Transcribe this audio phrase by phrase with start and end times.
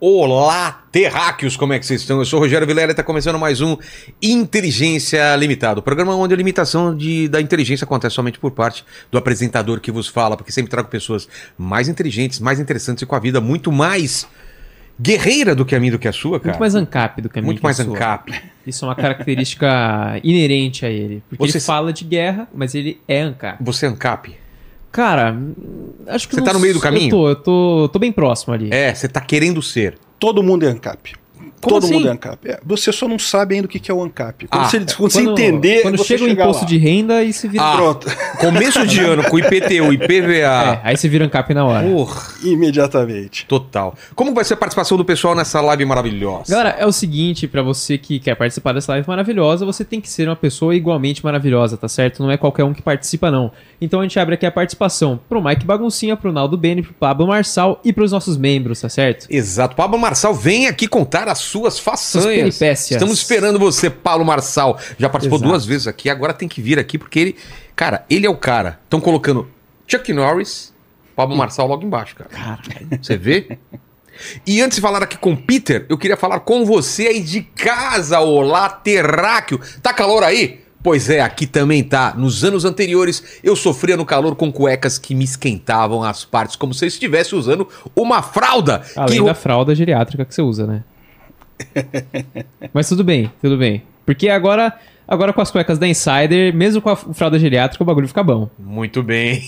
[0.00, 2.20] Olá, terráqueos, como é que vocês estão?
[2.20, 3.76] Eu sou o Rogério Vilela e está começando mais um
[4.22, 9.18] Inteligência Limitada, o programa onde a limitação de, da inteligência acontece somente por parte do
[9.18, 11.28] apresentador que vos fala, porque sempre trago pessoas
[11.58, 14.28] mais inteligentes, mais interessantes e com a vida muito mais
[15.00, 16.50] guerreira do que a minha do que a sua, cara.
[16.50, 18.32] Muito mais ancap do que a minha Muito mais ancap.
[18.64, 19.66] Isso é uma característica
[20.22, 21.24] inerente a ele.
[21.28, 23.58] Porque Você- ele fala de guerra, mas ele é ancap.
[23.64, 24.32] Você é ancap?
[24.98, 25.36] Cara,
[26.08, 27.06] acho que Você não tá no meio do caminho?
[27.06, 28.68] Eu tô, eu tô, tô bem próximo ali.
[28.72, 29.96] É, você tá querendo ser.
[30.18, 31.12] Todo mundo é ANCAP.
[31.60, 31.94] Como Todo assim?
[31.94, 32.48] mundo é ANCAP.
[32.50, 34.46] É, você só não sabe ainda o que que é o ANCAP.
[34.48, 36.68] Quando Ah, você, quando você Quando- entender, Quando você chega o imposto lá.
[36.68, 37.62] de renda e se vira.
[37.64, 38.06] Ah, Pronto.
[38.38, 40.80] Começo de ano com IPTU, É, IPVA.
[40.84, 41.86] aí você vira ancap na hora.
[41.88, 43.46] Porra, Imediatamente.
[43.46, 43.94] total.
[44.14, 46.44] Como vai ser a participação do pessoal nessa live maravilhosa?
[46.52, 50.08] Galera, é o seguinte, pra você que quer participar dessa live maravilhosa, você tem que
[50.08, 52.22] ser uma pessoa igualmente maravilhosa, tá certo?
[52.22, 53.50] Não é qualquer um que participa, não.
[53.80, 57.28] Então a gente abre aqui a participação pro Mike Baguncinha, pro Naldo Beni, pro Pablo
[57.28, 59.26] Marçal e pros nossos membros, tá certo?
[59.30, 59.76] Exato.
[59.76, 62.56] Pablo Marçal, vem aqui contar as suas façanhas.
[62.58, 63.00] peripécias.
[63.00, 64.78] Estamos esperando você, Paulo Marçal.
[64.98, 65.50] Já participou Exato.
[65.50, 67.36] duas vezes aqui, agora tem que vir aqui porque ele.
[67.76, 68.80] Cara, ele é o cara.
[68.84, 69.48] Estão colocando
[69.86, 70.74] Chuck Norris,
[71.14, 72.58] Pablo Marçal logo embaixo, cara.
[73.00, 73.58] Você vê?
[74.44, 77.42] E antes de falar aqui com o Peter, eu queria falar com você aí de
[77.42, 79.60] casa, olá, terráqueo.
[79.80, 80.60] Tá calor aí?
[80.82, 82.14] Pois é, aqui também tá.
[82.16, 86.72] Nos anos anteriores, eu sofria no calor com cuecas que me esquentavam as partes, como
[86.72, 88.82] se eu estivesse usando uma fralda.
[88.94, 90.84] Além que da fralda geriátrica que você usa, né?
[92.72, 93.82] Mas tudo bem, tudo bem.
[94.06, 94.72] Porque agora,
[95.06, 98.48] agora com as cuecas da Insider, mesmo com a fralda geriátrica, o bagulho fica bom.
[98.58, 99.42] Muito bem.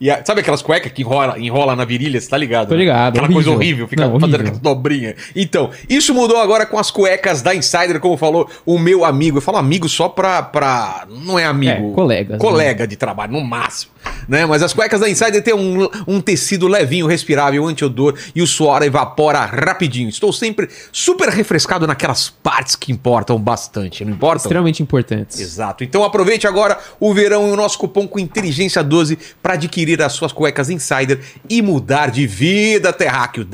[0.00, 2.20] E a- sabe aquelas cuecas que enrola, enrola na virilha?
[2.20, 2.68] Você tá ligado?
[2.68, 2.80] Tô né?
[2.80, 3.34] ligado, Aquela horrível.
[3.34, 5.14] coisa horrível, fica Não, fazendo aquela dobrinha.
[5.34, 9.38] Então, isso mudou agora com as cuecas da Insider, como falou o meu amigo.
[9.38, 10.42] Eu falo amigo só pra.
[10.42, 11.92] pra não é amigo.
[11.92, 13.92] É, colegas, Colega de trabalho, no máximo.
[14.28, 14.46] Né?
[14.46, 18.82] Mas as cuecas da Insider tem um, um tecido levinho, respirável, anti-odor e o suor
[18.82, 20.08] evapora rapidinho.
[20.08, 24.38] Estou sempre super refrescado naquelas partes que importam bastante, não importam?
[24.38, 25.40] Extremamente importantes.
[25.40, 25.84] Exato.
[25.84, 30.12] Então aproveite agora o verão e o nosso cupom com Inteligência 12 para adquirir as
[30.12, 33.46] suas cuecas Insider e mudar de vida, terráqueo,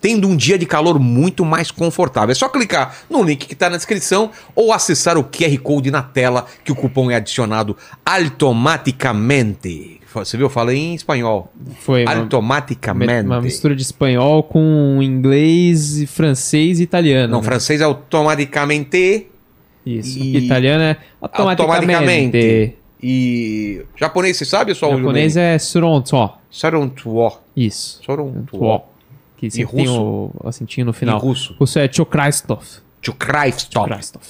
[0.00, 2.32] tendo um dia de calor muito mais confortável.
[2.32, 6.02] É só clicar no link que está na descrição ou acessar o QR Code na
[6.02, 10.03] tela que o cupom é adicionado automaticamente.
[10.22, 10.46] Você viu?
[10.46, 11.52] Eu falei em espanhol.
[11.80, 13.26] Foi uma, Automaticamente.
[13.26, 17.32] uma mistura de espanhol com inglês, e francês e italiano.
[17.32, 17.44] Não, né?
[17.44, 19.26] francês é automaticamente.
[19.84, 20.18] Isso.
[20.18, 22.74] e- Italiano é automaticamente.
[23.02, 24.74] E japonês, você sabe?
[24.74, 26.30] Sou O japonês é suronto.
[26.50, 27.32] Sarontuo.
[27.54, 28.00] Isso.
[28.02, 28.58] Sorontuo.
[28.58, 28.82] Tuo.
[29.36, 30.30] Que tem russo?
[30.34, 31.18] o acentinho no final.
[31.18, 31.54] Russo.
[31.58, 32.64] Russo é Chokrastov.
[33.02, 33.88] Tchukraistop.
[33.88, 34.24] Chokrastov.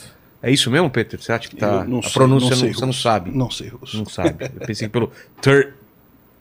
[0.46, 1.20] É isso mesmo, Peter?
[1.20, 1.84] Você acha que tá.
[1.84, 3.30] Não a sei, pronúncia não sei não, você não sabe.
[3.30, 3.96] Não sei russo.
[3.96, 4.44] Não sabe.
[4.60, 5.10] Eu pensei pelo
[5.40, 5.72] Tur...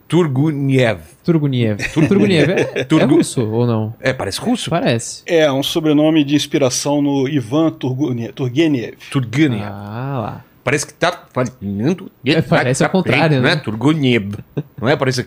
[0.06, 1.00] Turguniev.
[1.24, 1.78] Turguniev.
[1.94, 3.94] Turguniev é, é russo ou não?
[3.98, 4.68] É, parece russo?
[4.68, 5.22] Parece.
[5.26, 8.96] É um sobrenome de inspiração no Ivan Turgunie- Turgenev.
[9.10, 9.62] Turguniev.
[9.64, 10.44] Ah lá.
[10.62, 12.10] Parece que tá falando.
[12.24, 13.56] É, parece ao contrário, né?
[13.56, 14.34] Turguniev.
[14.80, 14.96] Não é?
[14.96, 15.26] Parece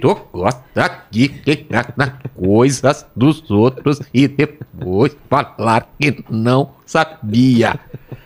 [0.00, 7.78] tu gosta de ficar nas coisas dos outros e depois falar que não sabia.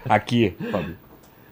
[0.09, 0.97] Aqui, Fábio.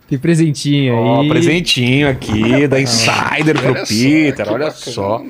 [0.08, 1.28] Tem presentinho Ó, aí.
[1.28, 4.70] presentinho aqui da Insider pro Olha só, Peter, que olha bacana.
[4.70, 5.22] só.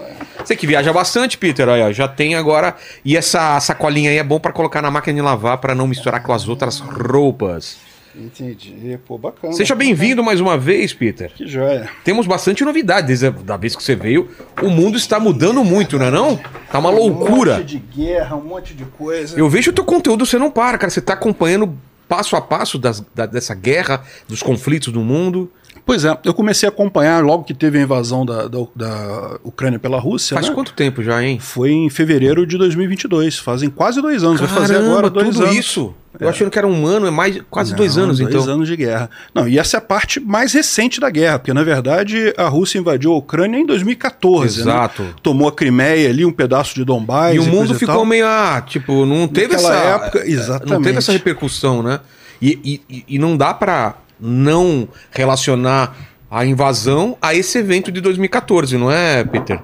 [0.45, 2.77] Você que viaja bastante, Peter, olha, já tem agora.
[3.05, 6.23] E essa sacolinha aí é bom pra colocar na máquina de lavar pra não misturar
[6.23, 7.88] com as outras roupas.
[8.19, 8.99] Entendi.
[9.07, 9.53] Pô, bacana.
[9.53, 11.31] Seja bem-vindo mais uma vez, Peter.
[11.35, 11.89] Que joia.
[12.05, 14.29] Temos bastante novidade desde a da vez que você veio.
[14.63, 16.41] O mundo está mudando muito, não é não?
[16.71, 17.55] Tá uma loucura.
[17.55, 19.39] Um monte de guerra, um monte de coisa.
[19.39, 20.91] Eu vejo o teu conteúdo, você não para, cara.
[20.91, 21.73] Você tá acompanhando
[22.09, 25.51] passo a passo das- da- dessa guerra, dos conflitos do mundo.
[25.89, 29.79] Pois é, eu comecei a acompanhar logo que teve a invasão da, da, da Ucrânia
[29.79, 30.35] pela Rússia.
[30.35, 30.55] Faz né?
[30.55, 31.39] quanto tempo já, hein?
[31.41, 33.39] Foi em fevereiro de 2022.
[33.39, 34.39] Fazem quase dois anos.
[34.39, 35.57] Vai fazer agora dois tudo anos.
[35.57, 35.95] isso?
[36.21, 38.53] Eu achando que era um ano, é mais quase dois Não, anos, dois então.
[38.55, 39.09] anos de guerra.
[39.35, 42.79] Não, e essa é a parte mais recente da guerra, porque na verdade a Rússia
[42.79, 44.59] invadiu a Ucrânia em 2014.
[44.59, 44.71] né?
[44.73, 45.07] Exato.
[45.23, 47.35] Tomou a Crimeia ali, um pedaço de Donbass.
[47.35, 48.05] E o mundo ficou tal.
[48.05, 49.85] meio, ah, tipo, não teve Naquela essa.
[49.87, 50.99] época, Não teve exatamente.
[50.99, 52.01] essa repercussão, né?
[52.43, 55.97] E, e- e- e não dá pra não relacionar
[56.31, 59.61] a invasão a esse evento de 2014, não é, Peter?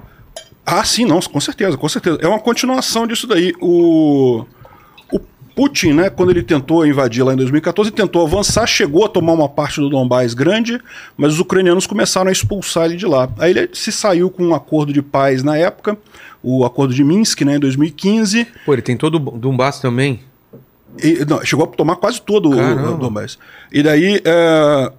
[0.65, 2.17] Ah, sim, não, com certeza, com certeza.
[2.21, 3.53] É uma continuação disso daí.
[3.61, 4.43] O,
[5.11, 5.19] o
[5.55, 9.33] Putin, né, quando ele tentou invadir lá em 2014, ele tentou avançar, chegou a tomar
[9.33, 10.81] uma parte do Donbass grande,
[11.15, 13.29] mas os ucranianos começaram a expulsar ele de lá.
[13.37, 15.95] Aí ele se saiu com um acordo de paz na época,
[16.41, 18.47] o acordo de Minsk, né, em 2015.
[18.65, 20.21] Pô, ele tem todo o Donbass também.
[21.03, 22.91] E, não, chegou a tomar quase todo o- Caramba.
[22.91, 23.37] o Donbass.
[23.71, 24.91] E daí é,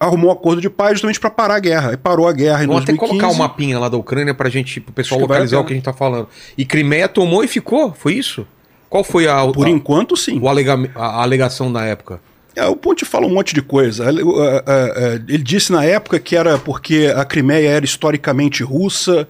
[0.00, 1.92] arrumou um acordo de paz justamente para parar a guerra.
[1.92, 3.20] E parou a guerra em Vamos até 2015.
[3.20, 5.72] colocar o mapinha lá da Ucrânia pra gente, pro pessoal Acho localizar até- o que
[5.72, 6.28] a gente tá falando.
[6.56, 7.92] E Crimeia tomou e ficou?
[7.92, 8.46] Foi isso?
[8.88, 10.38] Qual foi a, Por a, enquanto, sim.
[10.40, 12.20] o alega- a alegação na época?
[12.56, 14.08] É, o Putin fala um monte de coisa.
[14.08, 18.62] Ele, uh, uh, uh, ele disse na época que era porque a Crimeia era historicamente
[18.62, 19.28] russa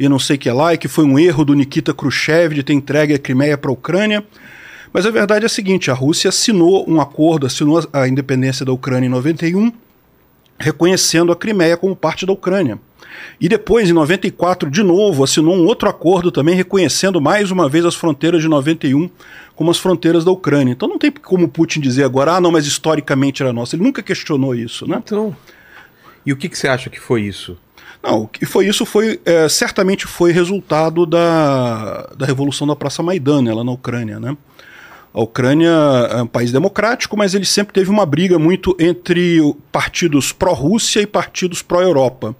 [0.00, 2.64] e não sei o que lá, e que foi um erro do Nikita Khrushchev de
[2.64, 4.24] ter entregue a Crimeia para a Ucrânia.
[4.94, 8.70] Mas a verdade é a seguinte: a Rússia assinou um acordo, assinou a independência da
[8.70, 9.72] Ucrânia em 91,
[10.56, 12.78] reconhecendo a Crimeia como parte da Ucrânia.
[13.40, 17.84] E depois, em 94, de novo, assinou um outro acordo também reconhecendo mais uma vez
[17.84, 19.10] as fronteiras de 91
[19.56, 20.72] como as fronteiras da Ucrânia.
[20.72, 23.74] Então não tem como Putin dizer agora, ah, não, mas historicamente era nossa.
[23.74, 25.00] Ele nunca questionou isso, né?
[25.04, 25.36] Então.
[26.24, 27.56] E o que, que você acha que foi isso?
[28.02, 33.02] Não, o que foi isso foi é, certamente foi resultado da, da revolução da Praça
[33.02, 34.36] Maidan, né, lá na Ucrânia, né?
[35.14, 35.70] A Ucrânia
[36.10, 39.40] é um país democrático, mas ele sempre teve uma briga muito entre
[39.70, 42.34] partidos pró-Rússia e partidos pró-Europa.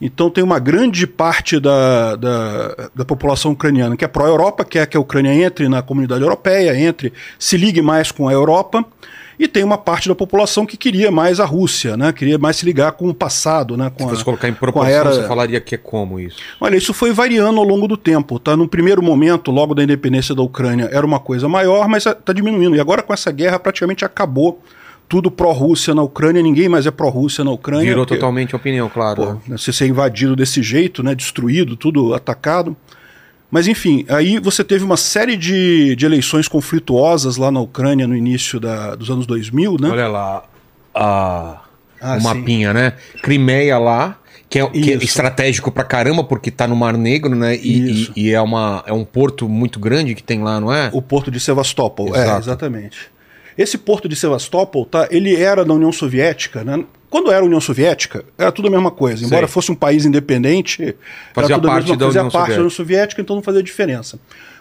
[0.00, 4.96] Então tem uma grande parte da, da, da população ucraniana que é pró-Europa, quer que
[4.96, 8.82] a Ucrânia entre na comunidade europeia, entre, se ligue mais com a Europa,
[9.38, 12.12] e tem uma parte da população que queria mais a Rússia, né?
[12.12, 13.76] queria mais se ligar com o passado.
[13.76, 13.90] Né?
[13.90, 15.12] Com Se a, fosse colocar em a proporção, era...
[15.12, 16.38] você falaria que é como isso?
[16.60, 18.38] Olha, isso foi variando ao longo do tempo.
[18.38, 18.56] Tá?
[18.56, 22.76] No primeiro momento, logo da independência da Ucrânia, era uma coisa maior, mas está diminuindo.
[22.76, 24.62] E agora com essa guerra praticamente acabou
[25.08, 27.86] tudo pró-Rússia na Ucrânia, ninguém mais é pró-Rússia na Ucrânia.
[27.86, 29.16] Virou porque, totalmente a opinião, claro.
[29.16, 29.38] pô, né?
[29.48, 32.76] né, se ser invadido desse jeito, né, destruído, tudo atacado.
[33.54, 38.16] Mas enfim, aí você teve uma série de, de eleições conflituosas lá na Ucrânia no
[38.16, 39.90] início da, dos anos 2000, né?
[39.90, 40.42] Olha lá
[40.92, 41.60] a,
[42.00, 42.24] Ah, o sim.
[42.26, 42.94] mapinha, né?
[43.22, 44.18] Crimeia lá,
[44.50, 47.54] que é, que é estratégico pra caramba, porque tá no Mar Negro, né?
[47.56, 50.90] E, e- e é, uma, é um porto muito grande que tem lá, não é?
[50.92, 52.40] O porto de Sevastopol, é, Exato.
[52.40, 52.98] exatamente.
[53.56, 56.84] Esse porto de Sevastopol, tá, ele era da União Soviética, né?
[57.08, 59.24] Quando era União Soviética, era tudo a mesma coisa.
[59.24, 59.52] Embora Sei.
[59.52, 60.96] fosse um país independente,
[61.32, 62.54] Fazia era tudo a parte mesma da coisa, União parte da.
[62.56, 64.18] União Soviética, então não fazia diferença.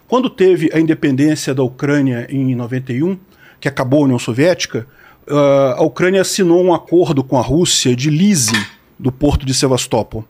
[0.07, 3.17] Quando teve a independência da Ucrânia em 91,
[3.59, 4.85] que acabou a União Soviética,
[5.27, 8.63] ah, a Ucrânia assinou um acordo com a Rússia de leasing
[8.99, 10.23] do porto de Sevastopol.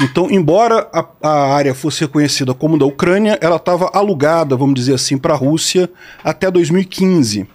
[0.00, 4.94] Então, embora a, a área fosse reconhecida como da Ucrânia, ela estava alugada, vamos dizer
[4.94, 5.88] assim, para a Rússia
[6.24, 7.46] até 2015.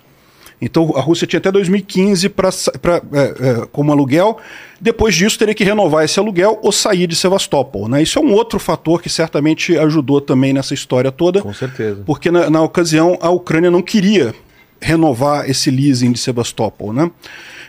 [0.62, 4.38] Então a Rússia tinha até 2015 para é, é, como aluguel.
[4.82, 7.88] Depois disso teria que renovar esse aluguel ou sair de Sevastopol.
[7.88, 8.02] Né?
[8.02, 12.04] Isso é um outro fator que certamente ajudou também nessa história toda, Com certeza.
[12.06, 14.34] porque na, na ocasião a Ucrânia não queria
[14.80, 17.10] renovar esse leasing de Sevastopol, né?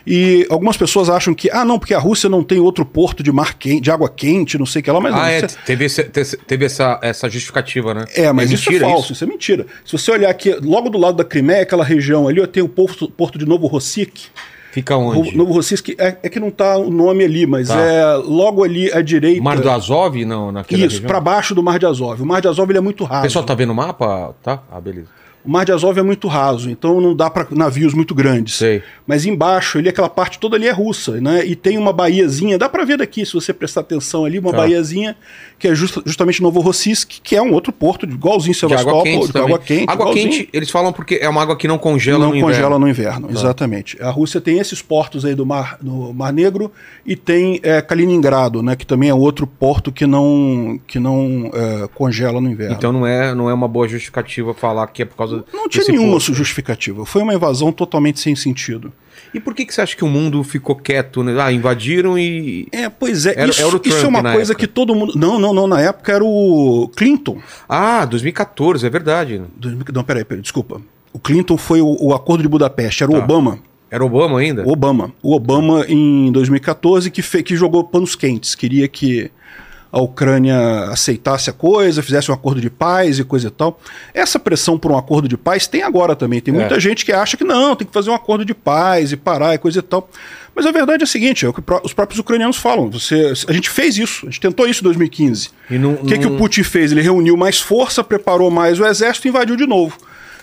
[0.05, 3.31] E algumas pessoas acham que, ah, não, porque a Rússia não tem outro porto de
[3.31, 5.57] mar quente, de água quente, não sei o que lá, mas não, Ah, é, isso
[5.57, 8.05] é- teve, esse- te- teve essa, essa justificativa, né?
[8.15, 9.23] é, mas isso é mentira falso, isso?
[9.23, 9.65] é mentira.
[9.85, 13.09] Se você olhar aqui, logo do lado da Crimeia, aquela região ali, tem o porto,
[13.09, 14.27] porto de Novo Rossik.
[14.71, 15.35] Fica onde?
[15.35, 17.79] Novo Rossik é, é que não tá o nome ali, mas Tá.
[17.81, 19.41] é logo ali à direita.
[19.41, 20.23] Mar do Azov?
[20.25, 22.21] Não, naquela Isso, para baixo do Mar de Azov.
[22.21, 23.23] O Mar de Azov ele é muito O raso.
[23.23, 24.35] pessoal tá vendo o mapa?
[24.43, 24.61] Tá?
[24.71, 25.07] Ah, beleza.
[25.45, 28.55] O Mar de Azov é muito raso, então não dá para navios muito grandes.
[28.57, 28.83] Sei.
[29.07, 31.45] Mas embaixo, ali, aquela parte toda ali é russa, né?
[31.45, 34.57] E tem uma baiazinha, dá para ver daqui, se você prestar atenção ali, uma Tá.
[34.57, 35.15] baiazinha,
[35.57, 39.31] que é justa- justamente Novorossiysk, que é um outro porto, igualzinho De água Sevastopol, quente
[39.31, 39.85] de água quente.
[39.87, 42.79] Água quente, eles falam porque é uma água que não congela não no congela inverno.
[42.79, 43.97] no inverno, exatamente.
[44.01, 46.71] A Rússia tem esses portos aí do Mar, no Mar Negro
[47.05, 51.87] e tem é, Kaliningrado, né, que também é outro porto que não, que não é,
[51.95, 52.75] congela no inverno.
[52.75, 55.85] Então não é, não é uma boa justificativa falar que é por causa não tinha
[55.87, 56.33] nenhuma posto.
[56.33, 57.05] justificativa.
[57.05, 58.91] Foi uma invasão totalmente sem sentido.
[59.33, 61.23] E por que, que você acha que o mundo ficou quieto?
[61.23, 61.35] Né?
[61.39, 62.67] Ah, invadiram e.
[62.71, 64.67] É, pois é, Era- isso, era o isso é Trump uma coisa época.
[64.67, 65.13] que todo mundo.
[65.15, 65.67] Não, não, não.
[65.67, 67.37] Na época era o Clinton.
[67.67, 69.41] Ah, 2014, é verdade.
[69.57, 70.81] 2000 Não, peraí, peraí, desculpa.
[71.13, 73.23] O Clinton foi o, o Acordo de Budapeste, era o Tá.
[73.23, 73.59] Obama.
[73.91, 74.63] Era Obama ainda?
[74.67, 75.11] O Obama.
[75.21, 78.53] O Obama, em 2014, que, fe, que jogou panos quentes.
[78.55, 79.31] Queria que
[79.91, 83.79] a Ucrânia aceitasse a coisa, fizesse um acordo de paz e coisa e tal.
[84.13, 86.39] Essa pressão por um acordo de paz tem agora também.
[86.39, 86.79] Tem muita É.
[86.79, 89.57] gente que acha que não, tem que fazer um acordo de paz e parar e
[89.57, 90.09] coisa e tal.
[90.55, 92.89] Mas a verdade é a seguinte: é o que os próprios ucranianos falam.
[92.91, 95.49] Você, a gente fez isso, a gente tentou isso em 2015.
[95.71, 96.91] E não- o que, que não- o Putin fez?
[96.91, 99.97] Ele reuniu mais força, preparou mais o exército e invadiu de novo.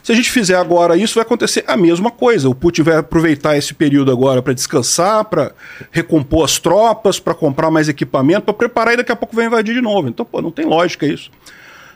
[0.07, 2.49] Se a gente fizer agora isso, vai acontecer a mesma coisa.
[2.49, 5.51] O Putin vai aproveitar esse período agora para descansar, para
[5.91, 9.75] recompor as tropas, para comprar mais equipamento, para preparar e daqui a pouco vai invadir
[9.75, 10.07] de novo.
[10.07, 11.29] Então, pô, não tem lógica isso.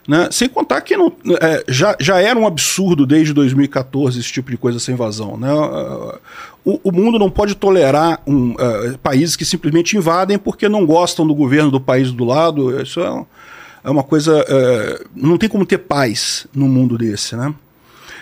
[0.08, 0.28] Né?
[0.32, 4.56] Sem contar que não, é, já, já era um absurdo desde 2014 esse tipo de
[4.56, 5.36] coisa, essa invasão.
[5.36, 5.52] Né?
[6.64, 11.24] O, o mundo não pode tolerar um, é, países que simplesmente invadem porque não gostam
[11.24, 12.82] do governo do país do lado.
[12.82, 13.24] Isso é,
[13.84, 14.44] é uma coisa.
[14.48, 17.36] é, não tem como ter paz num mundo desse.
[17.36, 17.54] Né?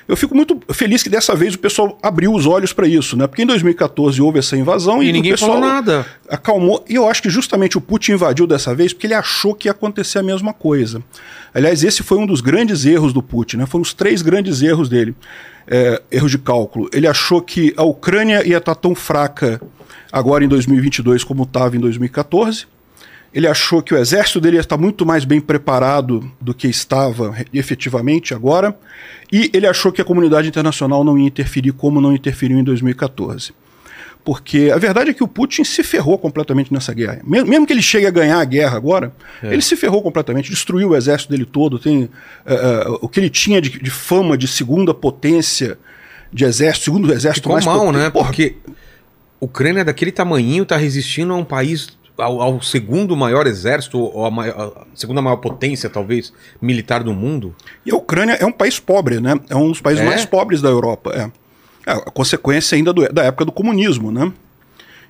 [0.08, 3.26] Eu fico muito feliz que dessa vez o pessoal abriu os olhos para isso, né?
[3.26, 6.06] Porque em 2014 houve essa invasão E e, ninguém o pessoal falou nada.
[6.30, 6.82] acalmou.
[6.88, 9.72] E eu acho que justamente o Putin invadiu dessa vez porque ele achou que ia
[9.72, 11.02] acontecer a mesma coisa.
[11.52, 13.66] Aliás, esse foi um dos grandes erros do Putin, né?
[13.66, 15.14] Foram os três grandes erros dele.
[15.70, 16.88] É, erros de cálculo.
[16.94, 19.60] Ele achou que a Ucrânia ia estar tão fraca
[20.10, 22.66] agora em 2022 como estava em 2014.
[23.32, 27.36] Ele achou que o exército dele ia estar muito mais bem preparado do que estava
[27.52, 28.76] efetivamente agora.
[29.30, 33.52] E ele achou que a comunidade internacional não ia interferir como não interferiu em 2014.
[34.24, 37.20] Porque a verdade é que o Putin se ferrou completamente nessa guerra.
[37.24, 40.90] Me- Mesmo que ele chegue a ganhar a guerra agora, ele se ferrou completamente, destruiu
[40.90, 41.78] o exército dele todo.
[41.78, 42.10] Tem
[42.44, 45.78] eh, eh, o que ele tinha de, de fama de segunda potência
[46.32, 47.96] de exército, segundo exército Ficou mais mal, potente.
[47.98, 48.10] né?
[48.10, 48.56] Porra, Porque
[49.40, 54.24] Ucrânia é daquele tamanhinho, tá resistindo a um país, ao, ao segundo maior exército, ou
[54.26, 57.54] a, maior- a segunda maior potência, talvez, militar do mundo.
[57.86, 59.38] E a Ucrânia é um país pobre, né?
[59.48, 60.06] É um dos países É?
[60.06, 61.12] mais pobres da Europa.
[61.14, 61.30] É.
[61.90, 64.30] É, a consequência ainda do- da época do comunismo, né?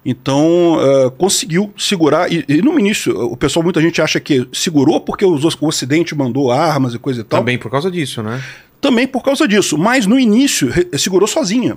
[0.05, 2.33] Então, eh, conseguiu segurar.
[2.33, 6.15] E, e no início, o pessoal, muita gente acha que segurou porque os- o Ocidente
[6.15, 7.41] mandou armas e coisa e tal.
[7.41, 8.41] Também por causa disso, né?
[8.81, 9.77] Também por causa disso.
[9.77, 11.77] Mas no início, segurou sozinha.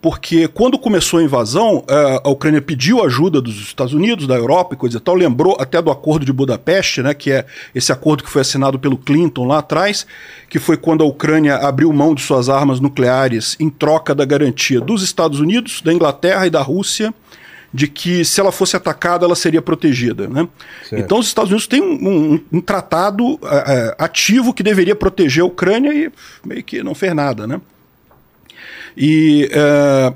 [0.00, 4.74] Porque quando começou a invasão, eh, a Ucrânia pediu ajuda dos Estados Unidos, da Europa
[4.74, 8.22] e coisa e tal, lembrou até do Acordo de Budapeste, né, que é esse acordo
[8.22, 10.06] que foi assinado pelo Clinton lá atrás,
[10.48, 14.80] que foi quando a Ucrânia abriu mão de suas armas nucleares em troca da garantia
[14.80, 17.12] dos Estados Unidos, da Inglaterra e da Rússia
[17.74, 20.26] de que se ela fosse atacada ela seria protegida.
[20.28, 20.48] Né?
[20.88, 21.02] Certo.
[21.04, 25.46] Então os Estados Unidos têm um, um- um tratado eh, ativo que deveria proteger a
[25.46, 26.10] Ucrânia e
[26.46, 27.46] meio que não fez nada.
[27.46, 27.60] Né?
[28.98, 30.12] E eh,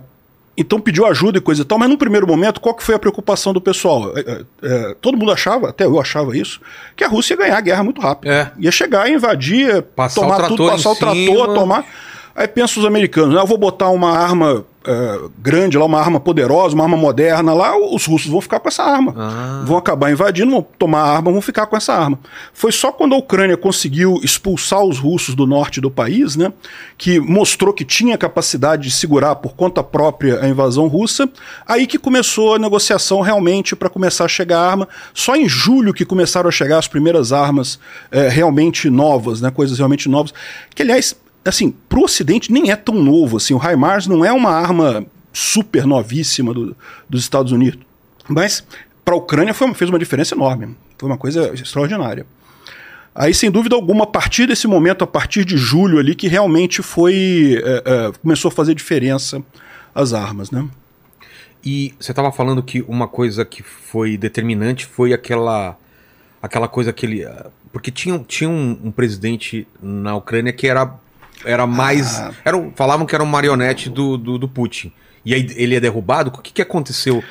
[0.57, 2.99] então pediu ajuda e coisa e tal, mas num primeiro momento, qual que foi a
[2.99, 4.13] preocupação do pessoal?
[4.17, 6.61] Eh, eh, eh, todo mundo achava, até eu achava isso,
[6.95, 8.31] que a Rússia ia ganhar a guerra muito rápido.
[8.31, 8.53] É.
[8.59, 11.55] Ia chegar, invadir, Passar tomar tudo, passar o trator, cima.
[11.55, 11.87] tomar.
[12.35, 13.41] Aí pensa os americanos, né?
[13.41, 17.77] eu vou botar uma arma eh, grande lá, uma arma poderosa, uma arma moderna lá,
[17.77, 19.15] os russos vão ficar com essa arma.
[19.17, 19.63] Ah.
[19.65, 22.19] Vão acabar invadindo, vão tomar a arma, vão ficar com essa arma.
[22.53, 26.53] Foi só quando a Ucrânia conseguiu expulsar os russos do norte do país, né,
[26.99, 31.29] que mostrou que tinha capacidade de segurar por conta própria a invasão russa,
[31.67, 34.89] aí que começou a negociação realmente para começar a chegar a arma.
[35.15, 37.79] Só em julho que começaram a chegar as primeiras armas
[38.11, 40.33] eh, realmente novas, né, coisas realmente novas.
[40.75, 43.37] Que, aliás, assim, para o Ocidente nem é tão novo.
[43.37, 46.77] Assim, o HIMARS não é uma arma super novíssima do-
[47.09, 47.81] dos Estados Unidos.
[48.29, 48.65] Mas
[49.05, 50.77] para a Ucrânia foi, fez uma diferença enorme.
[50.99, 52.27] Foi uma coisa extraordinária.
[53.15, 56.81] Aí, sem dúvida alguma, a partir desse momento, a partir de julho ali, que realmente
[56.83, 57.61] foi.
[57.63, 59.43] eh, eh, começou a fazer diferença
[59.95, 60.67] as armas, né?
[61.65, 65.77] E você estava falando que uma coisa que foi determinante foi aquela
[66.41, 67.27] aquela coisa que ele
[67.73, 70.93] porque tinha, tinha um, um presidente na Ucrânia que era
[71.45, 72.33] era mais Ah.
[72.45, 74.93] era falavam que era um marionete do, do, do Putin.
[75.25, 76.31] E aí ele é derrubado?
[76.31, 77.23] O que que aconteceu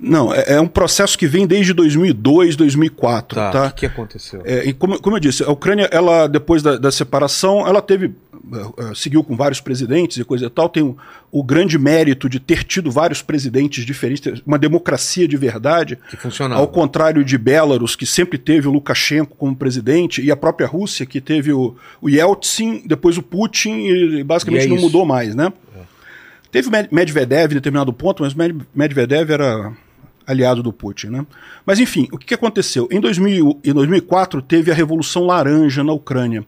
[0.00, 3.66] Não, é, é um processo que vem desde 2002, 2004, tá, tá?
[3.66, 6.76] o que, que aconteceu É, e como, como eu disse, a Ucrânia, ela depois da,
[6.78, 8.14] da separação, ela teve
[8.52, 10.68] eh, eh, seguiu com vários presidentes e coisa e tal.
[10.68, 10.96] Tem o,
[11.30, 15.98] o grande mérito de ter tido vários presidentes diferentes, uma democracia de verdade.
[16.08, 20.36] que funcionava Ao contrário de Belarus, que sempre teve o Lukashenko como presidente, e a
[20.36, 24.76] própria Rússia, que teve o, o Yeltsin, depois o Putin, e basicamente E é não
[24.76, 24.86] isso.
[24.86, 25.52] mudou mais, né?
[26.50, 28.34] Teve o Med- Medvedev em determinado ponto, mas
[28.74, 29.72] Medvedev era
[30.30, 31.26] aliado do Putin, né?
[31.66, 32.88] Mas enfim, o que aconteceu?
[32.90, 36.44] Em, 2000, em 2004 teve a Revolução Laranja na Ucrânia.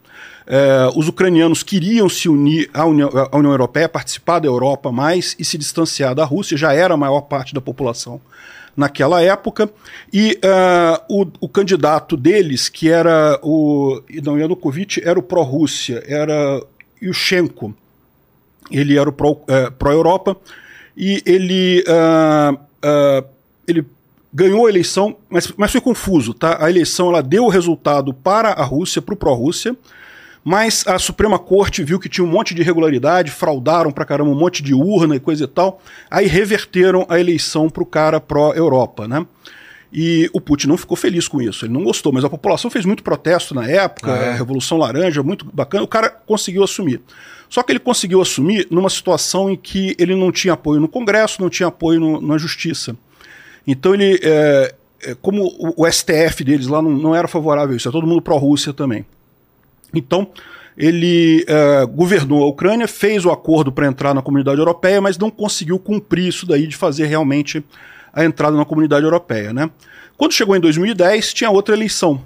[0.47, 5.37] Eh, os ucranianos queriam se unir à União, à União Europeia, participar da Europa mais
[5.39, 8.21] e se distanciar da Rússia, já era a maior parte da população
[8.77, 9.71] naquela época.
[10.13, 16.63] E eh, o, o candidato deles, que era o não, Yanukovych, era o pró-Rússia, era
[17.03, 17.75] Yushchenko
[18.71, 20.37] ele era o pró- eh, pró-Europa
[20.97, 22.55] e ele, ah,
[23.67, 23.85] ele
[24.33, 26.59] ganhou a eleição, mas, mas foi confuso, tá?
[26.65, 29.77] A eleição ela deu o resultado para a Rússia, para o pró-Rússia,
[30.45, 34.35] mas a Suprema Corte viu que tinha um monte de irregularidade, fraudaram pra caramba um
[34.39, 39.25] monte de urna e coisa e tal, aí reverteram a eleição pro cara pró-Europa, né?
[39.95, 42.87] E o Putin não ficou feliz com isso, ele não gostou, mas a população fez
[42.87, 44.29] muito protesto na época, Ah, é?
[44.31, 47.01] a Revolução Laranja, muito bacana, o cara conseguiu assumir.
[47.51, 51.43] Só que ele conseguiu assumir numa situação em que ele não tinha apoio no Congresso,
[51.43, 52.97] não tinha apoio no- na Justiça.
[53.67, 57.89] Então ele, é, é, como o, STF deles lá não, não era favorável a isso,
[57.89, 59.05] é todo mundo pró-Rússia também.
[59.95, 60.29] Então,
[60.77, 65.31] ele eh, governou a Ucrânia, fez o acordo para entrar na comunidade europeia, mas não
[65.31, 67.63] conseguiu cumprir isso daí de fazer realmente
[68.13, 69.53] a entrada na comunidade europeia.
[69.53, 69.71] Né?
[70.17, 72.23] Quando chegou em 2010, tinha outra eleição.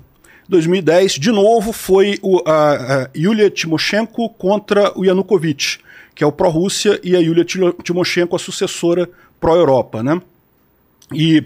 [0.48, 5.80] 2010, de novo, foi o, a, a Yulia Timoshenko contra o Yanukovych,
[6.14, 9.08] que é o pró-Rússia, e a Yulia Timoshenko, a sucessora
[9.40, 10.04] pró-Europa.
[10.04, 10.20] Né?
[11.12, 11.44] E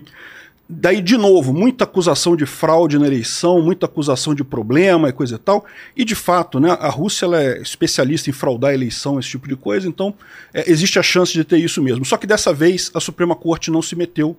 [0.69, 5.35] daí, de novo, muita acusação de fraude na eleição, muita acusação de problema e coisa
[5.35, 5.65] e tal.
[5.97, 9.57] E, de fato, né, a Rússia é especialista em fraudar a eleição, esse tipo de
[9.57, 10.15] coisa, então
[10.55, 12.05] é, existe a chance de ter isso mesmo.
[12.05, 14.37] Só que dessa vez a Suprema Corte não se meteu,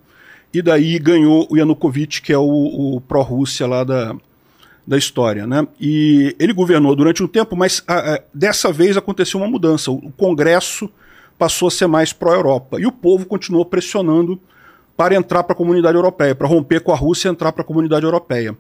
[0.53, 4.15] e daí ganhou o Yanukovych, que é o, o pró-Rússia lá da,
[4.85, 5.47] da história.
[5.47, 5.65] Né?
[5.79, 9.91] E ele governou durante um tempo, mas a, a, dessa vez aconteceu uma mudança.
[9.91, 10.89] O Congresso
[11.37, 14.39] passou a ser mais pró-Europa, e o povo continuou pressionando
[15.01, 17.65] para entrar para a comunidade europeia, para romper com a Rússia e entrar para a
[17.65, 18.55] comunidade europeia.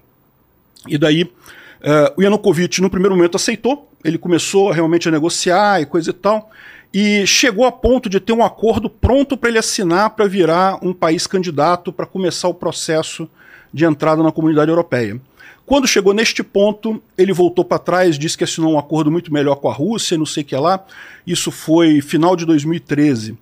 [0.87, 5.85] E daí uh, o Yanukovych, no primeiro momento, aceitou, ele começou realmente a negociar e
[5.85, 6.49] coisa e tal,
[6.91, 10.91] e chegou a ponto de ter um acordo pronto para ele assinar para virar um
[10.93, 13.29] país candidato para começar o processo
[13.71, 15.21] de entrada na comunidade europeia.
[15.63, 19.57] Quando chegou neste ponto, ele voltou para trás, disse que assinou um acordo muito melhor
[19.57, 20.83] com a Rússia, não sei o que lá.
[21.25, 23.37] Isso foi final de 2013.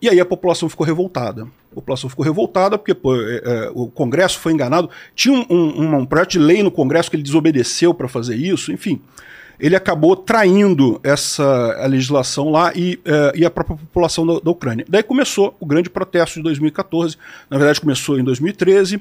[0.00, 1.46] E aí a população ficou revoltada.
[1.72, 4.90] A população ficou revoltada porque pô, é, é, o Congresso foi enganado.
[5.14, 8.70] Tinha um, um, um, projeto de lei no Congresso que ele desobedeceu para fazer isso,
[8.70, 9.00] enfim.
[9.58, 14.84] Ele acabou traindo essa legislação lá e, é, e a própria população da, da Ucrânia.
[14.88, 17.16] Daí começou o grande protesto de 2014.
[17.48, 19.00] Na verdade, começou em 2013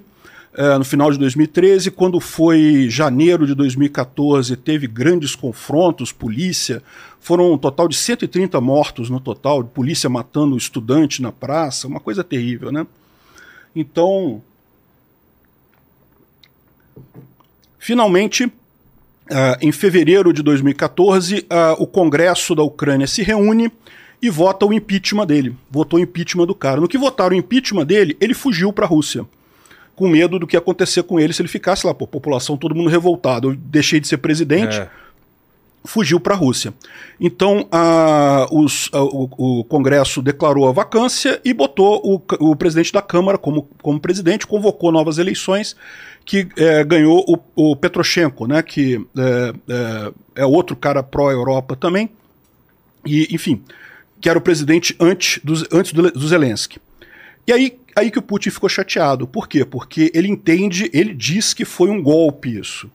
[0.54, 6.84] é, no final de 2013, quando foi janeiro de 2014, teve grandes confrontos, polícia,
[7.22, 12.22] foram um total de 130 mortos no total, polícia matando estudante na praça, uma coisa
[12.22, 12.86] terrível, né?
[13.74, 14.44] Então,
[17.80, 18.52] finalmente, uh,
[19.62, 23.72] em fevereiro de 2014, uh, o Congresso da Ucrânia se reúne
[24.22, 25.56] e vota o impeachment dele.
[25.70, 26.82] Votou o impeachment do cara.
[26.82, 29.26] No que votaram o impeachment dele, ele fugiu para a Rússia
[30.02, 32.74] com medo do que ia acontecer com ele se ele ficasse lá, pô, população, todo
[32.74, 33.52] mundo revoltado.
[33.52, 34.80] Eu deixei de ser presidente.
[34.80, 34.90] É.
[35.86, 36.74] Fugiu para a Rússia.
[37.20, 42.92] Então, a, os, a, o, o, Congresso declarou a vacância e botou o, o presidente
[42.92, 45.76] da Câmara como, como presidente, convocou novas eleições,
[46.26, 52.10] que é, ganhou o, o Petroshenko, né, que é, é, é outro cara pró-Europa também,
[53.06, 53.64] e, enfim,
[54.20, 56.80] que era o presidente antes do, antes do, do Zelensky.
[57.48, 59.28] E aí, aí que o Putin ficou chateado.
[59.28, 59.66] Por quê?
[59.66, 62.90] Porque ele entende, ele diz que foi um golpe isso.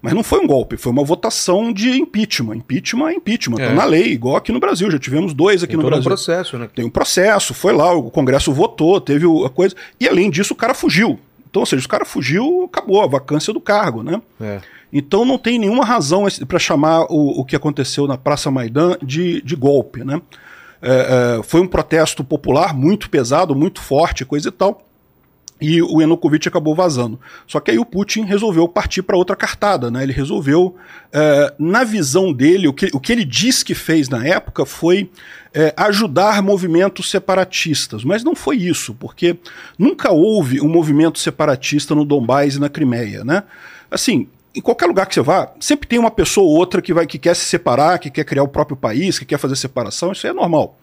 [0.00, 2.56] Mas não foi um golpe, foi uma votação de impeachment.
[2.56, 3.68] Impeachment é impeachment, tá é.
[3.68, 4.90] tá na lei, igual aqui no Brasil.
[4.90, 6.04] Já tivemos dois aqui Tem no Brasil.
[6.04, 6.68] Tem um processo, né?
[6.72, 9.74] Tem um processo, foi lá, o Congresso votou, teve a coisa.
[9.98, 11.18] E além disso, o cara fugiu.
[11.50, 14.20] Então, ou seja, o cara fugiu, acabou a vacância do cargo, né?
[14.40, 14.60] É.
[14.92, 19.42] Então não tem nenhuma razão para chamar o, o que aconteceu na Praça Maidan de,
[19.42, 20.20] de golpe, né?
[20.80, 24.84] É, é, foi um protesto popular muito pesado, muito forte, coisa e tal.
[25.60, 27.18] E o Yanukovych acabou vazando.
[27.46, 29.90] Só que aí o Putin resolveu partir para outra cartada.
[29.90, 30.04] Né?
[30.04, 30.76] Ele resolveu,
[31.12, 35.10] é, na visão dele, o que, o que ele disse que fez na época foi
[35.52, 38.04] é, ajudar movimentos separatistas.
[38.04, 39.36] Mas não foi isso, porque
[39.76, 43.24] nunca houve um movimento separatista no Donbás e na Crimeia.
[43.24, 43.42] Né?
[43.90, 47.06] Assim, em qualquer lugar que você vá, sempre tem uma pessoa ou outra que vai
[47.06, 50.26] que quer se separar, que quer criar o próprio país, que quer fazer separação, isso
[50.26, 50.76] é normal.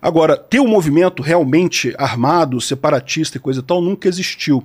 [0.00, 4.62] Agora, ter um movimento realmente armado, separatista e coisa e tal, nunca existiu.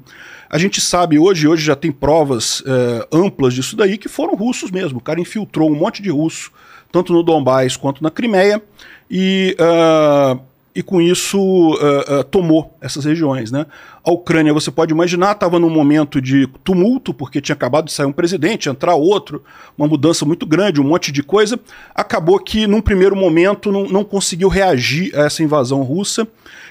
[0.50, 4.70] A gente sabe hoje, hoje já tem provas é, amplas disso daí, que foram russos
[4.70, 4.98] mesmo.
[4.98, 6.52] O cara infiltrou um monte de russo,
[6.92, 8.62] tanto no Donbás quanto na Crimeia,
[9.10, 10.42] e uh,
[10.80, 13.52] e com isso uh, uh, tomou essas regiões.
[13.52, 13.66] Né?
[14.02, 18.06] A Ucrânia, você pode imaginar, estava num momento de tumulto, porque tinha acabado de sair
[18.06, 19.44] um presidente, entrar outro,
[19.78, 21.60] uma mudança muito grande, um monte de coisa.
[21.94, 26.26] Acabou que, num primeiro momento, não, não conseguiu reagir a essa invasão russa.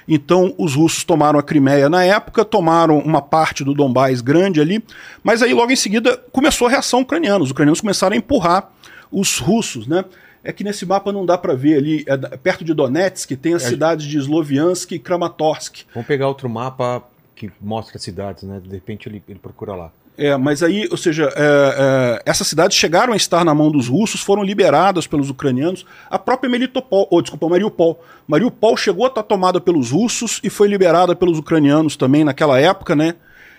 [0.08, 4.82] Então, os russos tomaram a Crimeia na época, tomaram uma parte do Donbás grande ali,
[5.22, 7.44] mas aí logo em seguida começou a reação ucraniana.
[7.44, 8.70] Os ucranianos começaram a empurrar
[9.12, 10.02] os russos, né?
[10.48, 13.64] É que nesse mapa não dá para ver ali, é, perto de Donetsk, tem as
[13.64, 15.80] é, cidades de Sloviansk e Kramatorsk.
[15.92, 17.02] Vamos pegar outro mapa
[17.36, 18.58] que mostra as cidades, né?
[18.58, 19.92] De repente ele, ele procura lá.
[20.16, 23.88] É, mas aí, ou seja, é, é, essas cidades chegaram a estar na mão dos
[23.88, 25.84] russos, foram liberadas pelos ucranianos.
[26.08, 28.02] A própria Melitopol, ou desculpa, Mariupol.
[28.26, 32.96] Mariupol chegou a estar tomada pelos russos e foi liberada pelos ucranianos também naquela época,
[32.96, 33.16] né?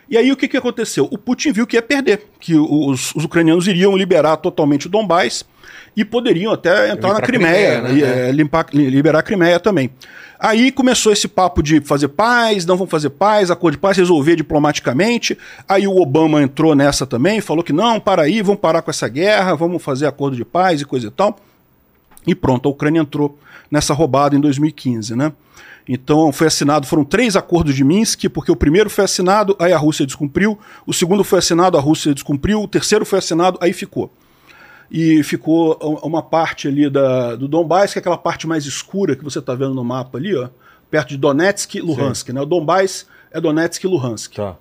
[0.10, 1.08] E aí o que, que aconteceu?
[1.12, 5.46] O Putin viu que ia perder, que os, os ucranianos iriam liberar totalmente o Donbás
[5.96, 7.94] e poderiam até entrar na Crimeia, Crimeia né?
[7.94, 9.92] e, é, limpar, liberar a Crimeia também.
[10.40, 14.38] Aí começou esse papo de fazer paz, não vamos fazer paz, acordo de paz, resolver
[14.38, 15.38] diplomaticamente.
[15.68, 19.08] Aí o Obama entrou nessa também, falou que não, para aí, vamos parar com essa
[19.08, 21.38] guerra, vamos fazer acordo de paz e coisa e tal.
[22.26, 23.38] E pronto, a Ucrânia entrou
[23.70, 25.34] nessa roubada em 2015, né?
[25.92, 29.78] Então foi assinado, foram três acordos de Minsk, porque o primeiro foi assinado, aí a
[29.78, 34.12] Rússia descumpriu, o segundo foi assinado, a Rússia descumpriu, o terceiro foi assinado, aí ficou.
[34.92, 35.74] E ficou
[36.04, 39.56] uma parte ali da, do Donbass, que é aquela parte mais escura que você está
[39.56, 40.50] vendo no mapa ali, ó,
[40.92, 42.30] perto de Donetsk e Luhansk.
[42.30, 42.42] Né?
[42.42, 44.36] O Donbass é Donetsk e Luhansk.
[44.36, 44.56] Tá.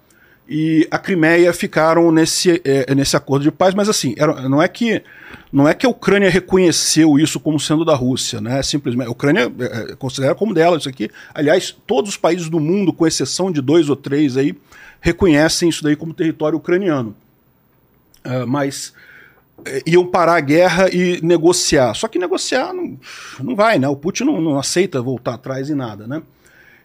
[0.49, 4.67] E a Crimeia ficaram nesse, é, nesse acordo de paz, mas assim, era, não é
[4.67, 5.03] que
[5.53, 8.63] não é que a Ucrânia reconheceu isso como sendo da Rússia, né?
[8.63, 11.11] Simplesmente a Ucrânia é, considera como dela isso aqui.
[11.35, 14.57] Aliás, todos os países do mundo, com exceção de dois ou três aí,
[15.01, 17.15] reconhecem isso daí como território ucraniano.
[18.25, 18.93] Uh, mas
[19.65, 21.95] é, iam parar a guerra e negociar.
[21.95, 22.99] Só que negociar não,
[23.43, 23.89] não vai, né?
[23.89, 26.23] O Putin não, não aceita voltar atrás em nada, né?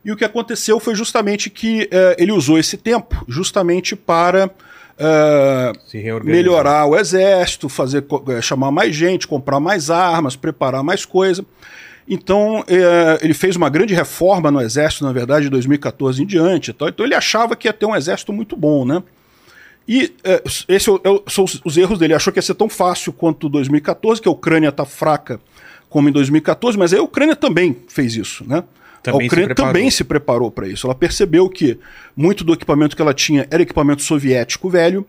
[0.03, 6.23] E o que aconteceu foi justamente que uh, ele usou esse tempo justamente para uh,
[6.23, 11.45] melhorar o exército, fazer uh, chamar mais gente, comprar mais armas, preparar mais coisa.
[12.05, 12.65] Então
[13.21, 16.71] ele fez uma grande reforma no exército, na verdade, de 2014 em diante.
[16.71, 19.01] Então, então ele achava que ia ter um exército muito bom, né?
[19.87, 20.13] E
[20.67, 20.83] esses
[21.29, 22.11] são os erros dele.
[22.11, 25.39] Ele achou que ia ser tão fácil quanto 2014, que a Ucrânia está fraca
[25.89, 28.65] como em 2014, mas aí a Ucrânia também fez isso, né?
[29.03, 30.87] Também a Ucrânia se também se preparou para isso.
[30.87, 31.77] Ela percebeu que
[32.15, 35.05] muito do equipamento que ela tinha era equipamento soviético velho.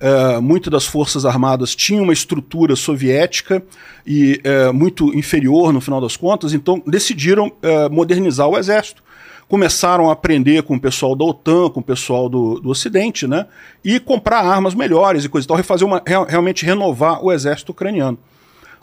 [0.00, 3.62] Uh, muitas das forças armadas tinham uma estrutura soviética
[4.06, 9.02] e uh, muito inferior no final das contas, então decidiram uh, modernizar o exército.
[9.48, 13.46] Começaram a aprender com o pessoal da OTAN, com o pessoal do, do Ocidente, né?
[13.84, 18.18] E comprar armas melhores e coisa e tal, refazer uma, realmente renovar o exército ucraniano.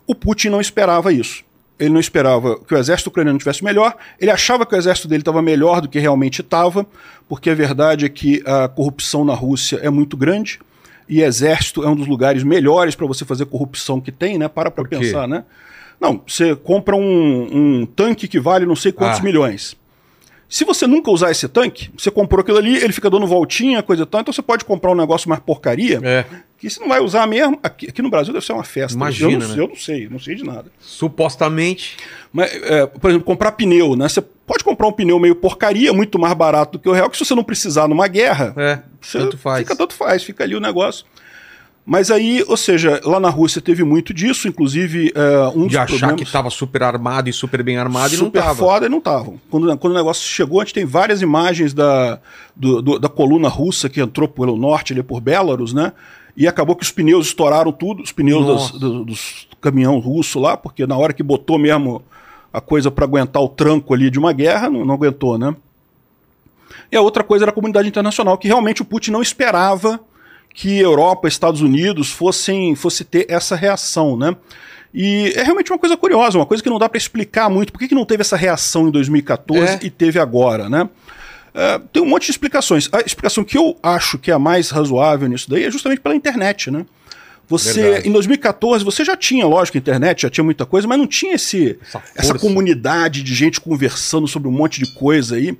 [0.05, 1.43] O Putin não esperava isso
[1.79, 5.21] ele não esperava que o exército ucraniano tivesse melhor, ele achava que o exército dele
[5.21, 6.85] estava melhor do que realmente estava,
[7.27, 10.59] porque a verdade é que a corrupção na Rússia é muito grande,
[11.07, 14.47] e exército é um dos lugares melhores para você fazer corrupção que tem, né?
[14.47, 15.43] Para para pensar, né?
[15.99, 19.23] Não, você compra um, um, tanque que vale não sei quantos ah.
[19.23, 19.75] milhões.
[20.47, 24.03] Se você nunca usar esse tanque, você comprou aquilo ali, ele fica dando voltinha, coisa
[24.03, 26.25] e tal, então você pode comprar um negócio mais porcaria, é.
[26.59, 27.57] Que você não vai usar mesmo.
[27.63, 28.95] Aqui, aqui, no Brasil deve ser uma festa.
[28.95, 29.61] Imagina, eu não, né?
[29.63, 30.65] eu não sei, não sei de nada.
[30.79, 31.97] Supostamente.
[32.33, 34.09] Mas, é, por exemplo, comprar pneu, né?
[34.09, 37.17] Você pode comprar um pneu meio porcaria, muito mais barato do que o real, que
[37.17, 38.79] se você não precisar numa guerra, é,
[39.11, 39.59] tanto faz.
[39.59, 41.05] Fica tanto faz, fica ali o negócio.
[41.85, 45.87] Mas aí, ou seja, lá na Rússia teve muito disso, inclusive uh, um De achar
[45.87, 46.17] problemas...
[46.17, 48.49] que estava super armado e super bem armado super e não estava.
[48.49, 49.41] Super foda e não estavam.
[49.49, 52.19] Quando, quando o negócio chegou, a gente tem várias imagens da,
[52.55, 55.93] do, do, da coluna russa que entrou pelo norte, ali por Belarus, né?
[56.39, 60.55] E acabou que os pneus estouraram tudo, os pneus das, do, dos caminhão russo lá,
[60.55, 62.01] porque na hora que botou mesmo
[62.53, 65.53] a coisa para aguentar o tranco ali de uma guerra, não, não aguentou, né?
[66.89, 69.99] E a outra coisa era a comunidade internacional, que realmente o Putin não esperava
[70.55, 74.33] que Europa, Estados Unidos fossem fosse ter essa reação, né?
[74.93, 77.73] E é realmente uma coisa curiosa, uma coisa que não dá para explicar muito.
[77.73, 79.79] Por que, que não teve essa reação em 2014 é.
[79.83, 80.89] e teve agora, né?
[81.59, 82.87] Uh, tem um monte de explicações.
[82.89, 86.15] A explicação que eu acho que é a mais razoável nisso daí é justamente pela
[86.15, 86.85] internet, né?
[87.49, 88.07] Você, Verdade.
[88.07, 91.77] em 2014, você já tinha, lógico, internet, já tinha muita coisa, mas não tinha esse,
[91.81, 95.57] essa, essa comunidade de gente conversando sobre um monte de coisa aí.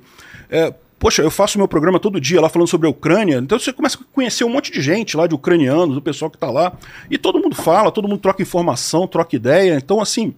[0.48, 3.72] É, Poxa, eu faço meu programa todo dia lá falando sobre a Ucrânia, então você
[3.72, 6.74] começa a conhecer um monte de gente lá, de ucranianos, do pessoal que está lá,
[7.10, 9.76] e todo mundo fala, todo mundo troca informação, troca ideia.
[9.76, 10.34] Então, assim,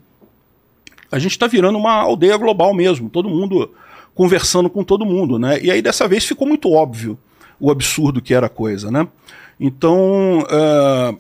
[1.11, 3.75] a gente está virando uma aldeia global mesmo, todo mundo
[4.15, 5.59] conversando com todo mundo, né?
[5.63, 7.19] E aí dessa vez ficou muito óbvio
[7.59, 9.07] o absurdo que era a coisa, né?
[9.59, 11.19] Então, uh,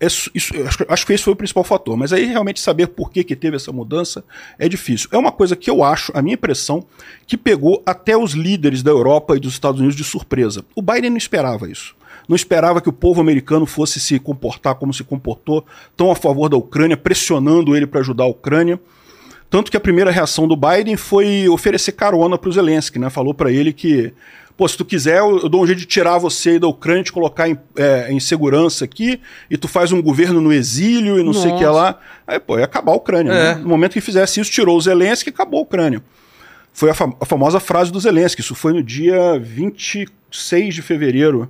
[0.00, 1.96] isso, isso, acho, acho, que esse foi o principal fator.
[1.96, 4.24] Mas aí realmente saber por que, que teve essa mudança
[4.58, 5.08] é difícil.
[5.12, 6.84] É uma coisa que eu acho, a minha impressão,
[7.26, 10.64] que pegou até os líderes da Europa e dos Estados Unidos de surpresa.
[10.74, 11.96] O Biden não esperava isso.
[12.28, 15.64] Não esperava que o povo americano fosse se comportar como se comportou,
[15.96, 18.78] tão a favor da Ucrânia, pressionando ele para ajudar a Ucrânia.
[19.50, 23.08] Tanto que a primeira reação do Biden foi oferecer carona para o Zelensky, né?
[23.08, 24.12] Falou para ele que
[24.58, 27.12] pô, se tu quiser, eu, eu, dou um jeito de tirar você da Ucrânia, te
[27.12, 31.32] colocar em, é, em segurança aqui, e tu faz um governo no exílio e não
[31.32, 31.42] Nossa.
[31.42, 32.00] sei o que lá.
[32.26, 33.30] Aí, pô, ia acabar a Ucrânia.
[33.30, 33.54] É.
[33.54, 33.60] Né?
[33.62, 36.02] No momento que fizesse isso, tirou o Zelensky e acabou a Ucrânia.
[36.72, 41.48] Foi a, fam a famosa frase do Zelensky, isso foi no dia 26 de fevereiro.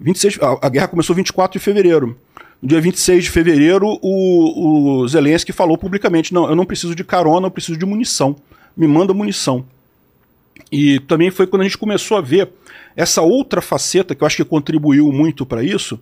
[0.00, 2.18] 26, a, a guerra começou 24 de fevereiro.
[2.62, 7.04] No dia 26 de fevereiro, o, o Zelensky falou publicamente: não, eu não preciso de
[7.04, 8.36] carona, eu preciso de munição.
[8.76, 9.64] Me manda munição.
[10.70, 12.50] E também foi quando a gente começou a ver
[12.96, 15.98] essa outra faceta que eu acho que contribuiu muito para isso,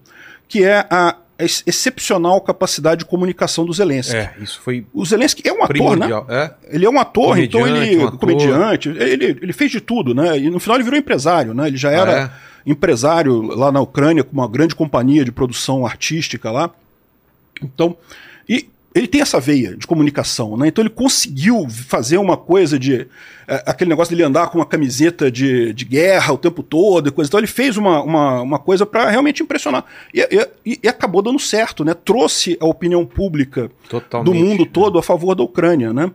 [0.49, 4.16] que é a excepcional capacidade de comunicação do Zelensky.
[4.16, 4.85] É, isso foi.
[4.92, 6.09] O Zelensky é um ator, né?
[6.29, 6.51] É?
[6.71, 8.05] Ele é um ator, comediante, então ele.
[8.05, 10.37] Um comediante, ele, ele fez de tudo, né?
[10.37, 11.68] E no final ele virou empresário, né?
[11.68, 12.31] Ele já era ah, é?
[12.70, 16.70] Empresário lá na Ucrânia, com uma grande companhia de produção artística lá.
[17.62, 17.96] Então,
[18.48, 20.68] e ele tem essa veia de comunicação, né?
[20.68, 23.07] Então ele conseguiu fazer uma coisa de.
[23.46, 27.12] É, aquele negócio dele andar com uma camiseta de, de guerra o tempo todo e
[27.12, 27.28] coisa.
[27.28, 29.85] Então ele fez uma, uma, uma coisa para realmente impressionar.
[30.12, 30.20] E,
[30.64, 31.94] e, e, acabou dando certo, né?
[31.94, 36.11] Trouxe a opinião pública Totalmente, do mundo todo a favor da Ucrânia, né?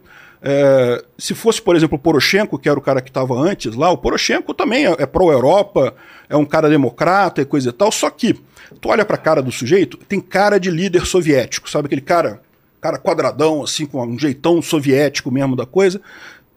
[0.46, 3.90] É, se fosse, por exemplo, o Poroshenko, que era o cara que estava antes lá,
[3.90, 5.96] o Poroshenko também é, é pró-Europa,
[6.28, 8.34] é um cara democrata e coisa e tal, só que
[8.82, 12.42] tu olha pra cara do sujeito, tem cara de líder soviético, sabe aquele cara
[12.82, 16.02] cara quadradão, assim, com um jeitão soviético mesmo da coisa,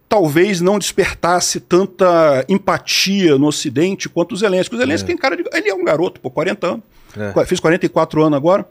[0.08, 4.74] talvez não despertasse tanta empatia no Ocidente quanto o Zelensky.
[4.74, 5.06] O Zelensky é.
[5.08, 5.44] tem cara de.
[5.52, 6.82] Ele é um garoto, pô, 40 anos.
[7.16, 7.46] É.
[7.46, 8.66] Fez 44 anos agora.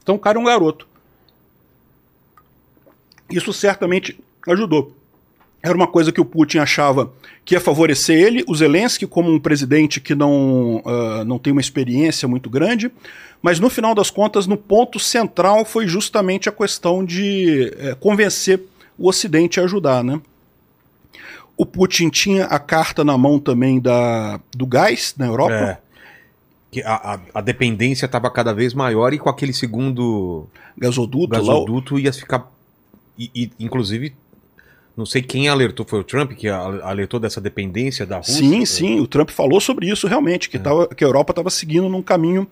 [0.00, 0.86] Então o cara é um garoto.
[3.30, 4.92] Isso certamente ajudou.
[5.62, 7.10] Era uma coisa que o Putin achava
[7.44, 11.60] que ia favorecer ele, o Zelensky, como um presidente que não, uh, não tem uma
[11.60, 12.90] experiência muito grande,
[13.44, 18.62] mas no final das contas, no ponto central foi justamente a questão de é, convencer
[18.96, 20.18] o Ocidente a ajudar, né?
[21.56, 25.52] O Putin tinha a carta na mão também da, do gás na Europa.
[25.52, 25.78] É.
[26.70, 31.98] Que a, a, a dependência estava cada vez maior e com aquele segundo gasoduto, gasoduto
[31.98, 32.50] ia ficar.
[33.18, 34.14] E, e, inclusive
[34.96, 38.34] não sei quem alertou, foi o Trump que alertou dessa dependência da Rússia?
[38.34, 40.60] Sim, sim, o Trump falou sobre isso realmente, que, é.
[40.60, 42.46] tava, que a Europa estava seguindo num caminho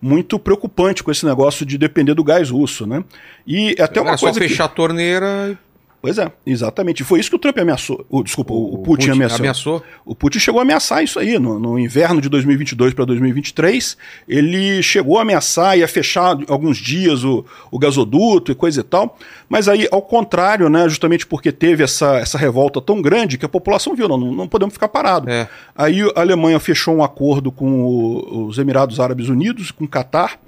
[0.00, 3.02] muito preocupante com esse negócio de depender do gás russo, né?
[3.44, 4.72] E até uma Era coisa só fechar que...
[4.72, 5.58] a torneira
[6.00, 7.02] Pois é, exatamente.
[7.02, 8.06] Foi isso que o Trump ameaçou.
[8.08, 9.38] O, desculpa, o, o Putin, Putin ameaçou.
[9.38, 9.82] ameaçou.
[10.04, 11.38] O Putin chegou a ameaçar isso aí.
[11.40, 13.96] No, no inverno de 2022 para 2023,
[14.28, 18.84] ele chegou a ameaçar e a fechar alguns dias o, o gasoduto e coisa e
[18.84, 19.18] tal.
[19.48, 23.48] Mas aí, ao contrário, né, justamente porque teve essa, essa revolta tão grande que a
[23.48, 25.28] população viu, não, não podemos ficar parados.
[25.28, 25.48] É.
[25.74, 30.38] Aí a Alemanha fechou um acordo com o, os Emirados Árabes Unidos, com o Catar,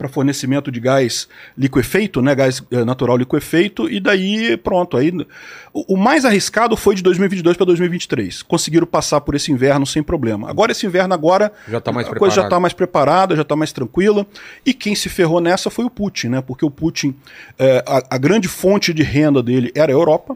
[0.00, 4.96] para fornecimento de gás liquefeito, né, gás eh, natural liquefeito, e daí pronto.
[4.96, 5.12] Aí,
[5.74, 8.42] o, o mais arriscado foi de 2022 para 2023.
[8.42, 10.48] Conseguiram passar por esse inverno sem problema.
[10.48, 13.54] Agora, esse inverno agora, já tá mais a coisa já está mais preparada, já está
[13.54, 14.26] mais tranquila.
[14.64, 16.40] E quem se ferrou nessa foi o Putin, né?
[16.40, 17.14] Porque o Putin,
[17.58, 20.34] é, a, a grande fonte de renda dele era a Europa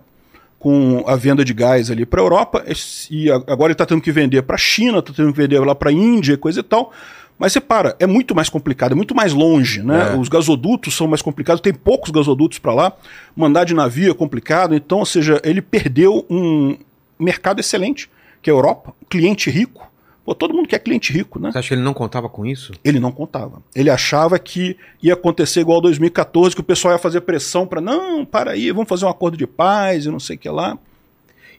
[0.59, 2.65] com a venda de gás ali para a Europa,
[3.11, 5.75] e agora ele está tendo que vender para a China, está tendo que vender lá
[5.75, 6.91] para a Índia, coisa e tal.
[7.39, 10.15] Mas você para, é muito mais complicado, é muito mais longe, né?
[10.15, 10.17] É.
[10.17, 12.93] Os gasodutos são mais complicados, tem poucos gasodutos para lá,
[13.35, 16.77] mandar de navio é complicado, então, ou seja, ele perdeu um
[17.19, 18.09] mercado excelente,
[18.41, 19.91] que é a Europa, cliente rico.
[20.25, 21.53] Pô, todo mundo quer cliente rico, né?
[21.53, 22.73] Você acha que ele não contava com isso?
[22.83, 23.63] Ele não contava.
[23.75, 28.25] Ele achava que ia acontecer igual 2014, que o pessoal ia fazer pressão para não,
[28.25, 30.79] para aí, vamos fazer um acordo de paz e não sei o que lá.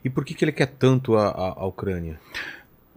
[0.03, 2.19] E por que, que ele quer tanto a, a, a Ucrânia?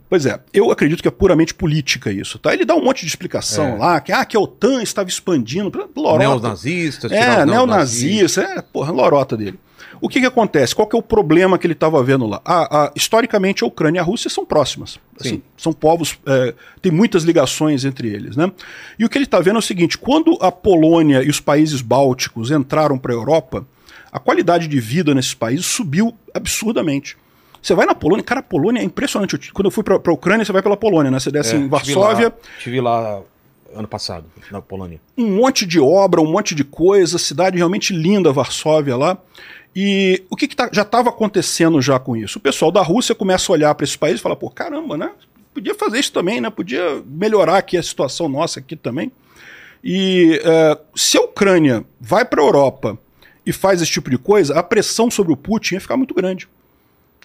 [0.08, 2.52] Pois é, eu acredito que é puramente política isso, tá?
[2.54, 3.76] Ele dá um monte de explicação é.
[3.76, 6.18] lá, que, ah, que a OTAN estava expandindo, lorota.
[6.18, 9.58] Neonazistas, É, neonazista, é, porra, lorota dele.
[10.00, 10.74] O que que acontece?
[10.74, 12.40] Qual que é o problema que ele estava vendo lá?
[12.44, 14.98] Ah, ah, historicamente, a Ucrânia e a Rússia são próximas.
[15.20, 18.50] Assim, são povos, é, tem muitas ligações entre eles, né?
[18.98, 21.80] E o que ele está vendo é o seguinte, quando a Polônia e os países
[21.80, 23.66] bálticos entraram para a Europa,
[24.12, 27.16] a qualidade de vida nesses países subiu absurdamente.
[27.62, 29.52] Você vai na Polônia, cara, a Polônia é impressionante.
[29.52, 31.18] Quando eu fui pra, pra Ucrânia, você vai pela Polônia, né?
[31.18, 32.32] Você desce é, em Varsóvia.
[32.56, 33.22] Estive lá, lá
[33.74, 35.00] ano passado, na Polônia.
[35.16, 39.18] Um monte de obra, um monte de coisa, cidade realmente linda, Varsóvia lá.
[39.74, 42.38] E o que, que tá, já estava acontecendo já com isso?
[42.38, 45.10] O pessoal da Rússia começa a olhar para esse país e fala, pô, caramba, né?
[45.52, 46.50] Podia fazer isso também, né?
[46.50, 49.12] Podia melhorar aqui a situação nossa aqui também.
[49.84, 52.98] E uh, se a Ucrânia vai para a Europa
[53.44, 56.48] e faz esse tipo de coisa, a pressão sobre o Putin ia ficar muito grande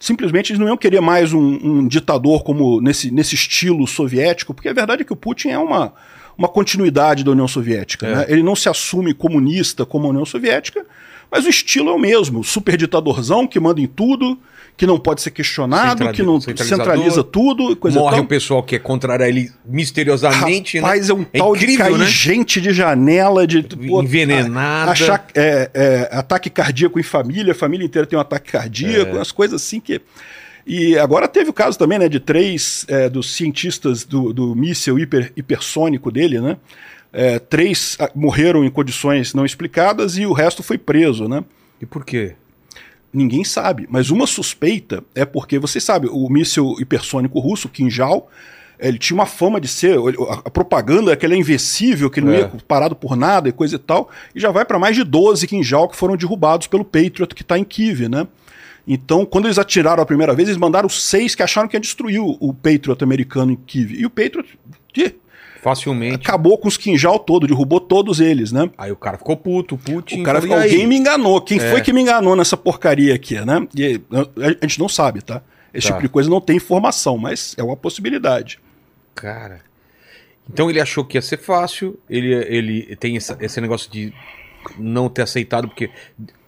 [0.04, 4.68] simplesmente eles não iam querer mais um, um, ditador como nesse, nesse estilo soviético, porque
[4.68, 5.94] a verdade é que o Putin é uma,
[6.38, 8.06] uma continuidade da União Soviética.
[8.06, 8.16] É.
[8.18, 8.26] Né?
[8.28, 10.86] Ele não se assume comunista como a União Soviética,
[11.32, 14.38] mas o estilo é o mesmo, super ditadorzão que manda em tudo,
[14.76, 17.76] que não pode ser questionado, que não centraliza tudo.
[17.76, 18.26] Coisa Morre tal.
[18.26, 20.80] o pessoal que é contrário a ele misteriosamente.
[20.80, 21.14] Rapaz, né?
[21.14, 22.06] é um é tal incrível, de cair né?
[22.06, 24.92] gente de janela, de pô, envenenada.
[24.92, 29.16] Achar, é, é, ataque cardíaco em família, a família inteira tem um ataque cardíaco, é.
[29.16, 30.02] umas coisas assim que.
[30.66, 34.98] E agora teve o caso também, né, de três é, dos cientistas do, do míssil
[34.98, 36.58] hiper, hipersônico dele, né?
[37.12, 41.44] É, três ah, morreram em condições não explicadas e o resto foi preso, né?
[41.80, 42.34] E por quê?
[43.14, 48.28] Ninguém sabe, mas uma suspeita é porque, você sabe, o míssil hipersônico russo, Kinjal,
[48.80, 49.98] ele tinha uma fama de ser.
[50.44, 52.40] A propaganda é que ele é invencível, que ele não é.
[52.40, 54.10] ia parado por nada e coisa e tal.
[54.34, 57.58] E já vai para mais de 12 Kinjal que foram derrubados pelo Patriot que está
[57.58, 58.28] em Kiev, né?
[58.86, 62.20] Então, quando eles atiraram a primeira vez, eles mandaram seis que acharam que ia destruir
[62.20, 63.94] o, o Patriot americano em Kiev.
[63.94, 64.60] E o Patriot
[65.64, 66.16] Facilmente.
[66.16, 68.70] acabou com os quinjal todo, derrubou todos eles, né?
[68.78, 70.22] Aí o cara ficou puto, Putin.
[70.22, 71.40] O cara ficou, alguém me enganou.
[71.42, 71.72] Quem É.
[71.72, 73.66] foi que me enganou nessa porcaria aqui, né?
[73.76, 75.42] E a, a gente não sabe, tá?
[75.74, 75.94] Esse Tá.
[75.96, 78.60] tipo de coisa não tem informação, mas é uma possibilidade.
[79.16, 79.62] Cara.
[80.52, 81.98] Então ele achou que ia ser fácil.
[82.10, 84.14] Ele, ele tem essa- esse negócio de
[84.78, 85.90] não ter aceitado, porque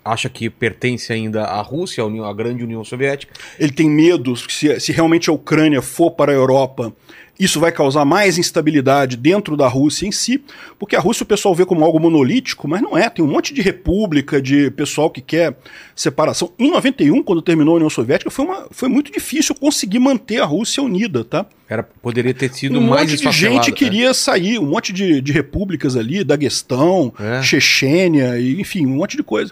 [0.04, 3.34] acha que pertence ainda à Rússia, à, União- à grande União Soviética.
[3.60, 6.93] Ele tem medo que se, se realmente a Ucrânia for para a Europa,
[7.39, 10.41] isso vai causar mais instabilidade dentro da Rússia em si,
[10.80, 13.10] porque a Rússia o pessoal vê como algo monolítico, mas não é.
[13.10, 15.58] Tem um monte de república, de pessoal que quer
[15.95, 16.52] separação.
[16.58, 20.45] Em 91, quando terminou a União Soviética, foi, uma, foi muito difícil conseguir manter a
[20.45, 21.45] Rússia unida, tá?
[21.67, 25.32] Era, poderia ter sido um mais monte de gente queria sair, um monte de, de
[25.32, 27.41] repúblicas ali, Daguestão, É.
[27.41, 29.52] Chechênia, enfim, um monte de coisa.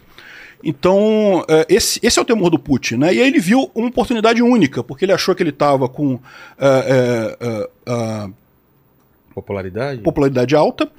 [0.63, 3.13] Então, eh, esse, esse é o temor do Putin, né?
[3.13, 6.17] E aí ele viu uma oportunidade única, porque ele achou que ele estava com
[6.57, 7.37] eh,
[7.85, 8.29] a
[9.33, 10.01] Popularidade?
[10.01, 10.89] popularidade alta,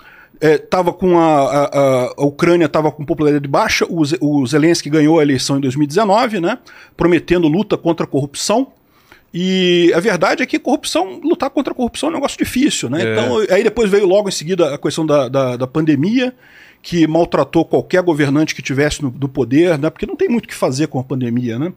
[0.41, 5.23] estava com a, a, a- Ucrânia estava com popularidade baixa, o, o Zelensky ganhou a
[5.23, 6.59] eleição em 2019, né?
[6.97, 8.73] Prometendo luta contra a corrupção.
[9.33, 13.03] E a verdade é que corrupção, lutar contra a corrupção é um negócio difícil, né?
[13.05, 13.13] É.
[13.13, 16.33] Então, aí depois veio logo em seguida a questão da, da, da pandemia,
[16.85, 19.89] que maltratou qualquer governante que tivesse no, do poder, né?
[19.89, 21.73] Porque não tem muito o que fazer com a pandemia, né?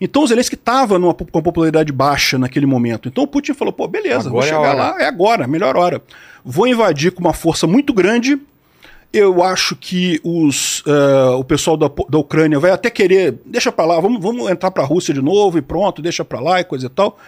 [0.00, 3.06] Então o Zelensky estava com a popularidade baixa naquele momento.
[3.06, 4.78] Então o Putin falou, pô, beleza, vou Agora é a chegar hora.
[4.94, 6.02] lá, é agora, melhor hora.
[6.42, 8.40] Vou invadir com uma força muito grande.
[9.12, 13.84] Eu acho que os, eh, o pessoal da, da Ucrânia vai até querer, deixa pra
[13.84, 16.86] lá, vamos, vamos entrar pra Rússia de novo e pronto, deixa pra lá e coisa
[16.86, 17.18] e tal.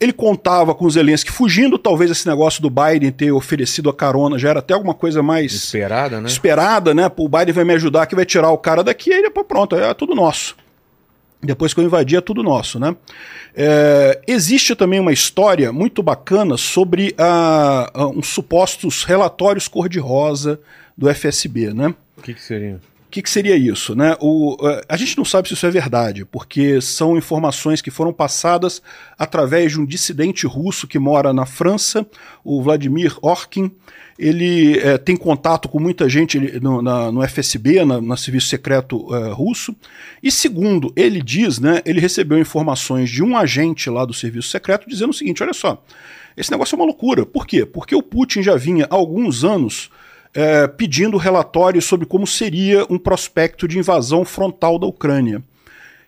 [0.00, 4.48] Ele contava com Zelensky fugindo, talvez esse negócio do Biden ter oferecido a carona já
[4.48, 6.26] era até alguma coisa mais Esperada, né?
[6.26, 7.08] esperada, né?
[7.08, 9.76] Pô, o Biden vai me ajudar, que vai tirar o cara daqui, aí depois pronto,
[9.76, 10.56] é tudo nosso.
[11.42, 12.94] Depois que eu invadi, é tudo nosso, né?
[13.54, 20.60] É, existe também uma história muito bacana sobre a, a uns supostos relatórios cor-de-rosa
[20.96, 21.94] do FSB, né?
[22.16, 22.78] O que, que seria?
[23.10, 23.94] Que, que seria isso?
[23.96, 24.16] Né?
[24.20, 28.12] O, eh, a gente não sabe se isso é verdade, porque são informações que foram
[28.12, 28.80] passadas
[29.18, 32.06] através de um dissidente russo que mora na França,
[32.44, 33.70] o Vladimir Orkin.
[34.18, 39.06] Ele eh, tem contato com muita gente no, na- no FSB, na- no Serviço Secreto
[39.14, 39.74] eh, Russo.
[40.22, 44.88] E segundo ele diz, né, ele recebeu informações de um agente lá do Serviço Secreto
[44.88, 45.82] dizendo o seguinte: olha só,
[46.36, 47.26] esse negócio é uma loucura.
[47.26, 47.64] Por quê?
[47.66, 49.90] Porque o Putin já vinha há alguns anos
[50.34, 55.42] é, pedindo relatórios sobre como seria um prospecto de invasão frontal da Ucrânia.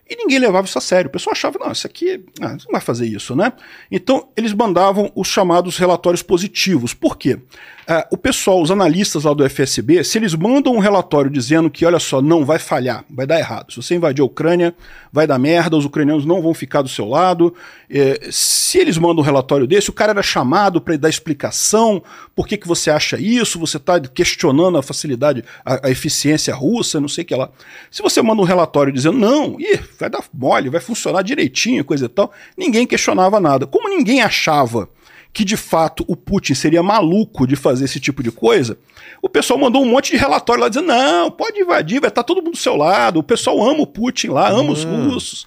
[0.09, 1.09] E ninguém levava isso a sério.
[1.09, 3.53] O pessoal achava, não, isso aqui ah, não vai fazer isso, né?
[3.91, 6.93] Então, eles mandavam os chamados relatórios positivos.
[6.93, 7.39] Por quê?
[7.87, 11.85] Ah, o pessoal, os analistas lá do FSB, se eles mandam um relatório dizendo que,
[11.85, 13.73] olha só, não vai falhar, vai dar errado.
[13.73, 14.73] Se você invadir a Ucrânia,
[15.13, 17.53] vai dar merda, os ucranianos não vão ficar do seu lado.
[17.91, 22.01] Eh, se eles mandam um relatório desse, o cara era chamado para dar explicação,
[22.37, 27.01] por que, que você acha isso, você está questionando a facilidade, a, a eficiência russa,
[27.01, 27.51] não sei o que lá.
[27.91, 32.05] Se você manda um relatório dizendo, não, ih, vai dar mole, vai funcionar direitinho, coisa
[32.07, 33.67] e tal, ninguém questionava nada.
[33.67, 34.89] Como ninguém achava
[35.33, 38.77] que de fato o Putin seria maluco de fazer esse tipo de coisa,
[39.23, 42.43] o pessoal mandou um monte de relatório lá dizendo: não, pode invadir, vai estar todo
[42.43, 45.47] mundo do seu lado, o pessoal ama o Putin lá, ama os russos.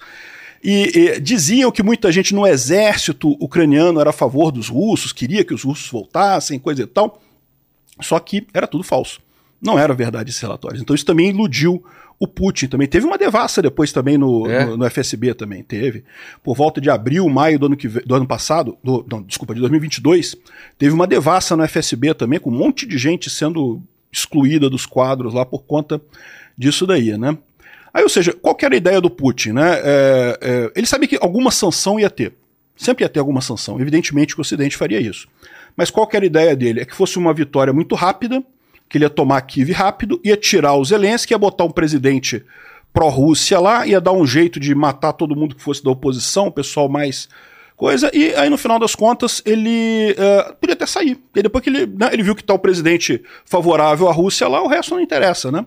[0.63, 5.45] E, e diziam que muita gente no exército ucraniano era a favor dos russos, queria
[5.45, 7.21] que os russos voltassem, coisa e tal.
[8.01, 9.21] Só que era tudo falso.
[9.61, 10.81] Não era verdade esses relatórios.
[10.81, 11.83] Então isso também iludiu
[12.19, 12.67] o Putin.
[12.67, 14.65] Também teve uma devassa depois também no, É?
[14.65, 16.03] no, no FSB também teve.
[16.43, 19.59] Por volta de abril, maio do ano, que, do ano passado, do, não, desculpa, de
[19.61, 20.35] 2022,
[20.77, 25.33] teve uma devassa no FSB também, com um monte de gente sendo excluída dos quadros
[25.33, 26.01] lá por conta
[26.57, 27.37] disso daí, né?
[27.93, 29.79] Aí, ou seja, qual que era a ideia do Putin, né?
[29.81, 32.33] É, é, ele sabia que alguma sanção ia ter.
[32.75, 33.79] Sempre ia ter alguma sanção.
[33.79, 35.29] Evidentemente que o Ocidente faria isso.
[35.77, 36.81] Mas qual que era a ideia dele?
[36.81, 38.43] É que fosse uma vitória muito rápida,
[38.89, 42.43] que ele ia tomar Kiev rápido, ia tirar o Zelensky, ia botar um presidente
[42.93, 46.51] pró-Rússia lá, ia dar um jeito de matar todo mundo que fosse da oposição, o
[46.51, 47.27] pessoal mais
[47.75, 51.19] coisa, e aí no final das contas ele eh, podia até sair.
[51.35, 54.63] E depois que ele, né, ele viu que tá o presidente favorável à Rússia lá,
[54.63, 55.65] o resto não interessa, né?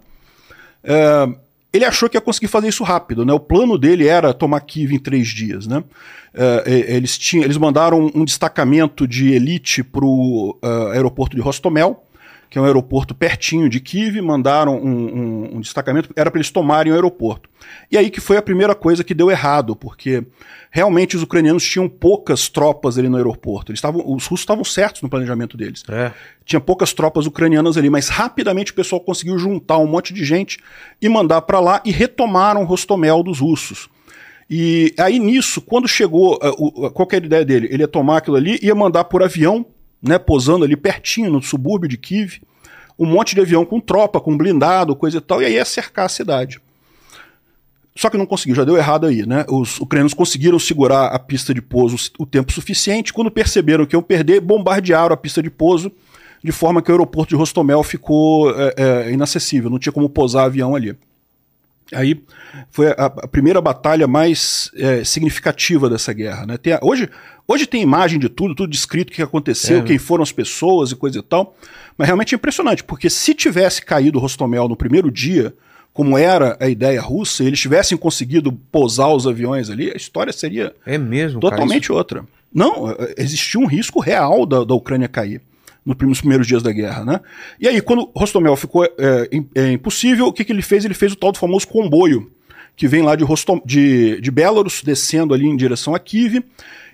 [0.83, 1.29] Eh,
[1.71, 3.33] ele achou que ia conseguir fazer isso rápido, né?
[3.35, 5.85] O plano dele era tomar Kiev em três dias, né?
[6.33, 10.59] Eh, eles, tinham, eles mandaram um destacamento de elite para o
[10.93, 12.03] aeroporto de Rostomel,
[12.51, 16.51] que é um aeroporto pertinho de Kiev, mandaram um, um- um destacamento, era para eles
[16.51, 17.49] tomarem o aeroporto.
[17.91, 20.25] E aí que foi a primeira coisa que deu errado, porque
[20.71, 23.71] realmente os ucranianos tinham poucas tropas ali no aeroporto.
[23.71, 25.83] Eles estavam, os russos estavam certos no planejamento deles.
[25.89, 26.13] É.
[26.45, 30.59] Tinha poucas tropas ucranianas ali, mas rapidamente o pessoal conseguiu juntar um monte de gente
[31.03, 33.89] e mandar para lá e retomaram Rostomel dos russos.
[34.51, 37.69] E aí nisso, quando chegou, o- qual era a ideia dele?
[37.71, 39.67] Ele ia tomar aquilo ali, ia mandar por avião
[40.03, 42.41] né, posando ali pertinho no subúrbio de Kiev,
[42.99, 46.07] um monte de avião com tropa, com blindado, coisa e tal, e aí ia cercar
[46.07, 46.61] a cidade.
[47.95, 49.45] Só que não conseguiu, já deu errado aí, né?
[49.49, 53.13] Os ucranianos conseguiram segurar a pista de pouso o tempo suficiente.
[53.13, 55.91] Quando perceberam que iam perder, bombardearam a pista de pouso,
[56.43, 60.45] de forma que o aeroporto de Rostomel ficou é, é, inacessível, não tinha como pousar
[60.45, 60.97] avião ali.
[61.93, 62.23] Aí
[62.71, 66.47] foi a, a primeira batalha mais é, significativa dessa guerra.
[66.47, 66.57] Né?
[66.59, 67.09] Tem, hoje,
[67.47, 70.91] hoje tem imagem de tudo, tudo descrito o que aconteceu, é, quem foram as pessoas
[70.91, 71.57] e coisa e tal.
[71.97, 75.55] Mas realmente é impressionante, porque se tivesse caído Rostomel no primeiro dia,
[75.93, 80.33] como era a ideia russa, e eles tivessem conseguido pousar os aviões ali, a história
[80.33, 82.25] seria é mesmo, totalmente cara, outra.
[82.53, 85.41] Não, é, existia um risco real da, da Ucrânia cair
[86.01, 87.21] nos primeiros dias da guerra, né?
[87.61, 90.85] E aí, quando Rostomel ficou é, é, impossível, o que, que ele fez?
[90.85, 92.31] Ele fez o tal do famoso comboio,
[92.77, 96.43] que vem lá de, Rostom, de, de Belarus, descendo ali em direção a Kiev,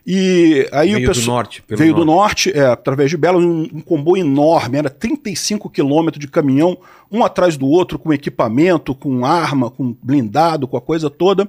[0.06, 1.64] e aí veio o pessoal, do norte.
[1.66, 2.00] veio norte.
[2.00, 6.76] do norte, é, através de Belarus, um, um comboio enorme, era 35 quilômetros de caminhão,
[7.10, 11.48] um atrás do outro, com equipamento, com arma, com blindado, com a coisa toda.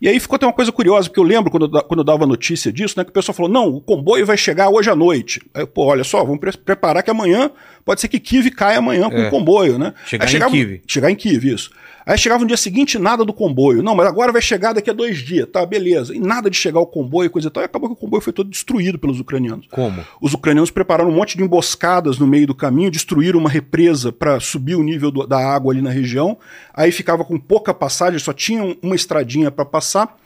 [0.00, 2.72] E aí ficou até uma coisa curiosa, porque eu lembro quando quando eu dava notícia
[2.72, 5.40] disso, né, que o pessoal falou: não, o comboio vai chegar hoje à noite.
[5.54, 7.50] Aí, pô, olha só, vamos pre preparar que amanhã,
[7.86, 9.30] pode ser que Kiev caia amanhã com o é.
[9.30, 9.94] comboio, né?
[10.04, 10.82] Chegar aí, em Kiev.
[10.88, 11.70] Chegar em Kiev, isso.
[12.04, 13.82] Aí chegava no dia seguinte, nada do comboio.
[13.82, 16.14] Não, mas agora vai chegar daqui a dois dias, tá, beleza.
[16.14, 17.62] E nada de chegar o comboio, coisa e tal.
[17.62, 19.66] E acabou que o comboio foi todo destruído pelos ucranianos.
[19.70, 20.04] Como?
[20.20, 24.40] Os ucranianos prepararam um monte de emboscadas no meio do caminho, destruíram uma represa para
[24.40, 26.36] subir o nível do, da água ali na região.
[26.74, 30.16] Aí ficava com pouca passagem, só tinha uma estradinha para passar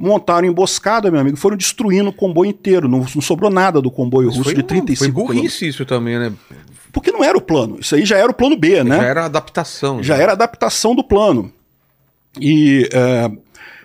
[0.00, 2.88] montaram emboscada, meu amigo, foram destruindo o comboio inteiro.
[2.88, 6.32] Não, não sobrou nada do comboio Mas russo de 35 Foi burrice isso também, né?
[6.92, 7.78] Porque não era o plano.
[7.80, 8.96] Isso aí já era o plano B, né?
[8.96, 10.02] Já era adaptação.
[10.02, 11.52] Já, já era adaptação do plano.
[12.40, 12.88] E.
[12.92, 13.30] É,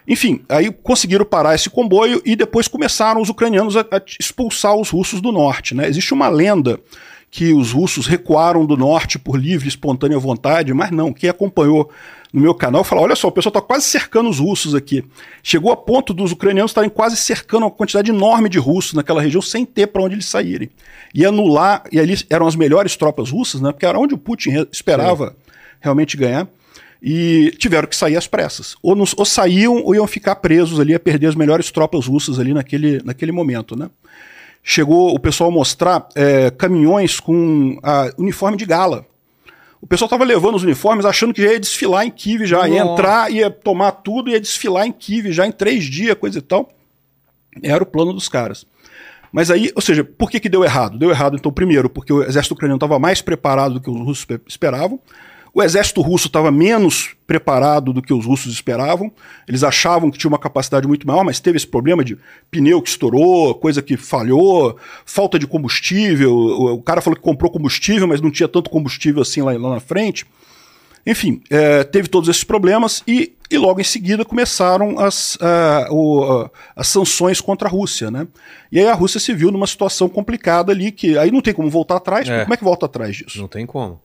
[0.07, 4.91] enfim, aí conseguiram parar esse comboio e depois começaram os ucranianos a, a expulsar os
[4.91, 5.73] russos do norte.
[5.73, 5.87] Né?
[5.87, 6.79] Existe uma lenda
[7.31, 11.11] que os russos recuaram do norte por livre e espontânea vontade, mas não.
[11.11, 11.89] Quem acompanhou
[12.35, 15.03] no meu canal falou: olha só, o pessoal está quase cercando os russos aqui.
[15.41, 19.41] Chegou a ponto dos ucranianos estarem quase cercando uma quantidade enorme de russos naquela região
[19.41, 20.69] sem ter para onde eles saírem.
[21.13, 23.71] E anular, e ali eram as melhores tropas russas, né?
[23.71, 25.35] Porque era onde o Putin esperava Sim.
[25.79, 26.47] realmente ganhar.
[27.01, 28.75] E tiveram que sair às pressas.
[28.81, 32.39] Ou, nos, ou saíam ou iam ficar presos ali a perder as melhores tropas russas
[32.39, 33.89] ali naquele, naquele momento, né?
[34.67, 39.05] chegou o pessoal a mostrar é, caminhões com a, uniforme de gala.
[39.85, 42.81] O pessoal estava levando os uniformes achando que já ia desfilar em Kiev já, ia
[42.81, 46.71] entrar, ia tomar tudo, ia desfilar em Kiev já em três dias, coisa e tal.
[47.61, 48.65] Era o plano dos caras.
[49.31, 50.97] Mas aí, ou seja, por que, que deu errado?
[50.97, 54.25] Deu errado, então, primeiro, porque o exército ucraniano estava mais preparado do que os russos
[54.47, 54.99] esperavam.
[55.55, 59.09] O exército russo estava menos preparado do que os russos esperavam.
[59.47, 62.17] Eles achavam que tinha uma capacidade muito maior, mas teve esse problema de
[62.51, 64.75] pneu que estourou, coisa que falhou,
[65.05, 66.35] falta de combustível.
[66.35, 69.79] O, cara falou que comprou combustível, mas não tinha tanto combustível assim lá, lá na
[69.79, 70.25] frente.
[71.07, 75.37] Enfim, é, teve todos esses problemas e, e, logo em seguida começaram as,
[75.89, 78.27] o, as sanções contra a Rússia, né?
[78.69, 81.69] E aí a Rússia se viu numa situação complicada ali, que aí não tem como
[81.69, 82.41] voltar atrás, é.
[82.41, 83.39] como é que volta atrás disso?
[83.39, 84.03] Não tem como.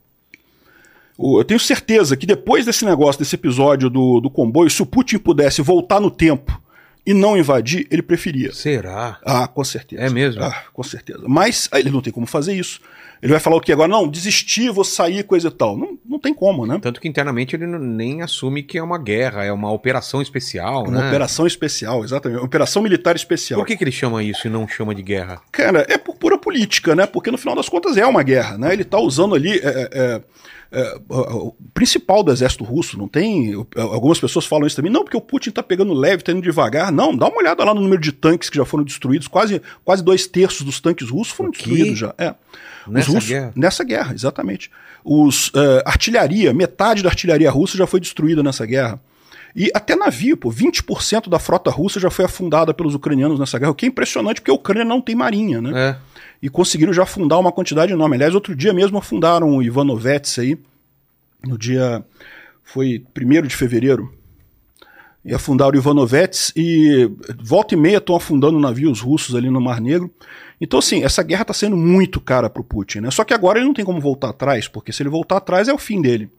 [1.20, 5.18] Eu tenho certeza que depois desse negócio, desse episódio do, do comboio, se o Putin
[5.18, 6.60] pudesse voltar no tempo
[7.06, 8.52] e não invadir, ele preferia.
[8.52, 9.18] Será?
[9.24, 10.02] Ah, com certeza.
[10.02, 10.42] É mesmo?
[10.42, 11.22] Ah, com certeza.
[11.26, 12.80] Mas ele não tem como fazer isso.
[13.22, 13.88] Ele vai falar o que agora?
[13.88, 15.76] Não, desistir, vou sair, coisa e tal.
[15.76, 16.78] Não, não tem como, né?
[16.80, 21.02] Tanto que internamente ele nem assume que é uma guerra, é uma operação especial, uma
[21.02, 21.08] né?
[21.08, 22.38] operação especial, exatamente.
[22.38, 23.60] Uma operação militar especial.
[23.60, 25.40] Por que, que ele chama isso e não chama de guerra?
[25.52, 27.06] Cara, é por pura política, né?
[27.06, 28.72] Porque no final das contas é uma guerra, né?
[28.72, 29.58] Ele tá usando ali.
[29.58, 30.22] É, é,
[30.72, 33.54] é o principal do exército russo, não tem.
[33.76, 36.92] Algumas pessoas falam isso também, não, porque o Putin está pegando leve, está indo devagar.
[36.92, 40.02] Não, dá uma olhada lá no número de tanques que já foram destruídos, quase, quase
[40.04, 42.14] dois terços dos tanques russos foram destruídos já.
[42.16, 42.34] É.
[42.86, 43.52] Nessa russos, guerra?
[43.56, 44.70] Nessa guerra, exatamente.
[45.04, 49.00] Os, uh, artilharia, metade da artilharia russa já foi destruída nessa guerra.
[49.55, 53.72] E até navio, pô, 20% da frota russa já foi afundada pelos ucranianos nessa guerra,
[53.72, 55.72] o que é impressionante porque a Ucrânia não tem marinha, né?
[55.74, 56.11] É
[56.42, 58.16] e conseguiram já afundar uma quantidade enorme.
[58.16, 60.59] Aliás, outro dia mesmo afundaram o Ivanovets aí,
[61.46, 62.05] no dia.
[62.62, 64.14] Foi 1 de fevereiro.
[65.24, 67.11] E afundaram o Ivanovets e
[67.42, 70.11] volta e meia estão afundando navios russos ali no Mar Negro.
[70.59, 73.11] Então, assim, essa guerra está sendo muito cara para o Putin, né?
[73.11, 75.72] Só que agora ele não tem como voltar atrás, porque se ele voltar atrás é
[75.72, 76.30] o fim dele.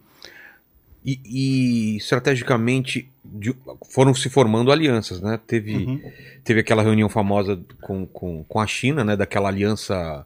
[1.04, 3.54] E, e estrategicamente de,
[3.90, 5.38] foram se formando alianças, né?
[5.46, 6.00] Teve, uhum.
[6.44, 9.16] teve aquela reunião famosa com, com, com a China, né?
[9.16, 10.24] Daquela aliança.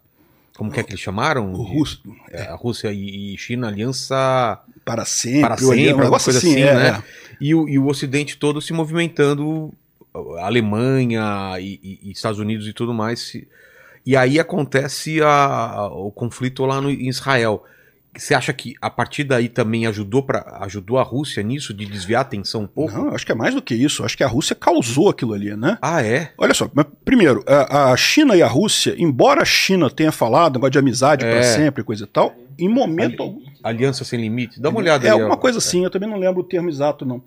[0.57, 1.53] Como que é que eles chamaram?
[1.53, 4.59] O Russo, é, a Rússia e China, aliança.
[4.85, 6.89] Para sempre, para sempre, um coisa assim, assim é, né?
[6.89, 7.03] É.
[7.41, 9.73] E, o, e o Ocidente todo se movimentando,
[10.39, 13.37] Alemanha e, e, Estados Unidos e tudo mais.
[14.05, 17.65] E aí acontece a- o conflito lá no, em Israel.
[18.17, 22.21] Você acha que a partir daí também ajudou, pra, ajudou a Rússia nisso, de desviar
[22.21, 22.93] a atenção um pouco?
[22.97, 24.05] Não, acho que é mais do que isso.
[24.05, 25.79] Acho que a Rússia causou aquilo ali, né?
[25.83, 26.33] Ah, é?
[26.39, 30.55] Olha só, mas primeiro, a, a China e a Rússia, embora a China tenha falado
[30.55, 31.31] negócio de amizade É.
[31.31, 33.43] pra sempre, coisa e tal, em momento algum.
[33.63, 34.61] Aliança sem limite?
[34.61, 35.13] Dá uma olhada É aí.
[35.21, 37.23] alguma coisa assim, eu também não lembro o termo exato, não.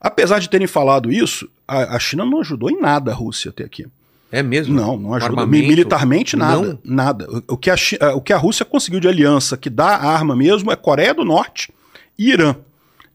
[0.00, 3.64] Apesar de terem falado isso, a, a China não ajudou em nada a Rússia até
[3.64, 3.86] aqui.
[4.32, 4.74] É mesmo?
[4.74, 5.30] Não, não ajuda.
[5.32, 5.68] Armamento?
[5.68, 6.66] Militarmente, nada.
[6.66, 6.78] Não?
[6.84, 7.28] Nada.
[7.48, 7.76] O, o que a,
[8.14, 11.72] o que a Rússia conseguiu de aliança que dá arma mesmo é Coreia do Norte
[12.18, 12.56] e Irã.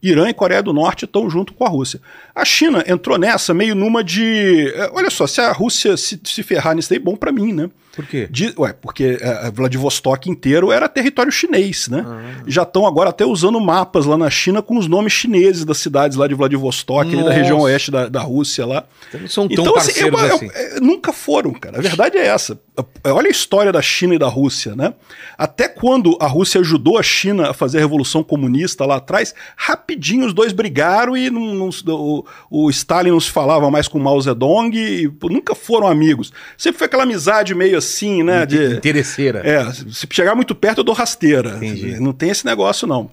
[0.01, 1.99] Irã e Coreia do Norte estão junto com a Rússia.
[2.33, 4.71] A China entrou nessa meio numa de.
[4.73, 7.69] eh, Olha só, se a Rússia se, se ferrar nisso aí, bom pra mim, né?
[7.95, 8.27] Por quê?
[8.31, 12.05] De- ué, porque eh, Vladivostok inteiro era território chinês, né?
[12.07, 12.43] Ah.
[12.47, 16.15] Já estão agora até usando mapas lá na China com os nomes chineses das cidades
[16.17, 18.85] lá de Vladivostok, ali da região oeste da, da Rússia lá.
[19.09, 20.75] Então não são tão Então, assim, é parceiros é- assim.
[20.77, 21.79] é- nunca foram, cara.
[21.79, 22.59] A verdade é essa.
[23.03, 24.93] É, Olha a história da China e da Rússia, né?
[25.37, 30.25] Até quando a Rússia ajudou a China a fazer a Revolução Comunista lá atrás, rapidinho
[30.25, 34.21] os dois brigaram e não- não o, o Stalin não se falava mais com Mao
[34.21, 36.31] Zedong e nunca foram amigos.
[36.57, 38.45] Sempre foi aquela amizade meio assim, né?
[38.45, 39.39] De, Interesseira.
[39.39, 41.57] é, se chegar muito perto eu dou rasteira.
[41.57, 41.99] Entendi.
[41.99, 43.09] Não tem esse negócio, não.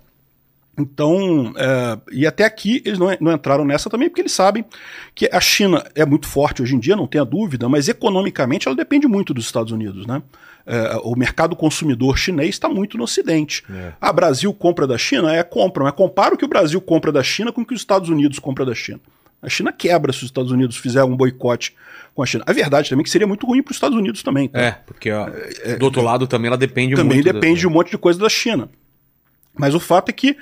[0.78, 4.64] Então, é, e até aqui eles não, não entraram nessa também, porque eles sabem
[5.14, 8.76] que a China é muito forte hoje em dia, não tenha dúvida, mas economicamente ela
[8.76, 10.22] depende muito dos Estados Unidos, né?
[10.66, 13.62] É, o mercado consumidor chinês está muito no Ocidente.
[13.70, 13.92] É.
[14.00, 15.34] A Brasil compra da China?
[15.34, 17.80] É, compra, mas compara o que o Brasil compra da China com o que os
[17.80, 19.00] Estados Unidos compra da China.
[19.43, 21.74] A China quebra se os Estados Unidos fizerem um boicote
[22.14, 22.45] com a China.
[22.47, 24.49] A verdade também é que seria muito ruim para os Estados Unidos também.
[24.49, 24.59] tá?
[24.61, 25.28] É, porque ó,
[25.78, 27.32] do outro lado também ela depende também muito.
[27.32, 27.68] depende de da...
[27.68, 28.68] um monte de coisa da China.
[29.55, 30.37] Mas o fato é que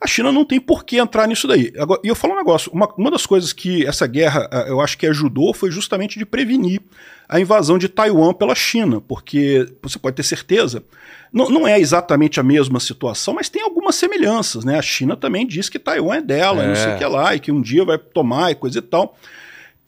[0.00, 1.72] a China não tem por que entrar nisso daí.
[1.78, 4.80] Agora, e eu falo um negócio: uma, uma das coisas que essa guerra ah, eu
[4.80, 6.80] acho que ajudou foi justamente de prevenir
[7.28, 10.84] a invasão de Taiwan pela China, porque você pode ter certeza,
[11.32, 14.64] não, não é exatamente a mesma situação, mas tem algumas semelhanças.
[14.64, 14.78] Né?
[14.78, 16.68] A China também diz que Taiwan é dela, É.
[16.68, 19.16] não sei o que lá, e que um dia vai tomar e coisa e tal.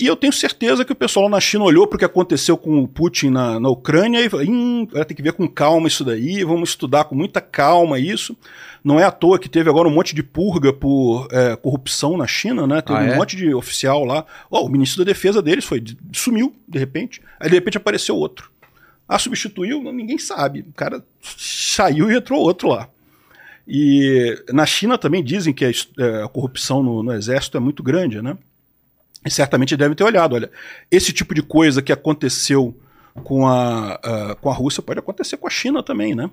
[0.01, 2.57] E eu tenho certeza que o pessoal lá na China olhou para o que aconteceu
[2.57, 6.05] com o Putin na, na Ucrânia e falou: hum, ter que ver com calma isso
[6.05, 8.37] daí, vamos estudar com muita calma isso.
[8.85, 12.27] Não é à toa que teve agora um monte de purga por é, corrupção na
[12.27, 12.81] China, né?
[12.81, 13.17] Teve Ah, um é?
[13.17, 14.25] monte de oficial lá.
[14.51, 17.21] Ó, o ministro da defesa deles foi, sumiu, de repente.
[17.41, 18.51] Aí de repente apareceu outro.
[19.09, 19.83] Ah, substituiu?
[19.83, 20.61] Não, ninguém sabe.
[20.61, 22.89] O cara saiu e entrou outro lá.
[23.67, 27.83] E na China também dizem que a, é, a corrupção no, no exército é muito
[27.83, 28.37] grande, né?
[29.27, 30.51] E certamente deve ter olhado, olha,
[30.91, 32.75] esse tipo de coisa que aconteceu
[33.25, 36.31] com a, a- com a Rússia pode acontecer com a China também, né?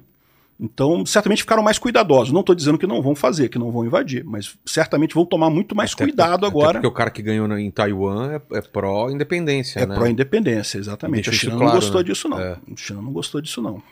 [0.58, 2.32] Então, certamente ficaram mais cuidadosos.
[2.32, 5.50] Não estou dizendo que não vão fazer, que não vão invadir, mas certamente vão tomar
[5.50, 6.74] muito mais Até cuidado até agora.
[6.74, 9.94] Porque o cara que ganhou em Taiwan é, é pró-independência, É né?
[9.96, 11.30] pró-independência, exatamente.
[11.30, 12.04] A China claro, não gostou né?
[12.08, 12.40] disso, não.
[12.40, 12.52] É.
[12.54, 13.84] A China não gostou disso, não.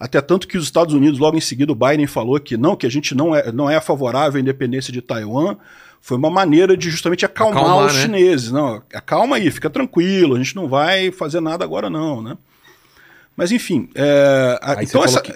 [0.00, 2.86] Até tanto que os Estados Unidos, logo em seguida, o Biden falou que não, que
[2.86, 5.56] a gente não é, não é favorável à independência de Taiwan.
[6.00, 8.02] Foi uma maneira de justamente acalmar, Acalmar, os né?
[8.02, 8.52] chineses.
[8.52, 12.38] Não, acalma aí, fica tranquilo, a gente não vai fazer nada agora, não, né?
[13.36, 15.32] Mas enfim, é, a- então essa, que.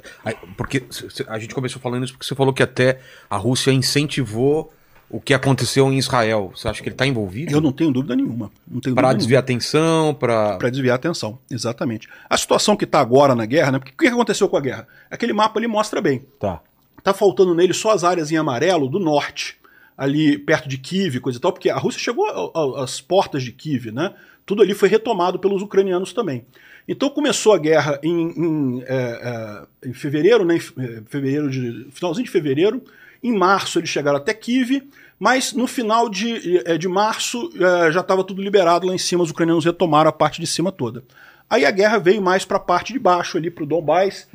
[0.57, 0.83] porque
[1.29, 2.99] a gente começou falando isso porque você falou que até
[3.29, 4.73] a Rússia incentivou
[5.11, 6.53] o que aconteceu em Israel.
[6.55, 7.53] Você acha que ele está envolvido?
[7.53, 8.51] eu não tenho dúvida nenhuma.
[8.95, 10.57] Para desviar atenção, para.
[10.57, 11.39] para desviar a atenção.
[11.51, 12.09] Exatamente.
[12.29, 13.79] A situação que está agora na guerra, né?
[13.79, 14.87] Porque o que aconteceu com a guerra?
[15.11, 16.25] Aquele mapa ali mostra bem.
[16.39, 16.61] Tá.
[17.03, 19.57] Tá faltando nele só as áreas em amarelo do norte,
[19.97, 22.25] ali perto de Kiev, coisa e tal, porque a Rússia chegou
[22.77, 24.15] às portas de Kiev, né?
[24.47, 26.45] Tudo ali foi retomado pelos ucranianos também.
[26.91, 30.57] Então começou a guerra em, em, é, é, em fevereiro, né?
[30.57, 32.83] Em é, fevereiro de finalzinho de fevereiro.
[33.23, 34.83] Em março eles chegaram até Kiev,
[35.17, 39.23] mas no final de, é, de março é, já estava tudo liberado lá em cima.
[39.23, 41.05] Os ucranianos retomaram a parte de cima toda.
[41.49, 44.27] Aí a guerra veio mais para a parte de baixo, ali para o Donbás.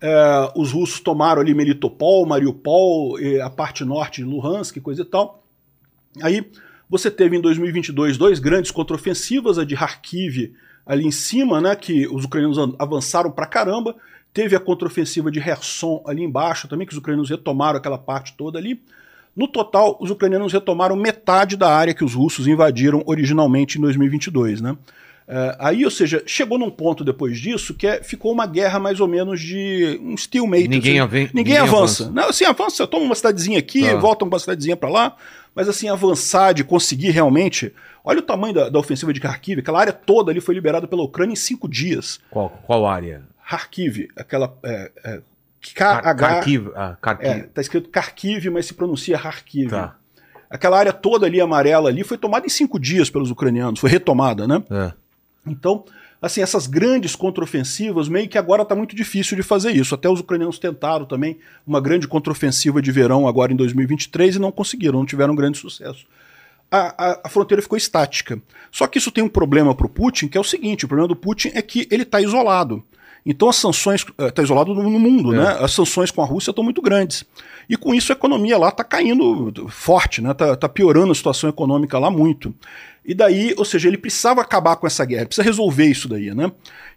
[0.00, 5.42] É, os russos tomaram ali Melitopol, Mariupol, a parte norte de Luhansk, coisa e tal.
[6.22, 6.48] Aí
[6.88, 10.54] você teve em 2022 dois grandes contraofensivas, a de Kharkiv
[10.86, 13.94] ali em cima, né, que os ucranianos an- avançaram pra caramba.
[14.32, 18.58] Teve a contraofensiva de Kherson ali embaixo também, que os ucranianos retomaram aquela parte toda
[18.58, 18.80] ali.
[19.36, 24.60] No total, os ucranianos retomaram metade da área que os russos invadiram originalmente em 2022,
[24.60, 24.76] né?
[25.26, 29.00] É, aí, ou seja, chegou num ponto depois disso que é- ficou uma guerra mais
[29.00, 30.68] ou menos de um stalemate.
[30.68, 32.04] Ninguém ninguém, ninguém avança.
[32.04, 32.10] avança.
[32.10, 33.96] Não, assim, avança, toma uma cidadezinha aqui, Tá.
[33.96, 35.16] volta uma cidadezinha pra lá,
[35.54, 37.72] mas assim, avançar de conseguir realmente.
[38.04, 41.02] Olha o tamanho da, da ofensiva de Kharkiv, aquela área toda ali foi liberada pela
[41.02, 42.20] Ucrânia em cinco dias.
[42.30, 43.22] Qual, qual área?
[43.48, 44.56] Kharkiv, aquela.
[44.62, 45.20] É, é,
[45.60, 46.14] KH.
[46.18, 46.70] Kharkiv.
[46.74, 47.28] Ah, Kharkiv.
[47.28, 49.70] É, tá escrito Kharkiv, mas se pronuncia Kharkiv.
[49.70, 49.96] Tá.
[50.50, 54.46] Aquela área toda ali amarela ali foi tomada em cinco dias pelos ucranianos, foi retomada,
[54.46, 54.62] né?
[54.70, 54.92] É.
[55.46, 55.84] Então,
[56.24, 59.94] assim, essas grandes contraofensivas, meio que agora está muito difícil de fazer isso.
[59.94, 64.50] Até os ucranianos tentaram também uma grande contraofensiva de verão agora em 2023 e não
[64.50, 66.06] conseguiram, não tiveram grande sucesso.
[66.70, 68.40] A, a, a, fronteira ficou estática.
[68.72, 71.06] Só que isso tem um problema para o Putin, que é o seguinte: o problema
[71.06, 72.82] do Putin é que ele está isolado.
[73.26, 74.04] Então as sanções.
[74.18, 75.38] Está eh, isolado no, no mundo, é.
[75.38, 75.56] né?
[75.60, 77.24] As sanções com a Rússia estão muito grandes.
[77.68, 80.32] E com isso a economia lá está caindo forte, né?
[80.32, 82.54] Está tá piorando a situação econômica lá muito.
[83.04, 86.50] E daí, ou seja, ele precisava acabar com essa guerra, precisa resolver isso daí, né?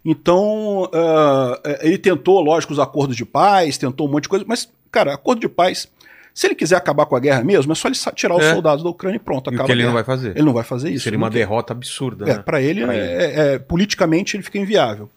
[0.04, 4.72] Então, uh, ele tentou, lógico, os acordos de paz, tentou um monte de coisa, mas,
[4.90, 5.86] cara, acordo de paz,
[6.32, 8.52] se ele quiser acabar com a guerra mesmo, é só ele tirar os é.
[8.52, 9.64] soldados da Ucrânia e pronto, acaba.
[9.64, 10.30] E que ele não vai fazer.
[10.30, 11.04] Ele não vai fazer isso.
[11.04, 12.24] Seria uma derrota absurda.
[12.30, 12.42] É, né?
[12.42, 13.12] para ele, pra é, ele.
[13.12, 15.10] É, é, politicamente, ele fica inviável.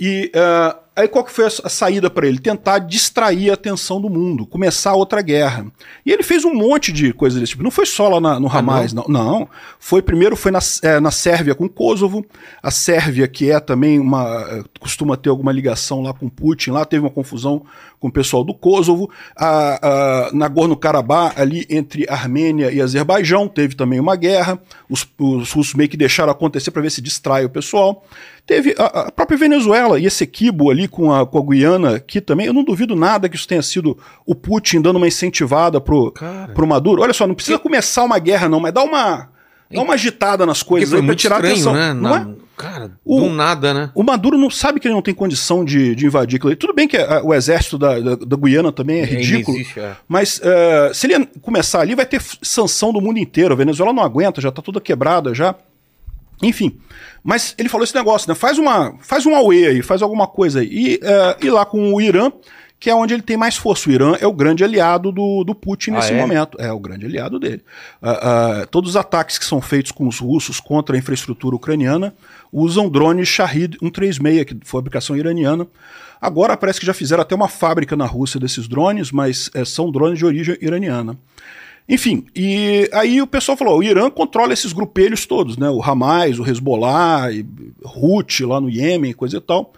[0.00, 2.38] E uh, aí qual que foi a, saída para ele?
[2.38, 5.66] Tentar distrair a atenção do mundo, começar outra guerra.
[6.06, 7.62] E ele fez um monte de coisas desse tipo.
[7.62, 9.04] Não foi só lá na, no ah, Hamas, não.
[9.06, 9.40] não.
[9.40, 9.48] não.
[9.78, 12.24] Foi primeiro foi na, é, na Sérvia com Kosovo.
[12.62, 14.64] A Sérvia, que é também uma.
[14.80, 17.62] Costuma ter alguma ligação lá com Putin, lá teve uma confusão
[17.98, 19.10] com o pessoal do Kosovo.
[19.36, 24.58] A, a Nagorno-Karabakh, ali entre Armênia e Azerbaijão, teve também uma guerra.
[24.88, 28.02] Os, os russos meio que deixaram acontecer para ver se distrai o pessoal.
[28.50, 32.20] Teve a, a, própria Venezuela e esse equibo ali com a, com a Guiana, que
[32.20, 33.96] também, eu não duvido nada que isso tenha sido
[34.26, 36.12] o Putin dando uma incentivada pro,
[36.52, 37.00] pro Maduro.
[37.00, 37.62] Olha só, não precisa que...
[37.62, 39.28] começar uma guerra, não, mas dá uma.
[39.72, 41.74] Dá uma agitada nas coisas aí pra tirar estranho, atenção.
[41.74, 41.94] Né?
[41.94, 42.26] Não, é?
[42.56, 43.90] Cara, o, do nada, né?
[43.94, 46.56] O Maduro não sabe que ele não tem condição de, de invadir aquilo.
[46.56, 49.56] Tudo bem que a, o exército da, da, da, Guiana também é, é ridículo.
[49.56, 49.92] Existe, é.
[50.08, 53.54] Mas uh, se ele começar ali, vai ter sanção do mundo inteiro.
[53.54, 55.54] A Venezuela não aguenta, já tá toda quebrada já.
[56.42, 56.78] Enfim,
[57.22, 58.34] mas ele falou esse negócio, né?
[58.34, 60.68] Faz uma, faz um AUE aí, faz alguma coisa aí.
[60.70, 62.32] E, uh, e lá com o Irã,
[62.78, 63.90] que é onde ele tem mais força.
[63.90, 66.16] O Irã é o grande aliado do, do Putin ah, nesse é?
[66.16, 66.56] momento.
[66.58, 67.62] É o grande aliado dele.
[68.02, 72.14] Uh, uh, todos os ataques que são feitos com os russos contra a infraestrutura ucraniana
[72.50, 75.66] usam drones Shahid 136, que é fabricação iraniana.
[76.20, 79.90] Agora parece que já fizeram até uma fábrica na Rússia desses drones, mas é, são
[79.90, 81.16] drones de origem iraniana.
[81.90, 85.68] Enfim, e aí o pessoal falou: o Irã controla esses grupelhos todos, né?
[85.68, 87.26] O Hamas, o Hezbollah,
[87.82, 89.72] Houthi lá no Iêmen, coisa e tal.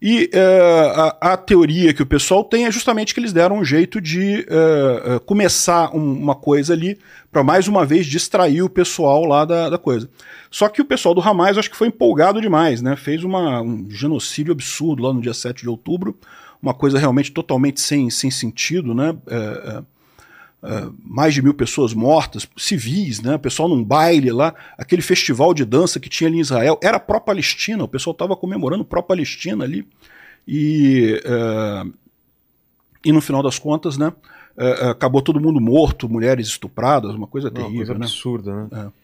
[0.00, 3.64] E uh, a, a, teoria que o pessoal tem é justamente que eles deram um
[3.64, 6.98] jeito de uh, uh, começar um, uma coisa ali
[7.30, 10.08] para mais uma vez distrair o pessoal lá da, da, coisa.
[10.50, 12.96] Só que o pessoal do Hamas acho que foi empolgado demais, né?
[12.96, 16.18] Fez uma, um genocídio absurdo lá no dia 7 de outubro,
[16.62, 19.14] uma coisa realmente totalmente sem, sem sentido, né?
[20.62, 23.36] Uh, mais de mil pessoas mortas, civis, né?
[23.36, 27.00] O pessoal num baile lá, aquele festival de dança que tinha ali em Israel, era
[27.00, 29.86] pró-Palestina, o pessoal estava comemorando pró-Palestina ali.
[30.46, 31.90] E, uh,
[33.02, 34.12] e no final das contas, né?
[34.56, 37.70] Uh, acabou todo mundo morto, mulheres estupradas, uma coisa terrível.
[37.70, 38.04] Uma coisa né?
[38.04, 38.68] absurda, né?
[38.72, 39.00] É.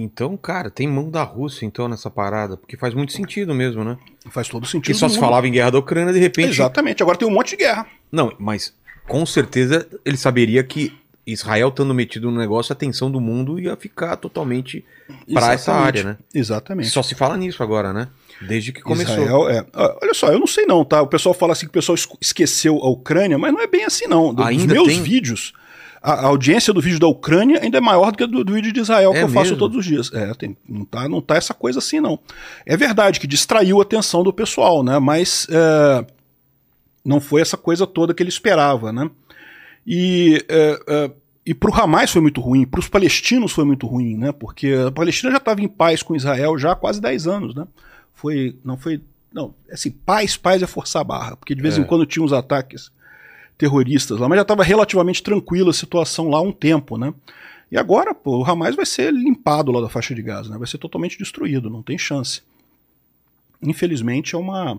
[0.00, 3.98] Então, cara, tem mão da Rússia então nessa parada, porque faz muito sentido mesmo, né?
[4.30, 4.92] Faz todo sentido.
[4.92, 6.50] Que só se falava em guerra da Ucrânia, de repente.
[6.50, 7.84] Exatamente, agora tem um monte de guerra.
[8.12, 8.72] Não, mas
[9.08, 10.92] com certeza ele saberia que
[11.26, 14.84] Israel estando metido no negócio, a atenção do mundo ia ficar totalmente
[15.32, 16.16] para essa área, né?
[16.32, 16.88] Exatamente.
[16.88, 18.08] Só se fala nisso agora, né?
[18.40, 19.14] Desde que começou.
[19.14, 19.66] Israel, é.
[19.74, 21.02] Olha só, eu não sei não, tá?
[21.02, 24.06] O pessoal fala assim que o pessoal esqueceu a Ucrânia, mas não é bem assim
[24.06, 24.32] não.
[24.32, 25.02] Dos ainda meus tem...
[25.02, 25.52] vídeos,
[26.00, 28.72] a, a, audiência do vídeo da Ucrânia ainda é maior do que do, do vídeo
[28.72, 29.40] de Israel, é que eu mesmo?
[29.40, 30.10] faço todos os dias.
[30.14, 32.18] É, tem, não, tá, não tá essa coisa assim não.
[32.64, 34.98] É verdade que distraiu a atenção do pessoal, né?
[34.98, 36.06] Mas é,
[37.08, 39.10] não foi essa coisa toda que ele esperava, né?
[39.86, 41.10] E, é, é,
[41.46, 44.30] e para o Hamas foi muito ruim, para os palestinos foi muito ruim, né?
[44.30, 47.66] Porque a Palestina já estava em paz com Israel já há quase 10 anos, né?
[48.12, 49.00] Foi, não foi,
[49.32, 51.80] não, assim, paz, paz é forçar a barra, porque de vez é.
[51.80, 52.92] em quando tinha uns ataques
[53.56, 57.14] terroristas lá, mas já estava relativamente tranquila a situação lá há um tempo, né?
[57.72, 60.58] E agora, pô, o Hamas vai ser limpado lá da faixa de Gaza, né?
[60.58, 62.42] Vai ser totalmente destruído, não tem chance.
[63.62, 64.78] Infelizmente é uma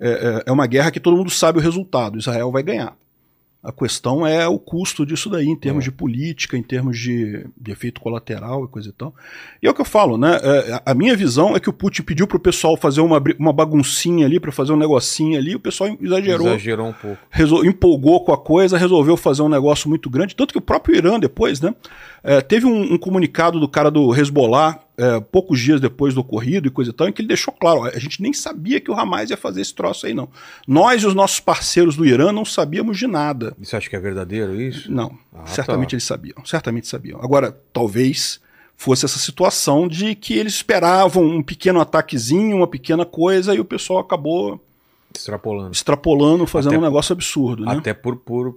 [0.00, 2.18] é, é, é uma guerra que todo mundo sabe o resultado.
[2.18, 2.96] Israel vai ganhar.
[3.64, 5.86] A questão é o custo disso daí, em termos é.
[5.86, 9.14] de política, em termos de, de, efeito colateral e coisa e tal.
[9.62, 10.38] E é o que eu falo, né?
[10.42, 14.26] É, a minha visão é que o Putin pediu pro pessoal fazer uma, uma baguncinha
[14.26, 16.48] ali, para fazer um negocinho ali, o pessoal exagerou.
[16.48, 17.16] Exagerou um pouco.
[17.30, 20.36] Resol, empolgou com a coisa, resolveu fazer um negócio muito grande.
[20.36, 21.74] Tanto que o próprio Irã, depois, né?
[22.22, 26.68] É, teve um, um, comunicado do cara do Hezbollah, é, poucos dias depois do ocorrido
[26.68, 28.90] e coisa e tal, em que ele deixou claro: ó, a gente nem sabia que
[28.90, 30.28] o Hamas ia fazer esse troço aí, não.
[30.66, 33.54] Nós e os nossos parceiros do Irã não sabíamos de nada.
[33.58, 34.90] Você acha que é verdadeiro isso?
[34.90, 35.16] Não.
[35.34, 35.94] Ah, certamente tá.
[35.96, 36.44] eles sabiam.
[36.44, 37.20] Certamente sabiam.
[37.20, 38.40] Agora, talvez
[38.76, 43.64] fosse essa situação de que eles esperavam um pequeno ataquezinho, uma pequena coisa, e o
[43.64, 44.60] pessoal acabou
[45.14, 47.64] extrapolando, extrapolando fazendo até, um negócio absurdo.
[47.64, 47.76] Né?
[47.76, 48.56] Até por, por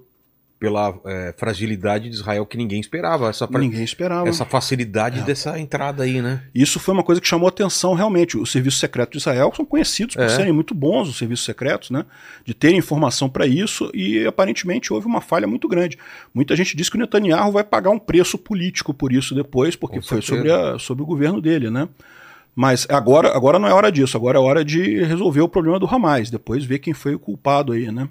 [0.60, 3.30] pela é, fragilidade de Israel que ninguém esperava.
[3.30, 4.28] Essa, Ninguém esperava.
[4.28, 5.24] essa facilidade É.
[5.24, 6.42] dessa entrada aí, né?
[6.54, 8.36] Isso foi uma coisa que chamou atenção realmente.
[8.38, 10.30] Os serviços secretos de Israel são conhecidos por É.
[10.30, 12.06] serem muito bons, os serviços secretos, né?
[12.44, 15.98] De terem informação para isso e aparentemente houve uma falha muito grande.
[16.34, 20.02] Muita gente diz que o Netanyahu vai pagar um preço político por isso depois, porque
[20.02, 21.88] foi sobre, a- sobre o governo dele, né?
[22.56, 25.86] Mas agora, agora não é hora disso, agora é hora de resolver o problema do
[25.86, 28.10] Hamas, depois ver quem foi o culpado aí, né?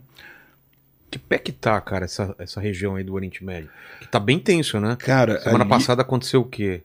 [1.11, 3.71] Que pé que tá, cara, essa, essa região aí do Oriente Médio?
[4.01, 4.97] Que tá bem tenso, né?
[4.99, 6.83] Cara, Semana ali- passada aconteceu o quê?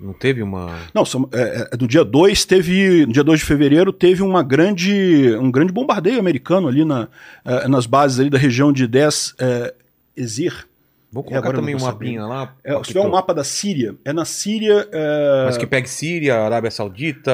[0.00, 0.78] Não teve uma.
[0.94, 5.36] Não, é, é, no dia 2 teve, no dia 2 de fevereiro teve uma grande,
[5.38, 7.06] um grande bombardeio americano ali na,
[7.44, 9.74] eh, nas bases ali da região de 10 é,
[10.16, 10.66] Ezir.
[11.12, 12.54] Vou É, colocar também um mapinha lá.
[12.64, 16.38] É, se tiver um mapa da Síria, é na Síria, é, Mas que pegue Síria,
[16.44, 17.32] Arábia Saudita.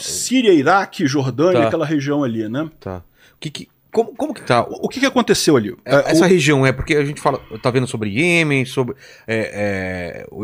[0.00, 1.66] Síria, Iraque, Jordânia, Tá.
[1.68, 2.68] aquela região ali, né?
[2.78, 2.98] Tá.
[3.34, 4.62] O que que- como, como que tá?
[4.62, 5.76] O que, que aconteceu ali?
[5.84, 8.96] É, É, Essa o- região é porque a gente fala, tá vendo sobre Iêmen, sobre
[9.26, 10.42] é, é, o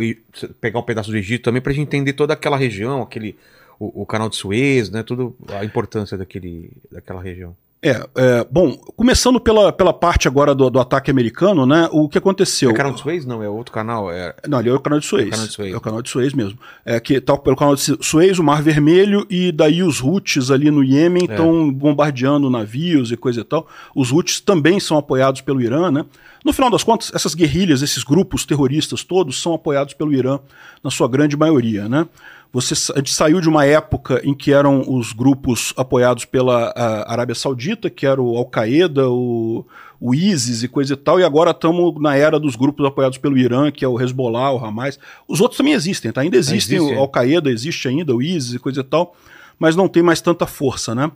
[0.60, 3.36] pegar um pedaço do Egito também pra gente entender toda aquela região, aquele
[3.80, 7.56] o, o canal de Suez, né, tudo a importância daquele daquela região.
[7.80, 11.88] É, é, bom, começando pela, pela parte agora do, do ataque americano, né?
[11.92, 12.70] O que aconteceu?
[12.70, 15.06] É canal de Suez não, é outro canal, é Não, ali é o canal de
[15.06, 15.28] Suez.
[15.28, 15.72] O canal de Suez.
[15.72, 16.58] É o canal de Suez mesmo.
[16.84, 20.72] É que tá pelo canal de Suez, o Mar Vermelho e daí os Houthis ali
[20.72, 21.30] no Iêmen É.
[21.30, 23.68] estão bombardeando navios e coisa e tal.
[23.94, 26.04] Os Houthis também são apoiados pelo Irã, né?
[26.44, 30.38] No final das contas, essas guerrilhas, esses grupos terroristas todos são apoiados pelo Irã
[30.82, 32.06] na sua grande maioria, né?
[32.50, 36.72] Você, a gente saiu de uma época em que eram os grupos apoiados pela
[37.06, 39.66] Arábia Saudita, que era o Al-Qaeda, o,
[40.00, 43.36] o ISIS e coisa e tal, e agora estamos na era dos grupos apoiados pelo
[43.36, 44.98] Irã, que é o Hezbollah, o Hamas.
[45.28, 46.22] Os outros também existem, tá?
[46.22, 46.98] Ainda existem, existe, o é.
[46.98, 49.14] Al-Qaeda existe ainda, o ISIS e coisa e tal,
[49.58, 51.10] mas não tem mais tanta força, né?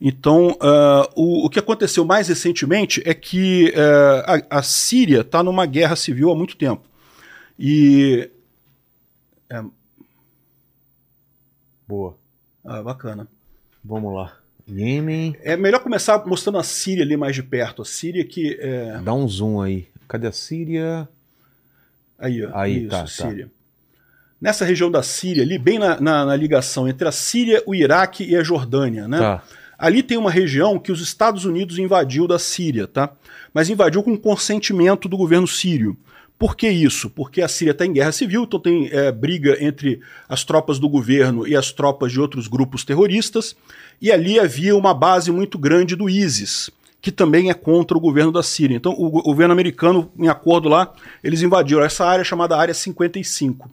[0.00, 5.42] Então, ah, o, o que aconteceu mais recentemente é que eh, a, a Síria está
[5.42, 6.82] numa guerra civil há muito tempo.
[7.58, 8.30] E.
[11.90, 12.16] boa.
[12.64, 13.26] Ah, bacana.
[13.84, 14.36] Vamos lá.
[14.68, 17.82] Iêmen, É melhor começar mostrando a Síria ali mais de perto.
[17.82, 18.56] A Síria que.
[18.60, 19.00] É...
[19.02, 19.88] dá um zoom aí.
[20.06, 21.08] Cadê a Síria?
[22.18, 22.50] Aí, ó.
[22.56, 23.06] Aí, isso, tá, tá.
[23.08, 23.50] Síria.
[24.40, 28.24] Nessa região da Síria, ali, bem na, na- na ligação entre a Síria, o Iraque
[28.24, 29.18] e a Jordânia, né?
[29.18, 29.42] Tá.
[29.78, 33.10] Ali tem uma região que os Estados Unidos invadiu da Síria, tá?
[33.52, 35.96] Mas invadiu com consentimento do governo sírio.
[36.40, 37.10] Por que isso?
[37.10, 40.88] Porque a Síria está em guerra civil, então tem é, briga entre as tropas do
[40.88, 43.54] governo e as tropas de outros grupos terroristas,
[44.00, 46.70] e ali havia uma base muito grande do ISIS,
[47.02, 48.74] que também é contra o governo da Síria.
[48.74, 50.90] Então o go- governo americano, em acordo lá,
[51.22, 53.70] eles invadiram essa área chamada Área 55.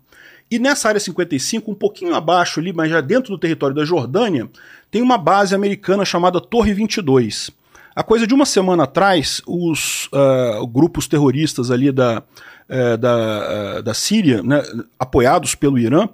[0.51, 4.49] E nessa área 55, um pouquinho abaixo ali, mas já dentro do território da Jordânia,
[4.91, 7.49] tem uma base americana chamada Torre 22.
[7.95, 12.21] A coisa de uma semana atrás, os ah, grupos terroristas ali da,
[12.69, 14.61] eh, da, ah, da Síria, né,
[14.99, 16.09] apoiados pelo Irã,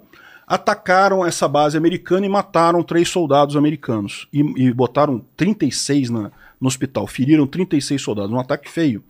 [0.46, 4.28] atacaram essa base americana e mataram três soldados americanos.
[4.32, 6.30] E, e botaram 36 na,
[6.60, 8.30] no hospital, feriram 36 soldados.
[8.30, 9.02] Um ataque feio.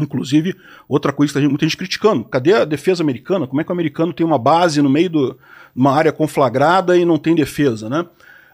[0.00, 0.56] Inclusive,
[0.88, 2.24] outra coisa que tem muita gente criticando.
[2.24, 3.46] Cadê a defesa americana?
[3.46, 5.34] Como é que o americano tem uma base no meio de
[5.76, 8.06] uma área conflagrada e não tem defesa, né?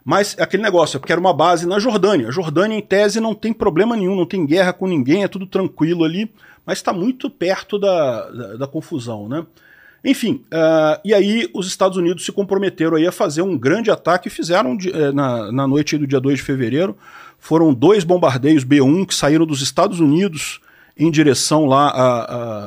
[0.05, 2.28] Mas é aquele negócio, porque era uma base na Jordânia.
[2.28, 5.46] A Jordânia, em tese, não tem problema nenhum, não tem guerra com ninguém, é tudo
[5.46, 6.30] tranquilo ali,
[6.64, 9.44] mas está muito perto da, da, da confusão, né?
[10.05, 14.30] Enfim, ah, e aí os Estados Unidos se comprometeram aí a fazer um grande ataque
[14.30, 16.96] fizeram de- eh, na, na noite do dia 2 de fevereiro.
[17.38, 20.61] Foram dois bombardeios B-1 que saíram dos Estados Unidos
[20.96, 22.20] em direção lá à,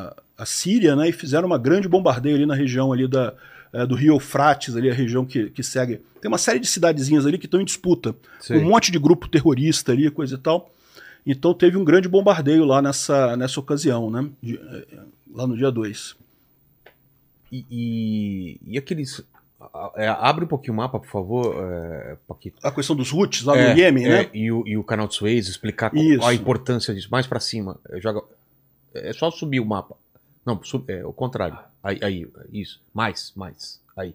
[0.09, 1.07] à, à Síria, né?
[1.09, 3.33] E fizeram uma grande bombardeio ali na região ali da,
[3.73, 6.01] eh, do Rio Eufrates, ali a região que, que segue.
[6.21, 8.15] Tem uma série de cidadezinhas ali que estão em disputa.
[8.39, 8.57] Sei.
[8.57, 10.71] Um monte de grupo terrorista ali, coisa e tal.
[11.25, 14.27] Então teve um grande bombardeio lá nessa, nessa ocasião, né?
[14.41, 14.99] De- eh,
[15.33, 16.15] lá no dia 2.
[17.51, 19.21] E, e, e aqueles.
[19.95, 22.57] é, abre um pouquinho o mapa, por favor, é, Paquito.
[22.65, 24.29] A questão dos Houthis lá É, no Iêmen, é, né?
[24.33, 26.25] E o, e o canal de Suez, explicar qual- Isso.
[26.25, 27.09] a importância disso.
[27.11, 27.77] Mais pra cima.
[27.89, 28.21] É, Joga,
[28.93, 29.95] é só subir o mapa.
[30.45, 31.57] Não, sub, é o contrário.
[31.83, 32.81] Aí, aí, isso.
[32.93, 33.79] Mais, mais.
[33.97, 34.13] Aí.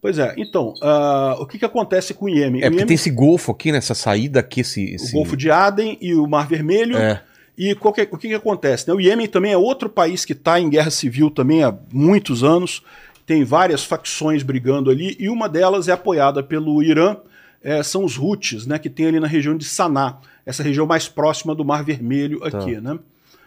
[0.00, 2.60] Pois é, então, ah, o que, que acontece com o Iêmen?
[2.62, 4.84] É o porque Iêmen tem esse golfo aqui, nessa saída aqui, esse.
[4.84, 5.12] o esse...
[5.12, 6.96] Golfo de Aden e o Mar Vermelho.
[6.96, 7.22] É.
[7.56, 8.86] E que o que, que acontece?
[8.88, 8.94] né?
[8.94, 12.82] O Iêmen também é outro país que está em guerra civil também há muitos anos.
[13.24, 17.16] Tem várias facções brigando ali, e uma delas é apoiada pelo Irã,
[17.62, 21.08] é, são os Houthis, né, que tem ali na região de Sanaa, essa região mais
[21.08, 22.78] próxima do Mar Vermelho aqui.
[22.78, 22.98] Né?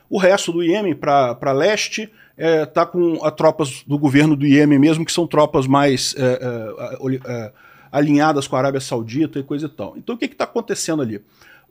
[0.10, 5.06] O resto do Iêmen, para leste, está com as tropas do governo do Iêmen mesmo,
[5.06, 7.52] que são tropas mais é, é, é,
[7.92, 9.96] alinhadas com a Arábia Saudita e coisa e tal.
[9.98, 11.22] Então o que está acontecendo ali?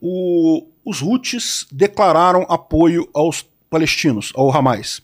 [0.01, 5.01] O- os Houthis declararam apoio aos palestinos, ao Hamas.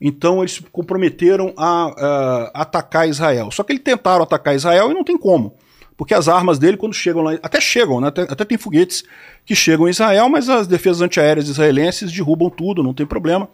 [0.00, 3.50] Então eles se comprometeram a, a atacar Israel.
[3.52, 5.54] Só que eles tentaram atacar Israel e não tem como.
[5.96, 8.08] Porque as armas dele, quando chegam lá, até chegam, né?
[8.08, 9.04] até, até tem foguetes
[9.44, 13.48] que chegam em Israel, mas as defesas antiaéreas israelenses derrubam tudo, não tem problema.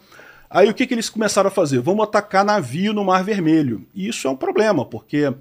[0.49, 1.79] Aí o que, que eles começaram a fazer?
[1.79, 3.85] Vamos atacar navio no Mar Vermelho.
[3.93, 5.31] E isso é um problema, porque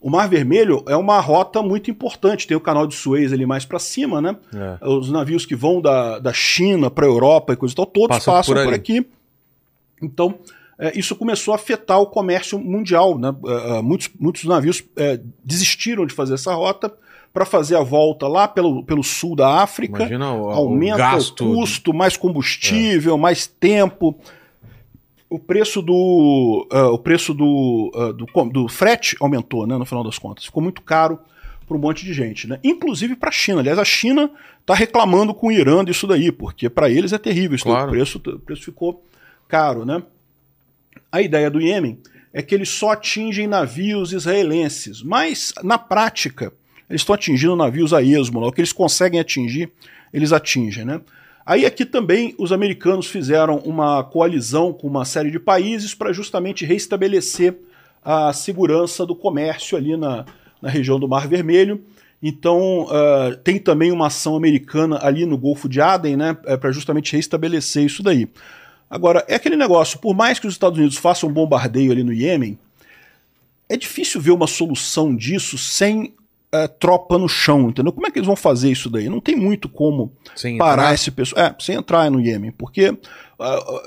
[0.00, 2.46] o Mar Vermelho é uma rota muito importante.
[2.46, 4.36] Tem o canal de Suez ali mais para cima, né?
[4.52, 4.88] É.
[4.88, 8.16] Os navios que vão da, da China para a Europa e coisa e tal, todos
[8.16, 9.06] Passa passam por, por, aqui.
[10.02, 10.38] Então,
[10.94, 13.18] isso começou a afetar o comércio mundial.
[13.18, 13.34] Né?
[13.46, 16.92] É, é muitos, muitos navios é, desistiram de fazer essa rota
[17.32, 19.98] para fazer a volta lá pelo, pelo sul da África.
[19.98, 24.18] Imagina o, aumenta o, o custo, mais combustível, mais tempo
[25.30, 30.02] o preço do uh, o preço do, uh, do, do, frete aumentou, né, no final
[30.02, 30.46] das contas.
[30.46, 31.18] Ficou muito caro
[31.66, 32.58] para um monte de gente, né?
[32.64, 33.60] Inclusive para a China.
[33.60, 37.56] Aliás, a China está reclamando com o Irã disso daí, porque para eles é terrível
[37.56, 37.64] isso.
[37.64, 37.88] Claro.
[37.88, 39.04] O preço o preço ficou
[39.46, 40.02] caro, né?
[41.10, 41.98] A ideia do Iêmen
[42.32, 46.52] é que eles só atingem navios israelenses, mas na prática
[46.88, 49.70] eles estão atingindo navios a esmo, o que eles conseguem atingir,
[50.12, 51.00] eles atingem, né?
[51.44, 56.66] Aí aqui também os americanos fizeram uma coalizão com uma série de países para justamente
[56.66, 57.56] restabelecer
[58.04, 60.26] a segurança do comércio ali na,
[60.60, 61.82] na região do Mar Vermelho.
[62.22, 66.70] Então uh, tem também uma ação americana ali no Golfo de Aden, né, é, para
[66.70, 68.28] justamente restabelecer isso daí.
[68.90, 72.12] Agora, é aquele negócio, por mais que os Estados Unidos façam um bombardeio ali no
[72.12, 72.58] Iêmen,
[73.68, 76.14] é difícil ver uma solução disso sem
[76.50, 77.92] é, tropa no chão, entendeu?
[77.92, 79.08] Como é que eles vão fazer isso daí?
[79.08, 80.94] Não tem muito como sem parar entrar.
[80.94, 81.44] esse pessoal.
[81.44, 82.96] É, sem entrar no Iêmen, porque uh,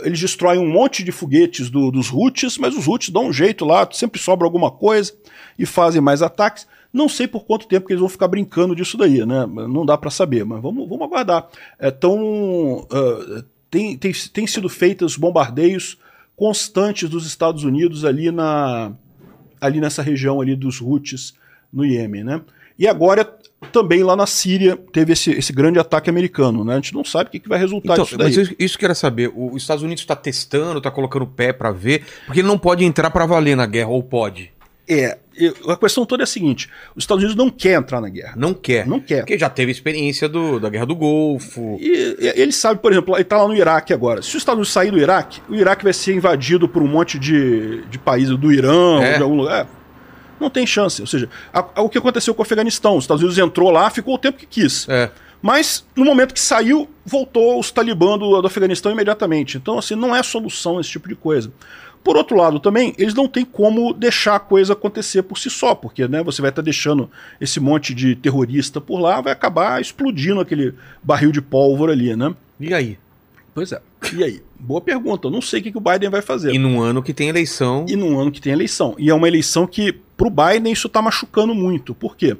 [0.03, 3.65] eles destroem um monte de foguetes do, dos Houthis, mas os Houthis dão um jeito
[3.65, 5.13] lá, sempre sobra alguma coisa
[5.57, 6.67] e fazem mais ataques.
[6.93, 9.47] Não sei por quanto tempo que eles vão ficar brincando disso daí, né?
[9.47, 11.47] Não dá para saber, mas vamos, vamos aguardar.
[11.79, 15.97] É tão, uh, tem, tem, tem sido feitos bombardeios
[16.35, 18.91] constantes dos Estados Unidos ali na
[19.61, 21.33] ali nessa região ali dos Houthis
[21.71, 22.41] no Iêmen, né?
[22.77, 23.23] E agora
[23.71, 26.73] também lá na Síria teve esse, esse grande ataque americano, né?
[26.73, 28.35] A gente não sabe o que, que vai resultar então, disso daí.
[28.35, 31.53] Mas isso que eu quero saber, os Estados Unidos está testando, está colocando o pé
[31.53, 34.51] para ver, porque ele não pode entrar para valer na guerra, ou pode?
[34.89, 35.19] É,
[35.67, 38.33] a questão toda é a seguinte: os Estados Unidos não quer entrar na guerra.
[38.35, 38.85] Não quer.
[38.85, 39.19] Não quer.
[39.19, 41.77] Porque já teve experiência do, da Guerra do Golfo.
[41.79, 44.21] E, ele sabe, por exemplo, ele está lá no Iraque agora.
[44.21, 47.17] Se os Estados Unidos sair do Iraque, o Iraque vai ser invadido por um monte
[47.17, 49.11] de, de países do Irã, é.
[49.11, 49.67] ou de algum lugar.
[50.39, 51.01] Não tem chance.
[51.01, 52.97] Ou seja, a, a, o que aconteceu com o Afeganistão?
[52.97, 54.87] Os Estados Unidos entrou lá, ficou o tempo que quis.
[54.89, 55.09] É.
[55.41, 59.57] Mas, no momento que saiu, voltou os talibã do, do Afeganistão imediatamente.
[59.57, 61.51] Então, assim, não é solução esse tipo de coisa.
[62.03, 65.75] Por outro lado, também, eles não têm como deixar a coisa acontecer por si só,
[65.75, 69.79] porque né, você vai estar tá deixando esse monte de terrorista por lá, vai acabar
[69.79, 70.73] explodindo aquele
[71.03, 72.33] barril de pólvora ali, né?
[72.59, 72.97] E aí?
[73.53, 73.81] Pois é.
[74.13, 74.41] E aí?
[74.59, 75.27] Boa pergunta.
[75.27, 76.53] Eu não sei o que, que o Biden vai fazer.
[76.53, 77.85] E num ano que tem eleição.
[77.87, 78.95] E num ano que tem eleição.
[78.97, 81.93] E é uma eleição que, pro Biden, isso tá machucando muito.
[81.93, 82.35] Por quê?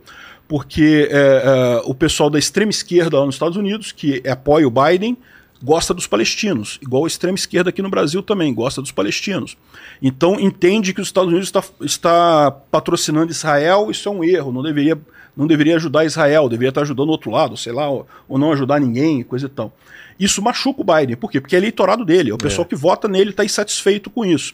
[0.47, 4.71] Porque é, é, o pessoal da extrema esquerda lá nos Estados Unidos, que apoia o
[4.71, 5.17] Biden,
[5.63, 9.57] gosta dos palestinos, igual a extrema esquerda aqui no Brasil também gosta dos palestinos.
[10.01, 14.63] Então entende que os Estados Unidos está, está patrocinando Israel, isso é um erro, não
[14.63, 14.99] deveria,
[15.35, 18.51] não deveria ajudar Israel, deveria estar ajudando o outro lado, sei lá, ou, ou não
[18.51, 19.71] ajudar ninguém, coisa e tal.
[20.19, 21.15] Isso machuca o Biden.
[21.15, 21.41] Por quê?
[21.41, 22.29] Porque é eleitorado dele.
[22.29, 22.69] É o pessoal é.
[22.69, 24.53] que vota nele está insatisfeito com isso.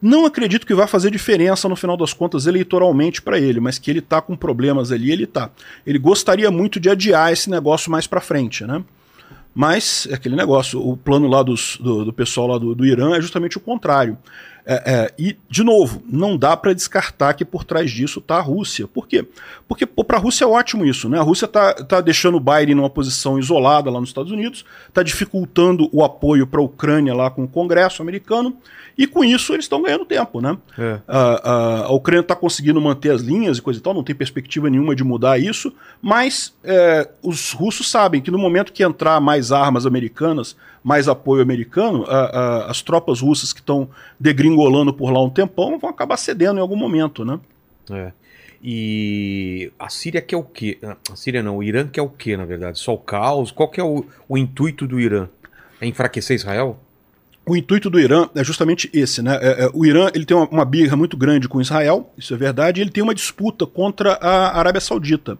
[0.00, 3.90] Não acredito que vai fazer diferença no final das contas eleitoralmente para ele, mas que
[3.90, 5.50] ele está com problemas ali, ele está.
[5.84, 8.84] Ele gostaria muito de adiar esse negócio mais para frente, né?
[9.60, 13.16] Mas é aquele negócio, o plano lá dos, do, do pessoal lá do, do Irã
[13.16, 14.16] é justamente o contrário.
[14.70, 18.42] É, é, e, de novo, não dá para descartar que por trás disso está a
[18.42, 18.86] Rússia.
[18.86, 19.26] Por quê?
[19.66, 21.08] Porque para a Rússia é ótimo isso.
[21.08, 21.18] Né?
[21.18, 25.02] A Rússia está tá deixando o Biden numa posição isolada lá nos Estados Unidos, está
[25.02, 28.58] dificultando o apoio para a Ucrânia lá com o Congresso americano,
[28.98, 30.38] e com isso eles estão ganhando tempo.
[30.38, 30.58] Né?
[30.76, 30.98] É.
[31.08, 34.14] A, a, a, Ucrânia está conseguindo manter as linhas e coisa e tal, não tem
[34.14, 39.18] perspectiva nenhuma de mudar isso, mas é, os russos sabem que no momento que entrar
[39.18, 42.04] mais armas americanas, mais apoio americano,
[42.66, 46.76] as tropas russas que estão degringolando por lá um tempão, vão acabar cedendo em algum
[46.76, 47.38] momento, né?
[47.90, 48.12] É.
[48.62, 50.78] E a Síria quer o quê?
[51.10, 52.78] A Síria não, o Irã quer o quê, na verdade?
[52.78, 53.50] Só o caos?
[53.50, 55.28] Qual que é o, o intuito do Irã?
[55.80, 56.78] É enfraquecer Israel?
[57.46, 59.38] O intuito do Irã é justamente esse, né?
[59.40, 62.36] É, é, o Irã ele tem uma, uma birra muito grande com Israel, isso é
[62.36, 65.38] verdade, e ele tem uma disputa contra a Arábia Saudita.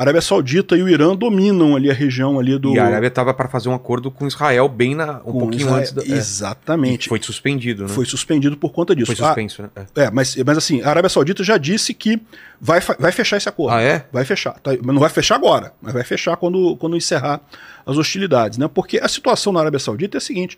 [0.00, 2.74] A Arábia Saudita e o Irã dominam ali a região ali do.
[2.74, 5.60] E a Arábia estava para fazer um acordo com Israel bem na, um com pouquinho
[5.60, 5.92] Israel, antes.
[5.92, 6.16] Da, é.
[6.16, 7.06] Exatamente.
[7.06, 7.88] foi suspendido, né?
[7.90, 9.14] Foi suspendido por conta disso.
[9.14, 9.86] Foi suspenso, ah, né?
[9.94, 12.18] É, é mas, mas assim, a Arábia Saudita já disse que
[12.58, 13.74] vai, vai fechar esse acordo.
[13.74, 14.06] Ah, é?
[14.10, 14.58] Vai fechar.
[14.60, 17.38] Tá, não vai fechar agora, mas vai fechar quando, quando encerrar
[17.84, 18.70] as hostilidades, né?
[18.72, 20.56] Porque a situação na Arábia Saudita é a seguinte: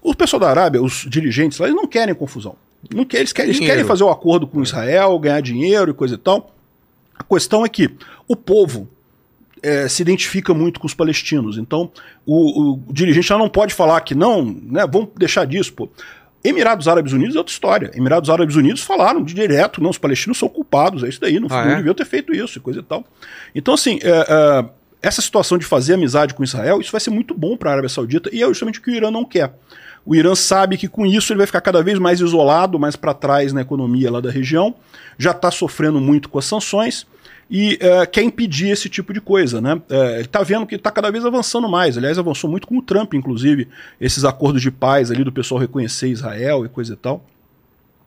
[0.00, 2.54] O pessoal da Arábia, os dirigentes lá, eles não querem confusão.
[2.94, 6.14] Não quer, eles, querem, eles querem fazer o acordo com Israel, ganhar dinheiro e coisa
[6.14, 6.53] e tal.
[7.18, 7.90] A questão é que
[8.26, 8.88] o povo
[9.62, 11.56] é, se identifica muito com os palestinos.
[11.56, 11.90] Então,
[12.26, 15.88] o, o dirigente já não pode falar que não, né, vamos deixar disso, pô.
[16.44, 17.90] Emirados Árabes Unidos é outra história.
[17.94, 21.48] Emirados Árabes Unidos falaram de direto, não, os palestinos são culpados, é isso daí, não,
[21.50, 21.76] Ah, não é?
[21.76, 23.02] deviam ter feito isso e coisa e tal.
[23.54, 24.64] Então, assim, é, é,
[25.00, 27.88] essa situação de fazer amizade com Israel, isso vai ser muito bom para a Arábia
[27.88, 29.54] Saudita e é justamente o que o Irã não quer.
[30.06, 33.14] O Irã sabe que com isso ele vai ficar cada vez mais isolado, mais para
[33.14, 34.74] trás na economia lá da região,
[35.18, 37.06] já está sofrendo muito com as sanções
[37.50, 39.80] e é, quer impedir esse tipo de coisa, né?
[39.88, 41.96] É, ele está vendo que está cada vez avançando mais.
[41.96, 43.68] Aliás, avançou muito com o Trump, inclusive,
[44.00, 47.24] esses acordos de paz ali do pessoal reconhecer Israel e coisa e tal.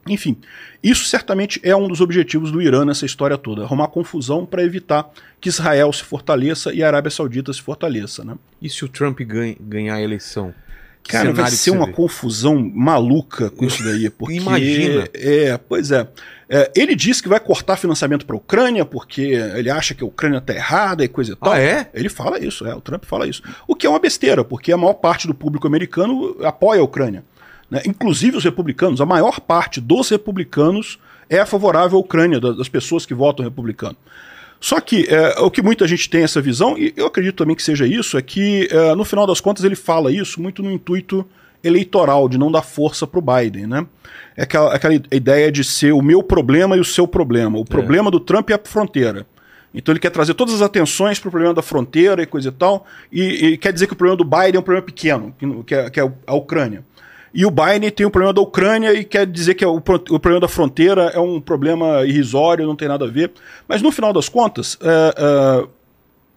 [0.08, 0.38] Enfim,
[0.82, 5.10] isso certamente é um dos objetivos do Irã nessa história toda, arrumar confusão para evitar
[5.42, 8.36] que Israel se fortaleça e a Arábia Saudita se fortaleça, né?
[8.62, 10.54] E se o Trump ganha- ganhar a eleição?
[11.08, 11.94] Cara, vai ser uma vê?
[11.94, 15.08] confusão maluca com isso daí, porque Imagina.
[15.14, 16.08] é, pois é.
[16.50, 20.08] É, ele disse que vai cortar financiamento para a Ucrânia porque ele acha que a
[20.08, 21.52] Ucrânia tá errada e coisa e tal.
[21.52, 21.90] Ah, é?
[21.94, 23.42] Ele fala isso, é, o Trump fala isso.
[23.68, 27.24] O que é uma besteira, porque a maior parte do público americano apoia a Ucrânia.
[27.70, 27.82] né?
[27.86, 33.14] Inclusive os republicanos, a maior parte dos republicanos é favorável à Ucrânia, das pessoas que
[33.14, 33.98] votam republicano.
[34.60, 37.64] Só que é, o que muita gente tem essa visão, e eu acredito também que
[37.64, 41.26] seja isso, é que é, no final das contas ele fala isso muito no intuito
[41.64, 43.68] eleitoral, de não dar força para o Biden.
[43.68, 43.86] Né?
[44.36, 47.60] É aquela, aquela ideia de ser o meu problema e o seu problema.
[47.60, 49.26] O problema do Trump é a fronteira.
[49.74, 52.52] Então ele quer trazer todas as atenções para o problema da fronteira e coisa e
[52.52, 55.64] tal, e, e quer dizer que o problema do Biden é um problema pequeno, que,
[55.64, 56.84] que é, que é a Ucrânia.
[57.40, 60.20] E o Biden tem o problema da Ucrânia e quer dizer que o, pro- o
[60.20, 63.32] problema da fronteira é um problema irrisório, não tem nada a ver.
[63.68, 65.68] Mas no final das contas, é, é,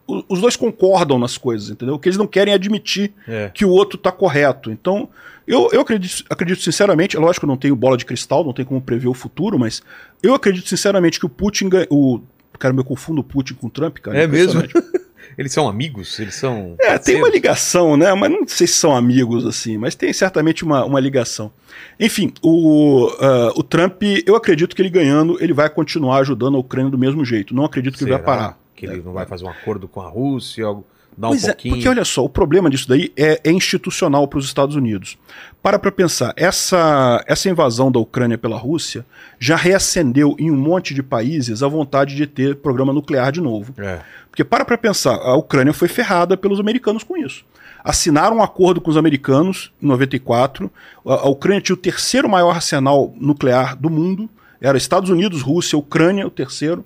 [0.07, 1.99] o- os dois concordam nas coisas, entendeu?
[1.99, 3.51] Que eles não querem admitir É.
[3.55, 4.71] que o outro está correto.
[4.71, 5.09] Então,
[5.47, 8.53] eu, eu acredito, acredito sinceramente, é lógico que eu não tenho bola de cristal, não
[8.53, 9.83] tem como prever o futuro, mas
[10.23, 11.71] eu acredito sinceramente que o Putin.
[11.89, 12.21] O,
[12.59, 14.19] cara, eu confundo o Putin com o Trump, cara.
[14.19, 14.63] É mesmo?
[15.39, 16.19] Eles são amigos?
[16.19, 16.77] Eles são.
[16.81, 17.35] É, tem uma parceiros?
[17.35, 18.13] ligação, né?
[18.15, 21.51] Mas não sei se são amigos assim, mas tem certamente uma, uma ligação.
[21.99, 26.61] Enfim, o, ah, o Trump, eu acredito que ele ganhando, ele vai continuar ajudando a
[26.61, 27.55] Ucrânia do mesmo jeito.
[27.55, 28.59] Não acredito que ele vai Será parar.
[28.75, 30.87] Que ele não vai fazer um acordo com a Rússia, algo-
[31.17, 31.75] dar um Pois é, pouquinho.
[31.75, 35.19] porque olha só, o problema disso daí é, é institucional para os Estados Unidos.
[35.63, 39.05] Para para pensar, essa, essa invasão da Ucrânia pela Rússia
[39.39, 43.75] já reacendeu em um monte de países a vontade de ter programa nuclear de novo.
[43.79, 44.01] É.
[44.31, 47.45] Porque para para pensar, a Ucrânia foi ferrada pelos americanos com isso.
[47.85, 50.71] Assinaram um acordo com os americanos em 94.
[51.05, 54.29] A, a Ucrânia tinha o terceiro maior arsenal nuclear do mundo.
[54.61, 56.85] Era Estados Unidos, Rússia, Ucrânia, o terceiro.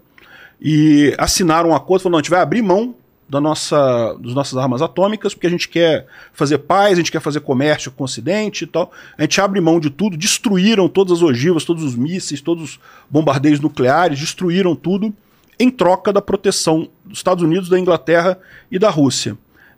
[0.61, 2.95] E assinaram um acordo, falando, não, a gente vai abrir mão
[3.29, 7.21] da nossa, das nossas armas atômicas, porque a gente quer fazer paz, a gente quer
[7.21, 8.93] fazer comércio com o Ocidente e tal.
[9.17, 12.81] A gente abre mão de tudo, destruíram todas as ogivas, todos os mísseis, todos os
[13.09, 15.13] bombardeios nucleares, destruíram tudo
[15.59, 18.39] em troca da proteção dos Estados Unidos, da Inglaterra
[18.71, 19.37] e da Rússia.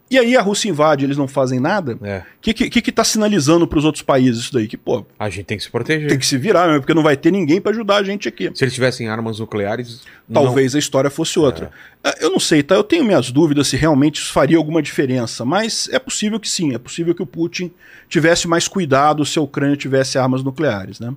[0.09, 1.98] E aí a Rússia invade, eles não fazem nada.
[2.00, 2.24] O É.
[2.40, 4.68] que, que, que, tá sinalizando para os outros países isso daí?
[4.68, 6.09] Que, pô, A gente tem que se proteger.
[6.09, 8.48] tem que se virar, mesmo, porque não vai ter ninguém para ajudar a gente aqui.
[8.54, 10.02] Se eles tivessem armas nucleares.
[10.32, 11.72] Talvez a história fosse outra.
[12.04, 12.76] Ah, Eu não sei, tá?
[12.76, 16.72] Eu tenho minhas dúvidas se realmente isso faria alguma diferença, mas é possível que sim.
[16.72, 17.72] É possível que o Putin
[18.09, 21.09] tivesse mais cuidado se a Ucrânia tivesse armas nucleares, né?
[21.09, 21.16] Não...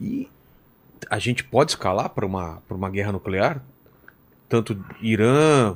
[0.00, 0.28] E
[1.10, 3.62] a gente pode escalar para uma, pra uma guerra nuclear?
[4.48, 5.74] Tanto Irã.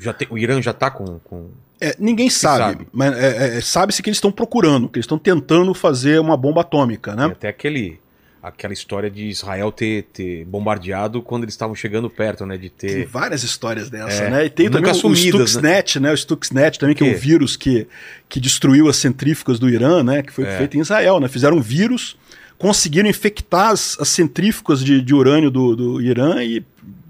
[0.00, 1.18] Já tem, o Irã já tá com.
[1.20, 1.50] com...
[1.80, 2.86] É, ninguém sabe, sabe?
[2.92, 6.60] mas é, é, sabe-se que eles estão procurando, que eles estão tentando fazer uma bomba
[6.60, 7.24] atômica, e né?
[7.26, 8.00] até aquele.
[8.42, 12.58] Aquela história de Israel ter, ter bombardeado quando eles estavam chegando perto, né?
[12.58, 13.06] De Tem ter.
[13.06, 14.44] várias histórias dessa, É, né?
[14.44, 16.12] E tem também o- o assumidas, Stuxnet, né?
[16.12, 17.88] O Stuxnet também, que é um vírus que,
[18.28, 20.22] que destruiu as centrífugas do Irã, né?
[20.22, 20.58] Que foi É.
[20.58, 21.26] feito em Israel, né?
[21.26, 22.18] Fizeram um vírus,
[22.58, 26.62] conseguiram infectar as, as centrífugas de, de urânio do, do Irã e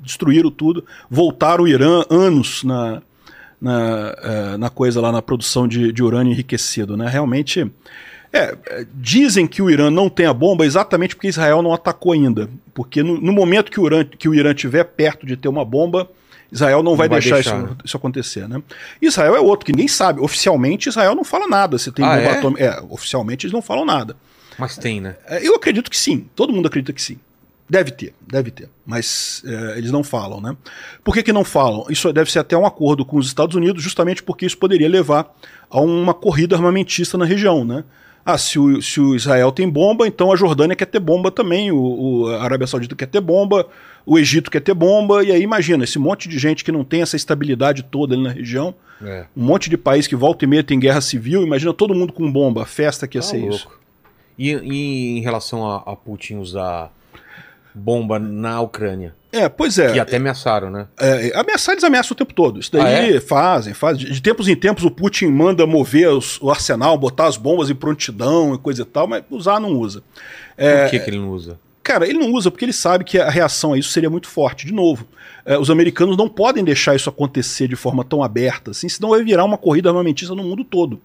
[0.04, 0.84] destruíram tudo.
[1.10, 3.02] Voltaram o Irã anos na,
[3.60, 7.08] na, eh, na coisa lá, na produção de, de urânio enriquecido, né?
[7.08, 7.70] Realmente...
[8.36, 12.12] É, é, dizem que o Irã não tem a bomba exatamente porque Israel não atacou
[12.12, 12.50] ainda.
[12.74, 15.64] Porque no, no momento que o, Irã, que o Irã estiver perto de ter uma
[15.64, 16.10] bomba,
[16.50, 17.76] Israel não, vai, vai deixar, deixar, isso, né?
[17.84, 18.60] isso acontecer, né?
[19.00, 20.20] Israel é outro que ninguém sabe.
[20.20, 21.78] Oficialmente, Israel não fala nada.
[21.78, 22.38] Se tem Ah, bomba é?
[22.38, 22.64] atômica.
[22.64, 24.16] É, oficialmente eles não falam nada.
[24.58, 25.14] Mas tem, né?
[25.28, 26.26] É, eu acredito que sim.
[26.34, 27.18] Todo mundo acredita que sim.
[27.68, 28.68] Deve ter, deve ter.
[28.84, 30.54] Mas é, eles não falam, né?
[31.02, 31.86] Por que, que não falam?
[31.88, 35.34] Isso deve ser até um acordo com os Estados Unidos, justamente porque isso poderia levar
[35.70, 37.82] a uma corrida armamentista na região, né?
[38.26, 41.70] Ah, se o, se o Israel tem bomba, então a Jordânia quer ter bomba também,
[41.70, 43.66] o, o, a Arábia Saudita quer ter bomba,
[44.06, 47.02] o Egito quer ter bomba, e aí imagina, esse monte de gente que não tem
[47.02, 49.26] essa estabilidade toda ali na região, É.
[49.36, 52.30] um monte de país que volta e meia tem guerra civil, imagina todo mundo com
[52.32, 53.56] bomba, a festa que ia Tá ser louco.
[53.56, 53.68] isso.
[54.38, 56.90] E, e em relação a, a Putin usar
[57.74, 59.14] bomba na Ucrânia?
[59.32, 59.92] É, pois é.
[59.92, 60.86] Que até ameaçaram, né?
[60.98, 62.60] É, ameaçar, eles ameaçam o tempo todo.
[62.60, 64.04] Isso daí Ah, fazem, fazem.
[64.10, 67.74] De tempos em tempos o Putin manda mover os- o arsenal, botar as bombas em
[67.74, 70.02] prontidão e coisa e tal, mas usar não usa.
[70.56, 71.58] É, Por que, que ele não usa?
[71.82, 74.64] Cara, ele não usa porque ele sabe que a reação a isso seria muito forte.
[74.66, 75.04] De novo,
[75.44, 79.22] é, os americanos não podem deixar isso acontecer de forma tão aberta, assim, senão vai
[79.24, 81.00] virar uma corrida armamentista no mundo todo.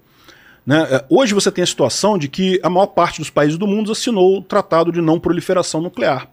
[0.65, 0.87] Né?
[0.91, 3.91] É, Hoje você tem a situação de que a maior parte dos países do mundo
[3.91, 6.27] assinou o Tratado de Não Proliferação Nuclear.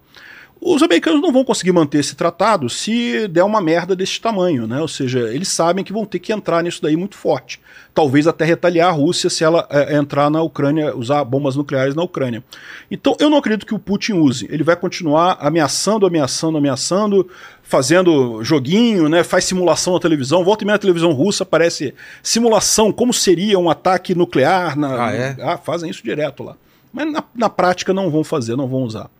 [0.59, 4.81] Os americanos não vão conseguir manter esse tratado se der uma merda desse tamanho, né?
[4.81, 7.61] Ou seja, eles sabem que vão ter que entrar nisso daí muito forte.
[7.95, 12.03] Talvez até retaliar a Rússia se ela é, entrar na Ucrânia, usar bombas nucleares na
[12.03, 12.43] Ucrânia.
[12.91, 14.49] Então eu não acredito que o Putin use.
[14.51, 17.29] Ele vai continuar ameaçando, ameaçando, ameaçando,
[17.63, 19.23] fazendo joguinho, né?
[19.23, 20.43] Faz simulação na televisão.
[20.43, 24.77] Volta e meia na televisão russa aparece simulação, como seria um ataque nuclear.
[24.77, 25.37] Na, Ah, é?
[25.41, 26.57] ah, fazem isso direto lá.
[26.93, 29.11] Mas na, na prática não vão fazer, não vão usar.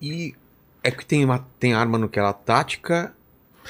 [0.00, 0.34] E
[0.82, 3.12] é que tem, uma, tem arma nuclear tática.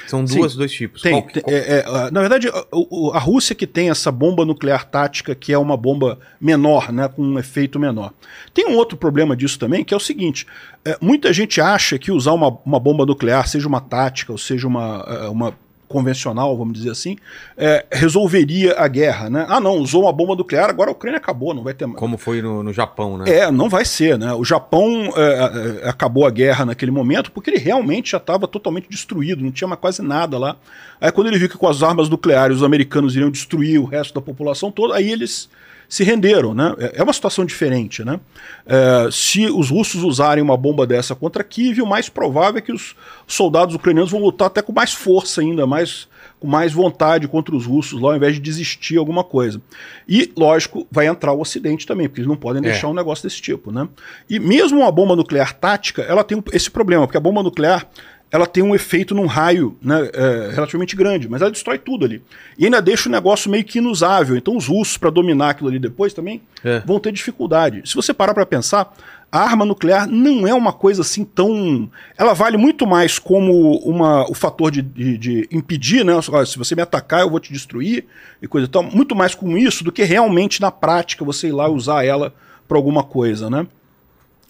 [0.07, 0.37] São Sim.
[0.39, 1.01] duas, dois tipos.
[1.01, 2.65] Tem, Qual- qual- é, é, na verdade, a,
[3.13, 7.21] a Rússia que tem essa bomba nuclear tática, que é uma bomba menor, né, com
[7.21, 8.13] um efeito menor.
[8.53, 10.47] Tem um outro problema disso também, que é o seguinte:
[10.85, 14.65] é, muita gente acha que usar uma, uma bomba nuclear, seja uma tática ou seja
[14.67, 15.53] uma, é, uma
[15.91, 17.17] convencional, vamos dizer assim,
[17.57, 19.29] é, resolveria a guerra.
[19.29, 19.45] Né?
[19.47, 21.99] Ah, não, usou uma bomba nuclear, agora a Ucrânia acabou, não vai ter mais.
[21.99, 23.29] Como foi no, no Japão, né?
[23.29, 24.33] É, não vai ser, né?
[24.33, 28.89] O Japão é, é, acabou a guerra naquele momento porque ele realmente já estava totalmente
[28.89, 30.55] destruído, não tinha mais quase nada lá.
[30.99, 34.13] Aí quando ele viu que com as armas nucleares os americanos iriam destruir o resto
[34.13, 35.49] da população toda, aí eles
[35.91, 36.73] se renderam, né?
[36.79, 38.17] É é uma situação diferente, né?
[38.65, 42.71] É, se os russos usarem uma bomba dessa contra Kiev, o mais provável é que
[42.71, 42.95] os
[43.27, 46.07] soldados ucranianos vão lutar até com mais força ainda, mais
[46.39, 49.61] com mais vontade contra os russos lá, ao invés de desistir alguma coisa.
[50.07, 53.41] E, lógico, vai entrar o Ocidente também, porque eles não podem deixar um negócio desse
[53.41, 53.87] tipo, né?
[54.29, 57.85] E mesmo uma bomba nuclear tática, ela tem esse problema, porque a bomba nuclear
[58.31, 62.23] ela tem um efeito num raio né, é, relativamente grande, mas ela destrói tudo ali.
[62.57, 64.37] E ainda deixa o negócio meio que inusável.
[64.37, 66.79] Então os russos, para dominar aquilo ali depois também, É.
[66.85, 67.81] vão ter dificuldade.
[67.85, 68.93] Se você parar para pensar,
[69.29, 71.89] a arma nuclear não é uma coisa assim tão.
[72.17, 76.13] Ela vale muito mais como uma, o fator de, de, de impedir, né?
[76.45, 78.05] Se você me atacar, eu vou te destruir
[78.41, 78.81] e coisa e tal.
[78.83, 82.33] Muito mais com isso do que realmente na prática você ir lá usar ela
[82.67, 83.67] para alguma coisa, né?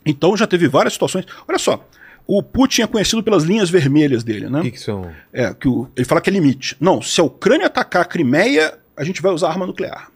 [0.06, 1.26] Então já teve várias situações.
[1.48, 1.84] Olha só,
[2.28, 4.60] o Putin é conhecido pelas linhas vermelhas dele, né?
[4.60, 5.10] O que, que são?
[5.34, 6.78] É, que o- ele fala que é limite.
[6.80, 10.10] Não, se a Ucrânia atacar a Crimeia, a gente vai usar arma nuclear.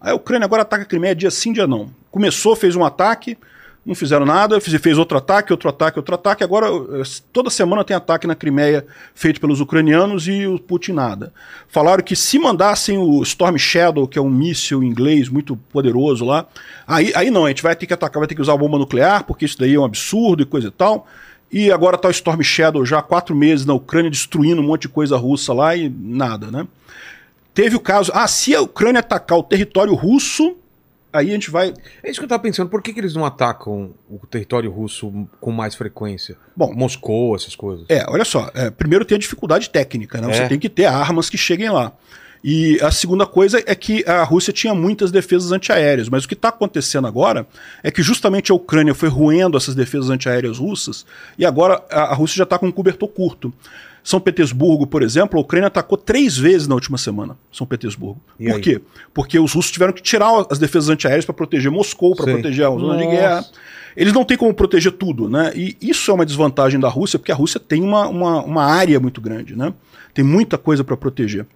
[0.00, 1.88] Aí a Ucrânia agora ataca a Crimeia dia sim, dia não.
[2.10, 3.38] Começou, fez um ataque,
[3.86, 6.42] não fizeram nada, fez, fez outro ataque, outro ataque, outro ataque.
[6.44, 7.02] Agora, eh,
[7.32, 11.32] toda semana tem ataque na Crimeia feito pelos ucranianos e o Putin nada.
[11.68, 16.46] Falaram que se mandassem o Storm Shadow, que é um míssil inglês muito poderoso lá,
[16.86, 19.24] aí, aí não, a gente vai ter que atacar, vai ter que usar bomba nuclear,
[19.24, 21.06] porque isso daí é um absurdo e coisa e tal.
[21.56, 24.82] E agora tá o Storm Shadow já há quatro meses na Ucrânia, destruindo um monte
[24.82, 26.66] de coisa russa lá e nada, né?
[27.54, 28.10] Teve o caso.
[28.12, 30.56] Ah, se a Ucrânia atacar o território russo,
[31.12, 31.72] aí a gente vai.
[32.02, 32.68] É isso que eu tava pensando.
[32.68, 36.36] Por que, que eles não atacam o território russo com mais frequência?
[36.56, 37.86] Bom, Moscou, essas coisas.
[37.88, 38.50] É, olha só.
[38.52, 40.34] é, primeiro tem a dificuldade técnica, né?
[40.34, 40.48] Você É.
[40.48, 41.92] tem que ter armas que cheguem lá.
[42.46, 46.34] E a segunda coisa é que a Rússia tinha muitas defesas antiaéreas, mas o que
[46.34, 47.46] está acontecendo agora
[47.82, 51.06] é que justamente a Ucrânia foi roendo essas defesas antiaéreas russas
[51.38, 53.50] e agora a, Rússia já está com um cobertor curto.
[54.02, 57.34] São Petersburgo, por exemplo, a Ucrânia atacou três vezes na última semana.
[57.50, 58.20] São Petersburgo.
[58.38, 58.60] E por aí?
[58.60, 58.80] quê?
[59.14, 62.68] Porque os russos tiveram que tirar as defesas antiaéreas para proteger Moscou, para proteger a
[62.68, 63.16] zona de Nossa.
[63.16, 63.44] guerra.
[63.96, 65.50] Eles não têm como proteger tudo, né?
[65.56, 69.00] E isso é uma desvantagem da Rússia, porque a Rússia tem uma, uma, uma área
[69.00, 69.72] muito grande, né?
[70.12, 71.46] Tem muita coisa para proteger.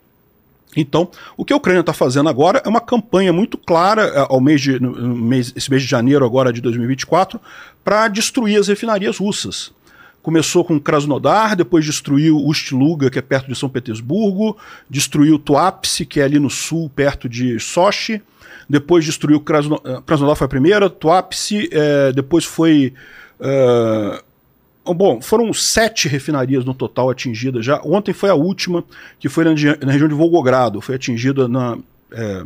[0.76, 4.40] Então, o que a Ucrânia está fazendo agora é uma campanha muito clara, eh, ao
[4.40, 7.40] mês de, mês, esse mês de janeiro agora de 2024,
[7.82, 9.72] para destruir as refinarias russas.
[10.22, 14.58] Começou com Krasnodar, depois destruiu Ust-Luga, que é perto de São Petersburgo,
[14.90, 18.20] destruiu Tuapse, que é ali no sul, perto de Sochi,
[18.68, 22.92] depois destruiu Krasno, eh, Krasnodar foi a primeira, Tuapse, eh, depois foi
[23.40, 24.22] eh,
[24.94, 27.80] Bom, foram sete refinarias no total atingidas já.
[27.84, 28.84] Ontem foi a última,
[29.18, 30.80] que foi na, na região de Volgogrado.
[30.80, 31.78] Foi atingida na.
[32.12, 32.44] é,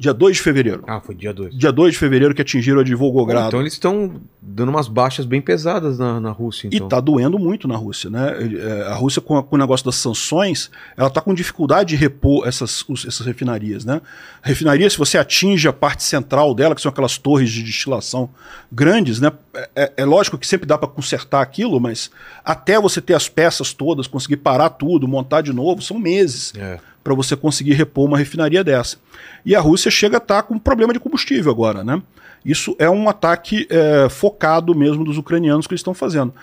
[0.00, 0.84] Dia 2 de fevereiro.
[0.86, 1.52] Ah, foi dia 2.
[1.58, 3.48] Dia 2 de fevereiro que atingiram a de Volgogrado.
[3.48, 6.86] Então eles estão dando umas baixas bem pesadas na, na Rússia, então.
[6.86, 8.32] E tá doendo muito na Rússia, né?
[8.40, 12.46] É, A Rússia, com, com o negócio das sanções, ela tá com dificuldade de repor
[12.46, 14.00] essas, essas refinarias, né?
[14.40, 18.30] A refinaria, se você atinge a parte central dela, que são aquelas torres de destilação
[18.70, 19.32] grandes, né?
[19.52, 22.08] É, é- é lógico que sempre dá para consertar aquilo, mas
[22.44, 26.78] até você ter as peças todas, conseguir parar tudo, montar de novo, são meses É.
[27.08, 28.98] para você conseguir repor uma refinaria dessa.
[29.46, 32.02] E a Rússia chega a estar com problema de combustível agora, né?
[32.44, 36.34] Isso é um ataque é, focado mesmo dos ucranianos que eles estão fazendo.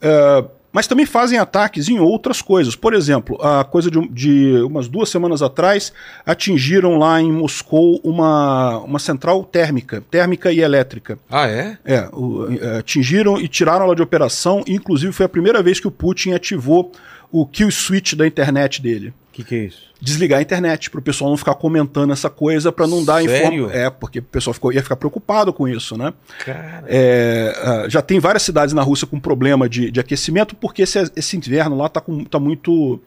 [0.00, 2.76] É, mas também fazem ataques em outras coisas.
[2.76, 5.92] Por exemplo, a coisa de, de umas duas semanas atrás,
[6.24, 11.18] atingiram lá em Moscou uma, uma central térmica, térmica e elétrica.
[11.30, 11.76] Ah, é?
[11.84, 14.62] É, o- é, atingiram e tiraram ela de operação.
[14.66, 16.92] e, Inclusive, foi a primeira vez que o Putin ativou
[17.32, 19.90] o kill switch da internet dele O que, que é isso?
[20.00, 23.70] desligar a internet, para o pessoal não ficar comentando essa coisa, para não dar informação.
[23.70, 26.14] É, porque o pessoal ficou, ia ficar preocupado com isso, né?
[26.44, 26.84] Cara.
[26.86, 30.98] É, ah, já tem várias cidades na Rússia com problema de, de aquecimento, porque esse,
[31.14, 32.98] esse inverno lá tá, com, tá muito.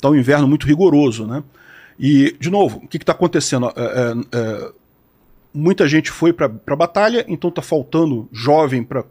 [0.00, 1.42] tá um inverno muito rigoroso, né?
[1.98, 3.72] E, de novo, o que está acontecendo?
[3.74, 4.70] É, é, é,
[5.54, 9.04] muita gente foi para a batalha, então tá faltando jovem para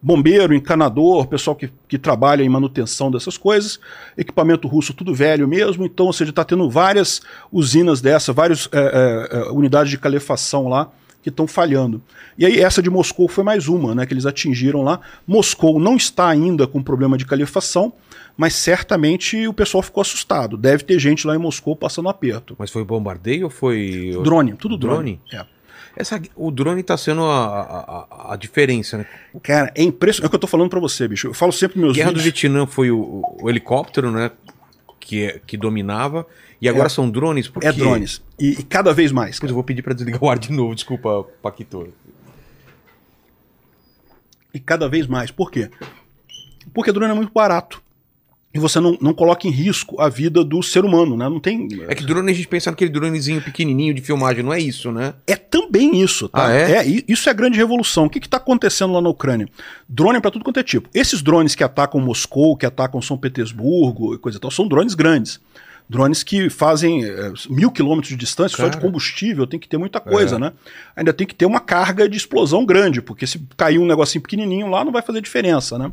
[0.00, 3.80] bombeiro, encanador, pessoal que, que trabalha em manutenção dessas coisas,
[4.16, 7.20] equipamento russo tudo velho mesmo, então, ou seja, está tendo várias
[7.52, 12.00] usinas dessa, várias é, é, é, unidades de calefação lá que estão falhando.
[12.36, 15.00] E aí essa de Moscou foi mais uma, né, que eles atingiram lá.
[15.26, 17.92] Moscou não está ainda com problema de calefação,
[18.36, 20.56] mas certamente o pessoal ficou assustado.
[20.56, 22.54] Deve ter gente lá em Moscou passando aperto.
[22.56, 24.16] Mas foi bombardeio ou foi.
[24.22, 25.20] Drone, tudo drone.
[25.28, 25.42] Drone?
[25.44, 25.57] É.
[25.96, 29.06] Essa, o drone tá sendo a, a, a- diferença, né?
[29.42, 30.24] Cara, é impressionante.
[30.24, 31.26] É o que eu tô falando pra você, bicho.
[31.28, 32.40] Eu falo sempre meus Guerra do vídeos.
[32.40, 34.30] Vietnã foi o, o- helicóptero, né?
[35.00, 36.26] Que, é- que dominava.
[36.60, 36.88] E agora É.
[36.90, 37.48] são drones?
[37.48, 37.66] Porque...
[37.66, 38.22] É drones.
[38.38, 39.36] E, e cada vez mais.
[39.36, 41.92] Depois eu vou pedir pra desligar o ar de novo, desculpa, Paquito.
[44.52, 45.30] E cada vez mais.
[45.30, 45.70] Por quê?
[46.74, 47.82] Porque drone é muito barato.
[48.52, 51.28] E você não, não coloca em risco a vida do ser humano, né?
[51.28, 51.68] Não tem.
[51.86, 55.12] É que drone a gente pensa naquele dronezinho pequenininho de filmagem, não é isso, né?
[55.26, 56.46] É também isso, tá?
[56.46, 56.88] Ah, é?
[56.88, 58.06] i- isso é a grande revolução.
[58.06, 59.46] O que está acontecendo lá na Ucrânia?
[59.86, 60.88] Drone para tudo quanto é tipo.
[60.94, 64.94] Esses drones que atacam Moscou, que atacam São Petersburgo e coisa e tal, são drones
[64.94, 65.38] grandes.
[65.90, 68.82] Drones que fazem eh, mil quilômetros de distância, só de Cara.
[68.82, 70.38] combustível, tem que ter muita coisa, É.
[70.38, 70.52] né?
[70.96, 74.68] Ainda tem que ter uma carga de explosão grande, porque se cair um negocinho pequenininho
[74.68, 75.90] lá, não vai fazer diferença, né?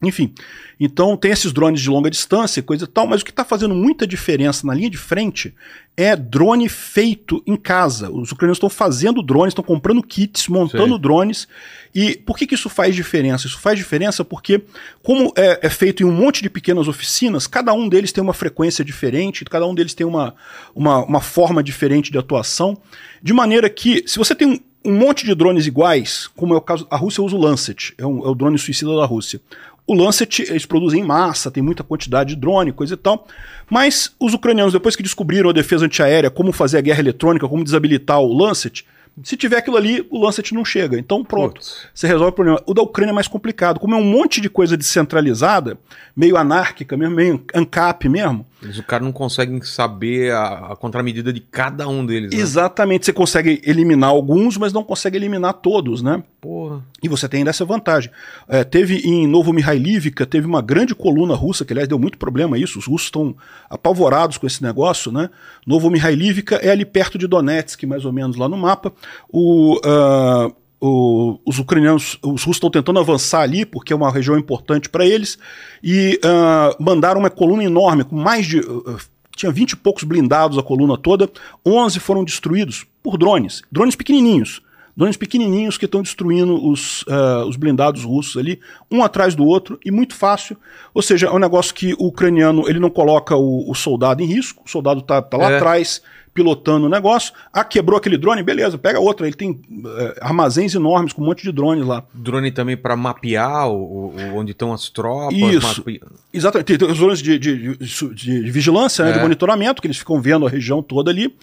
[0.00, 0.32] Enfim,
[0.78, 3.44] então tem esses drones de longa distância, e coisa e tal, mas o que está
[3.44, 5.52] fazendo muita diferença na linha de frente
[5.96, 8.08] é drone feito em casa.
[8.08, 10.98] Os ucranianos estão fazendo drones, estão comprando kits, montando Sei.
[11.00, 11.48] drones.
[11.92, 13.48] E por que, que isso faz diferença?
[13.48, 14.62] Isso faz diferença porque,
[15.02, 18.32] como é, é feito em um monte de pequenas oficinas, cada um deles tem uma
[18.34, 20.36] frequência diferente, cada um deles tem uma,
[20.76, 22.80] uma, uma forma diferente de atuação,
[23.20, 26.60] de maneira que, se você tem um, um monte de drones iguais, como é o
[26.60, 29.40] caso, a Rússia usa o Lancet, é, um- é o drone suicida da Rússia.
[29.88, 33.26] O Lancet eles produzem em massa, tem muita quantidade de drone, coisa e tal.
[33.70, 37.64] Mas os ucranianos, depois que descobriram a defesa antiaérea, como fazer a guerra eletrônica, como
[37.64, 38.84] desabilitar o Lancet,
[39.22, 40.98] se tiver aquilo ali, o Lancet não chega.
[40.98, 41.54] Então, pronto.
[41.54, 41.86] Putz.
[41.94, 42.62] Você resolve o problema.
[42.66, 43.80] O da Ucrânia é mais complicado.
[43.80, 45.78] Como é um monte de coisa descentralizada,
[46.14, 51.32] meio anárquica mesmo, meio ANCAP mesmo, Mas o cara não consegue saber a, a contramedida
[51.32, 52.40] de cada um deles, né?
[52.40, 56.24] exatamente você consegue eliminar alguns, mas não consegue eliminar todos, né?
[56.40, 56.82] Porra.
[57.00, 58.10] E você tem ainda essa vantagem.
[58.48, 62.58] É, teve em Novo Mihailivka, teve uma grande coluna russa, que aliás deu muito problema
[62.58, 63.36] isso, os russos estão
[63.70, 65.30] apavorados com esse negócio, né?
[65.64, 68.92] Novo Mihailivka é ali perto de Donetsk, mais ou menos lá no mapa.
[69.28, 70.50] O, ah,
[70.80, 75.04] o- os ucranianos, os russos estão tentando avançar ali, porque é uma região importante para
[75.06, 75.38] eles,
[75.82, 78.58] e ah, mandaram uma coluna enorme, com mais de.
[78.60, 78.96] ah,
[79.36, 81.30] tinha 20 e poucos blindados a coluna toda,
[81.64, 84.60] 11 foram destruídos por drones, drones pequenininhos.
[84.98, 88.58] Drones pequenininhos que estão destruindo os, ah, os blindados russos ali,
[88.90, 90.56] um atrás do outro, e muito fácil.
[90.92, 94.26] Ou seja, é um negócio que o ucraniano ele não coloca o, o soldado em
[94.26, 95.56] risco, o soldado está tá lá É.
[95.56, 96.02] atrás
[96.34, 97.32] pilotando o negócio.
[97.52, 98.44] Ah, quebrou aquele drone?
[98.44, 99.26] Beleza, pega outro.
[99.26, 102.04] Ele tem eh, armazéns enormes com um monte de drones lá.
[102.14, 105.36] Drone também pra mapear o, o- onde estão as tropas.
[105.36, 105.80] Isso.
[105.80, 106.00] mape-
[106.32, 106.66] Exatamente.
[106.66, 107.76] Tem, tem os drones de, de, de-
[108.14, 109.14] de- de vigilância, né, É.
[109.14, 111.34] de monitoramento, que eles ficam vendo a região toda ali.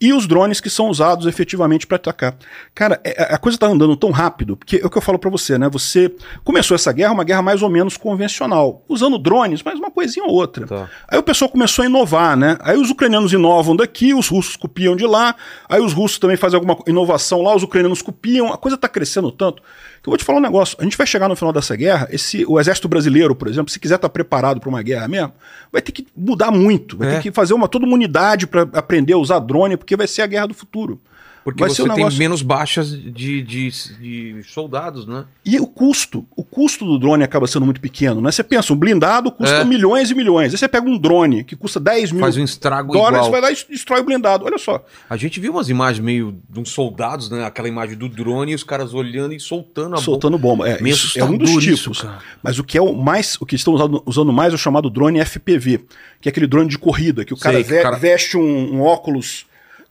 [0.00, 2.36] E os drones que são usados efetivamente para atacar.
[2.74, 5.30] Cara, é- a coisa tá andando tão rápido, porque é o que eu falo para
[5.30, 5.68] você, né?
[5.70, 6.12] Você
[6.42, 10.32] começou essa guerra, uma guerra mais ou menos convencional, usando drones, mas uma coisinha ou
[10.32, 10.66] outra.
[10.66, 10.90] Tá.
[11.08, 12.56] Aí o pessoal começou a inovar, né?
[12.60, 15.34] Aí os ucranianos inovam daqui, os russos copiam de lá,
[15.68, 19.30] aí os russos também fazem alguma inovação lá, os ucranianos copiam, a coisa tá crescendo
[19.30, 19.62] tanto
[20.06, 20.76] eu vou te falar um negócio.
[20.78, 23.80] A gente vai chegar no final dessa guerra, esse, o exército brasileiro, por exemplo, se
[23.80, 25.32] quiser estar preparado para uma guerra mesmo,
[25.72, 27.14] vai ter que mudar muito, vai É.
[27.16, 30.22] ter que fazer uma, toda uma unidade para aprender a usar drone, porque vai ser
[30.22, 31.00] a guerra do futuro.
[31.44, 32.18] Porque você tem negócio...
[32.18, 35.26] menos baixas de, de, de soldados, né?
[35.44, 38.32] E o custo, o custo do drone acaba sendo muito pequeno, né?
[38.32, 39.64] Você pensa, um blindado custa É.
[39.64, 40.52] milhões e milhões.
[40.52, 43.30] Aí você pega um drone que custa 10 mil Faz um estrago dólares, igual.
[43.30, 44.46] vai lá e destrói o blindado.
[44.46, 44.82] Olha só.
[45.08, 47.44] A gente viu umas imagens meio de uns soldados, né?
[47.44, 50.66] Aquela imagem do drone e os caras olhando e soltando a soltando bomba.
[50.66, 52.06] É, Meio isso é um dos isso, tipos.
[52.42, 54.88] Mas o que é o mais, o que estão usando, usando mais é o chamado
[54.88, 55.84] drone FPV,
[56.22, 58.38] que é aquele drone de corrida, que o cara, Sei, que o ve- cara- veste
[58.38, 59.44] um, um óculos.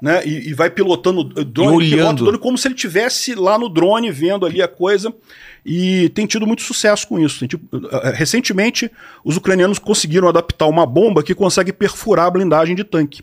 [0.03, 2.23] Né, e, e vai pilotando o drone, olhando.
[2.25, 5.13] drone como se ele tivesse lá no drone vendo ali a coisa.
[5.65, 7.39] E tem tido muito sucesso com isso.
[7.39, 8.91] Tem tido- eh, recentemente,
[9.23, 13.21] os ucranianos conseguiram adaptar uma bomba que consegue perfurar a blindagem de tanque.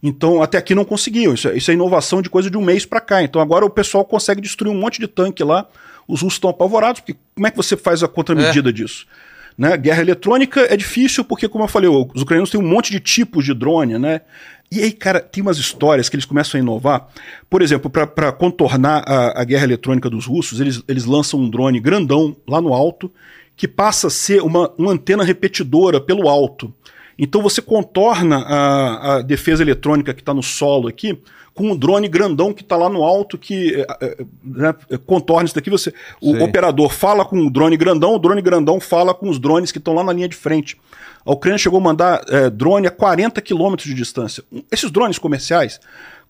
[0.00, 1.34] Então, até aqui não conseguiam.
[1.34, 3.20] Isso é, isso é inovação de coisa de um mês para cá.
[3.20, 5.66] Então, agora o pessoal consegue destruir um monte de tanque lá.
[6.06, 9.06] Os russos estão apavorados, porque como é que você faz a contramedida disso?
[9.56, 9.76] Né?
[9.76, 13.44] Guerra eletrônica é difícil, porque, como eu falei, os ucranianos têm um monte de tipos
[13.44, 14.22] de drone, né?
[14.70, 17.06] E aí, cara, tem umas histórias que eles começam a inovar.
[17.50, 21.78] Por exemplo, para contornar a, a guerra eletrônica dos russos, eles, eles lançam um drone
[21.78, 23.12] grandão lá no alto,
[23.54, 26.72] que passa a ser uma, uma antena repetidora pelo alto.
[27.18, 31.20] Então você contorna a, a defesa eletrônica que está no solo aqui
[31.54, 34.74] com um drone grandão que está lá no alto que eh, eh, né,
[35.06, 35.68] contorna isso daqui.
[35.70, 36.42] Você, o Sei.
[36.42, 39.92] operador fala com o drone grandão, o drone grandão fala com os drones que estão
[39.94, 40.76] lá na linha de frente.
[41.24, 44.42] A Ucrânia chegou a mandar eh, drone a 40 quilômetros de distância.
[44.70, 45.78] Esses drones comerciais,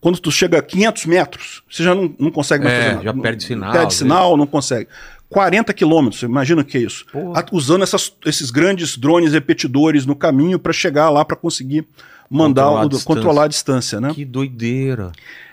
[0.01, 3.05] quando tu chega a 500 metros, você já não, não consegue mais É, fazer nada.
[3.05, 4.89] já perde sinal, Perde às sinal, não consegue.
[5.31, 7.07] 40 quilômetros, imagina o que é isso?
[7.11, 7.47] Porra.
[7.53, 11.87] Usando essas- esses grandes drones repetidores no caminho para chegar lá para conseguir
[12.33, 13.07] mandar Controlar a o- distância.
[13.15, 14.13] controlar a distância, né?
[14.15, 15.13] Que doideira.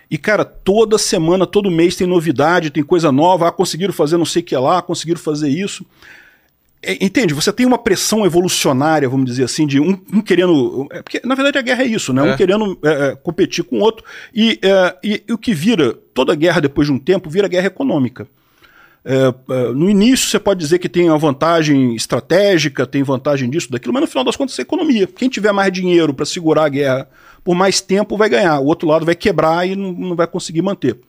[0.10, 3.48] E, cara, toda semana, todo mês tem novidade, tem coisa nova.
[3.48, 5.86] Ah, conseguiram fazer não sei o que lá, conseguiram fazer isso.
[6.82, 7.34] É, entende?
[7.34, 10.88] Você tem uma pressão evolucionária, vamos dizer assim, de um, um querendo.
[10.92, 12.28] é, porque, na verdade, a guerra é isso, né?
[12.28, 12.34] É.
[12.34, 14.04] Um querendo é, é, competir com o outro.
[14.34, 17.68] E, é, e- e o que vira, toda guerra, depois de um tempo, vira guerra
[17.68, 18.26] econômica.
[19.04, 23.72] É, é, no início você pode dizer que tem uma vantagem estratégica, tem vantagem disso,
[23.72, 25.08] daquilo, mas no final das contas é economia.
[25.08, 27.10] Quem tiver mais dinheiro para segurar a guerra
[27.44, 30.62] por mais tempo vai ganhar, o outro lado vai quebrar e não, não vai conseguir
[30.62, 31.00] manter.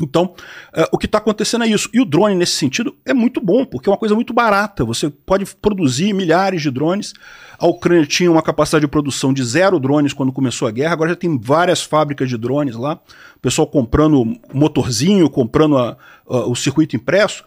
[0.00, 0.34] Então,
[0.72, 1.88] é, o que está acontecendo é isso.
[1.92, 4.84] E o drone, nesse sentido, é muito bom, porque é uma coisa muito barata.
[4.84, 7.12] Você pode produzir milhares de drones.
[7.58, 11.10] A Ucrânia tinha uma capacidade de produção de zero drones quando começou a guerra, agora
[11.10, 12.98] já tem várias fábricas de drones lá.
[13.36, 15.96] O pessoal comprando motorzinho, comprando a-
[16.28, 17.44] a- o circuito impresso.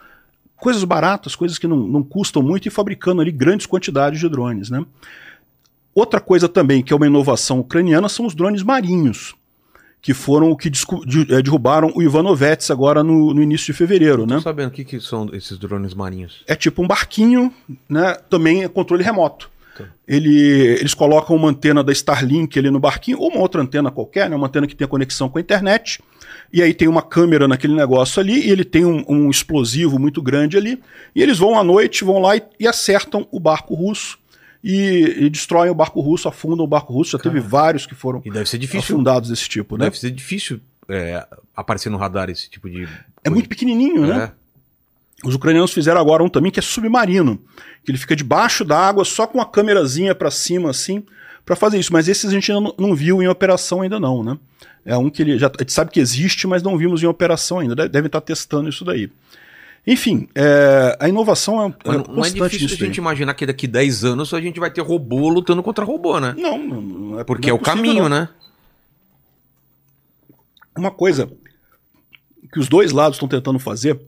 [0.56, 4.70] Coisas baratas, coisas que não, não custam muito e fabricando ali grandes quantidades de drones.
[4.70, 4.86] Né?
[5.94, 9.36] Outra coisa também que é uma inovação ucraniana são os drones marinhos
[10.06, 10.86] que foram o que de-
[11.34, 14.40] eh, derrubaram o Ivanovets agora no, no início de fevereiro, né?
[14.40, 16.44] Sabendo o que, que são esses drones marinhos.
[16.46, 17.52] É tipo um barquinho,
[17.90, 18.16] né?
[18.30, 19.50] Também é controle remoto.
[19.76, 19.86] Tá.
[20.08, 20.38] Ele,
[20.80, 24.36] eles colocam uma antena da Starlink ali no barquinho, ou uma outra antena qualquer, né?
[24.36, 26.00] Uma antena que tem conexão com a internet.
[26.54, 30.22] E aí tem uma câmera naquele negócio ali, e ele tem um, um explosivo muito
[30.22, 30.80] grande ali.
[31.16, 34.20] E eles vão à noite, vão lá e, e acertam o barco russo.
[34.68, 37.12] E, e destroem o barco russo, afundam o barco russo.
[37.12, 38.96] Já teve vários que foram E deve ser difícil.
[38.96, 39.86] afundados desse tipo, né?
[39.86, 40.60] Deve ser difícil
[40.90, 41.24] é,
[41.56, 42.88] aparecer no radar esse tipo de.
[43.24, 44.32] É muito pequenininho, né?
[45.24, 45.28] É.
[45.28, 47.40] Os ucranianos fizeram agora um também que é submarino,
[47.84, 51.04] que ele fica debaixo da água só com a câmerazinha para cima assim,
[51.46, 51.94] para fazer isso.
[51.94, 54.36] Mas esses a gente não, não viu em operação ainda não, né?
[54.84, 57.60] É um que ele já a gente sabe que existe, mas não vimos em operação
[57.60, 57.76] ainda.
[57.76, 59.10] Deve- Devem estar testando isso daí.
[59.88, 63.68] Enfim, é, a inovação é, é Mas não- é difícil a gente imaginar que daqui
[63.68, 66.34] 10 anos a gente vai ter robô lutando contra robô, né?
[66.38, 68.10] Não, não, não é Porque não é o possível, caminho, não.
[68.10, 68.30] né?
[70.78, 71.32] Uma coisa
[72.52, 74.00] que os dois lados estão tentando fazer,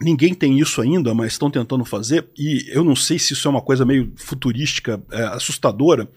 [0.00, 3.50] ninguém tem isso ainda, mas estão tentando fazer, e eu não sei se isso é
[3.50, 6.08] uma coisa meio futurística, é, assustadora,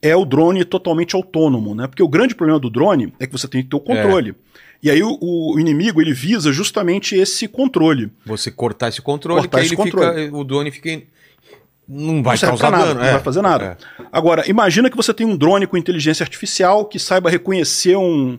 [0.00, 1.86] é o drone totalmente autônomo, né?
[1.86, 4.34] Porque o grande problema do drone é que você tem que ter o controle.
[4.82, 8.12] E aí o, o inimigo ele visa justamente esse controle.
[8.24, 10.24] Você cortar esse controle, Cortar que esse ele controle.
[10.26, 10.36] fica.
[10.36, 11.02] O drone fica.
[11.88, 13.00] Não vai não causar nada, dano.
[13.00, 13.12] não é.
[13.12, 13.78] vai fazer nada.
[13.98, 14.04] É.
[14.12, 18.38] Agora, imagina que você tem um drone com inteligência artificial que saiba reconhecer um,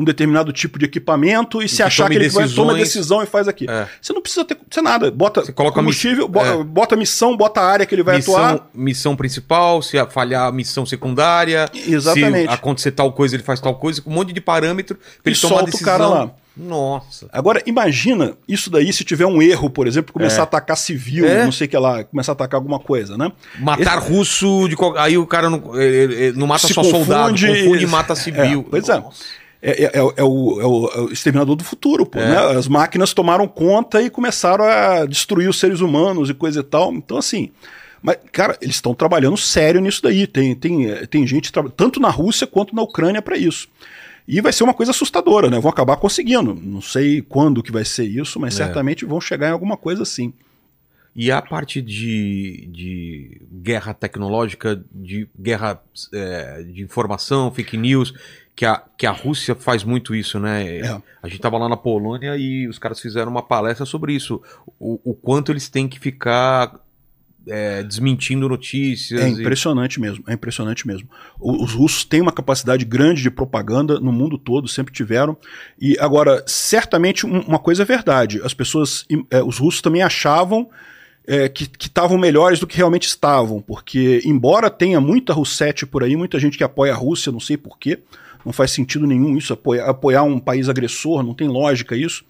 [0.00, 2.78] um determinado tipo de equipamento e, se que achar que ele vai toma decisões.
[2.78, 3.66] decisão e faz aqui.
[3.68, 3.86] É.
[4.00, 5.10] Você não precisa ter, ter nada.
[5.10, 6.64] Bota Você coloca combustível, miss- bo- é.
[6.64, 8.52] bota missão, bota a área que ele vai atuar.
[8.52, 11.68] Missão, missão principal, se falhar missão secundária.
[11.86, 12.48] Exatamente.
[12.48, 15.34] Se acontecer tal coisa, ele faz tal coisa, com um monte de parâmetro pra E
[15.34, 15.92] ele tomar solta o decisão.
[15.92, 16.30] cara lá.
[16.56, 17.26] Nossa.
[17.32, 20.40] Agora, imagina isso daí se tiver um erro, por exemplo, começar É.
[20.40, 21.44] a atacar civil, É.
[21.44, 23.30] não sei o que lá, começar a atacar alguma coisa, né?
[23.60, 27.82] Matar russo, de aí o cara não, ele- ele não mata Se só soldado, confunde-
[27.84, 28.60] e mata civil.
[28.66, 28.98] É, pois é.
[28.98, 29.24] Nossa.
[29.24, 32.26] É, é- é o, é o- é o- é o exterminador do futuro, pô, É.
[32.28, 32.58] né?
[32.58, 36.92] As máquinas tomaram conta e começaram a destruir os seres humanos e coisa e tal.
[36.92, 37.50] Então, assim.
[38.02, 40.26] Mas, cara, eles estão trabalhando sério nisso daí.
[40.26, 43.68] Tem, tem, eh, tem gente, tanto na Rússia quanto na Ucrânia, para isso.
[44.26, 45.60] E vai ser uma coisa assustadora, né?
[45.60, 46.54] Vão acabar conseguindo.
[46.54, 48.64] Não sei quando que vai ser isso, mas É.
[48.64, 50.32] certamente vão chegar em alguma coisa assim.
[51.14, 55.82] E a parte de, de guerra tecnológica, de guerra
[56.14, 58.14] é, de informação, fake news,
[58.54, 60.78] que a, que a Rússia faz muito isso, né?
[60.78, 61.02] É.
[61.22, 64.42] A gente tava lá na Polônia e os caras fizeram uma palestra sobre isso.
[64.78, 66.78] O, o quanto eles têm que ficar
[67.46, 69.20] é, desmentindo notícias.
[69.20, 71.08] É e- impressionante mesmo, é impressionante mesmo.
[71.38, 75.36] Os russos têm uma capacidade grande de propaganda no mundo todo, sempre tiveram.
[75.80, 80.68] E agora, certamente um- uma coisa é verdade: as pessoas, é, os russos também achavam
[81.26, 86.02] é, que que estavam melhores do que realmente estavam, porque embora tenha muita Russete por
[86.02, 88.00] aí, muita gente que apoia a Rússia, não sei porquê,
[88.44, 92.24] não faz sentido nenhum isso, apoiar, apoiar um país agressor, não tem lógica isso.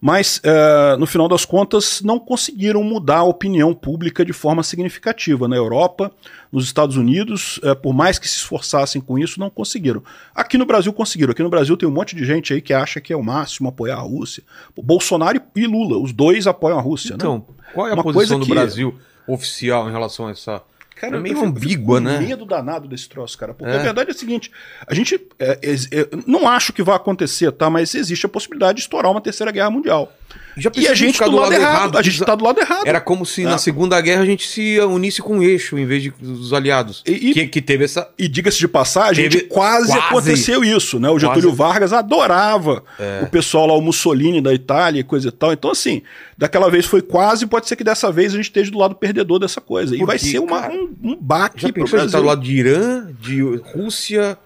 [0.00, 5.48] Mas, eh, no final das contas, não conseguiram mudar a opinião pública de forma significativa.
[5.48, 6.12] Na Europa,
[6.52, 10.00] nos Estados Unidos, eh, por mais que se esforçassem com isso, não conseguiram.
[10.32, 11.32] Aqui no Brasil conseguiram.
[11.32, 13.70] Aqui no Brasil tem um monte de gente aí que acha que é o máximo
[13.70, 14.44] apoiar a Rússia.
[14.76, 17.10] O Bolsonaro e Lula, os dois apoiam a Rússia.
[17.10, 17.16] né?
[17.16, 17.44] Então,
[17.74, 18.94] qual é a Uma posição do que- Brasil
[19.26, 20.62] oficial em relação a essa.
[21.00, 22.18] Cara, é meio ambígua, né?
[22.18, 23.54] medo danado desse troço, cara.
[23.54, 23.78] Porque É.
[23.78, 24.50] a verdade é a seguinte:
[24.86, 25.20] a gente.
[25.38, 27.70] é, é, não acho que vai acontecer, tá?
[27.70, 30.12] Mas existe a possibilidade de estourar uma terceira guerra mundial.
[30.56, 31.98] Já E a gente ficar do lado, errado.
[31.98, 32.82] A gente tá do lado errado.
[32.86, 33.44] Era como se É.
[33.44, 37.02] na Segunda Guerra a gente se unisse com o eixo em vez de dos aliados.
[37.06, 38.08] E- e- que, que teve essa.
[38.18, 39.98] E diga-se de passagem, Teve- quase, quase.
[40.00, 41.08] aconteceu isso, né?
[41.10, 41.54] O Getúlio Quase.
[41.54, 41.56] É.
[41.56, 42.82] Vargas adorava
[43.22, 45.52] o pessoal lá, o Mussolini da Itália e coisa e tal.
[45.52, 46.02] Então, assim,
[46.36, 49.38] daquela vez foi quase, pode ser que dessa vez a gente esteja do lado perdedor
[49.38, 49.94] dessa coisa.
[49.94, 50.74] E Por vai ser uma, cara?
[50.74, 52.20] um, um baque Já pro pensou a gente tá Brasil.
[52.20, 53.42] do lado de Irã, de
[53.74, 54.36] Rússia,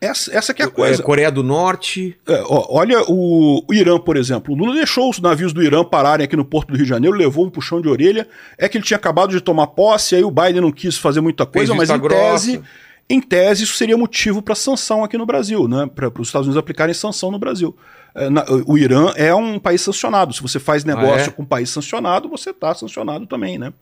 [0.00, 1.02] Essa, essa que é a é, coisa.
[1.02, 2.16] Coreia do Norte.
[2.26, 4.54] É, ó, olha o, o Irã, por exemplo.
[4.54, 7.16] O Lula deixou os navios do Irã pararem aqui no Porto do Rio de Janeiro,
[7.16, 8.28] levou um puxão de orelha.
[8.58, 11.46] É que ele tinha acabado de tomar posse, aí o Biden não quis fazer muita
[11.46, 12.62] coisa, mas em tese,
[13.08, 15.88] em tese isso seria motivo para sanção aqui no Brasil, né?
[15.94, 17.74] Para os Estados Unidos aplicarem sanção no Brasil.
[18.14, 20.34] É, na- o Irã é um país sancionado.
[20.34, 21.32] Se você faz negócio é?
[21.32, 23.72] com um país sancionado, você está sancionado também, né?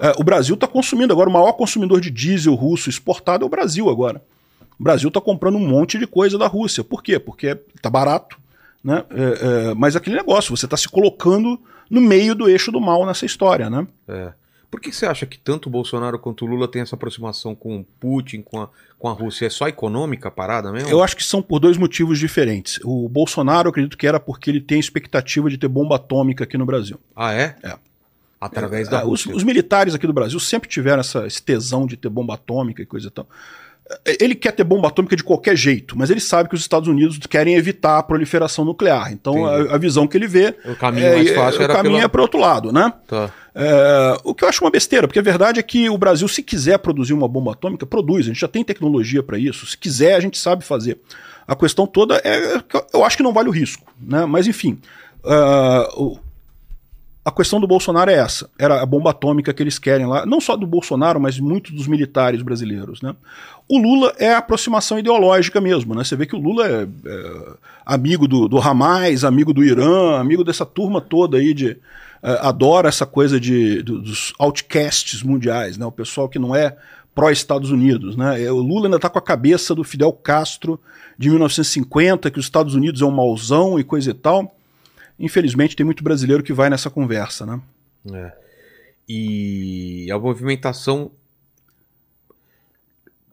[0.00, 3.50] É, o Brasil está consumindo agora, o maior consumidor de diesel russo exportado é o
[3.50, 4.20] Brasil agora.
[4.78, 6.82] O Brasil está comprando um monte de coisa da Rússia.
[6.82, 7.18] Por quê?
[7.18, 8.38] Porque está barato.
[8.82, 9.04] Né?
[9.10, 11.58] É, é, mas aquele negócio, você está se colocando
[11.88, 13.70] no meio do eixo do mal nessa história.
[13.70, 13.86] Né?
[14.08, 14.32] É.
[14.72, 17.80] Por que você acha que tanto o Bolsonaro quanto o Lula têm essa aproximação com
[17.80, 19.44] o Putin, com a, com a Rússia?
[19.44, 20.88] É só econômica a parada mesmo?
[20.88, 22.80] Eu acho que são por dois motivos diferentes.
[22.82, 26.44] O Bolsonaro, eu acredito que era porque ele tem a expectativa de ter bomba atômica
[26.44, 26.98] aqui no Brasil.
[27.14, 27.54] Ah, é?
[27.62, 27.76] É.
[28.40, 29.36] Através da os, Rússia.
[29.36, 32.86] os militares aqui do Brasil sempre tiveram essa, esse tesão de ter bomba atômica e
[32.86, 33.28] coisa e tal.
[34.18, 37.18] Ele quer ter bomba atômica de qualquer jeito, mas ele sabe que os Estados Unidos
[37.28, 39.12] querem evitar a proliferação nuclear.
[39.12, 42.04] Então a, a visão que ele vê O caminho mais fácil o era caminho pela-
[42.04, 42.90] é para outro lado, né?
[43.06, 43.30] Tá.
[43.54, 46.42] É, o que eu acho uma besteira, porque a verdade é que o Brasil, se
[46.42, 48.24] quiser produzir uma bomba atômica, produz.
[48.24, 49.66] A gente já tem tecnologia para isso.
[49.66, 50.98] Se quiser, a gente sabe fazer.
[51.46, 54.24] A questão toda é que eu- acho que não vale o risco, né?
[54.24, 54.78] Mas enfim,
[55.96, 56.18] o-
[57.24, 58.50] a questão do Bolsonaro é essa.
[58.58, 61.86] Era a bomba atômica que eles querem lá, não só do Bolsonaro, mas muitos dos
[61.86, 63.14] militares brasileiros, né?
[63.68, 66.02] O Lula é a aproximação ideológica mesmo, né?
[66.02, 67.52] Você vê que o Lula é, é
[67.86, 71.76] amigo do, do Hamas, amigo do Irã, amigo dessa turma toda aí de
[72.24, 75.86] é, adora essa coisa de, do- dos outcasts mundiais, né?
[75.86, 76.76] O pessoal que não é
[77.14, 78.42] pró-Estados Unidos, né?
[78.42, 80.78] É, O Lula ainda está com a cabeça do Fidel Castro
[81.16, 84.52] de 1950, que os Estados Unidos é um mauzão e coisa e tal.
[85.22, 87.60] Infelizmente tem muito brasileiro que vai nessa conversa, né?
[88.12, 88.32] É.
[89.08, 91.10] E a movimentação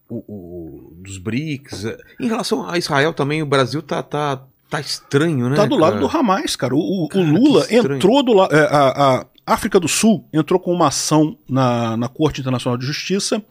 [0.10, 1.86] o- o- dos BRICS.
[1.86, 5.56] é, Em relação a Israel também, o Brasil tá, tá, tá estranho, né?
[5.56, 6.08] Tá do lado cara?
[6.08, 6.76] do Hamas, cara.
[6.76, 8.54] O, o- o Cara, Lula entrou do lado.
[8.54, 13.44] a, a África do Sul entrou com uma ação na, na Corte Internacional de Justiça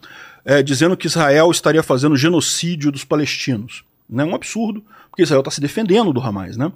[0.45, 3.83] é, dizendo que Israel estaria fazendo genocídio dos palestinos.
[4.09, 4.23] Né?
[4.23, 6.71] Um absurdo, porque Israel está se defendendo do Hamas, né?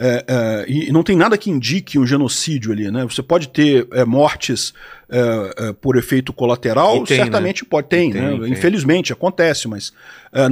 [0.00, 3.04] É, é, e não tem nada que indique um genocídio ali, né?
[3.04, 4.72] Você pode ter é, mortes
[5.10, 5.18] é,
[5.56, 8.38] é, por efeito colateral, tem, certamente pode, tem, E tem, né?
[8.38, 8.52] tem.
[8.52, 9.92] Infelizmente acontece, mas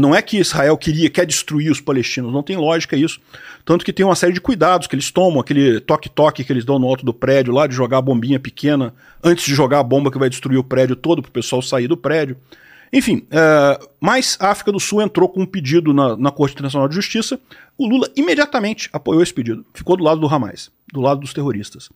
[0.00, 3.20] não é que Israel queria, quer destruir os palestinos, não tem lógica isso.
[3.64, 6.78] Tanto que tem uma série de cuidados que eles tomam, aquele toque-toque que eles dão
[6.78, 10.10] no alto do prédio lá, de jogar a bombinha pequena antes de jogar a bomba
[10.10, 12.36] que vai destruir o prédio todo para o pessoal sair do prédio.
[12.92, 16.88] Enfim, é, mas a África do Sul entrou com um pedido na, na Corte Internacional
[16.88, 17.38] de Justiça.
[17.76, 19.64] O Lula imediatamente apoiou esse pedido.
[19.74, 21.88] Ficou do lado do Hamas, do lado dos terroristas.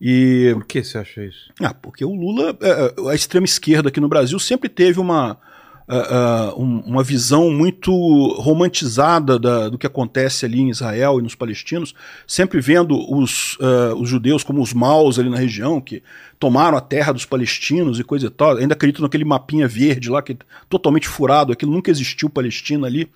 [0.00, 1.52] E Por que você acha isso?
[1.62, 5.38] ah, porque o Lula, é, é, a extrema esquerda aqui no Brasil sempre teve uma,
[5.86, 7.92] é, um- uma visão muito
[8.40, 11.94] romantizada da- do que acontece ali em Israel e nos palestinos,
[12.26, 16.02] sempre vendo os, é, os judeus como os maus ali na região, que
[16.38, 18.56] tomaram a terra dos palestinos e coisa e tal.
[18.56, 20.36] Ainda acredito naquele mapinha verde lá, que é
[20.68, 23.10] totalmente furado, aquilo nunca existiu Palestina ali.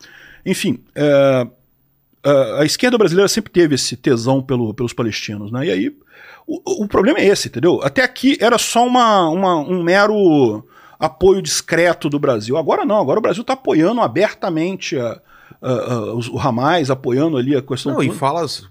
[0.45, 1.47] Enfim, é,
[2.23, 5.67] a, a esquerda brasileira sempre teve esse tesão pelo, pelos palestinos, né?
[5.67, 5.97] E aí
[6.47, 7.81] o, o problema é esse, entendeu?
[7.83, 10.65] Até aqui era só uma, uma, um mero
[10.99, 12.57] apoio discreto do Brasil.
[12.57, 15.21] Agora não, agora o Brasil está apoiando abertamente a,
[15.63, 17.95] a, a, o Hamas, apoiando ali a questão.
[17.95, 18.69] Não, e falas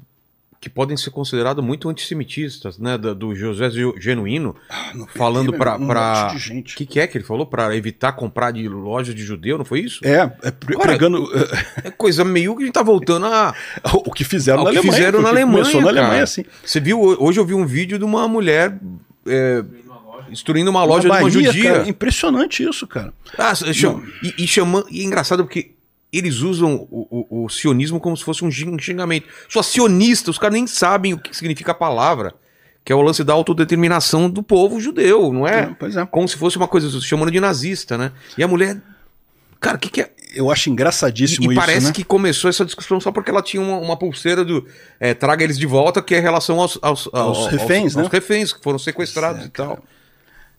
[0.59, 2.97] que podem ser considerados muito antissemitistas, né?
[2.97, 5.75] Do, do José Genuíno, ah, falando para.
[5.75, 6.33] Um pra...
[6.35, 7.45] O que, que é que ele falou?
[7.45, 10.05] Para evitar comprar de lojas de judeu, não foi isso?
[10.05, 11.29] É, é pregando.
[11.83, 13.53] É coisa meio que a gente tá voltando a.
[13.93, 14.89] o que fizeram na Alemanha.
[14.89, 15.57] que fizeram na Alemanha.
[15.63, 16.43] Começou na Alemanha, assim.
[16.63, 18.77] Você viu, hoje eu vi um vídeo de uma mulher.
[19.27, 19.63] É,
[20.29, 21.71] destruindo uma loja Bahia, de uma judia.
[21.71, 23.13] Cara, impressionante isso, cara.
[23.37, 24.87] Ah, chama, e, e chamando.
[24.89, 25.71] E é engraçado porque
[26.11, 29.27] eles usam o, o, o, sionismo como se fosse um xingamento.
[29.49, 32.33] Só sionista, os caras nem sabem o que significa a palavra.
[32.83, 35.59] Que é o lance da autodeterminação do povo judeu, não é?
[35.59, 36.05] é pois é.
[36.05, 38.13] Como se fosse uma coisa, chamando de nazista, né?
[38.37, 38.81] E a mulher.
[39.59, 40.11] Cara, o que, que é.
[40.33, 41.61] Eu acho engraçadíssimo e, e isso.
[41.61, 41.91] E parece né?
[41.91, 44.65] que começou essa discussão só porque ela tinha uma, uma pulseira do
[44.99, 47.95] é, traga eles de volta, que é em relação aos, aos, aos, aos reféns, aos,
[47.95, 48.03] né?
[48.03, 49.75] Aos reféns que foram sequestrados é, e tal.
[49.75, 49.96] Cara.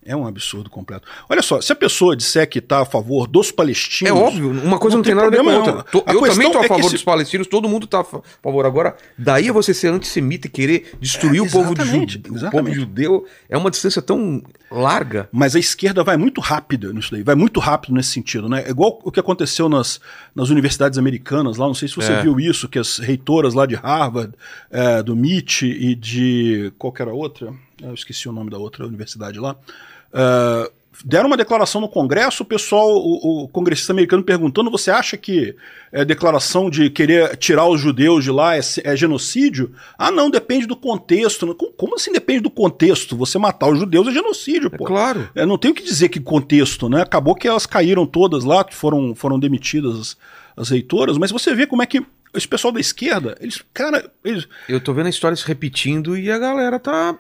[0.08, 1.06] É um absurdo completo.
[1.28, 4.10] Olha só, se a pessoa disser que está a favor dos palestinos.
[4.10, 5.84] É óbvio, uma coisa não, não tem, nada a ver com outra.
[6.14, 8.64] Eu também estou a é favor dos palestinos, todo mundo está a favor.
[8.64, 12.72] Agora, daí a você ser antissemita e querer destruir é, o, povo de, o povo
[12.72, 15.28] judeu é uma distância tão larga.
[15.30, 18.64] Mas a esquerda vai muito rápido nisso daí, vai muito rápido nesse sentido, né?
[18.66, 20.00] É igual o que aconteceu nas,
[20.34, 22.22] nas universidades americanas lá, não sei se você é.
[22.22, 24.32] viu isso, que as reitoras lá de Harvard,
[24.70, 26.72] é, do MIT e de.
[26.78, 27.52] qual que era a outra?
[27.82, 29.56] Eu esqueci o nome da outra universidade lá.
[30.12, 30.70] Uh,
[31.04, 35.54] deram uma declaração no Congresso, o pessoal, o, o congressista americano perguntando: você acha que
[35.92, 39.74] é, declaração de querer tirar os judeus de lá é, é genocídio?
[39.96, 41.54] Ah, não, depende do contexto.
[41.76, 43.16] Como, assim depende do contexto?
[43.16, 44.84] Você matar os judeus é genocídio, pô.
[44.84, 45.28] É claro.
[45.34, 47.02] É, não tem o que dizer que contexto, né?
[47.02, 50.16] Acabou que elas caíram todas lá, que foram, foram demitidas as,
[50.56, 52.02] as reitoras, mas você vê como é que
[52.34, 54.46] esse pessoal da esquerda, eles, cara, eles...
[54.68, 57.18] Eu tô vendo a história se repetindo e a galera tá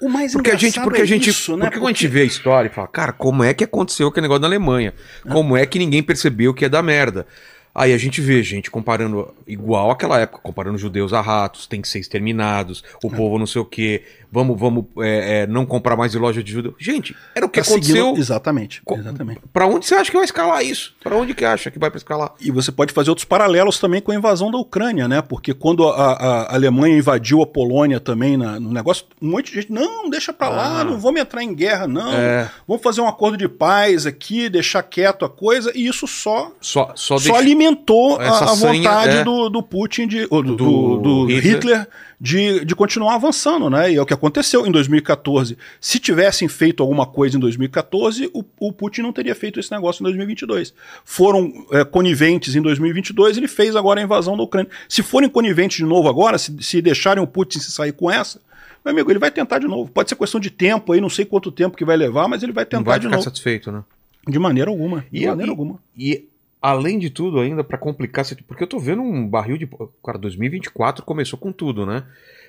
[0.00, 1.66] o mais porque a gente, porque é a gente, isso, né?
[1.66, 4.24] Porque, porque a gente vê a história e fala, cara, como é que aconteceu aquele
[4.24, 4.92] negócio na Alemanha?
[5.30, 7.26] Como é que ninguém percebeu que é da merda?
[7.74, 11.88] Aí a gente vê gente comparando igual àquela época, comparando judeus a ratos, tem que
[11.88, 14.02] ser exterminados, o povo não sei o quê,
[14.36, 16.74] vamos, vamos é, é, não comprar mais de loja de judeu.
[16.78, 18.04] Gente, era o que tá aconteceu.
[18.04, 18.18] Seguindo...
[18.18, 19.40] Exatamente, exatamente.
[19.50, 20.94] Para onde você acha que vai escalar isso?
[21.02, 22.34] Para onde que acha que vai para escalar?
[22.38, 25.22] E você pode fazer outros paralelos também com a invasão da Ucrânia, né?
[25.22, 29.62] Porque quando a, a Alemanha invadiu a Polônia também na, no negócio, um monte de
[29.62, 30.84] gente, não, deixa para lá, ah.
[30.84, 32.12] não vamos entrar em guerra, não.
[32.12, 32.50] É.
[32.68, 36.92] Vamos fazer um acordo de paz aqui, deixar quieto a coisa, e isso só, só,
[36.94, 39.24] só, só alimentou a, a, vontade é.
[39.24, 41.88] do, do Putin, de, do, do, do Hitler, Hitler
[42.20, 43.92] de, de continuar avançando, né?
[43.92, 45.56] E é o que aconteceu em 2014.
[45.80, 50.02] Se tivessem feito alguma coisa em 2014, o, o Putin não teria feito esse negócio
[50.02, 50.74] em 2022.
[51.04, 54.70] Foram é, coniventes em 2022, ele fez agora a invasão da Ucrânia.
[54.88, 58.40] Se forem coniventes de novo agora, se, se deixarem o Putin se sair com essa,
[58.84, 59.90] meu amigo, ele vai tentar de novo.
[59.90, 62.52] Pode ser questão de tempo aí, não sei quanto tempo que vai levar, mas ele
[62.52, 63.22] vai tentar não vai de novo.
[63.22, 63.82] satisfeito, né?
[64.28, 65.04] De maneira alguma.
[65.10, 65.78] De e, maneira e, alguma.
[65.96, 66.24] E
[66.60, 69.68] além de tudo, ainda para complicar, porque eu tô vendo um barril de.
[70.04, 72.04] Cara, 2024 começou com tudo, né?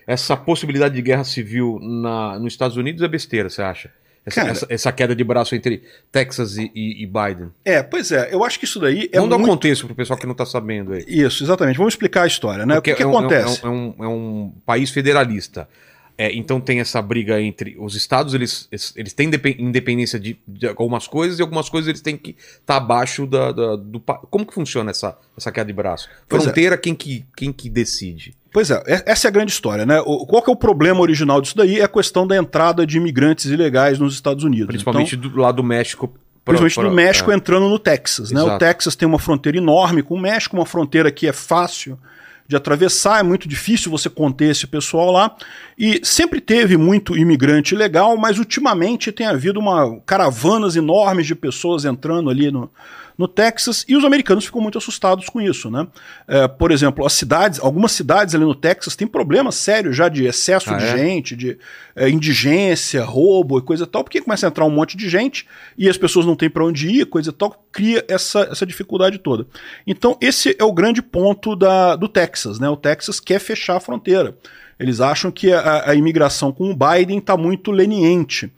[0.06, 3.92] Essa possibilidade de guerra civil na, nos Estados Unidos é besteira, você acha?
[4.28, 7.50] Essa, Cara, essa, essa, queda de braço entre Texas e, e, e, Biden.
[7.64, 8.28] É, pois é.
[8.30, 9.20] Eu acho que isso daí é.
[9.20, 9.44] Vamos muito...
[9.44, 11.06] um contexto para o pessoal que não está sabendo aí.
[11.08, 11.78] Isso, exatamente.
[11.78, 12.76] Vamos explicar a história, né?
[12.76, 13.66] Porque o que, que é um, acontece?
[13.66, 15.70] É um, é um, país federalista.
[16.18, 19.30] É, então tem essa briga entre os estados, eles, eles têm
[19.60, 23.52] independência de, de algumas coisas e algumas coisas eles têm que estar tá abaixo da,
[23.52, 24.00] da, do.
[24.00, 26.10] Como que funciona essa, essa queda de braço?
[26.10, 26.36] É.
[26.36, 26.78] Fronteira, é.
[26.78, 28.36] quem, que, quem que decide?
[28.52, 30.02] Pois é, essa é a grande história, né?
[30.02, 31.80] O, qual que é o problema original disso daí?
[31.80, 34.68] É a questão da entrada de imigrantes ilegais nos Estados Unidos.
[34.68, 36.12] Principalmente então, do lado do México.
[36.44, 37.36] Principalmente do México é.
[37.36, 38.42] entrando no Texas, né?
[38.42, 42.00] O Texas tem uma fronteira enorme com o México, uma fronteira que é fácil
[42.48, 45.36] de atravessar, é muito difícil você conter esse pessoal lá.
[45.78, 51.84] E sempre teve muito imigrante legal, mas ultimamente tem havido uma caravanas enormes de pessoas
[51.84, 52.72] entrando ali no,
[53.18, 55.88] no Texas, e os americanos ficam muito assustados com isso, né?
[56.28, 60.26] É, por exemplo, as cidades, algumas cidades ali no Texas têm problemas sérios já de
[60.26, 60.98] excesso ah, de é?
[60.98, 61.58] gente, de
[61.96, 65.48] é, indigência, roubo e coisa e tal, porque começa a entrar um monte de gente
[65.76, 69.18] e as pessoas não têm para onde ir, coisa e tal, cria essa, essa dificuldade
[69.18, 69.48] toda.
[69.86, 72.70] Então, esse é o grande ponto da, do Texas, né?
[72.70, 74.38] O Texas quer fechar a fronteira.
[74.80, 78.52] Eles acham que a, a imigração com o Biden está muito leniente.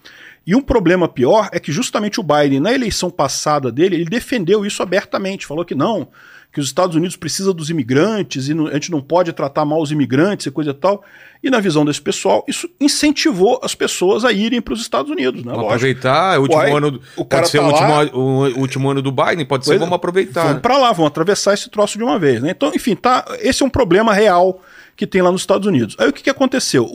[0.50, 4.66] E um problema pior é que justamente o Biden, na eleição passada dele, ele defendeu
[4.66, 6.08] isso abertamente, falou que não,
[6.52, 9.80] que os Estados Unidos precisam dos imigrantes e não, a gente não pode tratar mal
[9.80, 11.04] os imigrantes e coisa e tal.
[11.44, 15.44] E na visão desse pessoal, isso incentivou as pessoas a irem para os Estados Unidos.
[15.44, 15.52] Né?
[15.52, 17.00] Vamos aproveitar, é o último Uai, ano.
[17.16, 19.78] o pode ser tá o último, lá- o último ano do Biden, pode ser, é.
[19.78, 20.48] vamos aproveitar.
[20.48, 22.42] Vamos para lá, vamos atravessar esse troço de uma vez.
[22.42, 22.50] Né?
[22.50, 24.60] Então, enfim, tá, esse é um problema real
[25.00, 25.96] que tem lá nos Estados Unidos.
[25.98, 26.84] Aí o que, que aconteceu?
[26.84, 26.90] O-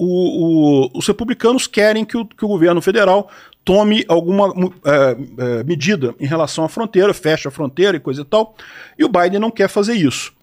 [0.84, 3.30] o- os republicanos querem que o, que o governo federal
[3.64, 4.52] tome alguma
[4.84, 8.54] é, é, medida em relação à fronteira, feche a fronteira e coisa e tal,
[8.98, 10.34] e o Biden não quer fazer isso.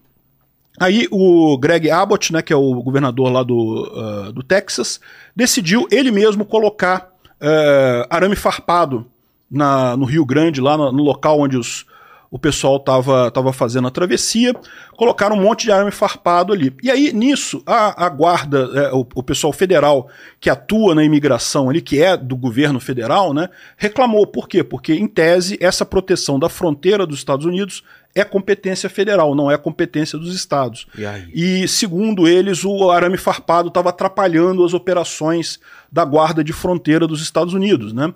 [0.80, 5.00] Aí o Greg Abbott, né, que é o governador lá do, ah, do Texas,
[5.36, 7.10] decidiu ele mesmo colocar
[7.40, 9.06] eh, arame farpado
[9.48, 11.86] na, no Rio Grande, lá no, no local onde os,
[12.32, 14.54] o pessoal estava tava fazendo a travessia,
[14.96, 16.74] colocaram um monte de arame farpado ali.
[16.82, 20.08] E aí, nisso, a, a guarda, eh, o, o pessoal federal
[20.40, 24.26] que atua na imigração ali, que é do governo federal, né, reclamou.
[24.26, 24.64] Por quê?
[24.64, 27.84] Porque, em tese, essa proteção da fronteira dos Estados Unidos
[28.14, 30.86] é competência federal, não é competência dos estados.
[31.32, 31.62] E?
[31.62, 35.58] E, segundo eles, o arame farpado estava atrapalhando as operações
[35.90, 38.12] da Guarda de Fronteira dos Estados Unidos, né?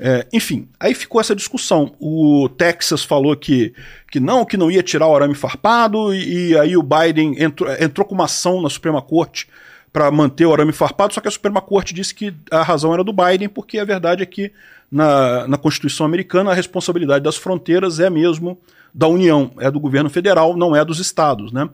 [0.00, 1.92] É, enfim, aí ficou essa discussão.
[1.98, 3.74] O Texas falou que,
[4.10, 7.68] que não, que não ia tirar o arame farpado, e, e aí o Biden entrou,
[7.80, 9.48] entrou com uma ação na Suprema Corte
[9.92, 13.02] para manter o arame farpado, só que a Suprema Corte disse que a razão era
[13.02, 14.52] do Biden, porque a verdade é que
[14.92, 18.58] na, na Constituição americana a responsabilidade das fronteiras é mesmo
[18.94, 21.68] da União, é do governo federal, não é dos estados, né?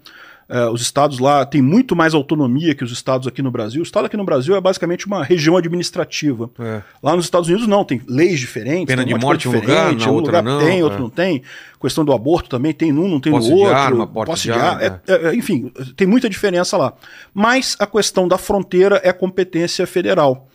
[0.47, 3.81] É, os estados lá têm muito mais autonomia que os estados aqui no Brasil.
[3.81, 6.51] O estado aqui no Brasil é basicamente uma região administrativa.
[6.59, 6.83] É.
[7.03, 8.85] Lá nos Estados Unidos não, tem leis diferentes.
[8.85, 10.99] Pena de morte de em um lugar, diferente, na um outra lugar não, tem, outro
[10.99, 11.01] é.
[11.01, 11.43] não tem.
[11.81, 13.77] Questão do aborto também tem num, não tem Posse no de outro.
[13.77, 15.03] arma, porte posse de de arma, arma.
[15.07, 16.93] É- é- enfim, tem muita diferença lá.
[17.33, 20.47] Mas a questão da fronteira é competência federal.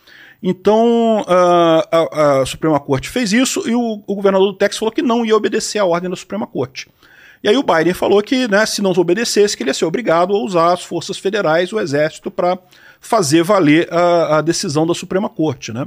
[0.42, 4.92] Então, ah, a, a Suprema Corte fez isso e o, o governador do Texas falou
[4.92, 6.88] que não ia obedecer à ordem da Suprema Corte.
[7.42, 10.34] E aí o Biden falou que, né, se não obedecesse, que ele ia ser obrigado
[10.34, 12.58] a usar as forças federais, o exército, para
[13.00, 15.86] fazer valer a, a decisão da Suprema Corte, né?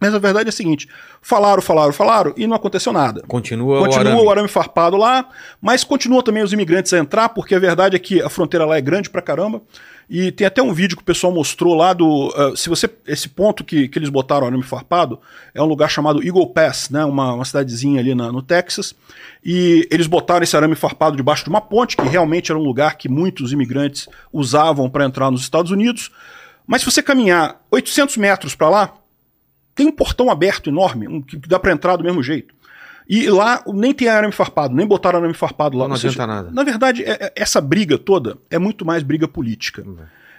[0.00, 0.88] Mas a verdade é a seguinte:
[1.20, 3.22] falaram, falaram, falaram e não aconteceu nada.
[3.26, 4.26] Continua, Continua o arame.
[4.26, 5.28] o arame farpado lá,
[5.60, 8.76] mas continua também os imigrantes a entrar, porque a verdade é que a fronteira lá
[8.76, 9.62] é grande pra caramba.
[10.10, 12.32] E tem até um vídeo que o pessoal mostrou lá do.
[12.34, 12.88] ah, se você.
[13.06, 15.20] Esse ponto que, que eles botaram arame farpado
[15.54, 17.04] é um lugar chamado Eagle Pass, né?
[17.04, 18.94] Uma, uma cidadezinha ali na- no Texas.
[19.44, 22.96] E eles botaram esse arame farpado debaixo de uma ponte, que realmente era um lugar
[22.96, 26.10] que muitos imigrantes usavam para entrar nos Estados Unidos.
[26.66, 28.94] Mas se você caminhar 800 metros para lá,
[29.74, 32.54] tem um portão aberto enorme, um, que dá para entrar do mesmo jeito.
[33.08, 35.88] E lá nem tem arame farpado, nem botaram arame farpado lá.
[35.88, 36.50] Não seja, adianta nada.
[36.50, 39.82] Na verdade, é- é- essa briga toda é muito mais briga política.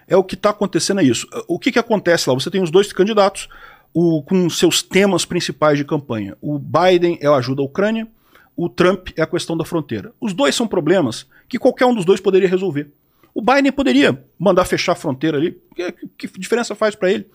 [0.08, 1.28] É o que está acontecendo é isso.
[1.48, 2.36] O que, que acontece lá?
[2.36, 3.48] Você tem os dois candidatos
[3.94, 6.38] o- com seus temas principais de campanha.
[6.42, 8.08] O Biden é a ajuda à Ucrânia,
[8.56, 10.12] o Trump é a questão da fronteira.
[10.22, 12.92] Os dois são problemas que qualquer um dos dois poderia resolver.
[13.34, 15.58] O Biden poderia mandar fechar a fronteira ali.
[15.76, 17.26] Que, que diferença faz para ele?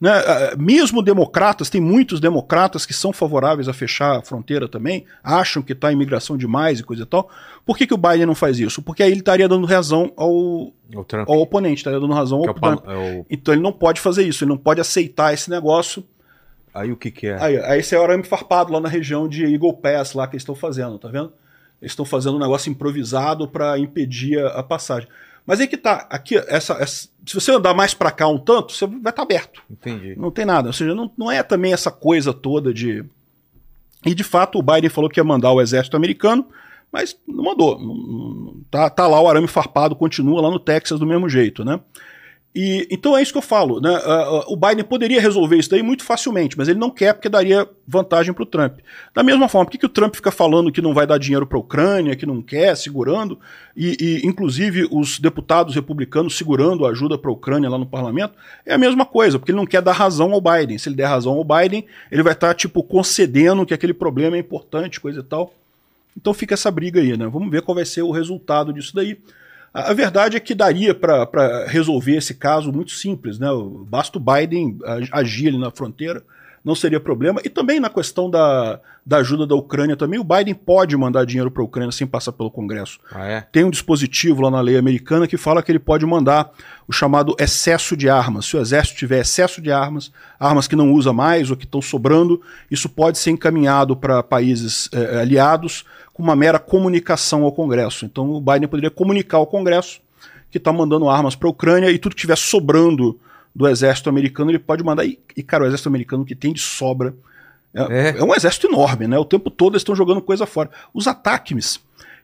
[0.00, 0.12] Né?
[0.58, 5.72] Mesmo democratas, tem muitos democratas que são favoráveis a fechar a fronteira também, acham que
[5.74, 7.28] está imigração demais e coisa e tal.
[7.66, 8.80] Por que, que o Biden não faz isso?
[8.80, 10.72] Porque aí ele estaria dando razão ao,
[11.28, 12.88] ao oponente, estaria dando razão é ao Pal- Trump.
[12.88, 16.02] é o- Então ele não pode fazer isso, ele não pode aceitar esse negócio.
[16.72, 17.42] Aí o que que é?
[17.42, 20.34] Aí, aí esse é o arame farpado lá na região de Eagle Pass, lá que
[20.36, 21.32] eles estão fazendo, tá vendo?
[21.82, 25.08] Eles estão fazendo um negócio improvisado para impedir a, a passagem.
[25.46, 28.72] Mas aí que tá, aqui, essa, essa- se você andar mais para cá um tanto,
[28.72, 29.62] você vai estar aberto.
[29.70, 30.14] Entendi.
[30.18, 30.68] Não tem nada.
[30.68, 33.04] Ou seja, não, não é também essa coisa toda de.
[34.04, 36.46] E de fato o Biden falou que ia mandar o exército americano,
[36.90, 37.78] mas não mandou.
[38.70, 41.80] Tá, tá lá o arame farpado, continua lá no Texas do mesmo jeito, né?
[42.52, 43.96] E, então é isso que eu falo, né?
[44.48, 48.34] O Biden poderia resolver isso daí muito facilmente, mas ele não quer porque daria vantagem
[48.34, 48.80] para o Trump.
[49.14, 51.46] Da mesma forma, por que, que o Trump fica falando que não vai dar dinheiro
[51.46, 53.38] para a Ucrânia, que não quer, segurando,
[53.76, 58.34] e, e, inclusive os deputados republicanos segurando a ajuda para a Ucrânia lá no parlamento?
[58.66, 60.76] É a mesma coisa, porque ele não quer dar razão ao Biden.
[60.76, 64.40] Se ele der razão ao Biden, ele vai estar tipo concedendo que aquele problema é
[64.40, 65.54] importante, coisa e tal.
[66.16, 67.28] Então fica essa briga aí, né?
[67.28, 69.16] Vamos ver qual vai ser o resultado disso daí.
[69.72, 73.48] A, a verdade é que daria para resolver esse caso muito simples, né?
[73.86, 74.78] Basta o Biden
[75.12, 76.22] agir ali na fronteira,
[76.64, 77.40] não seria problema.
[77.44, 81.50] E também na questão da, da ajuda da Ucrânia também, o Biden pode mandar dinheiro
[81.50, 82.98] para a Ucrânia sem passar pelo Congresso.
[83.10, 83.40] Ah, é?
[83.40, 86.50] Tem um dispositivo lá na lei americana que fala que ele pode mandar
[86.86, 88.46] o chamado excesso de armas.
[88.46, 91.80] Se o exército tiver excesso de armas, armas que não usa mais ou que estão
[91.80, 95.84] sobrando, isso pode ser encaminhado para países eh, aliados
[96.20, 98.04] com uma mera comunicação ao Congresso.
[98.04, 100.00] Então o Biden poderia comunicar ao Congresso
[100.50, 103.18] que está mandando armas para a Ucrânia e tudo que estiver sobrando
[103.54, 105.06] do exército americano ele pode mandar.
[105.06, 107.14] E, e, cara, o exército americano que tem de sobra
[107.72, 108.18] é, É.
[108.18, 109.18] é um exército enorme, né?
[109.18, 110.70] O tempo todo eles estão jogando coisa fora.
[110.92, 111.80] Os ataques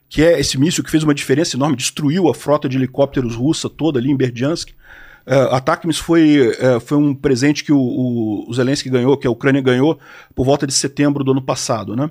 [0.09, 3.69] que é esse míssil que fez uma diferença enorme, destruiu a frota de helicópteros russa
[3.69, 4.69] toda ali em Berdiansk.
[5.25, 9.27] Uh, a TACMS foi, uh, foi um presente que o, o, o Zelensky ganhou, que
[9.27, 9.99] a Ucrânia ganhou,
[10.33, 12.09] por volta de setembro do ano passado, né?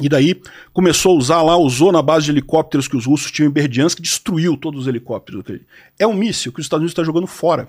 [0.00, 0.40] E daí
[0.72, 4.00] começou a usar lá, usou na base de helicópteros que os russos tinham em Berdiansk,
[4.00, 5.44] destruiu todos os helicópteros.
[5.98, 7.68] É um míssil que os Estados Unidos estão jogando fora.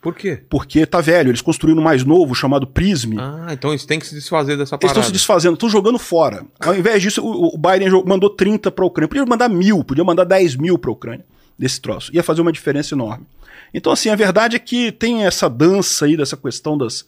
[0.00, 0.40] Por quê?
[0.48, 3.18] Porque tá velho, eles construíram um mais novo chamado Prism.
[3.18, 4.86] Ah, então eles têm que se desfazer dessa parada.
[4.86, 6.44] Eles estão se desfazendo, estão jogando fora.
[6.60, 9.08] Ao invés disso, o, o Biden mandou 30 para a Ucrânia.
[9.08, 11.24] Podia mandar mil, podia mandar 10 mil para a Ucrânia
[11.58, 12.14] desse troço.
[12.14, 13.26] Ia fazer uma diferença enorme.
[13.74, 17.04] Então, assim, a verdade é que tem essa dança aí dessa questão das,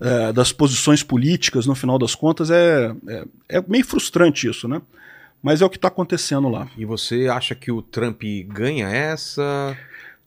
[0.00, 4.80] é, das posições políticas, no final das contas, é, é, é meio frustrante isso, né?
[5.42, 6.68] Mas é o que está acontecendo lá.
[6.76, 9.76] E você acha que o Trump ganha essa?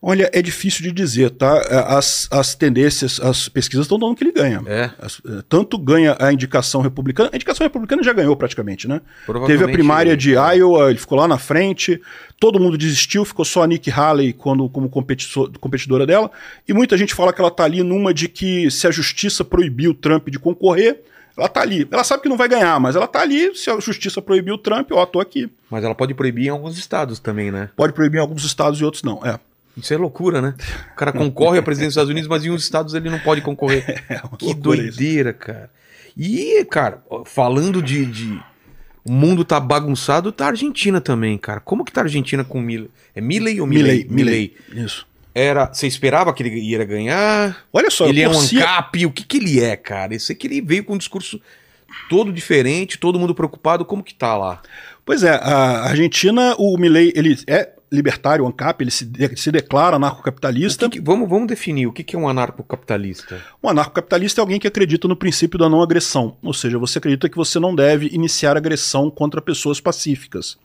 [0.05, 1.65] Olha, é difícil de dizer, tá?
[1.69, 4.61] É, as, as tendências, as pesquisas estão dando que ele ganha.
[4.65, 4.91] É.
[4.99, 8.99] As, é, tanto ganha a indicação republicana, a indicação republicana já ganhou praticamente, né?
[9.47, 12.01] Teve a primária de Iowa, ele ficou lá na frente,
[12.37, 16.29] todo mundo desistiu, ficou só a Nikki Haley quando, como competidora dela,
[16.67, 19.91] e muita gente fala que ela tá ali numa de que se a justiça proibiu
[19.91, 21.01] o Trump de concorrer,
[21.37, 21.87] ela tá ali.
[21.89, 23.55] Ela sabe que não vai ganhar, mas ela tá ali.
[23.55, 25.49] Se a justiça proibiu o Trump, ó, tô aqui.
[25.71, 27.69] Mas ela pode proibir em alguns estados também, né?
[27.73, 29.39] Pode proibir em alguns estados e outros não, é.
[29.75, 30.55] Isso é loucura, né?
[30.91, 33.41] O cara concorre à presidência dos Estados Unidos, mas em uns estados ele não pode
[33.41, 34.03] concorrer.
[34.09, 35.39] É que doideira, isso.
[35.39, 35.69] cara.
[36.15, 38.39] E, cara, falando de, de,
[39.03, 41.59] O mundo tá bagunçado, tá a Argentina também, cara.
[41.59, 42.89] Como que tá a Argentina com Milley?
[43.15, 44.05] É Milley ou Milley?
[44.09, 44.55] Milley.
[44.71, 45.07] Isso.
[45.33, 47.65] Era, você esperava que ele ia ganhar?
[47.73, 50.13] Olha só, ele é um ANCAP, o que que ele é, cara?
[50.13, 51.41] Eu sei que ele veio com um discurso
[52.07, 54.61] todo diferente, todo mundo preocupado, como que tá lá?
[55.03, 59.51] Pois é, a Argentina, o Milley, ele é libertário, o ANCAP, ele se, de, se
[59.51, 60.89] declara anarcocapitalista.
[60.89, 63.39] Que que, vamos, vamos definir o que, que é um anarcocapitalista.
[63.61, 67.29] Um anarcocapitalista é alguém que acredita no princípio da não agressão, ou seja, você acredita
[67.29, 70.57] que você não deve iniciar agressão contra pessoas pacíficas.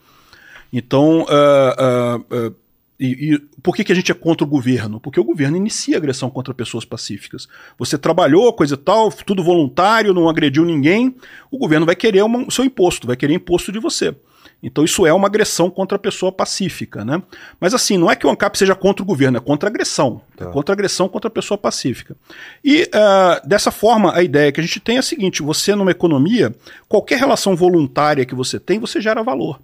[0.73, 2.55] Então, uh, uh, uh,
[2.99, 4.99] e, e, por que, que a gente é contra o governo?
[4.99, 7.47] Porque o governo inicia agressão contra pessoas pacíficas.
[7.79, 11.15] Você trabalhou, coisa e tal, tudo voluntário, não agrediu ninguém,
[11.51, 14.15] o governo vai querer o seu imposto, vai querer imposto de você.
[14.63, 17.23] Então isso é uma agressão contra a pessoa pacífica, né?
[17.61, 20.21] Mas assim, não é que o ANCAP seja contra o governo, é contra a agressão.
[20.37, 20.47] Tá.
[20.47, 22.17] É contra a agressão contra a pessoa pacífica.
[22.65, 25.93] E uh, dessa forma, a ideia que a gente tem é a seguinte: você numa
[25.93, 26.53] economia,
[26.89, 29.61] qualquer relação voluntária que você tem, você gera valor.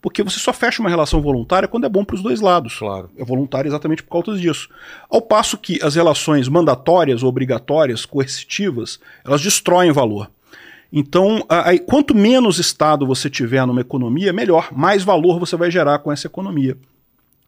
[0.00, 2.78] Porque você só fecha uma relação voluntária quando é bom para os dois lados.
[2.78, 3.10] Claro.
[3.18, 4.68] É voluntária exatamente por causa disso.
[5.10, 10.30] Ao passo que as relações mandatórias, obrigatórias, coercitivas, elas destroem valor.
[10.92, 15.98] Então, aí, quanto menos Estado você tiver numa economia, melhor, mais valor você vai gerar
[15.98, 16.76] com essa economia.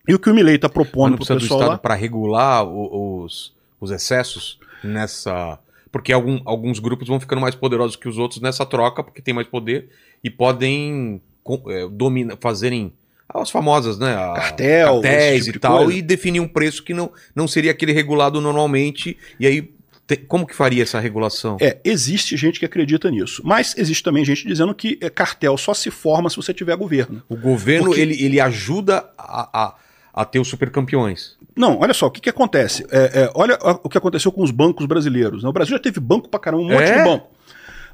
[0.06, 3.52] E o que o Milley está propondo para o pessoal do Estado para regular os,
[3.80, 5.58] os excessos nessa...
[5.92, 9.34] Porque algum, alguns grupos vão ficando mais poderosos que os outros nessa troca, porque tem
[9.34, 9.88] mais poder,
[10.22, 11.20] e podem
[11.68, 12.92] é, domina, fazerem
[13.28, 14.14] as famosas, né?
[14.14, 15.98] A, Cartel, cartéis tipo e tal, coisa.
[15.98, 19.72] e definir um preço que não, não seria aquele regulado normalmente, e aí
[20.16, 21.56] como que faria essa regulação?
[21.60, 23.42] É, existe gente que acredita nisso.
[23.44, 27.22] Mas existe também gente dizendo que é, cartel só se forma se você tiver governo.
[27.28, 28.00] O governo, Porque...
[28.00, 29.74] ele, ele ajuda a, a,
[30.12, 31.36] a ter os supercampeões.
[31.56, 32.86] Não, olha só, o que, que acontece?
[32.90, 35.42] É, é, olha o que aconteceu com os bancos brasileiros.
[35.42, 35.48] Né?
[35.48, 36.98] O Brasil já teve banco pra caramba, um monte é?
[36.98, 37.28] de banco.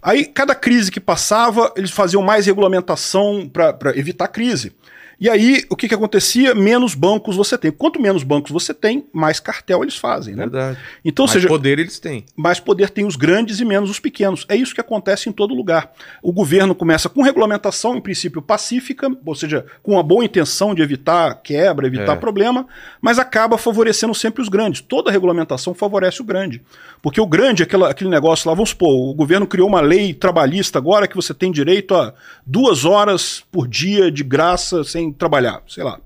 [0.03, 4.73] Aí, cada crise que passava, eles faziam mais regulamentação para evitar crise.
[5.19, 6.55] E aí, o que, que acontecia?
[6.55, 7.71] Menos bancos você tem.
[7.71, 10.43] Quanto menos bancos você tem, mais cartel eles fazem, né?
[10.43, 10.79] Verdade.
[11.03, 12.25] Então, mais seja, poder eles têm.
[12.37, 14.45] Mais poder tem os grandes e menos os pequenos.
[14.49, 15.91] É isso que acontece em todo lugar.
[16.23, 20.83] O governo começa com regulamentação, em princípio, pacífica, ou seja, com a boa intenção de
[20.83, 22.17] evitar quebra, evitar é.
[22.17, 22.67] problema,
[23.01, 24.83] mas acaba favorecendo sempre os grandes.
[24.83, 26.63] Toda regulamentação favorece o grande.
[27.01, 30.79] Porque o grande, aquela, aquele negócio lá, vamos supor, o governo criou uma lei trabalhista
[30.79, 32.13] agora que você tem direito a
[32.45, 35.99] duas horas por dia de graça sem trabalhar, sei lá.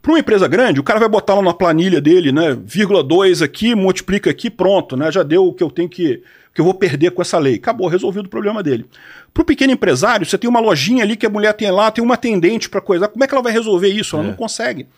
[0.00, 3.42] Para uma empresa grande, o cara vai botar lá na planilha dele, né, vírgula 2
[3.42, 6.22] aqui, multiplica aqui, pronto, né, já deu o que eu tenho que
[6.58, 7.54] que eu vou perder com essa lei.
[7.54, 8.84] Acabou, resolvido o problema dele.
[9.32, 12.02] Para o pequeno empresário, você tem uma lojinha ali que a mulher tem lá, tem
[12.02, 13.06] uma atendente para coisa.
[13.06, 14.16] Como é que ela vai resolver isso?
[14.16, 14.28] Ela é.
[14.30, 14.88] não consegue.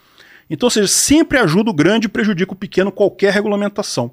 [0.49, 4.11] Então, ou seja, sempre ajuda o grande e prejudica o pequeno qualquer regulamentação.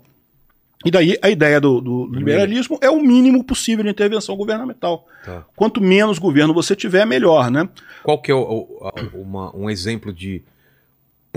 [0.86, 5.08] E daí a ideia do, do liberalismo é o mínimo possível de intervenção governamental.
[5.26, 5.44] Tá.
[5.56, 7.68] Quanto menos governo você tiver, melhor, né?
[8.04, 10.44] Qual que é o, o, uma, um exemplo de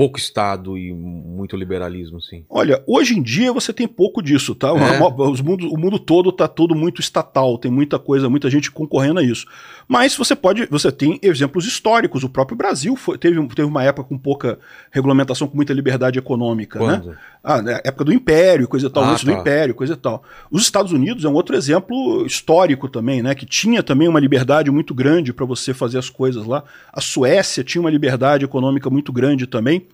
[0.01, 2.43] pouco Estado e muito liberalismo, sim?
[2.49, 4.69] Olha, hoje em dia você tem pouco disso, tá?
[4.69, 5.23] É.
[5.29, 9.21] Os mundo, o mundo todo está todo muito estatal, tem muita coisa, muita gente concorrendo
[9.21, 9.47] a isso.
[9.87, 12.25] Mas você pode, você tem exemplos históricos.
[12.25, 14.59] O próprio Brasil foi, teve, teve uma época com pouca
[14.91, 16.87] regulamentação, com muita liberdade econômica, né?
[16.87, 17.11] Quando?
[17.11, 17.19] né?
[17.43, 19.41] Ah, né, época do Império, coisa e tal, Ah, antes do tá.
[19.41, 20.23] Império, coisa e tal.
[20.51, 23.35] Os Estados Unidos é um outro exemplo histórico também, né?
[23.35, 26.63] Que tinha também uma liberdade muito grande para você fazer as coisas lá.
[26.93, 29.87] A Suécia tinha uma liberdade econômica muito grande também.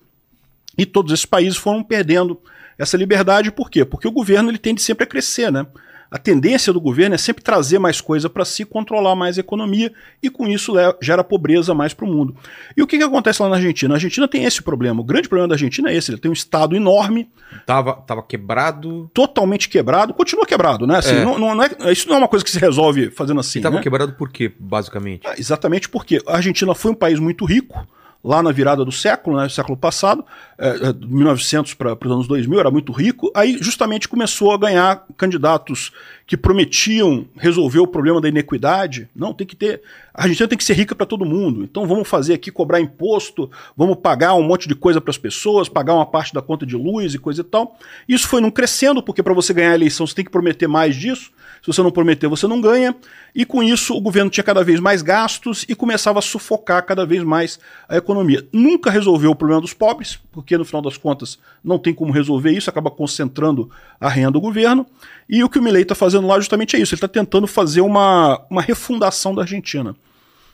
[0.77, 2.37] E todos esses países foram perdendo
[2.77, 3.83] essa liberdade, por quê?
[3.85, 5.65] Porque o governo ele tende sempre a crescer, né?
[6.09, 9.91] A tendência do governo é sempre trazer mais coisa para si, controlar mais a economia
[10.23, 12.35] e com isso gera pobreza mais para o mundo.
[12.75, 13.93] E o que, que acontece lá na Argentina?
[13.93, 15.01] A Argentina tem esse problema.
[15.01, 17.29] O grande problema da Argentina é esse: ele tem um estado enorme,
[17.65, 19.09] Tava, tava quebrado.
[19.13, 20.97] totalmente quebrado, continua quebrado, né?
[20.97, 21.23] Assim, É.
[21.25, 23.59] não, não é, isso não é uma coisa que se resolve fazendo assim.
[23.59, 23.81] E tava né?
[23.81, 25.27] quebrado por quê, basicamente?
[25.27, 27.85] Ah, Exatamente porque a Argentina foi um país muito rico
[28.23, 30.25] lá na virada do século, né, século passado,
[30.57, 33.31] é, é, de 1900 para os anos 2000, era muito rico.
[33.35, 35.91] Aí justamente começou a ganhar candidatos
[36.27, 39.09] que prometiam resolver o problema da inequidade.
[39.15, 39.81] Não, tem que ter.
[40.13, 41.63] A Argentina tem que ser rica para todo mundo.
[41.63, 45.69] Então vamos fazer aqui cobrar imposto, vamos pagar um monte de coisa para as pessoas,
[45.69, 47.79] pagar uma parte da conta de luz e coisa e tal.
[48.09, 50.97] Isso foi não crescendo, porque para você ganhar a eleição você tem que prometer mais
[50.97, 51.31] disso.
[51.61, 52.95] Se você não prometer, você não ganha.
[53.35, 57.05] E com isso, o governo tinha cada vez mais gastos e começava a sufocar cada
[57.05, 58.47] vez mais a economia.
[58.51, 62.51] Nunca resolveu o problema dos pobres, porque no final das contas não tem como resolver
[62.51, 64.85] isso, acaba concentrando a renda do governo.
[65.29, 67.81] E o que o Milei está fazendo lá justamente é isso: ele está tentando fazer
[67.81, 69.95] uma, uma refundação da Argentina.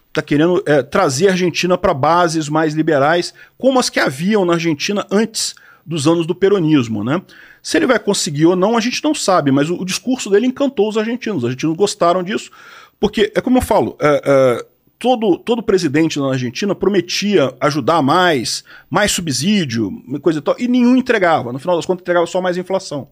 [0.10, 4.53] Está querendo é, trazer a Argentina para bases mais liberais, como as que haviam na
[4.53, 7.22] Argentina antes dos anos do peronismo, né?
[7.61, 10.45] Se ele vai conseguir ou não, a gente não sabe, mas o, o discurso dele
[10.45, 11.40] encantou os argentinos.
[11.40, 12.52] Os argentinos gostaram disso,
[12.99, 14.65] porque, é como eu falo, é, é,
[14.99, 19.91] todo, todo presidente na Argentina prometia ajudar mais, mais subsídio,
[20.22, 21.52] coisa e tal, e nenhum entregava.
[21.52, 23.10] No final das contas, entregava só mais inflação.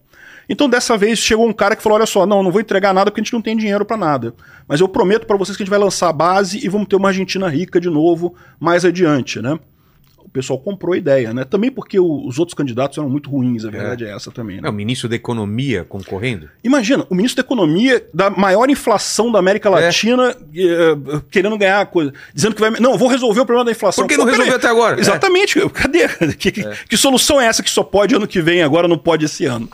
[0.52, 3.10] Então, dessa vez, chegou um cara que falou: olha só, não, não vou entregar nada
[3.10, 4.34] porque a gente não tem dinheiro para nada.
[4.68, 6.96] Mas eu prometo para vocês que a gente vai lançar a base e vamos ter
[6.96, 9.58] uma Argentina rica de novo mais adiante, né?
[10.18, 11.44] O pessoal comprou a ideia, né?
[11.44, 14.66] Também porque o- os outros candidatos eram muito ruins, a verdade é, essa também, né?
[14.68, 16.48] É o ministro da Economia concorrendo?
[16.64, 19.72] Imagina, o ministro da Economia da maior inflação da América É.
[19.72, 22.70] Latina eh, querendo ganhar coisa, dizendo que vai.
[22.80, 24.04] Não, vou resolver o problema da inflação.
[24.04, 24.98] Por que não Pô, resolveu até agora?
[25.00, 25.58] Exatamente.
[25.70, 26.08] Cadê?
[26.38, 29.26] Que, que- que solução é essa que só pode ano que vem, agora não pode
[29.26, 29.68] esse ano?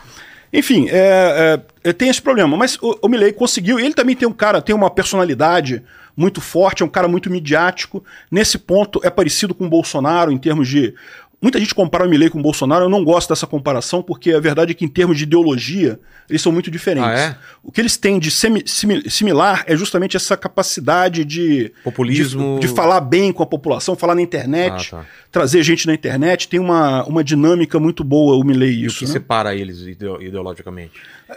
[0.51, 2.57] Enfim, é, é, tem esse problema.
[2.57, 3.79] Mas o, o Milley conseguiu.
[3.79, 5.83] Ele também tem um cara, tem uma personalidade
[6.15, 8.03] muito forte, é um cara muito midiático.
[8.29, 10.93] Nesse ponto é parecido com o Bolsonaro em termos de.
[11.41, 14.41] Muita gente compara o Milley com o Bolsonaro, eu não gosto dessa comparação, porque a
[14.41, 15.97] verdade é que em termos de ideologia,
[16.29, 17.09] eles são muito diferentes.
[17.09, 17.35] Ah, é?
[17.63, 22.59] O que eles têm de semi- simi- similar é justamente essa capacidade de, Populismo.
[22.59, 25.05] de, de falar bem com a população, falar na internet, Ah, tá.
[25.31, 26.49] trazer gente na internet.
[26.49, 28.99] Tem uma, uma dinâmica muito boa o Milley E o isso.
[28.99, 29.11] que né?
[29.11, 30.91] separa eles ideo- ideologicamente?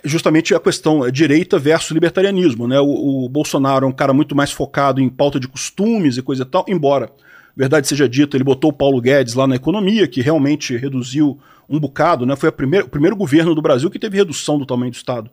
[0.04, 2.66] Justamente a questão é direita versus libertarianismo.
[2.66, 2.80] Né?
[2.80, 6.42] O, o Bolsonaro é um cara muito mais focado em pauta de costumes e coisa
[6.42, 7.08] e tal, embora,
[7.56, 11.38] verdade seja dita, ele botou o Paulo Guedes lá na economia, que realmente reduziu
[11.68, 12.24] um bocado.
[12.26, 12.34] Né?
[12.36, 15.30] Foi primeira, o primeiro governo do Brasil que teve redução do tamanho do Estado.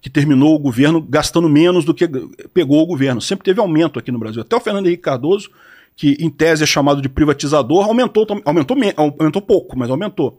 [0.00, 2.08] Que terminou o governo gastando menos do que
[2.54, 3.20] pegou o governo.
[3.20, 4.42] Sempre teve aumento aqui no Brasil.
[4.42, 5.50] Até o Fernando Henrique Cardoso,
[5.96, 10.38] que em tese é chamado de privatizador, aumentou, aumentou, me- aumentou pouco, mas aumentou.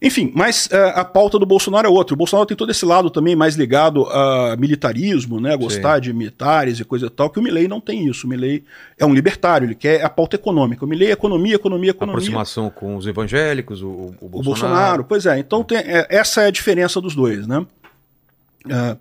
[0.00, 2.14] Enfim, mas é, a pauta do Bolsonaro é outra.
[2.14, 5.56] O Bolsonaro tem todo esse lado também mais ligado a militarismo, né?
[5.56, 8.24] Gostar de militares e coisa e tal, que o Milley não tem isso.
[8.24, 8.62] O Milley
[8.96, 10.84] é um libertário, ele quer a pauta econômica.
[10.84, 12.14] O Milley é economia, economia, economia.
[12.14, 14.42] Aproximação com os evangélicos, o, o, o O Bolsonaro.
[14.44, 15.36] Bolsonaro, pois é.
[15.38, 17.66] Então tem- é, essa é a diferença dos dois, né?
[18.70, 18.96] É,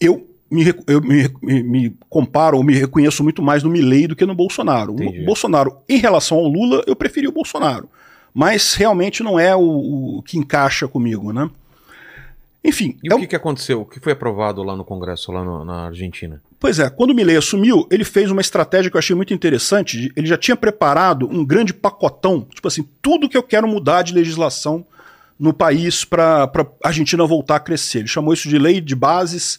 [0.00, 4.14] eu me, eu me, me- me comparo ou me reconheço muito mais no Milley do
[4.14, 4.92] que no Bolsonaro.
[4.92, 5.22] Entendi.
[5.22, 7.88] O Bolsonaro, em relação ao Lula, eu preferi o Bolsonaro.
[8.40, 11.50] Mas realmente não é o, o que encaixa comigo, né?
[12.64, 13.80] Enfim, E é o um- que, que aconteceu?
[13.80, 16.40] O que foi aprovado lá no Congresso, lá no- na Argentina?
[16.60, 20.12] Pois é, quando o Milley assumiu, ele fez uma estratégia que eu achei muito interessante.
[20.14, 24.14] Ele já tinha preparado um grande pacotão, tipo assim, tudo que eu quero mudar de
[24.14, 24.86] legislação
[25.36, 26.44] no país para
[26.84, 27.98] a Argentina voltar a crescer.
[28.00, 29.58] Ele chamou isso de lei de bases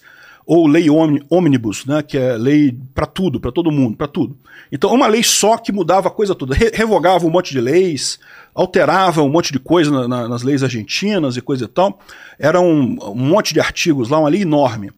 [0.51, 0.87] ou lei
[1.29, 4.35] omnibus, né, que é lei para tudo, para todo mundo, para tudo.
[4.71, 8.17] Então, uma lei só que mudava a coisa toda, Re- revogava um monte de leis,
[8.55, 11.99] alterava um monte de coisa na- na- nas leis argentinas e coisa e tal.
[12.39, 14.89] Era um, um monte de artigos lá, uma lei enorme.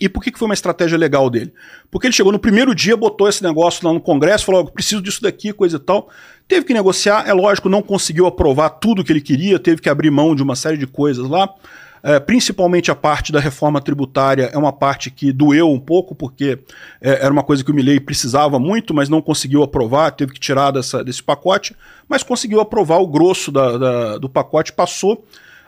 [0.00, 1.52] E por que, que foi uma estratégia legal dele?
[1.88, 5.00] Porque ele chegou no primeiro dia, botou esse negócio lá no Congresso, falou: "Eu preciso
[5.00, 6.08] disso daqui, coisa e tal.
[6.48, 10.10] Teve que negociar, é lógico, não conseguiu aprovar tudo que ele queria, teve que abrir
[10.10, 11.48] mão de uma série de coisas lá.
[12.02, 16.58] É, principalmente a parte da reforma tributária é uma parte que doeu um pouco, porque
[17.00, 20.40] é, era uma coisa que o Milley precisava muito, mas não conseguiu aprovar, teve que
[20.40, 21.74] tirar dessa, desse pacote,
[22.08, 25.24] mas conseguiu aprovar o grosso da- da- do pacote, passou.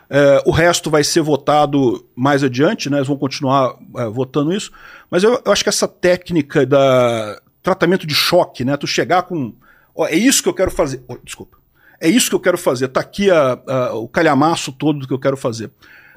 [0.09, 2.98] É, o resto vai ser votado mais adiante, né?
[2.98, 4.73] Eles vão continuar é, votando isso.
[5.11, 8.77] Mas eu, eu acho que essa técnica da tratamento de choque, né?
[8.77, 9.52] Tu chegar com.
[9.94, 11.02] Ó, é isso que eu quero fazer.
[11.09, 11.59] Ó, desculpa.
[12.01, 15.12] é isso que eu quero fazer, tá aqui a, a, o calhamaço todo do que
[15.15, 15.70] eu quero fazer.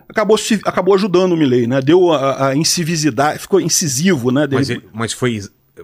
[0.10, 1.82] Acabou, acabou ajudando o Milley, né?
[1.82, 4.48] Deu a, a incisividade, ficou incisivo, né?
[4.52, 5.42] Mas, ele- mas foi,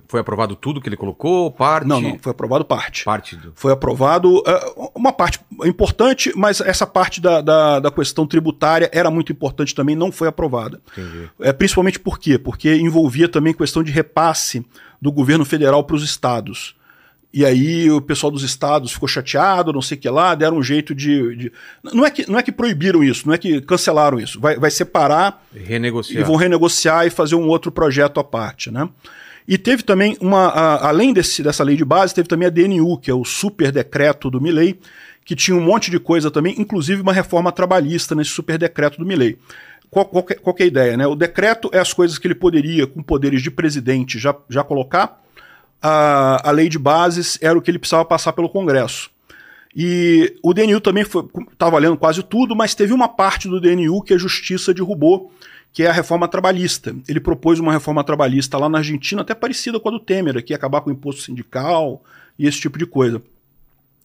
[0.07, 1.51] foi aprovado tudo que ele colocou?
[1.51, 1.87] Parte?
[1.87, 3.03] Não, não, foi aprovado parte.
[3.05, 3.51] Parte do.
[3.55, 9.09] Foi aprovado eh, uma parte importante, mas essa parte da, da, da questão tributária era
[9.09, 10.79] muito importante também, não foi aprovada.
[10.91, 11.29] Entendi.
[11.39, 12.37] É, principalmente por quê?
[12.37, 14.65] Porque envolvia também questão de repasse
[15.01, 16.75] do governo federal para os estados.
[17.31, 20.63] E aí o pessoal dos estados ficou chateado, não sei o que lá, deram um
[20.63, 21.35] jeito de.
[21.35, 21.51] de-
[21.83, 24.39] Não, é que, não é que proibiram isso, não é que cancelaram isso.
[24.39, 26.21] Vai, vai separar Renegociar.
[26.21, 28.89] e vão renegociar e fazer um outro projeto à parte, né?
[29.47, 32.97] E teve também uma, a- além desse, dessa lei de base, teve também a DNU,
[32.97, 34.79] que é o super decreto do Milley,
[35.23, 39.05] que tinha um monte de coisa também, inclusive uma reforma trabalhista nesse super decreto do
[39.05, 39.37] Milley.
[39.91, 41.05] Qual, qual, que- qual que é a ideia, né?
[41.05, 45.19] O decreto é as coisas que ele poderia, com poderes de presidente, já, já colocar.
[45.81, 49.09] A, a lei de bases era o que ele precisava passar pelo Congresso.
[49.75, 54.13] E o DNU também está valendo quase tudo, mas teve uma parte do DNU que
[54.13, 55.31] a Justiça derrubou,
[55.71, 56.95] que é a reforma trabalhista.
[57.07, 60.53] Ele propôs uma reforma trabalhista lá na Argentina, até parecida com a do Temer, que
[60.53, 62.03] ia acabar com o imposto sindical
[62.37, 63.21] e esse tipo de coisa.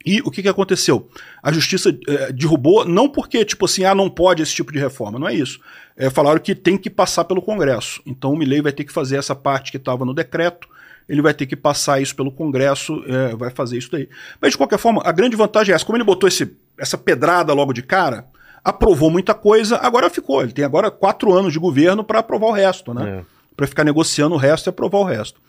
[0.05, 1.09] E o que, que aconteceu?
[1.43, 5.19] A justiça eh, derrubou, não porque, tipo assim, ah, não pode esse tipo de reforma,
[5.19, 5.59] não é isso.
[5.97, 8.03] É, falaram que tem que passar pelo Congresso.
[8.05, 10.69] Então o Milley vai ter que fazer essa parte que estava no decreto,
[11.09, 14.09] ele vai ter que passar isso pelo Congresso, eh, vai fazer isso daí.
[14.41, 15.85] Mas de qualquer forma, a grande vantagem é essa.
[15.85, 18.27] Como ele botou esse, essa pedrada logo de cara,
[18.65, 20.43] aprovou muita coisa, agora ficou.
[20.43, 23.21] Ele tem agora quatro anos de governo para aprovar o resto, né?
[23.21, 23.25] É.
[23.55, 25.41] Para ficar negociando o resto e aprovar o resto.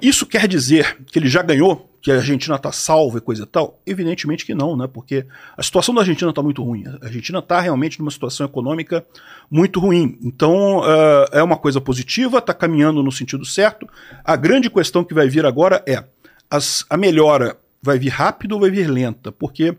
[0.00, 3.46] Isso quer dizer que ele já ganhou, que a Argentina está salva e coisa e
[3.46, 3.78] tal?
[3.86, 4.86] Evidentemente que não, né?
[4.86, 5.26] Porque
[5.56, 6.84] a situação da Argentina está muito ruim.
[6.86, 9.04] A Argentina está realmente numa situação econômica
[9.50, 10.18] muito ruim.
[10.22, 13.86] Então uh, é uma coisa positiva, está caminhando no sentido certo.
[14.24, 16.02] A grande questão que vai vir agora é
[16.50, 19.30] as, a melhora vai vir rápido ou vai vir lenta?
[19.30, 19.76] Porque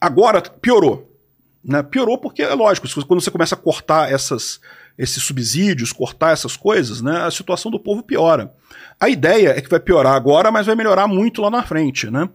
[0.00, 1.10] agora piorou.
[1.64, 1.82] Né?
[1.82, 4.60] Piorou porque é lógico, quando você começa a cortar essas,
[4.96, 8.52] esses subsídios, cortar essas coisas, né, a situação do povo piora.
[8.98, 12.08] A ideia é que vai piorar agora, mas vai melhorar muito lá na frente.
[12.10, 12.28] Né?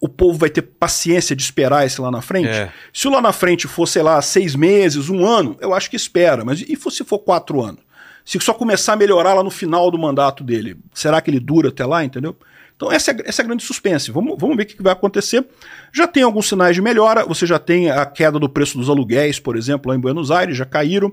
[0.00, 2.48] O povo vai ter paciência de esperar esse lá na frente.
[2.48, 2.72] É.
[2.92, 5.96] Se o lá na frente for, sei lá, seis meses, um ano, eu acho que
[5.96, 6.44] espera.
[6.44, 7.80] Mas e se for quatro anos?
[8.24, 11.68] Se só começar a melhorar lá no final do mandato dele, será que ele dura
[11.68, 12.36] até lá, entendeu?
[12.74, 14.10] Então essa é, essa é a grande suspense.
[14.10, 15.46] Vamos, vamos ver o que vai acontecer.
[15.92, 17.24] Já tem alguns sinais de melhora.
[17.24, 20.56] Você já tem a queda do preço dos aluguéis, por exemplo, lá em Buenos Aires,
[20.56, 21.12] já caíram,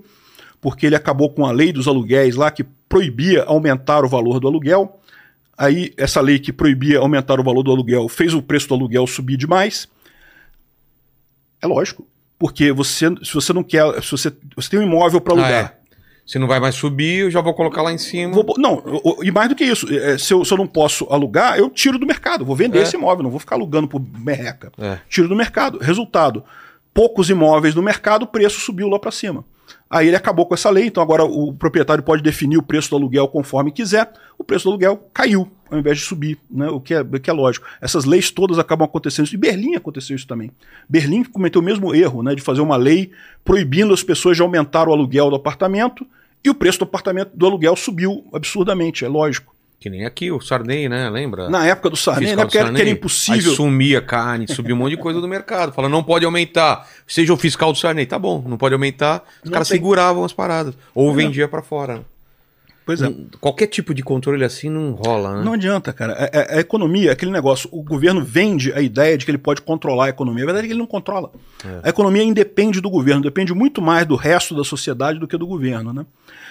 [0.64, 4.48] porque ele acabou com a lei dos aluguéis lá que proibia aumentar o valor do
[4.48, 5.00] aluguel.
[5.58, 9.06] Aí essa lei que proibia aumentar o valor do aluguel fez o preço do aluguel
[9.06, 9.88] subir demais.
[11.62, 12.08] É lógico,
[12.40, 15.52] porque você, se você não quer, se você, você tem um imóvel para alugar.
[15.52, 15.84] Ah, é.
[16.26, 18.34] Se não vai mais subir, eu já vou colocar lá em cima.
[18.34, 18.82] Vou- não,
[19.22, 22.00] e mais do que isso, é, se eu, se eu não posso alugar, eu tiro
[22.00, 22.84] do mercado, vou vender É.
[22.84, 24.72] esse imóvel, não vou ficar alugando por merreca.
[24.78, 25.00] É.
[25.10, 25.80] Tiro do mercado.
[25.80, 26.42] Resultado:
[26.94, 29.44] poucos imóveis no mercado, o preço subiu lá para cima.
[29.90, 32.96] Aí ele acabou com essa lei, então agora o proprietário pode definir o preço do
[32.96, 34.12] aluguel conforme quiser.
[34.38, 36.70] O preço do aluguel caiu ao invés de subir, né?
[36.70, 37.66] o, que é, o que é lógico.
[37.82, 39.28] Essas leis todas acabam acontecendo.
[39.34, 40.52] E Berlim aconteceu isso também.
[40.88, 43.12] Berlim cometeu o mesmo erro né, de fazer uma lei
[43.44, 46.06] proibindo as pessoas de aumentar o aluguel do apartamento
[46.44, 49.53] e o preço do apartamento do aluguel subiu absurdamente, é lógico.
[49.84, 51.10] Que nem aqui, o Sarney, né?
[51.10, 51.50] Lembra?
[51.50, 52.94] Na época do Sarney, Fiscal né, do porque era, que era Sarney.
[52.94, 53.50] impossível.
[53.52, 55.74] Aí sumia carne, subia um monte de coisa do mercado.
[55.74, 56.88] Fala, não pode aumentar.
[57.06, 58.06] Seja o fiscal do Sarney.
[58.06, 59.26] Tá bom, não pode aumentar.
[59.44, 59.76] Os Não caras tem.
[59.78, 60.74] seguravam as paradas.
[60.96, 62.02] Ou vendia pra fora.
[62.86, 63.10] Pois é.
[63.10, 65.44] Não- Qualquer tipo de controle assim não rola, né?
[65.44, 66.14] Não adianta, cara.
[66.14, 66.24] A,
[66.56, 70.06] a- a economia, aquele negócio, o governo vende a ideia de que ele pode controlar
[70.06, 70.44] a economia.
[70.44, 71.30] A verdade é que ele não controla.
[71.84, 75.46] A economia independe do governo, depende muito mais do resto da sociedade do que do
[75.48, 76.06] governo, né?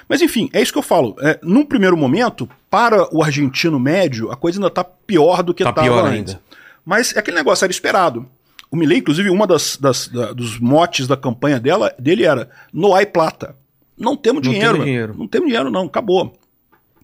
[0.09, 1.17] Mas enfim, é isso que eu falo.
[1.21, 5.63] É, num primeiro momento, para o argentino médio, a coisa ainda está pior do que
[5.65, 6.35] Tá estava pior antes.
[6.35, 6.43] ainda.
[6.85, 8.27] Mas é aquele negócio era esperado.
[8.71, 12.95] O Milley, inclusive, uma das, das- da- dos motes da campanha dela, dele era no
[12.95, 13.55] hay plata.
[13.99, 14.73] Não temos Não dinheiro.
[14.73, 15.15] temos dinheiro.
[15.17, 15.85] Não temos dinheiro, não.
[15.85, 16.33] Acabou.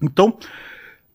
[0.02, 0.36] Então,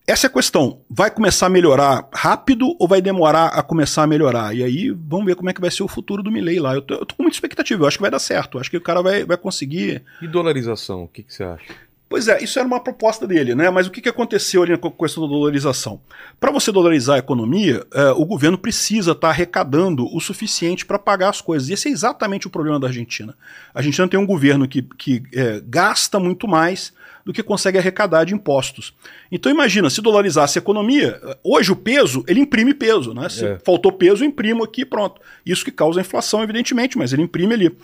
[0.05, 0.81] essa é a questão.
[0.89, 4.53] Vai começar a melhorar rápido ou vai demorar a começar a melhorar?
[4.53, 6.73] E aí, vamos ver como é que vai ser o futuro do Milley lá.
[6.73, 7.83] Eu tô, eu tô com muita expectativa.
[7.83, 8.57] Eu acho que vai dar certo.
[8.57, 11.73] Eu acho que o cara vai, vai conseguir E dolarização, o que, que você acha?
[12.09, 13.71] Pois é, isso era uma proposta dele, né?
[13.71, 15.99] Mas o que, que aconteceu ali com a questão da dolarização?
[16.39, 21.29] Para você dolarizar a economia, eh, o governo precisa estar arrecadando o suficiente para pagar
[21.29, 21.69] as coisas.
[21.69, 23.35] E esse é exatamente o problema da Argentina.
[23.73, 26.93] A Argentina tem um governo que, que eh, gasta muito mais
[27.25, 28.93] do que consegue arrecadar de impostos.
[29.31, 33.29] Então imagina, se dolarizasse a economia, hoje o peso, ele imprime peso, né?
[33.29, 33.57] Se É.
[33.63, 35.21] faltou peso, eu imprimo aqui, pronto.
[35.45, 37.77] Isso que causa inflação, evidentemente, mas ele imprime ali.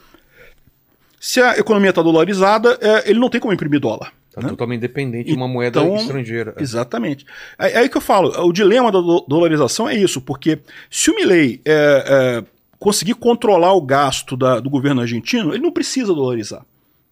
[1.19, 4.11] Se a economia está dolarizada, eh, ele não tem como imprimir dólar.
[4.33, 4.49] Tá né?
[4.49, 6.53] totalmente dependente de uma moeda Então, estrangeira.
[6.59, 7.25] Exatamente.
[7.57, 10.59] É, é aí que eu falo, o dilema da do- dolarização é isso, porque
[10.89, 12.43] se o Milley é, é,
[12.77, 16.63] conseguir controlar o gasto da, do governo argentino, ele não precisa dolarizar.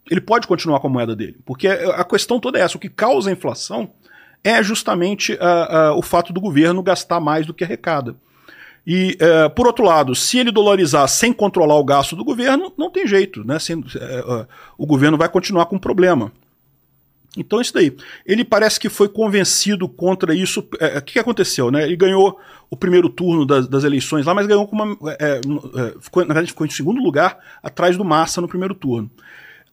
[0.10, 1.38] Ele pode continuar com a moeda dele.
[1.46, 3.92] Porque a questão toda é essa: o que causa a inflação
[4.44, 8.16] é justamente uh, uh, o fato do governo gastar mais do que arrecada.
[8.86, 12.90] E, uh, por outro lado, se ele dolarizar sem controlar o gasto do governo, não
[12.90, 13.44] tem jeito.
[13.44, 13.60] Né?
[13.60, 13.84] Sem,
[14.78, 16.32] o governo vai continuar com problema.
[17.36, 17.96] Então, isso daí.
[18.26, 20.62] Ele parece que foi convencido contra isso.
[20.62, 21.70] O que, que, aconteceu?
[21.70, 21.84] Né?
[21.84, 22.40] Ele ganhou
[22.70, 24.98] o primeiro turno das, das eleições lá, mas ganhou com uma.
[25.20, 25.40] É, é,
[26.00, 29.12] ficou, na verdade, ficou em segundo lugar, atrás do Massa no primeiro turno.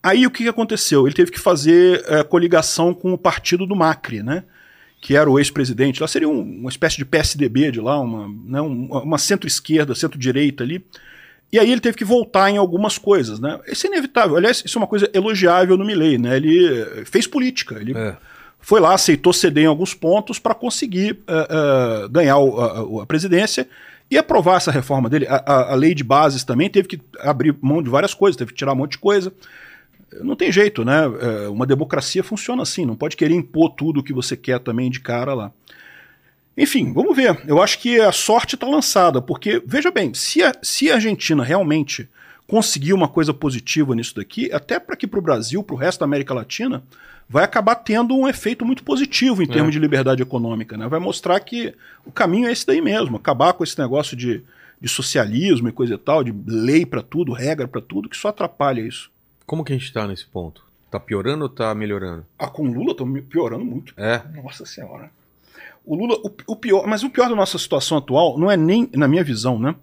[0.04, 1.06] Aí o que, aconteceu?
[1.06, 4.44] Ele teve que fazer é, coligação com o partido do Macri, né?
[5.00, 6.00] que era o ex-presidente.
[6.00, 10.84] Lá seria um, uma espécie de PSDB de lá, uma, né, uma centro-esquerda, centro-direita ali.
[11.52, 13.60] E aí ele teve que voltar em algumas coisas, né?
[13.66, 14.36] Isso é inevitável.
[14.36, 16.36] Aliás, isso é uma coisa elogiável no Milley, né?
[16.36, 17.74] Ele fez política.
[17.74, 18.16] Ele é.
[18.60, 23.06] foi lá, aceitou ceder em alguns pontos para conseguir uh, uh, ganhar o, a, a,
[23.06, 23.68] presidência
[24.10, 25.26] e aprovar essa reforma dele.
[25.28, 28.52] A, a, a, lei de bases também teve que abrir mão de várias coisas, teve
[28.52, 29.32] que tirar um monte de coisa
[30.22, 31.02] não tem jeito, né?
[31.20, 34.90] É, uma democracia funciona assim, não pode querer impor tudo o que você quer também
[34.90, 35.52] de cara lá.
[36.56, 37.42] Enfim, vamos ver.
[37.46, 41.42] Eu acho que a sorte está lançada, porque, veja bem, se a, se a Argentina
[41.42, 42.08] realmente
[42.46, 46.00] conseguir uma coisa positiva nisso daqui, até para que para o Brasil, para o resto
[46.00, 46.82] da América Latina,
[47.28, 49.72] vai acabar tendo um efeito muito positivo em termos é.
[49.72, 50.76] de liberdade econômica.
[50.76, 50.86] Né?
[50.86, 51.74] Vai mostrar que
[52.04, 54.42] o caminho é esse daí mesmo, acabar com esse negócio de,
[54.80, 58.28] de socialismo e coisa e tal, de lei para tudo, regra para tudo, que só
[58.28, 59.10] atrapalha isso.
[59.46, 60.64] Como que a gente tá nesse ponto?
[60.90, 62.24] Tá piorando ou tá melhorando?
[62.38, 63.92] Ah, com o Lula tá piorando muito.
[63.96, 64.22] É.
[64.42, 65.10] Nossa Senhora.
[65.84, 68.88] O Lula, o, o, pior, mas o pior da nossa situação atual não é nem,
[68.94, 69.74] na minha visão, né?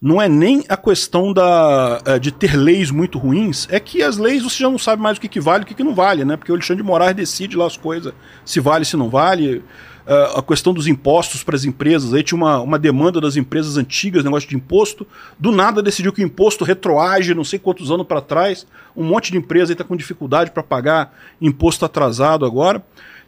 [0.00, 4.18] Não é nem a questão da, eh, de ter leis muito ruins, é que as
[4.18, 5.94] leis você já não sabe mais o que, que vale e o que, que não
[5.94, 6.36] vale, né?
[6.36, 8.12] Porque o Alexandre de Moraes decide lá as coisas,
[8.44, 9.62] se vale, se não vale.
[10.04, 12.12] Uh, a questão dos impostos para as empresas.
[12.12, 15.06] Aí tinha uma, uma demanda das empresas antigas, negócio de imposto.
[15.38, 18.66] Do nada decidiu que o imposto retroage não sei quantos anos para trás.
[18.96, 22.82] Um monte de empresa está com dificuldade para pagar imposto atrasado agora.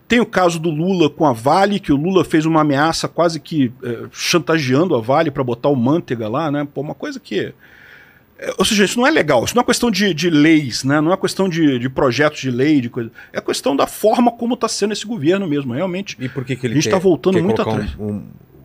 [0.06, 3.40] Tem o caso do Lula com a Vale, que o Lula fez uma ameaça quase
[3.40, 6.66] que é, chantageando a Vale para botar o Manteiga lá, né?
[6.72, 7.54] Pô, uma coisa que
[8.58, 11.00] ou seja, isso não é legal, isso não é questão de, de leis, né?
[11.00, 13.10] não é questão de, de projetos de lei, de coisa.
[13.32, 16.16] É questão da forma como está sendo esse governo mesmo, realmente.
[16.18, 17.94] E por que, que ele A gente está voltando muito atrás.
[17.98, 18.22] Um, um,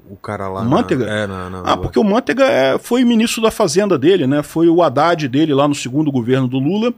[0.09, 0.63] o cara lá.
[0.63, 1.05] Manteiga?
[1.05, 4.41] Na, é, na, na, ah, porque o Manteiga é, foi ministro da Fazenda dele, né?
[4.41, 6.93] Foi o Haddad dele lá no segundo governo do Lula.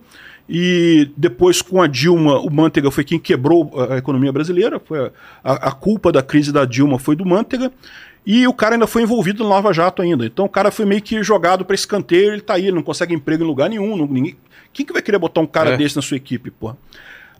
[0.49, 4.79] E depois, com a Dilma, o Manteiga foi quem quebrou a economia brasileira.
[4.79, 5.11] Foi a,
[5.43, 7.71] a, a culpa da crise da Dilma foi do Manteiga.
[8.25, 10.25] E o cara ainda foi envolvido no Lava Jato ainda.
[10.25, 13.13] Então o cara foi meio que jogado para escanteio, ele tá aí, ele não consegue
[13.13, 13.97] emprego em lugar nenhum.
[13.97, 14.35] Não, ninguém...
[14.71, 15.77] Quem que vai querer botar um cara é.
[15.77, 16.75] desse na sua equipe, pô?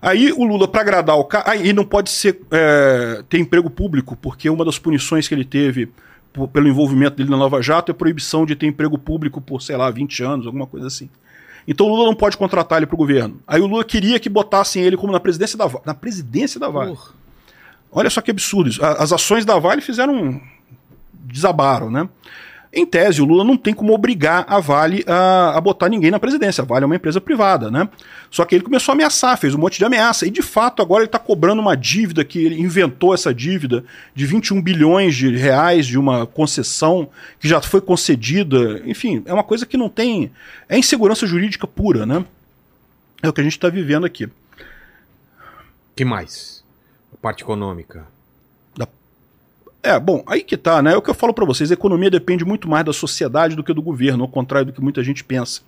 [0.02, 1.52] Aí o Lula, para agradar o cara.
[1.52, 5.90] Aí não pode ser, é, ter emprego público, porque uma das punições que ele teve
[6.34, 9.78] por, pelo envolvimento dele na Lava Jato é proibição de ter emprego público por, sei
[9.78, 11.10] lá, 20 anos, alguma coisa assim.
[11.68, 13.40] Então o Lula não pode contratar ele pro governo.
[13.46, 15.84] Aí o Lula queria que botassem ele como na presidência da Vale.
[15.86, 16.92] Na presidência da Vale.
[16.92, 17.12] Porra.
[17.92, 18.84] Olha só que absurdo isso.
[18.84, 20.42] As ações da Vale fizeram
[21.26, 22.08] desabaram, né?
[22.74, 26.20] Em tese, o Lula não tem como obrigar a Vale a, a, botar ninguém na
[26.20, 26.62] presidência.
[26.62, 27.90] A Vale é uma empresa privada, né?
[28.30, 30.26] Só que ele começou a ameaçar, fez um monte de ameaça.
[30.26, 33.84] E de fato, agora ele está cobrando uma dívida que ele inventou essa dívida
[34.16, 37.10] de 21 bilhões de reais de uma concessão
[37.42, 38.82] que já foi concedida.
[38.86, 40.32] Enfim, é uma coisa que não tem.
[40.70, 42.24] É insegurança jurídica pura, né?
[43.22, 44.30] É o que a gente está vivendo aqui.
[45.94, 46.64] que mais?
[47.14, 48.08] A parte econômica.
[49.84, 50.94] É, bom, aí que tá, né?
[50.94, 53.64] É o que eu falo para vocês, a economia depende muito mais da sociedade do
[53.64, 55.62] que do governo, ao contrário do que muita gente pensa.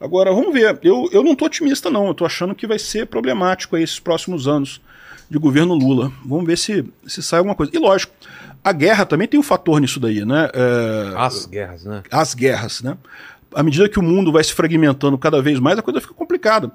[0.00, 0.78] Agora, vamos ver.
[0.82, 2.08] Eu, eu não tô otimista, não.
[2.08, 4.80] Eu tô achando que vai ser problemático aí esses próximos anos
[5.30, 6.12] de governo Lula.
[6.24, 7.72] Vamos ver se, se sai alguma coisa.
[7.74, 8.12] E lógico,
[8.62, 10.50] a guerra também tem um fator nisso daí, né?
[10.52, 12.02] É, as guerras, né?
[12.10, 12.96] As guerras, né?
[13.54, 16.70] À medida que o mundo vai se fragmentando cada vez mais, a coisa fica complicada.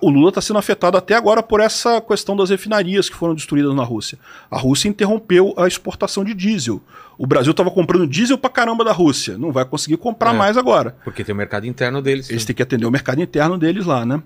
[0.00, 3.74] O Lula está sendo afetado até agora por essa questão das refinarias que foram destruídas
[3.74, 4.18] na Rússia.
[4.50, 6.80] A Rússia interrompeu a exportação de diesel.
[7.18, 9.36] O Brasil estava comprando diesel pra caramba da Rússia.
[9.36, 10.96] Não vai conseguir comprar é, mais agora.
[11.04, 12.30] Porque tem o mercado interno deles.
[12.30, 14.22] Eles têm que atender o mercado interno deles lá, né?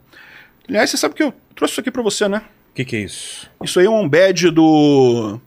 [0.68, 2.42] Aliás, você sabe que eu trouxe isso aqui para você, né?
[2.70, 3.50] O que, que, é isso?
[3.62, 5.40] Isso aí é um badge do.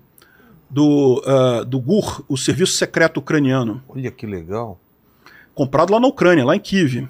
[0.70, 3.84] do, uh, do GUR, o Serviço Secreto Ucraniano.
[3.90, 4.80] Olha que legal
[5.58, 7.08] comprado lá na Ucrânia, lá em Kiev.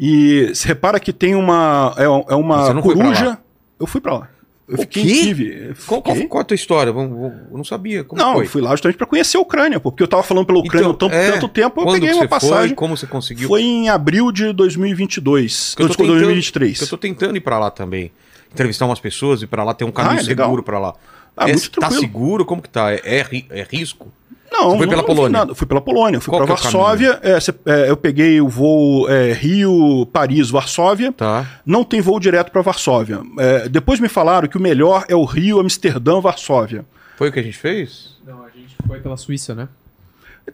[0.00, 1.94] E você repara que tem uma.
[1.96, 3.38] É, é uma coruja.
[3.78, 4.28] Eu fui para lá.
[4.68, 5.76] Eu fiquei em Kiev.
[5.86, 6.90] Qual, qual, qual, a tua história?
[6.90, 8.02] Eu não sabia.
[8.02, 8.46] Como não, foi?
[8.46, 11.14] fui lá justamente para conhecer a Ucrânia, porque eu tava falando pela Ucrânia então, tanto,
[11.14, 12.68] é, tanto tempo, eu peguei uma passagem.
[12.68, 12.74] Foi?
[12.74, 13.48] Como você conseguiu?
[13.48, 15.76] Foi em abril de 2022.
[15.78, 16.80] Eu tô tentando, 2023.
[16.80, 18.10] Eu tô tentando ir para lá também.
[18.52, 20.94] Entrevistar umas pessoas e para lá ter um caminho ah, é seguro para lá.
[21.36, 22.00] Ah, é, muito tranquilo.
[22.00, 22.44] Tá seguro?
[22.44, 22.92] Como que tá?
[22.92, 24.10] É, é, é risco?
[24.58, 25.38] Não, Você foi não- pela não fui Polônia?
[25.38, 25.54] nada.
[25.54, 26.20] Fui pela Polônia.
[26.20, 27.18] Fui Qual para é Varsóvia.
[27.22, 31.12] é, cê- é, eu peguei o voo é, Rio, Paris, Varsóvia.
[31.12, 31.46] Tá.
[31.64, 33.20] Não tem voo direto para Varsóvia.
[33.38, 36.84] É, depois me falaram que o melhor é o Rio, Amsterdã, Varsóvia.
[37.16, 38.16] Foi o que a gente fez?
[38.26, 39.68] Não, a gente foi pela Suíça, né?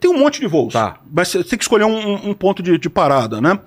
[0.00, 0.72] Tem um monte de voos.
[0.72, 0.96] Tá.
[1.12, 3.58] Mas você tem que escolher um, um ponto de, de parada, né?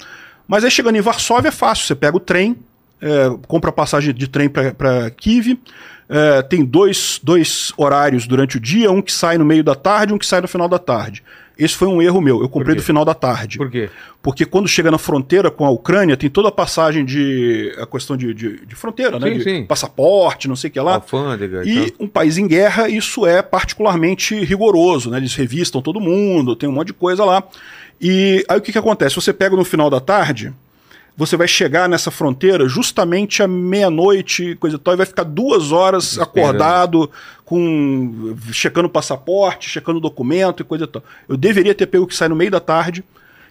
[0.48, 1.86] Mas aí chegando em Varsóvia é fácil.
[1.86, 2.56] Você pega o trem,
[3.02, 5.57] é, compra passagem de trem para Kiev.
[6.07, 10.14] É, tem dois, dois horários durante o dia, um que sai no meio da tarde
[10.14, 11.23] e um que sai no final da tarde.
[11.57, 12.41] Esse foi um erro meu.
[12.41, 13.57] Eu comprei do final da tarde.
[13.57, 13.90] Por quê?
[14.22, 17.73] Porque quando chega na fronteira com a Ucrânia, tem toda a passagem de.
[17.80, 19.30] a questão de, de, de fronteira, né?
[19.30, 19.65] Sim, De sim.
[19.65, 20.95] passaporte, não sei o que lá.
[20.95, 25.18] Alfândega e, E um país em guerra, isso é particularmente rigoroso, né?
[25.18, 27.41] Eles revistam todo mundo, tem um monte de coisa lá.
[28.02, 29.15] E aí o que, que acontece?
[29.15, 30.53] Você pega no final da tarde,
[31.18, 35.72] você vai chegar nessa fronteira justamente à meia-noite, coisa e tal, e vai ficar duas
[35.72, 36.24] horas Esperando.
[36.30, 37.12] acordado,
[37.46, 41.04] com checando passaporte, checando documento e coisa e tal.
[41.30, 43.04] Eu deveria ter pego que sai no meio da tarde,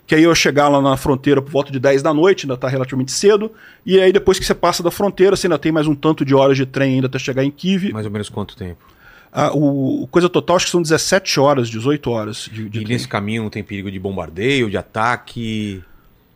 [0.07, 2.69] que aí eu chegar lá na fronteira por volta de 10 da noite, ainda está
[2.69, 3.51] relativamente cedo,
[3.86, 6.35] e aí depois que você passa da fronteira, você ainda tem mais um tanto de
[6.35, 7.93] horas de trem ainda até chegar em Kiev.
[7.93, 8.85] Mais ou menos quanto tempo?
[9.32, 12.85] Ah, o, o coisa total acho que são 17 horas, 18 horas de, de E
[12.85, 12.86] trem.
[12.89, 15.82] nesse caminho não tem perigo de bombardeio, de ataque?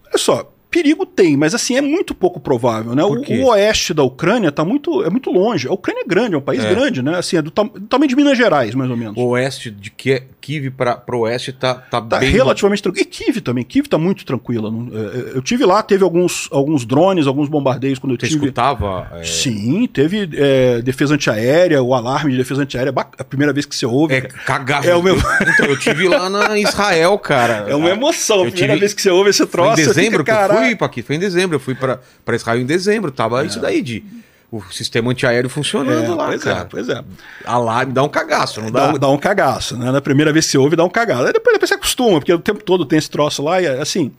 [0.07, 3.03] Olha só, perigo tem, mas assim, é muito pouco provável, né?
[3.03, 5.67] O, o oeste da Ucrânia tá muito, é muito longe.
[5.69, 6.69] A Ucrânia é grande, é um país É.
[6.75, 7.17] grande, né?
[7.19, 9.17] Assim, é do, do tamanho de Minas Gerais, mais ou menos.
[9.17, 12.31] O oeste de Ki- Kiev para o oeste tá, tá, Tá bem...
[12.31, 13.07] relativamente tranquilo.
[13.07, 13.65] E Kiev também.
[13.65, 14.71] Kiev tá muito tranquila.
[14.71, 18.45] não- é, Eu tive lá, teve alguns, alguns drones, alguns bombardeios quando eu Você tive.
[18.47, 19.09] escutava?
[19.15, 22.91] é, Sim, teve é, defesa antiaérea, o alarme de defesa antiaérea.
[22.97, 24.15] é A primeira vez que você ouve.
[24.15, 24.85] É, cagar.
[24.87, 27.67] É o meu- Então, eu tive lá na Israel, cara.
[27.69, 28.39] É uma emoção.
[28.43, 29.81] A primeira tive- vez que você ouve esse troço.
[29.81, 31.07] em você dezembro fica, que fui, Paquito.
[31.07, 31.57] Foi em dezembro.
[31.57, 32.01] Eu fui pra
[32.35, 33.11] Israel em dezembro.
[33.11, 34.05] Tava isso daí de...
[34.51, 36.61] O sistema antiaéreo funcionando É, lá, pois cara.
[36.61, 37.05] é, pois é.
[37.45, 38.93] Alarme, dá um cagaço, não dá?
[38.93, 39.93] Dá, dá um cagaço, né?
[39.93, 41.27] Na primeira vez que você ouve, dá um cagaço.
[41.27, 43.79] Aí depois, depois você acostuma, porque o tempo todo tem esse troço lá e é
[43.79, 44.11] assim.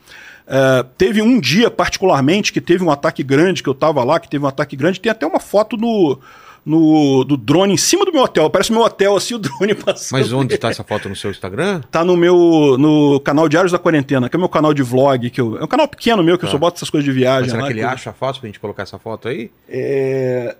[0.46, 4.30] é, teve um dia, particularmente, que teve um ataque grande, que eu tava lá, que
[4.30, 5.00] teve um ataque grande.
[5.00, 6.20] Tem até uma foto no,
[6.66, 8.50] no, do drone em cima do meu hotel.
[8.50, 10.20] Parece meu hotel, assim, o drone passando.
[10.20, 11.82] Mas onde tá essa foto no seu Instagram?
[11.92, 15.30] Tá no meu no canal Diários da Quarentena, que é o meu canal de vlog.
[15.30, 17.42] Que eu, é um canal pequeno meu, que eu só boto essas coisas de viagem.
[17.44, 19.50] Mas será lá, que ele coisa- acha fácil pra gente colocar essa foto aí?
[19.68, 20.56] É...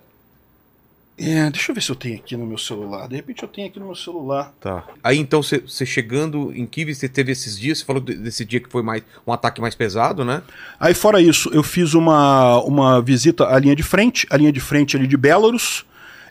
[1.18, 3.06] é, deixa eu ver se eu tenho aqui no meu celular.
[3.06, 4.54] De repente eu tenho aqui no meu celular.
[4.60, 4.84] Tá.
[5.04, 8.58] Aí então, você chegando em Kiev, você teve esses dias, você falou de- desse dia
[8.58, 10.42] que foi mais um ataque mais pesado, né?
[10.78, 14.60] Aí, fora isso, eu fiz uma, uma visita à linha de frente, a linha de
[14.60, 15.84] frente ali de Belarus.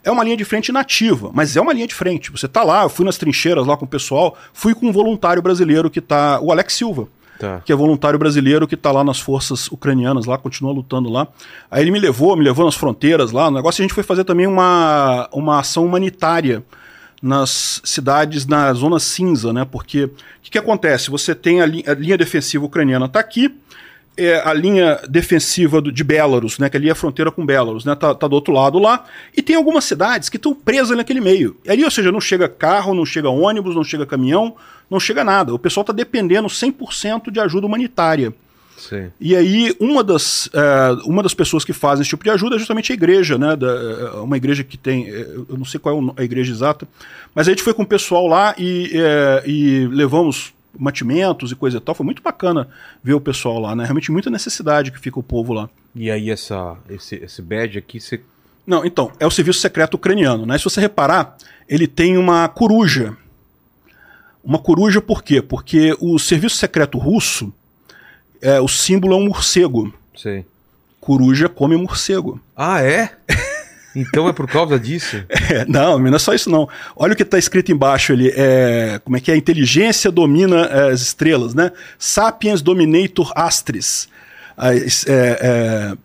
[0.03, 2.31] É uma linha de frente nativa, mas é uma linha de frente.
[2.31, 5.41] Você tá lá, eu fui nas trincheiras lá com o pessoal, fui com um voluntário
[5.41, 7.07] brasileiro que tá, o Alex Silva,
[7.39, 7.61] Tá.
[7.63, 11.25] que é voluntário brasileiro que tá lá nas forças ucranianas lá, continua lutando lá.
[11.71, 14.25] Aí ele me levou, me levou nas fronteiras lá, o negócio a gente foi fazer
[14.25, 16.63] também uma, uma ação humanitária
[17.21, 19.65] nas cidades na zona cinza, né?
[19.69, 20.11] Porque o
[20.41, 21.09] que, que acontece?
[21.09, 23.53] Você tem a, li- a linha defensiva ucraniana tá aqui,
[24.17, 27.85] é, a linha defensiva do- de Belarus, né, que ali é a fronteira com Belarus,
[27.85, 29.05] né, tá, tá do outro lado lá,
[29.35, 31.55] e tem algumas cidades que estão presas naquele meio.
[31.67, 34.55] Ali, ou seja, não chega carro, não chega ônibus, não chega caminhão,
[34.89, 35.53] não chega nada.
[35.53, 38.33] O pessoal está dependendo 100% de ajuda humanitária.
[38.77, 39.09] Sim.
[39.19, 42.59] E aí, uma das, eh, uma das pessoas que fazem esse tipo de ajuda é
[42.59, 43.53] justamente a igreja, né?
[43.55, 45.05] Da, eh, uma igreja que tem.
[45.09, 46.87] eh, Eu não sei qual é a igreja exata,
[47.35, 48.91] mas a gente foi com o pessoal lá e,
[49.45, 51.95] e levamos mantimentos e coisa e tal.
[51.95, 52.67] Foi muito bacana
[53.03, 53.83] ver o pessoal lá, né?
[53.83, 55.69] Realmente muita necessidade que fica o povo lá.
[55.95, 58.21] E aí essa, esse, esse badge aqui, você...
[58.65, 60.57] Não, então, é o serviço secreto ucraniano, né?
[60.57, 61.35] Se você reparar,
[61.67, 63.17] ele tem uma coruja.
[64.43, 65.41] Uma coruja por quê?
[65.41, 67.51] Porque o serviço secreto russo,
[68.41, 69.93] é, o símbolo é um morcego.
[70.15, 70.45] Sei.
[70.99, 72.39] Coruja come morcego.
[72.55, 73.17] Ah, é?
[73.95, 75.23] Então é por causa disso?
[75.51, 76.69] É, não, não é só isso não.
[76.95, 78.31] Olha o que está escrito embaixo ali.
[78.35, 79.33] É, como é que é?
[79.33, 81.71] A inteligência domina é, as estrelas, né?
[81.97, 84.07] Sapiens dominator astris.
[84.55, 85.95] A, es- é,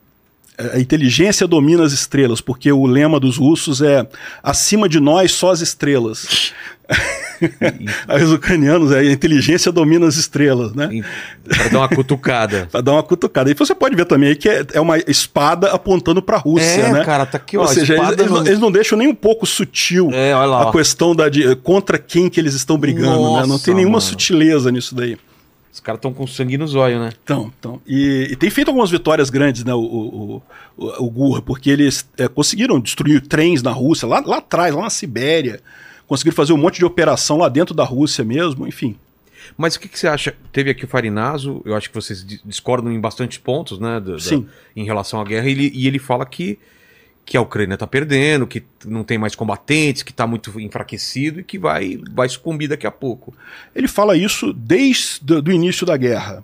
[0.59, 4.07] é, a inteligência domina as estrelas, porque o lema dos russos é
[4.43, 6.53] acima de nós só as estrelas.
[8.09, 11.03] Aí os ucranianos a inteligência domina as estrelas, né?
[11.45, 12.69] Pra dar uma cutucada.
[12.73, 13.51] Pra dar uma cutucada.
[13.51, 16.93] E você pode ver também aí que é, é uma espada apontando pra Rússia, É,
[16.93, 17.05] né?
[17.05, 19.15] cara, tá aqui, ó, Ou a seja, eles, eles não, eles não deixam nem um
[19.15, 23.11] pouco sutil É, olha lá, a questão da, de, contra quem que eles estão brigando,
[23.11, 23.41] né?
[23.41, 24.01] Não Nossa, tem nenhuma mano.
[24.03, 25.17] sutileza nisso daí.
[25.73, 27.11] Os caras estão com sangue nos olhos, né?
[27.25, 30.43] Então, então e, e tem feito algumas vitórias grandes, né, o, o,
[30.77, 34.83] o, o Gurra, porque eles é, conseguiram destruir trens na Rússia, lá, lá atrás, lá
[34.83, 35.61] na Sibéria,
[36.07, 38.97] conseguiram fazer um monte de operação lá dentro da Rússia mesmo, enfim.
[39.57, 40.35] Mas o que, que você acha?
[40.53, 44.01] Teve aqui o Farinazo, eu acho que vocês di- discordam em bastantes pontos, né?
[44.01, 44.47] da- da- Sim.
[44.75, 46.59] em relação à guerra, e ele, e ele fala que,
[47.27, 51.45] que a Ucrânia está perdendo, que não tem mais combatentes, que está muito enfraquecido e
[51.45, 53.35] que vai, vai sucumbir daqui a pouco.
[53.75, 56.43] Ele fala isso desde o início da guerra.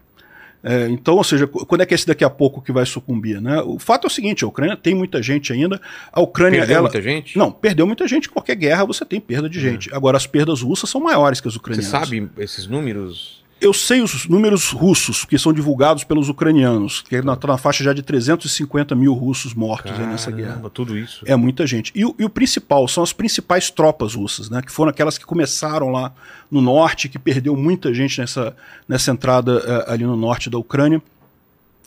[0.63, 3.41] É, então, ou seja, quando é que é esse daqui a pouco que vai sucumbir?
[3.41, 3.61] Né?
[3.63, 5.81] O fato é o seguinte: a Ucrânia tem muita gente ainda.
[6.13, 6.61] A Ucrânia.
[6.61, 6.83] Perdeu ela...
[6.83, 7.39] muita gente?
[7.39, 8.29] Não, perdeu muita gente.
[8.29, 9.93] Qualquer guerra você tem perda de gente.
[9.95, 11.91] Agora, as perdas russas são maiores que as Você ucranianas.
[11.91, 13.40] sabe esses números?
[13.61, 17.93] Eu sei os números russos que são divulgados pelos ucranianos, que está na faixa já
[17.93, 20.49] de 350 mil russos mortos aí nessa guerra.
[20.53, 21.23] Caramba, tudo isso.
[21.27, 21.93] É muita gente.
[21.95, 24.63] E, o- e o principal são as principais tropas russas, né?
[24.63, 26.11] Que foram aquelas que começaram lá
[26.51, 28.57] no norte, que perdeu muita gente nessa,
[28.89, 31.03] nessa entrada eh, ali no norte da Ucrânia.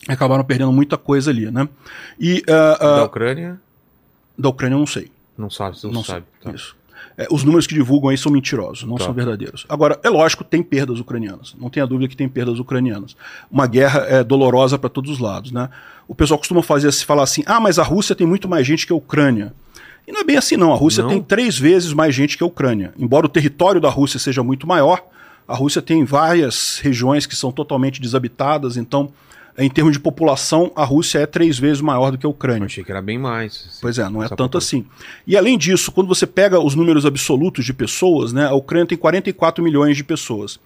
[0.06, 1.68] Acabaram perdendo muita coisa ali, né?
[2.20, 3.60] E ah, ah, Da Ucrânia?
[4.38, 5.10] da Ucrânia eu não sei.
[5.36, 6.24] Não sabe, você não, Não sabe.
[6.40, 6.52] Tá.
[6.52, 6.76] Isso.
[7.16, 9.04] É, os números que divulgam aí são mentirosos, não Tá.
[9.04, 9.64] são verdadeiros.
[9.68, 11.54] Agora, é lógico, tem perdas ucranianas.
[11.60, 13.16] Não tenha dúvida que tem perdas ucranianas.
[13.50, 15.68] Uma guerra é dolorosa para todos os lados, né?
[16.08, 18.86] O pessoal costuma fazer se falar assim: "Ah, mas a Rússia tem muito mais gente
[18.86, 19.52] que a Ucrânia".
[20.06, 20.72] E não é bem assim não.
[20.72, 21.08] A Rússia Não?
[21.10, 22.92] tem três vezes mais gente que a Ucrânia.
[22.98, 25.02] Embora o território da Rússia seja muito maior,
[25.48, 29.10] a Rússia tem várias regiões que são totalmente desabitadas, então
[29.56, 32.62] em termos de população, a Rússia é três vezes maior do que a Ucrânia.
[32.62, 33.78] Eu achei que era bem mais.
[33.80, 34.84] Pois é, não é tanto assim.
[35.24, 38.98] E além disso, quando você pega os números absolutos de pessoas, né, a Ucrânia tem
[38.98, 40.58] 44 milhões de pessoas.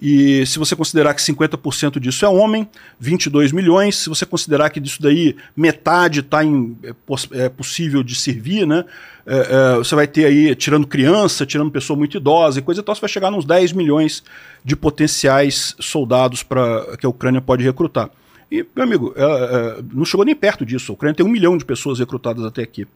[0.00, 2.66] E se você considerar que 50% disso é homem,
[2.98, 3.96] 22 milhões.
[3.96, 8.86] Se você considerar que disso daí metade está é, é possível de servir, né,
[9.26, 12.84] é, é, você vai ter aí, tirando criança, tirando pessoa muito idosa e coisa e
[12.84, 14.22] tal, você vai chegar nos 10 milhões
[14.64, 18.10] de potenciais soldados pra, que a Ucrânia pode recrutar.
[18.50, 20.90] E, meu amigo, é, é, não chegou nem perto disso.
[20.90, 22.86] A Ucrânia tem um milhão de pessoas recrutadas até aqui.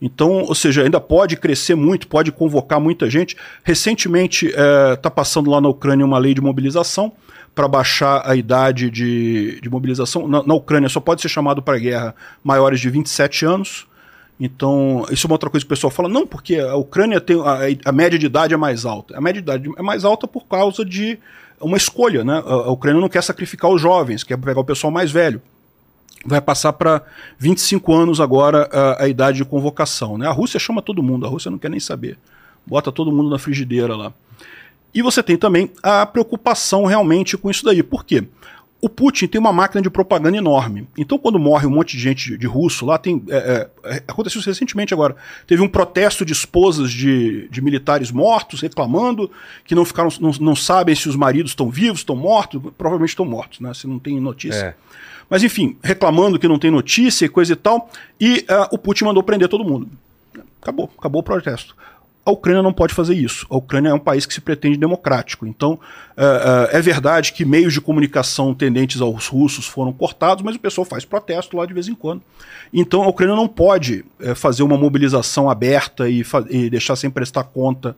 [0.00, 3.36] Então, ou seja, ainda pode crescer muito, pode convocar muita gente.
[3.64, 4.46] Recentemente
[4.94, 7.12] está passando lá na Ucrânia uma lei de mobilização
[7.54, 10.28] para baixar a idade de, de mobilização.
[10.28, 12.14] Na, na Ucrânia só pode ser chamado para guerra
[12.44, 13.88] maiores de 27 anos.
[14.38, 17.36] Então, isso é uma outra coisa que o pessoal fala, não, porque a Ucrânia tem.
[17.40, 19.18] A, a média de idade é mais alta.
[19.18, 21.18] A média de idade é mais alta por causa de
[21.60, 22.42] uma escolha, né?
[22.44, 25.40] A, Ucrânia não quer sacrificar os jovens, quer pegar o pessoal mais velho
[26.24, 27.02] vai passar para
[27.38, 30.18] 25 anos agora a, a idade de convocação.
[30.18, 30.26] Né?
[30.26, 32.18] A Rússia chama todo mundo, a Rússia não quer nem saber.
[32.66, 34.12] Bota todo mundo na frigideira lá.
[34.92, 37.82] E você tem também a preocupação realmente com isso daí.
[37.82, 38.26] Por quê?
[38.80, 40.86] O Putin tem uma máquina de propaganda enorme.
[40.96, 43.22] Então, quando morre um monte de gente de, russo lá, tem.
[43.28, 45.16] É, é, aconteceu isso recentemente agora.
[45.48, 49.28] Teve um protesto de esposas de, de militares mortos, reclamando
[49.64, 52.62] que não ficaram, não, não sabem se os maridos estão vivos, estão mortos.
[52.78, 53.74] Provavelmente estão mortos, né?
[53.74, 54.58] Se não tem notícia.
[54.58, 54.74] É.
[55.28, 57.90] Mas enfim, reclamando que não tem notícia e coisa e tal.
[58.20, 59.88] E uh, o Putin mandou prender todo mundo.
[60.62, 61.76] Acabou, acabou o protesto.
[62.28, 63.46] A Ucrânia não pode fazer isso.
[63.48, 65.46] A Ucrânia é um país que se pretende democrático.
[65.46, 70.54] Então, uh, uh, é verdade que meios de comunicação tendentes aos russos foram cortados, mas
[70.54, 72.20] o pessoal faz protesto lá de vez em quando.
[72.70, 77.44] Então, a Ucrânia não pode uh, fazer uma mobilização aberta e, e, deixar sem prestar
[77.44, 77.96] conta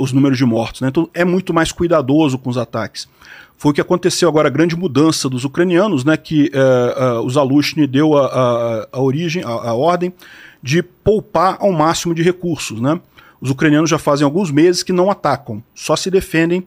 [0.00, 0.80] os números de mortos.
[0.80, 0.88] Né?
[0.88, 3.06] Então, é muito mais cuidadoso com os ataques
[3.56, 7.28] foi o que aconteceu agora, a grande mudança dos ucranianos, né, que uh, uh, o
[7.30, 10.12] Zalushny deu a, a, a origem, a, a, ordem
[10.62, 12.80] de poupar ao máximo de recursos.
[12.80, 13.00] Né?
[13.40, 16.60] Os ucranianos já fazem alguns meses que não atacam, só se defendem,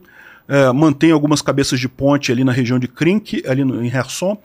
[0.47, 4.37] uh, mantêm algumas cabeças de ponte ali na região de Krink, ali no, em Kherson,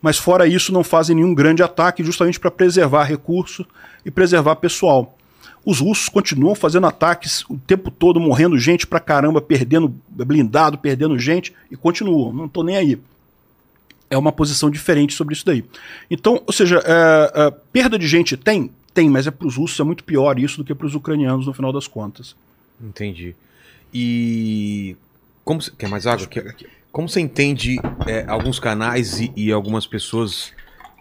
[0.00, 3.66] mas fora isso não fazem nenhum grande ataque, justamente para preservar recursos
[4.04, 5.16] e preservar pessoal
[5.66, 11.18] os russos continuam fazendo ataques o tempo todo, morrendo gente pra caramba, perdendo blindado, perdendo
[11.18, 12.96] gente, e continuam, não tô nem aí.
[14.08, 15.64] É uma posição diferente sobre isso daí.
[16.08, 18.70] Então, ou seja, é, é, perda de gente tem?
[18.96, 21.70] Tem, mas é pros russos é muito pior isso do que pros ucranianos no final
[21.70, 22.34] das contas.
[22.80, 23.36] Entendi.
[23.92, 24.96] E.
[25.44, 26.26] Como, quer mais água?
[26.26, 26.56] Quer,
[26.90, 30.50] como você entende é, alguns canais e, e algumas pessoas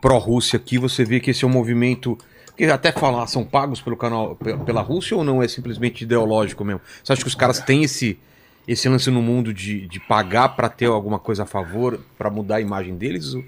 [0.02, 2.18] pró-Rússia aqui, você vê que esse é um movimento
[2.58, 6.82] que até falar, são pagos pelo canal pela Rússia ou não é simplesmente ideológico mesmo?
[7.02, 8.20] Você acha que os caras têm esse,
[8.68, 12.58] esse lance no mundo de, de pagar para ter alguma coisa a favor, para mudar
[12.58, 13.34] a imagem deles?
[13.34, 13.44] Ou,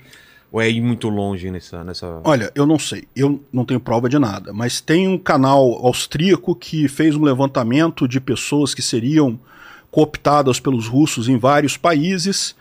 [0.52, 2.22] ou é ir muito longe nessa, nessa.
[2.24, 6.56] Olha, eu não sei, eu não tenho prova de nada, mas tem um canal austríaco
[6.56, 9.40] que fez um levantamento de pessoas que seriam
[9.91, 12.56] cooptadas pelos russos em vários países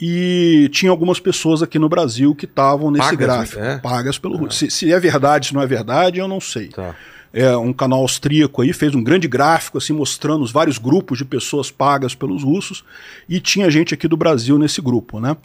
[0.00, 3.78] e tinha algumas pessoas aqui no Brasil que estavam nesse pagas, gráfico, é?
[3.78, 4.50] pagas pelo ah.
[4.50, 6.68] se, se, é verdade, se não é verdade, eu não sei.
[6.68, 6.94] Tá.
[7.32, 11.24] É um canal austríaco aí fez um grande gráfico assim mostrando os vários grupos de
[11.24, 12.84] pessoas pagas pelos russos
[13.26, 15.36] e tinha gente aqui do Brasil nesse grupo, né?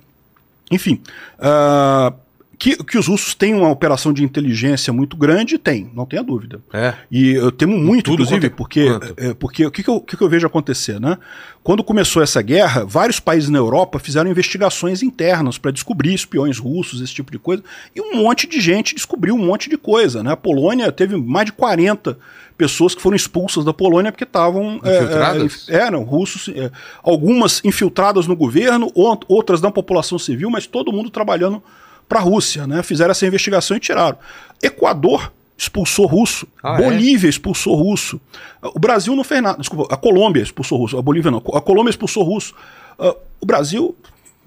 [0.72, 1.02] Enfim,
[1.40, 2.14] uh,
[2.60, 6.60] Que, que os russos têm uma operação de inteligência muito grande, tem, não tenha dúvida.
[6.74, 6.96] É.
[7.12, 9.14] E eu temo muito, Tudo inclusive, quanto porque, quanto?
[9.16, 11.20] é, porque o que, que, eu, que que eu vejo acontecer, né?
[11.62, 17.00] Quando começou essa guerra, vários países na Europa fizeram investigações internas para descobrir espiões russos,
[17.00, 17.64] esse tipo de coisa,
[17.96, 20.32] e um monte de gente descobriu um monte de coisa, né?
[20.32, 22.18] A Polônia teve mais de 40
[22.58, 25.66] pessoas que foram expulsas da Polônia porque estavam é, Infiltradas?
[25.70, 26.72] é, eram russos, é,
[27.04, 31.62] algumas infiltradas no governo, ou- outras na população civil, mas todo mundo trabalhando
[32.10, 32.82] para a Rússia, né?
[32.84, 34.18] Fizeram essa investigação e tiraram.
[34.64, 36.84] Equador expulsou russo, Ah, é?
[36.84, 38.20] Bolívia expulsou russo,
[38.62, 41.90] o Brasil não fez nada, desculpa, a Colômbia expulsou russo, a Bolívia não, a Colômbia
[41.90, 42.54] expulsou russo.
[42.98, 43.96] Ah, o Brasil,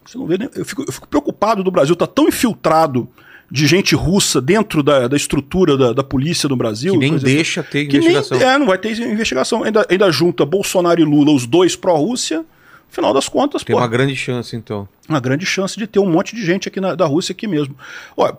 [0.05, 3.09] você não vê, nem- eu fico, eu fico preocupado do Brasil estar tão infiltrado
[3.51, 6.93] de gente russa dentro da, da estrutura da, da polícia do Brasil.
[6.93, 8.49] Que nem coisa- deixa ter que nem, investigação.
[8.49, 9.65] é, não vai ter investigação.
[9.65, 12.45] Ainda, ainda junta Bolsonaro e Lula, os dois pró-Rússia.
[12.93, 14.89] Final das contas, Tem pô, uma grande chance, então.
[15.09, 17.77] uma grande chance de ter um monte de gente aqui na, da Rússia aqui mesmo.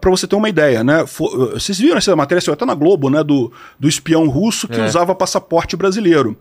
[0.01, 1.07] Pra você ter uma ideia, né?
[1.07, 3.23] fo- vocês viram essa matéria, saiu até na Globo, né?
[3.23, 4.85] Do, do espião russo que É.
[4.85, 6.37] usava passaporte brasileiro.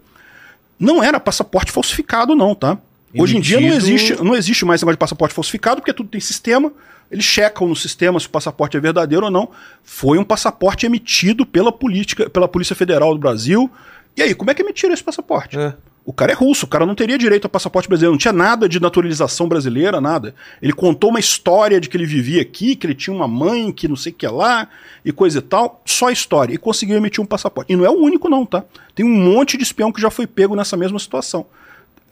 [0.79, 2.79] Não era passaporte falsificado, não, tá?
[3.17, 6.09] Hoje em dia não Emitido- existe, não existe mais negócio de passaporte falsificado, porque tudo
[6.09, 6.73] tem sistema.
[7.11, 9.49] Eles checam no sistema se o passaporte é verdadeiro ou não.
[9.83, 13.71] Foi um passaporte emitido pela, política, pela Polícia Federal do Brasil.
[14.17, 15.59] E aí, como é que emitiram esse passaporte?
[15.59, 15.75] É.
[16.05, 18.69] O cara é russo, o cara não teria direito a passaporte brasileiro, não tinha nada
[18.69, 20.35] de naturalização brasileira, nada.
[20.61, 23.87] Ele contou uma história de que ele vivia aqui, que ele tinha uma mãe, que
[23.87, 24.67] não sei o que lá,
[25.05, 26.55] e coisa e tal, só história.
[26.55, 27.73] E conseguiu emitir um passaporte.
[27.73, 28.65] E não é o único, não, tá?
[28.95, 31.45] Tem um monte de espião que já foi pego nessa mesma situação.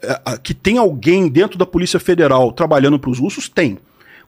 [0.01, 3.49] É, que tem alguém dentro da Polícia Federal trabalhando para os russos?
[3.49, 3.79] Tem.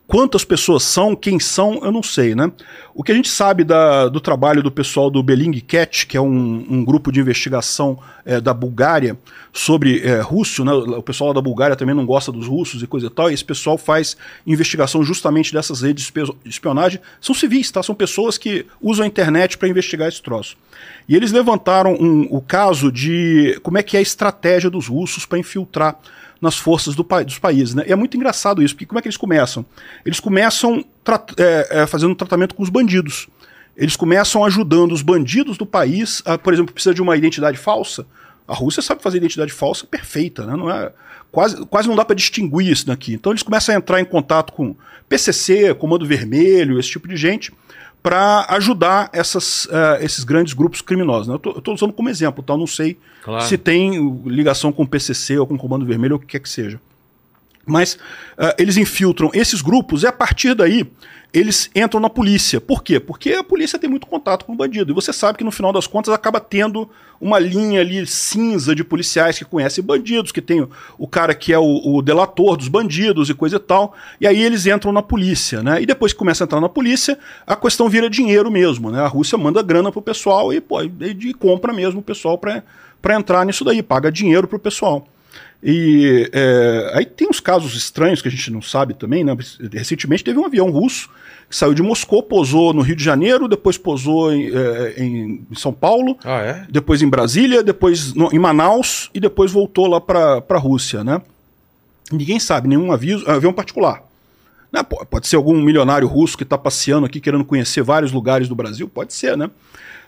[0.07, 2.51] Quantas pessoas são, quem são, eu não sei, né?
[2.93, 6.65] O que a gente sabe da- do trabalho do pessoal do Bellingcat, que é um,
[6.69, 9.17] um grupo de investigação é, da Bulgária
[9.53, 10.73] sobre é, russo, né?
[10.73, 13.45] O pessoal da Bulgária também não gosta dos russos e coisa e tal, e esse
[13.45, 16.99] pessoal faz investigação justamente dessas redes de espionagem.
[17.21, 17.81] São civis, tá?
[17.81, 20.57] São pessoas que usam a internet para investigar esse troço.
[21.07, 25.25] E eles levantaram um- o caso de como é que é a estratégia dos russos
[25.25, 25.97] para infiltrar
[26.41, 27.75] nas forças do dos países.
[27.75, 27.83] Né?
[27.87, 29.63] E é muito engraçado isso, porque como é que eles começam?
[30.03, 30.83] Eles começam
[31.37, 33.27] é, é, fazendo tratamento com os bandidos.
[33.77, 38.05] Eles começam ajudando os bandidos do país, a, por exemplo, precisa de uma identidade falsa.
[38.47, 40.55] A Rússia sabe fazer identidade falsa perfeita, né?
[40.55, 40.91] Não é,
[41.31, 43.13] quase, quase não dá para distinguir isso daqui.
[43.13, 44.75] Então eles começam a entrar em contato com
[45.07, 47.53] PCC, Comando Vermelho, esse tipo de gente,
[48.01, 51.27] para ajudar essas, eh, esses grandes grupos criminosos.
[51.27, 51.39] né?
[51.45, 52.53] Eu estou usando como exemplo, tá?
[52.53, 53.45] Eu não sei Claro.
[53.45, 56.27] se tem uh, ligação com o PCC ou com o Comando Vermelho ou o que
[56.27, 56.79] quer que seja.
[57.63, 57.99] Mas
[58.39, 60.91] ah, eles infiltram esses grupos e a partir daí
[61.33, 62.59] eles entram na polícia.
[62.59, 62.99] Por quê?
[62.99, 64.91] Porque a polícia tem muito contato com o bandido.
[64.91, 66.89] E você sabe que no final das contas acaba tendo
[67.21, 70.67] uma linha ali cinza de policiais que conhecem bandidos, que tem
[70.97, 73.95] o, cara que é o, o delator dos bandidos e coisa e tal.
[74.19, 75.81] E aí eles entram na polícia, né?
[75.81, 77.17] E depois que começa a entrar na polícia,
[77.47, 78.99] a questão vira dinheiro mesmo, né?
[78.99, 82.63] A Rússia manda grana pro pessoal e, pô, e, compra mesmo o pessoal para
[83.01, 85.07] para entrar nisso daí, paga dinheiro pro pessoal.
[85.63, 89.35] E é, aí tem uns casos estranhos que a gente não sabe também, né?
[89.71, 91.09] Recentemente teve um avião russo
[91.47, 95.71] que saiu de Moscou, pousou no Rio de Janeiro, depois pousou em, é, em São
[95.73, 96.65] Paulo, Ah, é?
[96.69, 101.21] depois em Brasília, depois no- em Manaus e depois voltou lá para a Rússia, né?
[102.11, 104.03] Ninguém sabe, nenhum aviso, avião particular.
[104.71, 104.81] Né?
[104.83, 108.87] Pode ser algum milionário russo que está passeando aqui querendo conhecer vários lugares do Brasil,
[108.87, 109.49] pode ser, né?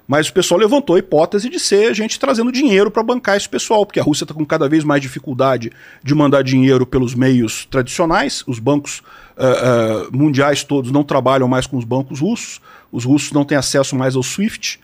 [0.08, 3.86] Mas o pessoal levantou a hipótese de ser gente trazendo dinheiro para bancar esse pessoal,
[3.86, 5.72] porque a Rússia está com cada vez mais dificuldade
[6.04, 8.44] de mandar dinheiro pelos meios tradicionais.
[8.46, 9.02] Os bancos
[9.38, 12.60] ah, ah, mundiais todos não trabalham mais com os bancos russos,
[12.92, 14.80] os russos não têm acesso mais ao SWIFT.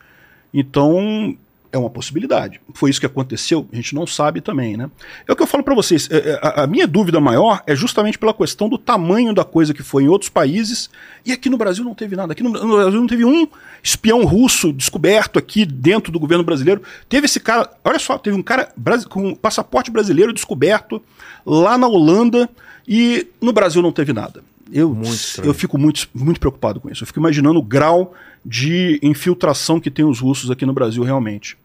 [0.54, 1.36] Então,
[1.72, 2.60] é uma possibilidade.
[2.74, 3.68] Foi isso que aconteceu?
[3.72, 4.90] A gente não sabe também, né?
[5.28, 6.10] É o que eu falo para vocês.
[6.12, 9.84] é, é, A, minha dúvida maior é justamente pela questão do tamanho da coisa que
[9.84, 10.90] foi em outros países
[11.26, 12.34] e aqui no Brasil não teve nada.
[12.34, 13.48] Aqui no, Brasil não teve um
[13.84, 16.82] espião russo descoberto aqui dentro do governo brasileiro.
[17.08, 18.74] Teve esse cara, olha só, teve um cara
[19.08, 21.02] com passaporte brasileiro descoberto
[21.46, 22.50] lá na Holanda
[22.88, 24.44] e no Brasil não teve nada.
[24.72, 24.98] Eu,
[25.44, 27.04] eu fico muito, muito preocupado com isso.
[27.04, 28.14] Eu fico imaginando o grau
[28.46, 31.58] de infiltração que tem os russos aqui no Brasil realmente.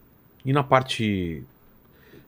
[0.45, 1.43] E na parte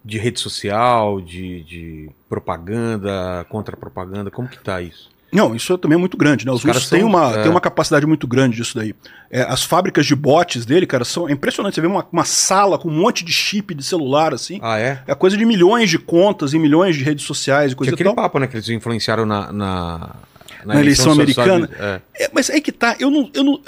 [0.05, 5.11] de rede social, de, de propaganda, contra-propaganda, como que tá isso?
[5.32, 6.53] Não, isso também é muito grande, né?
[6.53, 7.43] Os, Os russos têm são- uma, é.
[7.43, 8.94] têm uma capacidade muito grande disso daí.
[9.31, 11.74] É, as fábricas de bots dele, cara, são é impressionante.
[11.74, 14.61] Você vê uma, uma sala com um monte de chip de celular, assim.
[14.62, 15.03] Ah, é?
[15.07, 17.97] É coisa de milhões de contas e milhões de redes sociais e coisa Tinha e
[17.97, 18.16] aquele tal.
[18.24, 20.15] papo, né, que eles influenciaram na, na,
[20.66, 21.70] na, na eleição, eleição americana.
[21.78, 22.24] É.
[22.24, 23.60] É, mas aí que tá, eu não, eu não.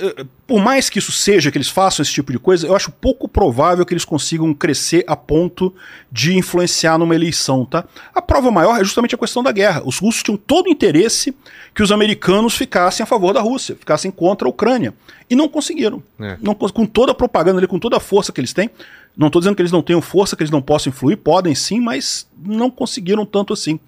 [0.47, 3.29] Por mais que isso seja, que eles façam esse tipo de coisa, eu acho pouco
[3.29, 5.75] provável que eles consigam crescer a ponto
[6.11, 7.85] de influenciar numa eleição, tá?
[8.15, 9.83] A prova maior é justamente a questão da guerra.
[9.85, 11.35] Os russos tinham todo o interesse
[11.75, 14.93] que os americanos ficassem a favor da Rússia, ficassem contra a Ucrânia.
[15.31, 16.03] E não conseguiram.
[16.19, 16.37] É.
[16.41, 18.71] Não, com toda a propaganda ali, com toda a força que eles têm.
[19.19, 21.81] Não estou dizendo que eles não tenham força, que eles não possam influir, podem sim,
[21.81, 23.81] mas não conseguiram tanto assim.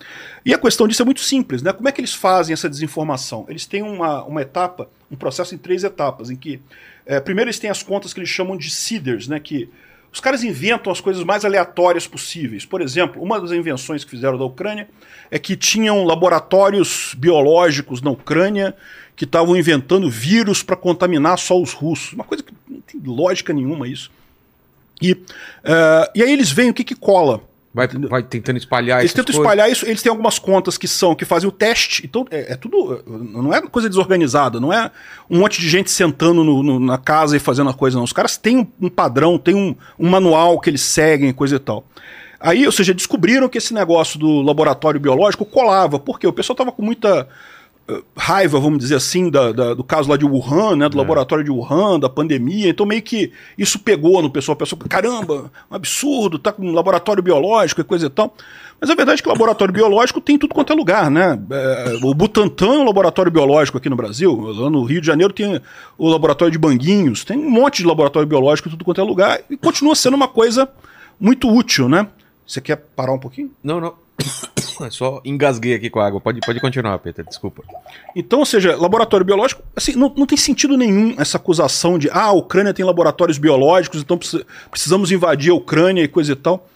[0.44, 1.72] E a questão disso é muito simples, né?
[1.72, 3.46] Como é que eles fazem essa desinformação?
[3.48, 6.60] Eles têm uma, uma etapa, um processo em três etapas, em que
[7.06, 9.38] é, primeiro eles têm as contas que eles chamam de seeders, né?
[9.38, 9.70] Que
[10.12, 12.66] os caras inventam as coisas mais aleatórias possíveis.
[12.66, 14.88] Por exemplo, uma das invenções que fizeram da Ucrânia
[15.30, 18.74] é que tinham laboratórios biológicos na Ucrânia
[19.14, 22.14] que estavam inventando vírus para contaminar só os russos.
[22.14, 24.10] Uma coisa que não tem lógica nenhuma isso.
[25.00, 27.40] E, uh, e aí eles veem o que, que cola.
[27.72, 29.40] Vai, vai tentando espalhar Eles tentam coisas.
[29.40, 32.56] espalhar isso, eles têm algumas contas que são, que fazem o teste, então é, é
[32.56, 34.90] tudo, não é coisa desorganizada, não é
[35.30, 38.02] um monte de gente sentando no, no, na casa e fazendo a coisa, não.
[38.02, 41.58] Os caras têm um, um padrão, têm um, um manual que eles seguem, coisa e
[41.60, 41.84] tal.
[42.40, 46.72] Aí, ou seja, descobriram que esse negócio do laboratório biológico colava, porque o pessoal tava
[46.72, 47.28] com muita
[48.16, 51.00] raiva, vamos dizer assim, da, da, do caso lá de Wuhan, né, do é.
[51.00, 52.68] laboratório de Wuhan, da pandemia.
[52.68, 56.72] Então meio que isso pegou no pessoal, a pessoa, caramba, um absurdo, tá com um
[56.72, 58.34] laboratório biológico e coisa e tal.
[58.80, 61.38] Mas a verdade é que o laboratório biológico tem tudo quanto é lugar, né?
[61.50, 64.34] É, o Butantan é um laboratório biológico aqui no Brasil.
[64.40, 65.60] Lá no Rio de Janeiro tem
[65.98, 69.40] o laboratório de Banguinhos, tem um monte de laboratório biológico em tudo quanto é lugar
[69.50, 70.66] e continua sendo uma coisa
[71.20, 72.06] muito útil, né?
[72.46, 73.50] Você quer parar um pouquinho?
[73.62, 73.94] Não, não.
[74.88, 76.20] Só engasguei aqui com a água.
[76.20, 77.62] Pode, pode continuar, Peter, desculpa.
[78.14, 82.26] Então, ou seja, laboratório biológico, assim, não, não tem sentido nenhum essa acusação de ah,
[82.26, 84.18] a Ucrânia tem laboratórios biológicos, então
[84.70, 86.68] precisamos invadir a Ucrânia e coisa e tal.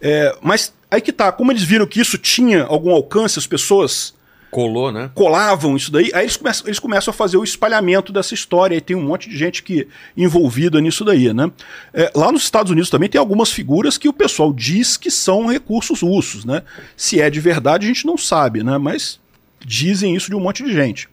[0.00, 4.14] É, mas aí que tá, como eles viram que isso tinha algum alcance, as pessoas
[4.50, 5.10] Colou, né?
[5.14, 6.10] Colavam isso daí.
[6.14, 8.76] Aí eles começam, eles começam a fazer o espalhamento dessa história.
[8.76, 11.50] E tem um monte de gente que envolvida nisso daí, né?
[11.92, 15.46] É, lá nos Estados Unidos também tem algumas figuras que o pessoal diz que são
[15.46, 16.62] recursos russos, né?
[16.96, 18.78] Se é de verdade, a gente não sabe, né?
[18.78, 19.20] Mas
[19.64, 21.08] dizem isso de um monte de gente.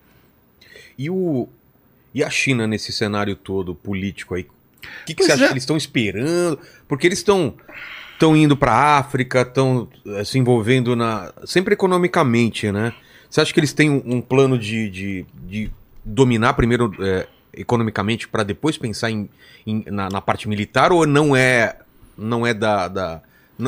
[0.97, 1.49] E, o,
[2.13, 4.43] e a China nesse cenário todo político aí?
[4.43, 5.47] O que, que você acha é.
[5.47, 6.59] que eles estão esperando?
[6.87, 7.53] Porque eles estão
[8.13, 12.93] estão indo para a África, estão eh, se envolvendo na sempre economicamente, né?
[13.35, 15.71] Você acha que eles têm um, um plano de, de, de,
[16.05, 19.27] dominar primeiro é, economicamente para depois pensar em,
[19.67, 21.75] em na, na, parte militar ou não é
[22.17, 23.21] não é da, da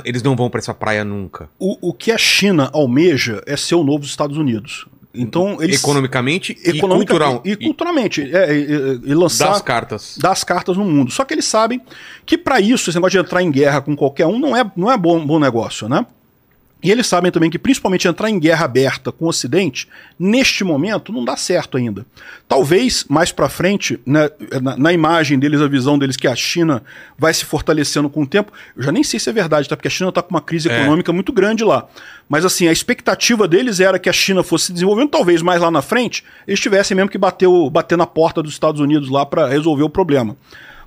[0.06, 1.50] eles não vão para essa praia nunca?
[1.60, 4.88] O, o que a China almeja é ser o novo Estados Unidos.
[5.14, 8.22] Então, eles, economicamente, economicamente e, cultural, e, culturalmente.
[8.22, 9.50] É, e, e, lançar.
[9.50, 10.18] Das cartas.
[10.18, 11.12] Das cartas no mundo.
[11.12, 11.82] Só que eles sabem
[12.26, 14.90] que para isso, esse negócio de entrar em guerra com qualquer um não é, não
[14.90, 16.06] é bom, bom negócio, né?
[16.82, 19.88] E eles sabem também que, principalmente, entrar em guerra aberta com o Ocidente,
[20.18, 22.06] neste momento, não dá certo ainda.
[22.48, 24.30] Talvez, mais para frente, né,
[24.62, 26.84] na, na, imagem deles, a visão deles que a China
[27.18, 29.76] vai se fortalecendo com o tempo, eu já nem sei se é verdade, tá?
[29.76, 30.80] Porque a China está com uma crise é.
[30.80, 31.88] econômica muito grande lá.
[32.30, 35.72] Mas, assim, a expectativa deles era que a China fosse se desenvolvendo, talvez mais lá
[35.72, 39.26] na frente, eles tivessem mesmo que bater, o, bater na porta dos Estados Unidos lá
[39.26, 40.38] para resolver o problema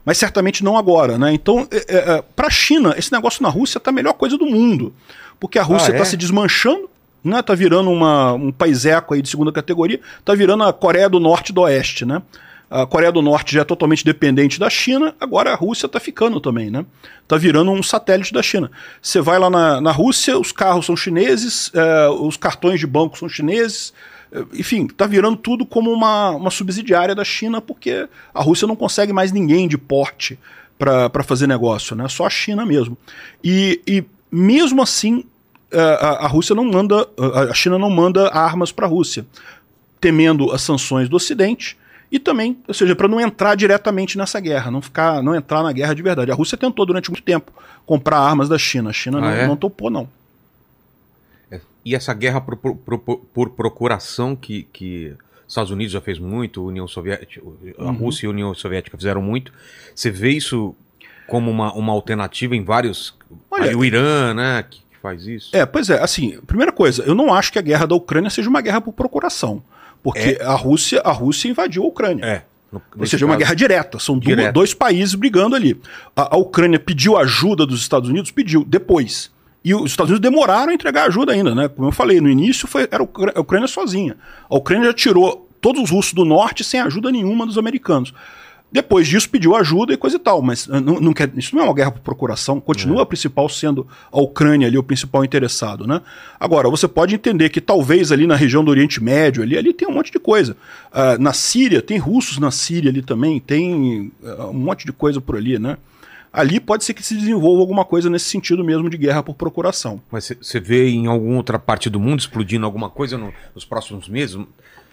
[0.03, 1.31] mas certamente não agora, né?
[1.35, 4.47] Então, é, é, para a China, esse negócio na Rússia tá a melhor coisa do
[4.47, 4.95] mundo
[5.41, 6.05] porque a Rússia está ah, é?
[6.05, 6.89] se desmanchando,
[7.25, 7.43] né?
[7.43, 11.49] Tá virando uma, um paiseco aí de segunda categoria, tá virando a Coreia do Norte
[11.49, 12.23] e do Oeste, né?
[12.71, 16.41] A Coreia do Norte já é totalmente dependente da China, agora a Rússia está ficando
[16.41, 16.87] também, né?
[17.27, 18.71] Tá virando um satélite da China.
[19.03, 23.19] Você vai lá na, na Rússia, os carros são chineses, é, os cartões de banco
[23.19, 23.93] são chineses,
[24.31, 28.77] é, enfim, tá virando tudo como uma, uma subsidiária da China, porque a Rússia não
[28.77, 30.39] consegue mais ninguém de porte
[30.79, 32.09] para fazer negócio, né?
[32.09, 32.97] Só a China mesmo.
[33.45, 35.25] E, e mesmo assim,
[35.73, 37.09] a, a Rússia não manda,
[37.49, 39.27] a China não manda armas para a Rússia,
[40.01, 41.77] temendo as sanções do Ocidente
[42.11, 45.73] e também, ou seja, para não entrar diretamente nessa guerra, não ficar, não entrar na
[45.73, 46.33] guerra de verdade.
[46.33, 47.53] A Rússia tentou durante muito tempo
[47.87, 49.47] comprar armas da China, a China ah, não, é?
[49.47, 50.09] não topou não.
[51.51, 55.15] É, e essa guerra por, por, por, por procuração que, que
[55.47, 57.43] Estados Unidos já fez muito, União Soviética,
[57.79, 57.93] a uhum.
[57.93, 59.53] Rússia e a União Soviética fizeram muito.
[59.95, 60.75] Você vê isso
[61.31, 63.15] como uma, uma alternativa em vários.
[63.49, 64.65] Olha, o Irã, né?
[64.69, 65.57] Que, que, faz isso.
[65.57, 68.51] É, pois é, assim, primeira coisa, eu não acho que a guerra da Ucrânia seja
[68.51, 69.63] uma guerra por procuração.
[70.03, 70.45] Porque é.
[70.45, 72.25] a, Rússia, a Rússia invadiu a Ucrânia.
[72.25, 72.43] É.
[72.73, 73.99] No, Ou seja, caso, uma guerra direta.
[73.99, 74.53] São direto.
[74.53, 75.81] dois países brigando ali.
[76.17, 79.31] A, a, Ucrânia pediu ajuda dos Estados Unidos, pediu, depois.
[79.65, 81.69] E os Estados Unidos demoraram a entregar ajuda ainda, né?
[81.69, 84.17] Como eu falei, no início foi, era a Ucrânia sozinha.
[84.49, 88.13] A Ucrânia já tirou todos os russos do norte sem ajuda nenhuma dos americanos.
[88.73, 91.67] Depois disso pediu ajuda e coisa e tal, mas não, não quer, isso não é
[91.67, 93.03] uma guerra por procuração, continua é.
[93.03, 96.01] a principal sendo a Ucrânia ali o principal interessado, né?
[96.39, 99.89] Agora, você pode entender que talvez ali na região do Oriente Médio, ali, ali tem
[99.89, 100.57] um monte de coisa.
[100.93, 105.21] Uh, na Síria, tem russos na Síria ali também, tem uh, um monte de coisa
[105.21, 105.77] por ali, né?
[106.33, 110.01] Ali pode ser que se desenvolva alguma coisa nesse sentido mesmo de guerra por procuração.
[110.13, 114.09] Mas você vê em alguma outra parte do mundo explodindo alguma coisa no, nos próximos
[114.09, 114.39] meses?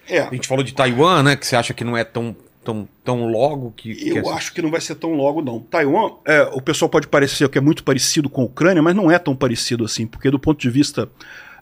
[0.09, 0.21] É.
[0.21, 1.35] A gente falou de Taiwan, né?
[1.35, 2.35] Que você acha que não é tão
[2.67, 3.95] tão, tão logo que.
[3.95, 5.61] que Eu acho que não vai ser tão logo, não.
[5.61, 9.09] Taiwan, é, o pessoal pode parecer que é muito parecido com a Ucrânia, mas não
[9.09, 11.09] é tão parecido assim, porque do ponto de vista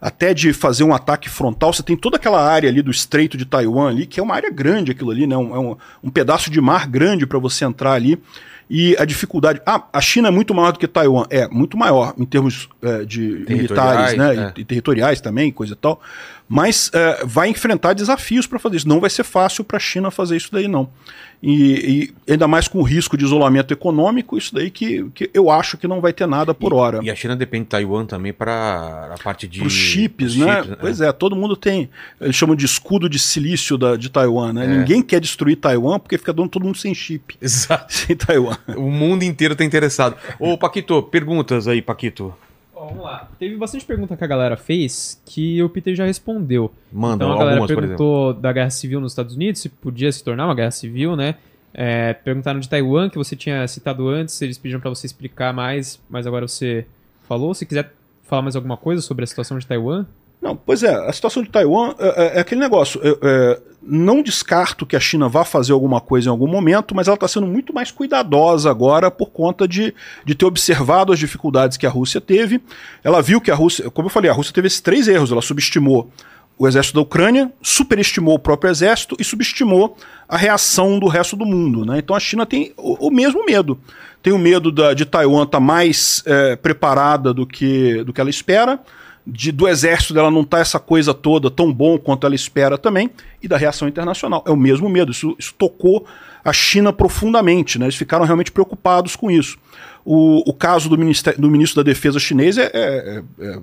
[0.02, 3.46] até de fazer um ataque frontal, você tem toda aquela área ali do Estreito de
[3.46, 5.38] Taiwan ali, que é uma área grande aquilo ali, né?
[5.38, 8.20] Um, é um, um pedaço de mar grande para você entrar ali.
[8.68, 9.62] E a dificuldade.
[9.64, 11.28] Ah, a China é muito maior do que Taiwan.
[11.30, 14.36] É, muito maior em termos é, de militares, né?
[14.36, 14.54] É.
[14.56, 16.02] E, e, territoriais também, coisa e tal.
[16.48, 18.88] Mas é, vai enfrentar desafios para fazer isso.
[18.88, 20.90] Não vai ser fácil para a China fazer isso daí, não.
[21.42, 25.50] E, e, ainda mais com o risco de isolamento econômico, isso daí que, que eu
[25.50, 27.00] acho que não vai ter nada por e, hora.
[27.04, 29.64] E a China depende de Taiwan também para a parte de.
[29.64, 30.56] Os chips, né?
[30.56, 30.78] Chips, né?
[30.80, 31.90] Pois é, todo mundo tem.
[32.22, 34.66] Eles chamam de escudo de silício da, de Taiwan, né?
[34.66, 34.68] É.
[34.68, 37.36] Ninguém quer destruir Taiwan porque fica dando todo mundo sem chip.
[37.42, 37.94] Exato.
[37.96, 38.58] Sem Taiwan.
[38.76, 40.16] O mundo inteiro está interessado.
[40.40, 42.34] Ô, Paquito, perguntas aí, Paquito.
[42.76, 43.30] Vamos lá.
[43.40, 46.72] Teve bastante pergunta que a galera fez que o Peter já respondeu.
[46.92, 50.24] Manda, então a galera algumas, perguntou da guerra civil nos Estados Unidos, se podia se
[50.24, 51.36] tornar uma guerra civil, né?
[51.74, 56.02] É, perguntaram de Taiwan, que você tinha citado antes, eles pediram para você explicar mais,
[56.10, 56.86] mas agora você
[57.24, 57.54] falou.
[57.54, 57.92] Se quiser
[58.24, 60.06] falar mais alguma coisa sobre a situação de Taiwan?
[60.46, 63.02] Não, pois é, a situação de Taiwan é, é, é aquele negócio.
[63.04, 67.08] É, é, não descarto que a China vá fazer alguma coisa em algum momento, mas
[67.08, 69.92] ela está sendo muito mais cuidadosa agora por conta de,
[70.24, 72.62] de ter observado as dificuldades que a Rússia teve.
[73.04, 75.32] Ela viu que a Rússia, como eu falei, a Rússia teve esses três erros.
[75.32, 76.12] Ela subestimou
[76.60, 79.98] o exército da Ucrânia, superestimou o próprio exército e subestimou
[80.30, 81.84] a reação do resto do mundo.
[81.84, 81.98] Né?
[81.98, 83.80] Então a China tem o, o mesmo medo.
[84.22, 88.22] Tem o medo da, de Taiwan estar tá mais é, preparada do que, do que
[88.22, 88.80] ela espera,
[89.26, 93.10] de, do exército dela não tá essa coisa toda tão bom quanto ela espera também,
[93.42, 94.44] e da reação internacional.
[94.46, 95.12] É o mesmo medo.
[95.12, 96.06] Isso, isso tocou
[96.44, 97.80] a China profundamente.
[97.80, 97.86] Né?
[97.86, 99.58] Eles ficaram realmente preocupados com isso.
[100.06, 103.60] O, o caso do, do ministro da Defesa chinês é, é, é,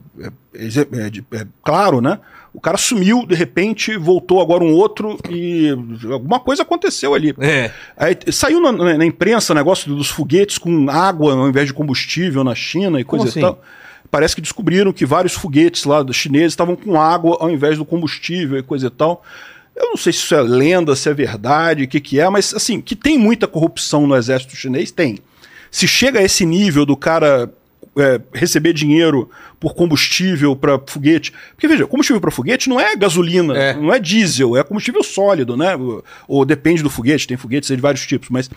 [1.38, 2.18] é, claro, né?
[2.52, 5.70] O cara sumiu, de repente, voltou agora um outro e
[6.10, 7.34] alguma coisa aconteceu ali.
[7.38, 7.70] É.
[7.96, 12.54] Aí, saiu na, na, imprensa negócio dos foguetes com água ao invés de combustível na
[12.54, 13.40] China e coisa Como e assim?
[13.40, 13.62] tal.
[14.12, 17.84] Parece que descobriram que vários foguetes lá dos chineses estavam com água ao invés do
[17.86, 19.24] combustível e coisa e tal.
[19.74, 22.52] Eu não sei se isso é lenda, se é verdade, o que, que é, mas
[22.52, 25.18] assim, que tem muita corrupção no exército chinês, tem.
[25.70, 27.50] Se chega a esse nível do cara
[27.96, 31.32] é, receber dinheiro por combustível para foguete.
[31.54, 33.74] Porque veja, combustível para foguete não é gasolina, é.
[33.74, 35.76] não é diesel, é combustível sólido, né?
[35.76, 38.50] Ou, ou, depende do foguete, tem foguetes de vários tipos, mas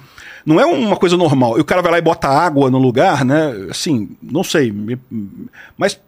[0.45, 1.57] não é uma coisa normal.
[1.57, 3.67] E o cara vai lá e bota água no lugar, né?
[3.69, 4.73] Assim, não sei.
[5.77, 5.99] Mas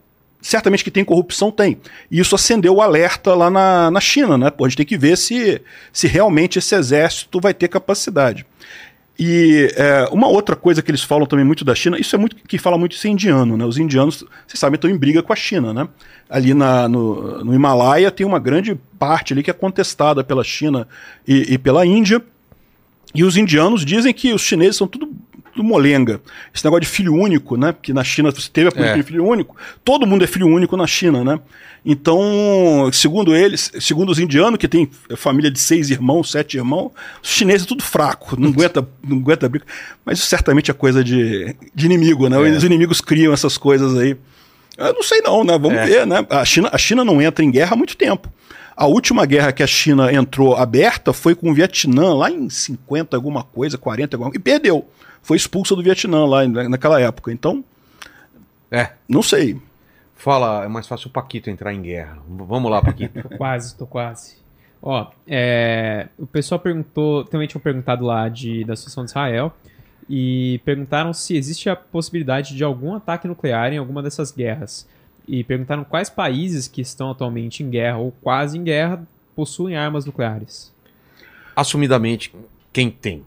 [0.42, 1.78] certamente que tem corrupção, tem.
[2.10, 4.50] E isso acendeu o alerta lá na, na China, né?
[4.50, 8.46] Pô, a gente tem que ver se, se realmente esse exército vai ter capacidade.
[9.20, 12.36] E é, uma outra coisa que eles falam também muito da China, isso é muito
[12.36, 13.66] que fala muito isso é indiano, né?
[13.66, 15.88] Os indianos, vocês sabem, estão em briga com a China, né?
[16.30, 20.88] Ali na, no, no Himalaia tem uma grande parte ali que é contestada pela China
[21.28, 22.22] e, e pela Índia.
[23.16, 25.10] E os indianos dizem que os chineses são tudo
[25.58, 26.22] do molenga.
[26.54, 27.76] Esse negócio de filho único, né?
[27.82, 29.02] Que na China você teve a política é.
[29.02, 29.56] de filho único.
[29.84, 31.40] Todo mundo é filho único na China, né?
[31.86, 36.92] Então, segundo eles, segundo os indianos, que tem família de seis irmãos, sete irmãos,
[37.24, 39.66] os chineses é tudo fraco, não aguenta, não aguenta briga.
[40.06, 42.38] Mas isso certamente é coisa de, de inimigo, né?
[42.38, 42.52] É.
[42.52, 44.18] Os inimigos criam essas coisas aí.
[44.78, 45.58] Eu não sei não, né?
[45.58, 45.86] Vamos é.
[45.86, 46.26] ver, né?
[46.30, 48.32] A China, a China não entra em guerra há muito tempo.
[48.76, 53.18] A última guerra que a China entrou aberta foi com o Vietnã, lá em 50
[53.18, 54.86] alguma coisa, 40 alguma coisa, e perdeu
[55.22, 57.32] foi expulsa do Vietnã lá naquela época.
[57.32, 57.64] Então,
[58.72, 58.92] é.
[59.08, 59.60] Não sei.
[60.16, 62.18] Fala, é mais fácil o Paquito entrar em guerra.
[62.28, 63.22] Vamos lá, Paquito.
[63.28, 64.38] tô quase, tô quase.
[64.82, 69.54] Ó, é, o pessoal perguntou, também tinham perguntado lá de, da situação de Israel
[70.10, 74.88] e perguntaram se existe a possibilidade de algum ataque nuclear em alguma dessas guerras.
[75.28, 80.06] E perguntaram quais países que estão atualmente em guerra ou quase em guerra possuem armas
[80.06, 80.74] nucleares.
[81.56, 82.34] Assumidamente,
[82.72, 83.24] quem tem?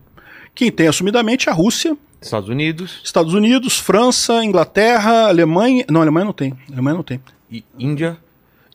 [0.60, 1.96] Quem tem assumidamente é a Rússia.
[2.20, 3.00] Estados Unidos.
[3.02, 5.86] Estados Unidos, França, Inglaterra, Alemanha.
[5.88, 6.52] Não, Alemanha não tem.
[6.70, 7.18] Alemanha não tem.
[7.50, 8.18] E Índia?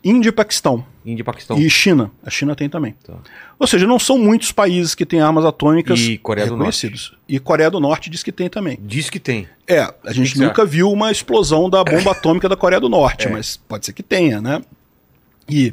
[0.02, 0.84] Índia e Paquistão.
[1.04, 1.56] Índia e Paquistão.
[1.56, 2.10] E China.
[2.24, 2.96] A China tem também.
[3.04, 3.14] Tá.
[3.56, 7.12] Ou seja, não são muitos países que têm armas atômicas e Coreia do Norte.
[7.28, 8.80] E Coreia do Norte diz que tem também.
[8.82, 9.46] Diz que tem.
[9.68, 13.30] É, a gente nunca viu uma explosão da bomba atômica da Coreia do Norte, é.
[13.30, 14.60] mas pode ser que tenha, né?
[15.48, 15.72] E,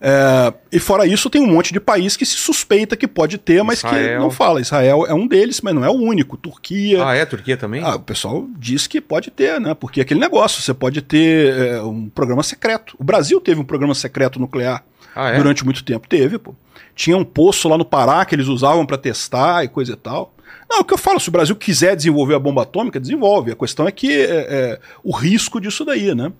[0.00, 3.62] é, e fora isso, tem um monte de país que se suspeita que pode ter,
[3.62, 4.20] mas que Israel.
[4.20, 4.60] não fala.
[4.60, 6.36] Israel é um deles, mas não é o único.
[6.36, 7.06] Turquia.
[7.06, 7.24] Ah, é?
[7.24, 7.82] Turquia também?
[7.82, 9.72] Ah, o pessoal diz que pode ter, né?
[9.72, 12.94] Porque aquele negócio, você pode ter é, um programa secreto.
[12.98, 14.84] O Brasil teve um programa secreto nuclear
[15.16, 15.36] Ah, é?
[15.38, 16.06] durante muito tempo.
[16.06, 16.54] Teve, pô.
[16.94, 20.34] Tinha um poço lá no Pará que eles usavam para testar e coisa e tal.
[20.68, 23.52] Não, o que eu falo, se o Brasil quiser desenvolver a bomba atômica, desenvolve.
[23.52, 26.30] A questão é que é, é, o risco disso daí, né?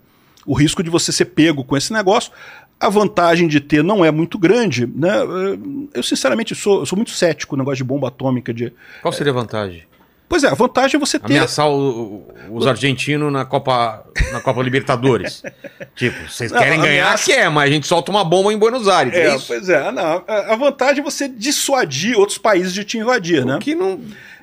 [0.45, 2.31] O risco de você ser pego com esse negócio.
[2.79, 5.11] A vantagem de ter não é muito grande, né?
[5.93, 8.53] Eu, sinceramente, sou, eu sou muito cético no negócio de bomba atômica.
[8.53, 8.71] De...
[9.01, 9.83] Qual seria a vantagem?
[10.27, 11.25] Pois é, a vantagem é você ter.
[11.33, 15.43] Ameaçar o- os argentinos na Copa, na Copa Libertadores.
[15.95, 17.03] tipo, vocês Não, querem ganhar?
[17.05, 19.13] ameaça- Quer, mas a gente solta uma bomba em Buenos Aires.
[19.13, 20.23] É, É, pois é, não.
[20.27, 23.55] A vantagem é você dissuadir outros países de te invadir, né?
[23.57, 24.01] O que não.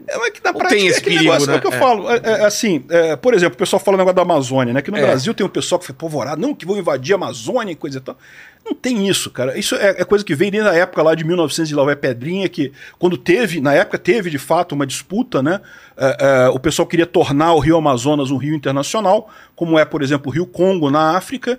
[0.09, 1.55] É, mas que na prática tem é esse aquele perigo, negócio, né?
[1.55, 1.79] é o que eu É.
[1.79, 2.11] falo.
[2.11, 4.83] É, é, assim, é, por exemplo, o pessoal fala o negócio da Amazônia, né?
[4.83, 5.03] Que no É.
[5.03, 7.99] Brasil tem um pessoal que foi povorado, não, que vão invadir a Amazônia e coisa
[7.99, 8.17] e tal.
[8.65, 9.59] Não tem isso, cara.
[9.59, 12.49] Isso é, é coisa que vem desde a época lá de 1900 de Laué Pedrinha,
[12.49, 15.61] que quando teve, na época teve de fato uma disputa, né?
[15.97, 16.17] É,
[16.47, 20.31] é, o pessoal queria tornar o Rio Amazonas um rio internacional, como é, por exemplo,
[20.31, 21.59] o Rio Congo na África.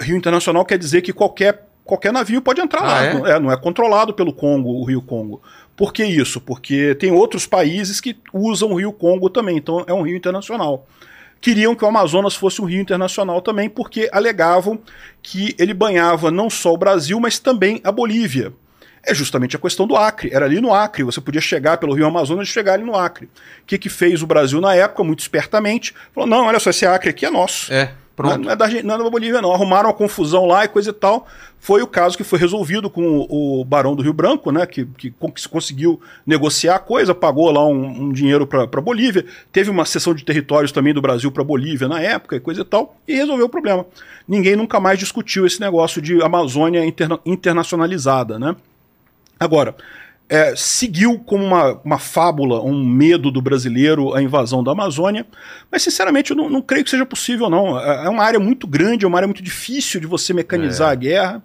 [0.00, 3.04] Rio internacional quer dizer que qualquer, qualquer navio pode entrar Ah, lá.
[3.04, 3.36] é?
[3.36, 5.40] É, não é controlado pelo Congo, o Rio Congo.
[5.76, 6.40] Por que isso?
[6.40, 10.86] Porque tem outros países que usam o Rio Congo também, então é um rio internacional.
[11.40, 14.80] Queriam que o Amazonas fosse um rio internacional também, porque alegavam
[15.22, 18.52] que ele banhava não só o Brasil, mas também a Bolívia.
[19.06, 20.30] É justamente a questão do Acre.
[20.32, 23.26] Era ali no Acre, você podia chegar pelo Rio Amazonas e chegar ali no Acre.
[23.26, 23.30] O
[23.66, 25.94] que, que fez o Brasil na época, muito espertamente?
[26.14, 27.70] Falou: não, olha só, esse Acre aqui é nosso.
[27.70, 28.38] É, pronto.
[28.38, 29.52] Não é, da, não é da Bolívia, não.
[29.52, 31.26] Arrumaram uma confusão lá e coisa e tal.
[31.58, 34.66] Foi o caso que foi resolvido com o, o Barão do Rio Branco, né?
[34.66, 39.24] Que, que que conseguiu negociar a coisa, pagou lá um, um dinheiro para Bolívia.
[39.50, 42.64] Teve uma cessão de territórios também do Brasil para Bolívia na época e coisa e
[42.64, 42.96] tal.
[43.08, 43.86] E resolveu o problema.
[44.28, 48.54] Ninguém nunca mais discutiu esse negócio de Amazônia interna- internacionalizada, né?
[49.40, 49.74] Agora,
[50.28, 55.26] é, seguiu como uma, uma fábula, um medo do brasileiro a invasão da Amazônia,
[55.70, 57.78] mas sinceramente eu não, não creio que seja possível, não.
[57.78, 60.94] É é uma área muito grande, é uma área muito difícil de você mecanizar a
[60.94, 61.42] guerra.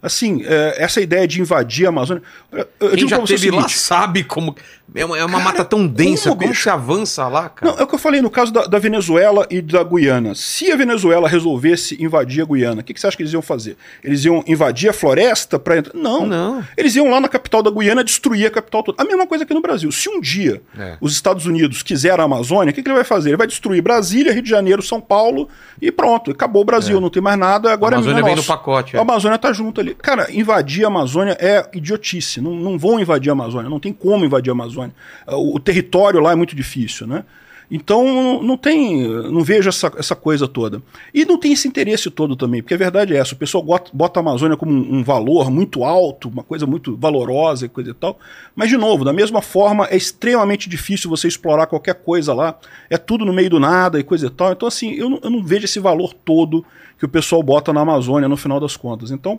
[0.00, 2.22] Assim, é, essa ideia de invadir a Amazônia.
[2.52, 4.54] Eu, Quem digo já teve lá sabe como.
[4.94, 6.30] É uma, é uma mata tão densa.
[6.30, 7.72] como, Como, se avança lá, cara?
[7.72, 10.34] Não, é o que eu falei no caso da, da Venezuela e da Guiana.
[10.34, 13.42] Se a Venezuela resolvesse invadir a Guiana, o que, que você acha que eles iam
[13.42, 13.76] fazer?
[14.02, 15.92] Eles iam invadir a floresta para entrar?
[15.94, 16.26] Não.
[16.26, 16.64] Não.
[16.76, 19.02] Eles iam lá na capital da Guiana destruir a capital toda.
[19.02, 19.92] A mesma coisa aqui no Brasil.
[19.92, 20.96] Se um dia É.
[21.00, 23.28] os Estados Unidos quiser a Amazônia, o que, que ele vai fazer?
[23.30, 25.48] Ele vai destruir Brasília, Rio de Janeiro, São Paulo
[25.82, 26.30] e pronto.
[26.30, 27.70] Acabou o Brasil, não tem mais nada.
[27.72, 28.48] Agora A Amazônia é vem nosso.
[28.50, 28.98] no pacote, é.
[28.98, 29.94] A Amazônia tá junto ali.
[29.94, 32.40] Cara, invadir a Amazônia é idiotice.
[32.40, 33.68] Não, não vão invadir a Amazônia.
[33.68, 34.77] Não tem como invadir a Amazônia.
[35.26, 37.24] O, o território lá é muito difícil, né?
[37.70, 40.82] Então não tem, não vejo essa, essa coisa toda.
[41.12, 44.18] E não tem esse interesse todo também, porque a verdade é essa: o pessoal bota,
[44.18, 47.94] a Amazônia como um, um valor muito alto, uma coisa muito valorosa e coisa e
[47.94, 48.18] tal.
[48.56, 52.58] Mas, de novo, da mesma forma, é extremamente difícil você explorar qualquer coisa lá.
[52.88, 54.52] É tudo no meio do nada e coisa e tal.
[54.52, 56.64] Então, assim, eu eu não vejo esse valor todo
[56.98, 59.10] que o pessoal bota na Amazônia no final das contas.
[59.10, 59.38] Então,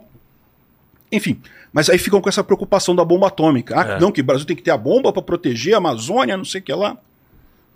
[1.12, 1.42] enfim,
[1.74, 3.76] mas aí ficam com essa preocupação da bomba atômica.
[3.80, 4.00] Ah, É.
[4.00, 6.62] não, que o Brasil tem que ter a bomba para proteger a Amazônia, não sei
[6.62, 6.98] o que lá.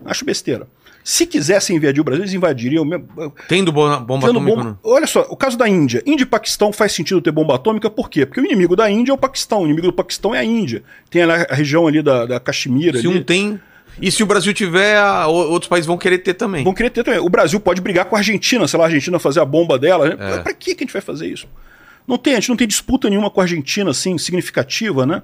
[0.06, 0.68] Acho besteira.
[1.04, 3.06] Se quisessem invadir o Brasil, eles invadiriam mesmo.
[3.50, 4.56] Tendo bo- bomba Tendo atômica.
[4.56, 4.80] bomba-.
[4.84, 6.02] Olha só, o caso da Índia.
[6.06, 8.26] Índia e Paquistão faz sentido ter bomba atômica, por quê?
[8.26, 10.82] Porque o inimigo da Índia é o Paquistão, o inimigo do Paquistão é a Índia.
[11.10, 13.00] Tem a, região ali da, da Caxemira.
[13.00, 13.18] Se ali.
[13.18, 13.60] um tem.
[14.02, 16.64] E se o Brasil tiver, a- outros países vão querer ter também.
[16.64, 17.20] Vão querer ter também.
[17.20, 20.08] O Brasil pode brigar com a Argentina, sei lá, a Argentina fazer a bomba dela.
[20.08, 20.16] né?
[20.18, 20.38] É.
[20.40, 21.48] Pra que a gente vai fazer isso?
[22.08, 25.22] Não tem, a gente não tem disputa nenhuma com a Argentina, assim, significativa, né?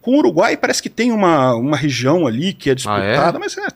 [0.00, 3.66] Com o Uruguai parece que tem uma, uma região ali que é disputada, mas é,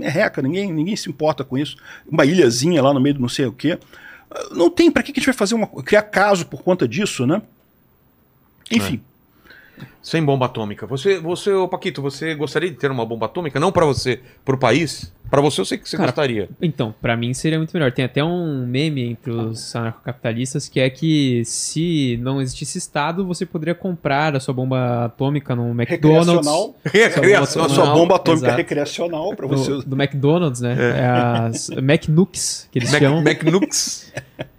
[0.00, 1.76] é reca, ninguém, ninguém se importa com isso.
[2.10, 3.78] Uma ilhazinha lá no meio do não sei o quê.
[4.30, 5.66] Ah, Não tem, pra que que a gente vai fazer uma.
[5.66, 7.42] criar caso por conta disso, né?
[8.70, 9.00] Enfim.
[10.02, 10.86] Sem bomba atômica.
[10.86, 13.58] Você, você, ô Paquito, você gostaria de ter uma bomba atômica?
[13.60, 15.12] Não pra você, pro país?
[15.30, 16.48] Pra você eu sei que você Cara, gostaria.
[16.60, 17.92] Então, pra mim seria muito melhor.
[17.92, 23.46] Tem até um meme entre os anarcocapitalistas que é que se não existisse Estado, você
[23.46, 26.26] poderia comprar a sua bomba atômica no McDonald's.
[26.46, 26.74] Recreacional.
[26.84, 27.64] Recreação.
[27.64, 28.56] A sua bomba atômica exato.
[28.58, 29.70] recreacional pra você.
[29.70, 30.76] Do, do McDonald's, né?
[30.78, 31.06] É,
[31.48, 33.20] as McNukes, que eles Mac, chamam.
[33.20, 34.12] McNukes.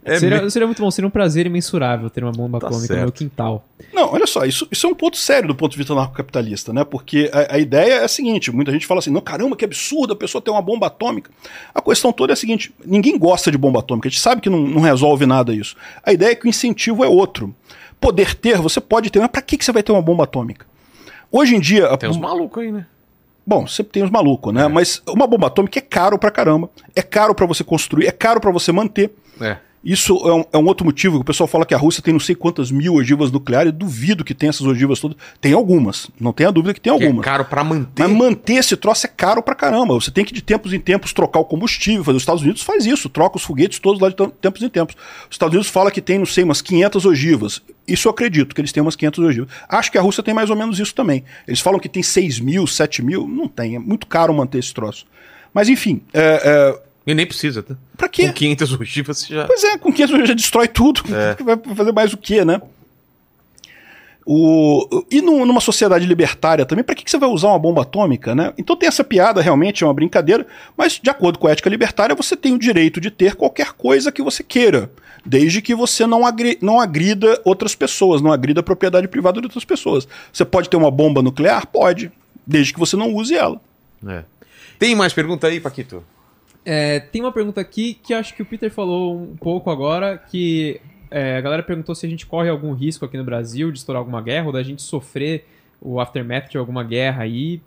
[0.03, 2.93] É seria, me- seria muito bom, seria um prazer imensurável ter uma bomba Tá atômica
[2.93, 3.17] no meu certo.
[3.17, 3.64] quintal.
[3.93, 6.83] Não, olha só, isso, isso é um ponto sério do ponto de vista anarcocapitalista, né?
[6.83, 10.14] Porque a, a ideia é a seguinte: muita gente fala assim, não, caramba, que absurdo
[10.14, 11.32] a pessoa ter uma bomba atômica.
[11.74, 14.50] A questão toda é a seguinte: ninguém gosta de bomba atômica, a gente sabe que
[14.50, 15.76] não, não resolve nada isso.
[16.04, 17.54] A ideia é que o incentivo é outro.
[18.00, 20.66] Poder ter, você pode ter, mas pra que, que você vai ter uma bomba atômica?
[21.32, 21.96] Hoje em dia.
[21.98, 22.86] Tem uns malucos aí, né?
[23.46, 24.68] Bom, sempre tem os malucos, né?
[24.68, 26.70] Mas uma bomba atômica é caro pra caramba.
[26.96, 29.12] É caro pra você construir, é caro pra você manter.
[29.40, 29.58] É.
[29.84, 31.18] Isso é um, é um, outro motivo.
[31.18, 33.74] O pessoal fala que a Rússia tem não sei quantas mil ogivas nucleares.
[33.74, 35.18] Duvido que tenha essas ogivas todas.
[35.40, 36.10] Tem algumas.
[36.19, 37.26] Não tenha dúvida que tem que é algumas.
[37.26, 38.03] É caro para manter.
[38.03, 39.95] Mas manter esse troço é caro pra caramba.
[39.95, 42.14] Você tem que de tempos em tempos trocar o combustível.
[42.14, 43.10] Os Estados Unidos faz isso.
[43.10, 44.95] Troca os foguetes todos lá de tempos em tempos.
[45.27, 47.61] Os Estados Unidos fala que tem, não sei, umas 500 ogivas.
[47.88, 49.50] Isso eu acredito, que eles têm umas 500 ogivas.
[49.68, 51.24] Acho que a Rússia tem mais ou menos isso também.
[51.48, 53.27] Eles falam que tem 6 mil, 7 mil.
[53.27, 53.77] Não tem.
[53.77, 55.08] É muito caro manter esse troço.
[55.51, 56.01] Mas enfim.
[56.14, 57.76] É, é e nem precisa, tá?
[57.98, 58.28] Pra quê?
[58.28, 59.46] Com 500 ogivas você já.
[59.46, 61.02] Pois é, com 500 ogivas já destrói tudo.
[61.14, 61.36] É.
[61.44, 62.62] Vai fazer mais o quê, né?
[64.24, 67.82] O, e no, numa sociedade libertária também, para que, que você vai usar uma bomba
[67.82, 68.54] atômica, né?
[68.56, 70.46] Então tem essa piada, realmente é uma brincadeira,
[70.78, 74.12] mas de acordo com a ética libertária, você tem o direito de ter qualquer coisa
[74.12, 74.92] que você queira,
[75.26, 79.48] desde que você não, agri, não agrida outras pessoas, não agrida a propriedade privada de
[79.48, 80.08] outras pessoas.
[80.32, 81.66] Você pode ter uma bomba nuclear?
[81.66, 82.12] Pode,
[82.46, 83.60] desde que você não use ela.
[84.08, 84.24] É.
[84.78, 86.04] Tem mais pergunta aí, Paquito?
[86.64, 90.80] É, tem uma pergunta aqui que acho que o Peter falou um pouco agora, que
[91.10, 94.00] é, a galera perguntou se a gente corre algum risco aqui no Brasil de estourar
[94.00, 95.46] alguma guerra ou da gente sofrer
[95.82, 97.60] o aftermath de alguma guerra aí.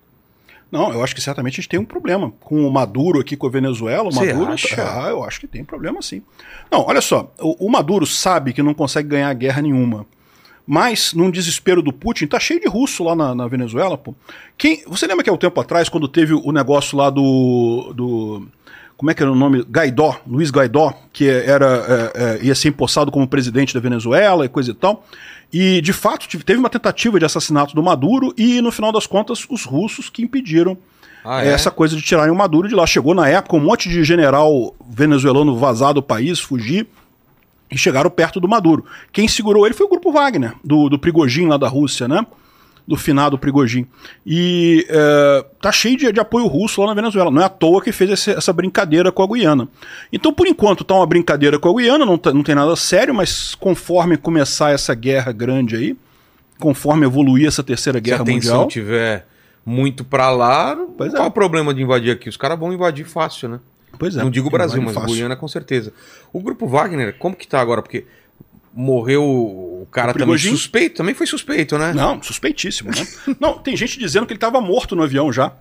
[0.71, 3.47] Não, eu acho que certamente a gente tem um problema com o Maduro aqui com
[3.47, 4.09] a Venezuela.
[4.09, 5.05] O Maduro, acha?
[5.05, 6.23] Ah, eu acho que tem problema sim.
[6.71, 10.07] Não, olha só, o, o Maduro sabe que não consegue ganhar guerra nenhuma.
[10.67, 14.15] Mas, num desespero do Putin, tá cheio de russo lá na, na Venezuela, pô.
[14.57, 18.49] Quem, você lembra que há um tempo atrás, quando teve o negócio lá do, do
[18.97, 19.65] como é que era o nome?
[19.69, 24.49] Gaidó, Luiz Gaidó, que era, é, é, ia ser empossado como presidente da Venezuela e
[24.49, 25.05] coisa e tal.
[25.53, 29.47] E, de fato, teve uma tentativa de assassinato do Maduro e, no final das contas,
[29.49, 30.77] os russos que impediram
[31.25, 31.49] ah, é?
[31.49, 32.87] essa coisa de tirarem o Maduro de lá.
[32.87, 36.87] Chegou na época um monte de general venezuelano vazar do país, fugir,
[37.71, 38.85] e chegaram perto do Maduro.
[39.13, 42.25] Quem segurou ele foi o grupo Wagner, do, do Prigogine lá da Rússia, né?
[42.87, 43.87] Do finado Prigogine.
[44.27, 47.31] E é, tá cheio de, de, apoio russo lá na Venezuela.
[47.31, 49.69] Não é à toa que fez esse, essa brincadeira com a Guiana.
[50.13, 53.15] Então, por enquanto, tá uma brincadeira com a Guiana, não, tá, não tem nada sério,
[53.15, 55.97] mas conforme começar essa guerra grande aí,
[56.59, 58.41] conforme evoluir essa terceira guerra mundial.
[58.41, 59.27] Se a tensão tiver
[59.65, 61.29] muito para lá, pois qual é.
[61.29, 62.29] o problema de invadir aqui?
[62.29, 63.61] Os caras vão invadir fácil, né?
[63.99, 64.23] Pois é.
[64.23, 65.15] Não digo o Brasil, mas fácil.
[65.15, 65.93] Guiana com certeza.
[66.33, 67.81] O grupo Wagner, como que tá agora?
[67.81, 68.05] Porque
[68.75, 71.93] morreu o cara o também suspeito, também foi suspeito, né?
[71.93, 73.07] Não, suspeitíssimo, né?
[73.39, 75.53] não, tem gente dizendo que ele estava morto no avião já.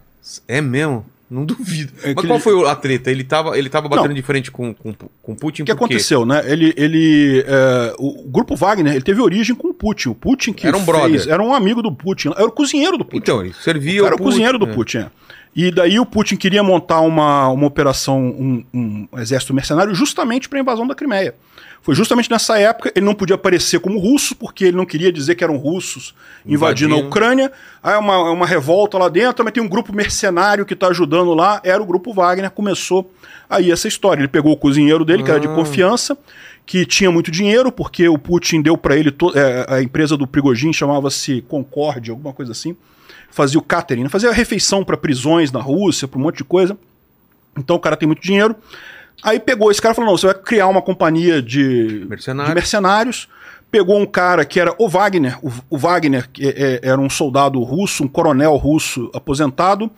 [0.48, 1.06] É mesmo?
[1.34, 1.92] Não duvido.
[2.04, 2.44] É Mas qual ele...
[2.44, 3.10] foi a treta?
[3.10, 4.14] Ele estava ele tava batendo não.
[4.14, 5.64] de frente com, com, com Putin?
[5.64, 6.44] O que aconteceu, né?
[6.46, 10.10] Ele, ele, é, o grupo Wagner ele teve origem com o Putin.
[10.10, 11.30] O Putin que era um fez, brother.
[11.30, 13.18] era um amigo do Putin, era o cozinheiro do Putin.
[13.18, 14.74] Então, ele servia o Era o cozinheiro do é.
[14.74, 14.98] Putin.
[15.00, 15.08] É.
[15.56, 20.60] E daí o Putin queria montar uma, uma operação, um, um exército mercenário justamente para
[20.60, 21.36] a invasão da Crimeia.
[21.84, 25.36] Foi justamente nessa época, ele não podia aparecer como russo, porque ele não queria dizer
[25.36, 26.16] que eram russos
[26.46, 26.96] invadindo, invadindo.
[26.96, 27.52] a Ucrânia.
[27.84, 30.88] Aí é uma, é uma revolta lá dentro, mas tem um grupo mercenário que está
[30.88, 33.12] ajudando lá, era o grupo Wagner, começou
[33.50, 34.22] aí essa história.
[34.22, 35.54] Ele pegou o cozinheiro dele, que era de ah.
[35.54, 36.18] confiança,
[36.66, 40.74] que tinha muito dinheiro, porque o Putin deu para ele, é, a empresa do Prigogine
[40.74, 42.78] chamava-se Concorde, alguma coisa assim,
[43.34, 46.78] fazia o catering, fazia refeição para prisões na Rússia, para um monte de coisa.
[47.58, 48.56] Então o cara tem muito dinheiro.
[49.24, 52.50] Aí pegou esse cara e falou: não, você vai criar uma companhia de mercenários.
[52.50, 53.28] De mercenários.
[53.72, 55.40] Pegou um cara que era o Wagner.
[55.42, 59.90] O, o Wagner que é, é, era um soldado russo, um coronel russo aposentado.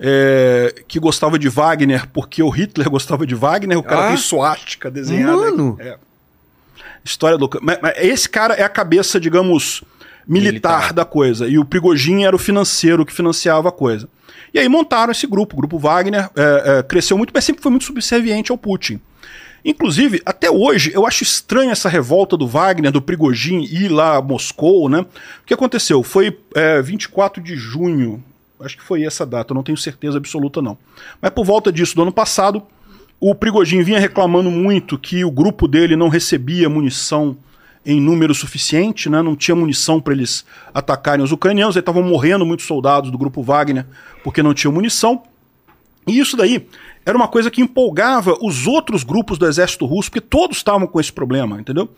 [0.00, 4.08] É, que gostava de Wagner porque o Hitler gostava de Wagner, o cara ah?
[4.08, 5.36] tem suástica desenhada.
[5.36, 5.76] Mano.
[5.78, 5.98] É.
[7.04, 7.50] História do.
[7.60, 9.82] Mas, mas esse cara é a cabeça, digamos,
[10.28, 11.48] militar, militar, da coisa.
[11.48, 14.08] E o Prigogine era o financeiro que financiava a coisa.
[14.52, 15.54] E aí montaram esse grupo.
[15.54, 19.00] O grupo Wagner é, é, cresceu muito, mas sempre foi muito subserviente ao Putin.
[19.64, 24.22] Inclusive, até hoje, eu acho estranha essa revolta do Wagner, do Prigogine ir lá a
[24.22, 25.00] Moscou, né?
[25.00, 26.02] O que aconteceu?
[26.02, 28.22] Foi é, 24 de junho,
[28.60, 30.78] acho que foi essa data, eu não tenho certeza absoluta não.
[31.20, 32.62] Mas por volta disso, do ano passado,
[33.20, 37.36] o Prigogine vinha reclamando muito que o grupo dele não recebia munição
[37.84, 39.22] em número suficiente, né?
[39.22, 43.42] não tinha munição para eles atacarem os ucranianos, aí estavam morrendo muitos soldados do grupo
[43.42, 43.86] Wagner
[44.22, 45.22] porque não tinham munição.
[46.06, 46.66] E isso daí
[47.08, 51.00] era uma coisa que empolgava os outros grupos do exército russo, porque todos estavam com
[51.00, 51.88] esse problema, entendeu?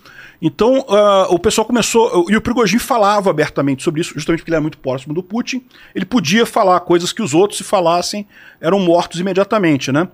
[0.40, 2.26] Então uh, o pessoal começou.
[2.30, 5.64] E o Prigogine falava abertamente sobre isso, justamente porque ele era muito próximo do Putin.
[5.97, 8.24] Ele podia falar coisas que os outros, se falassem,
[8.60, 10.06] eram mortos imediatamente, né?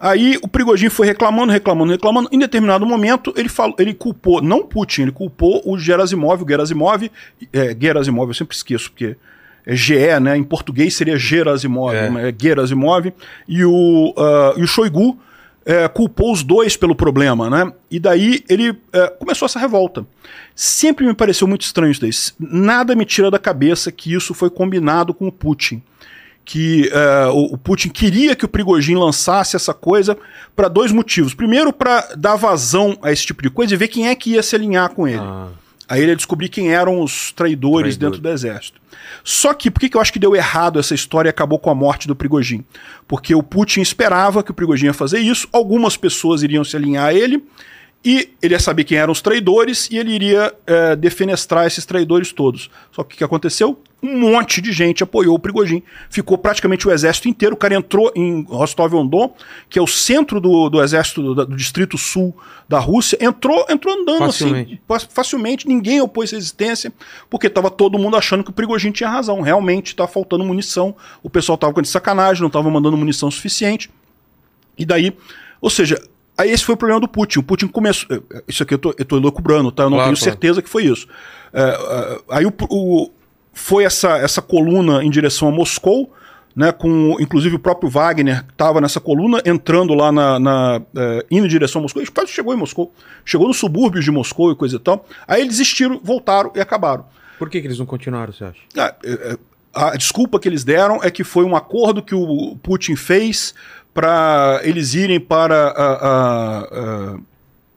[0.00, 2.28] Aí o Prigogine foi reclamando, reclamando, reclamando.
[2.32, 7.08] Em determinado momento, ele, falou, ele culpou, não Putin, ele culpou o Gerasimov, o Gerasimov,
[7.52, 9.16] é, Gerasimov, eu sempre esqueço, porque
[9.66, 10.36] é GE, né?
[10.36, 12.10] Em português seria Gerasimov, é.
[12.10, 12.34] né?
[12.36, 13.12] Gerasimov,
[13.48, 15.18] e o, uh, e o Shoigu
[15.64, 17.72] é, culpou os dois pelo problema, né?
[17.90, 20.06] E daí ele é, começou essa revolta.
[20.54, 22.10] Sempre me pareceu muito estranho isso daí.
[22.38, 25.82] Nada me tira da cabeça que isso foi combinado com o Putin.
[26.44, 30.16] que é, o, o, Putin queria que o Prigogine lançasse essa coisa
[30.56, 31.34] para dois motivos.
[31.34, 34.42] Primeiro, para dar vazão a esse tipo de coisa e ver quem é que ia
[34.42, 35.20] se alinhar com ele.
[35.20, 35.48] Ah.
[35.90, 38.10] Aí ele ia descobrir quem eram os traidores Traidor.
[38.10, 38.80] dentro do exército.
[39.24, 41.68] Só que, por que, que eu acho que deu errado essa história e acabou com
[41.68, 42.64] a morte do Prigogine?
[43.08, 47.06] Porque o Putin esperava que o Prigogine ia fazer isso, algumas pessoas iriam se alinhar
[47.06, 47.44] a ele,
[48.02, 52.32] e ele ia saber quem eram os traidores e ele iria é, defenestrar esses traidores
[52.32, 52.70] todos.
[52.90, 53.78] Só que o que aconteceu?
[54.02, 55.84] Um monte de gente apoiou o Prigogine.
[56.08, 57.54] Ficou praticamente o exército inteiro.
[57.54, 59.34] O cara entrou em Rostov-on-Don,
[59.68, 62.34] que é o centro do, do exército do, do, distrito sul
[62.66, 63.18] da Rússia.
[63.20, 64.82] Entrou, entrou andando assim, facilmente.
[64.88, 65.68] assim, facilmente.
[65.68, 66.90] Ninguém opôs resistência,
[67.28, 69.42] porque estava todo mundo achando que o Prigogine tinha razão.
[69.42, 70.96] Realmente está faltando munição.
[71.22, 73.90] O pessoal estava com de sacanagem, não estava mandando munição suficiente.
[74.78, 75.14] E daí,
[75.60, 76.02] ou seja,
[76.40, 77.40] Aí esse foi o problema do Putin.
[77.40, 78.16] O Putin começou.
[78.16, 79.82] Eh, isso aqui eu tô, eu tô loucubrando, tá?
[79.82, 80.30] Eu não claro, tenho claro.
[80.30, 81.06] certeza que foi isso.
[81.52, 83.10] É, aí o, o,
[83.52, 86.10] foi essa, essa coluna em direção a Moscou,
[86.56, 86.72] né?
[86.72, 90.40] Com inclusive o próprio Wagner estava nessa coluna, entrando lá na.
[90.40, 90.82] na
[91.30, 92.00] indo em direção a Moscou.
[92.00, 92.90] Ele quase chegou em Moscou.
[93.22, 95.06] Chegou nos subúrbios de Moscou e coisa e tal.
[95.28, 97.04] Aí eles desistiram, voltaram e acabaram.
[97.38, 98.60] Por que, que eles não continuaram, você acha?
[98.76, 98.94] Ah,
[99.72, 103.54] a desculpa que eles deram é que foi um acordo que o Putin fez
[103.92, 107.18] para eles irem para a, a, a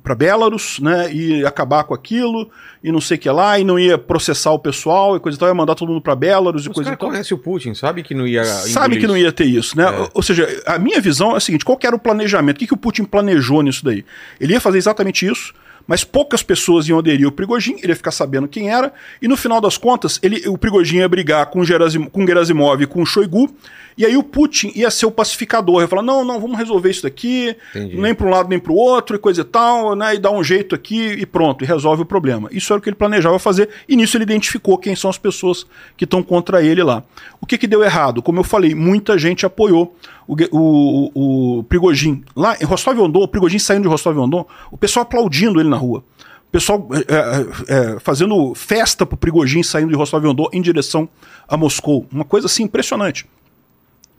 [0.04, 2.52] para Belarus, né, e acabar com aquilo,
[2.84, 5.40] e não sei o que lá, e não ia processar o pessoal e coisa e
[5.40, 7.10] tal, ia mandar todo mundo para Belarus e Os coisa e tal.
[7.10, 9.86] conhece o Putin, sabe que não ia Sabe que não ia ter isso, né?
[9.86, 10.10] É.
[10.14, 12.58] Ou seja, a minha visão é a seguinte, qual era o planejamento?
[12.58, 14.04] O que, que o Putin planejou nisso daí?
[14.42, 15.54] Ele ia fazer exatamente isso,
[15.88, 19.36] mas poucas pessoas iam aderir ao Prigogine, ele ia ficar sabendo quem era, e no
[19.36, 23.06] final das contas, ele, o Prigogine ia brigar com, Gerasim, com Gerasimov e com o
[23.06, 23.50] Shoigu,
[23.98, 27.04] e aí o Putin ia ser o pacificador, ia falar: não, não, vamos resolver isso
[27.04, 27.98] daqui, Entendi.
[27.98, 30.16] nem para um lado nem para o outro, e coisa e tal, né?
[30.16, 32.50] E dar um jeito aqui e pronto, e resolve o problema.
[32.52, 35.66] Isso era o que ele planejava fazer, e nisso ele identificou quem são as pessoas
[35.96, 37.04] que estão contra ele lá.
[37.40, 38.22] O que, que deu errado?
[38.22, 39.96] Como eu falei, muita gente apoiou
[40.28, 42.24] o, o, o Prigogine.
[42.36, 46.04] Lá em Rostov-on-Don, o Prigogine saindo de Rostov-on-Don, o pessoal aplaudindo ele na rua.
[46.48, 51.10] O pessoal é, é, é fazendo festa pro Prigogine saindo de Rostov-on-Don em direção
[51.48, 52.08] a Moscou.
[52.12, 53.28] Uma coisa assim impressionante.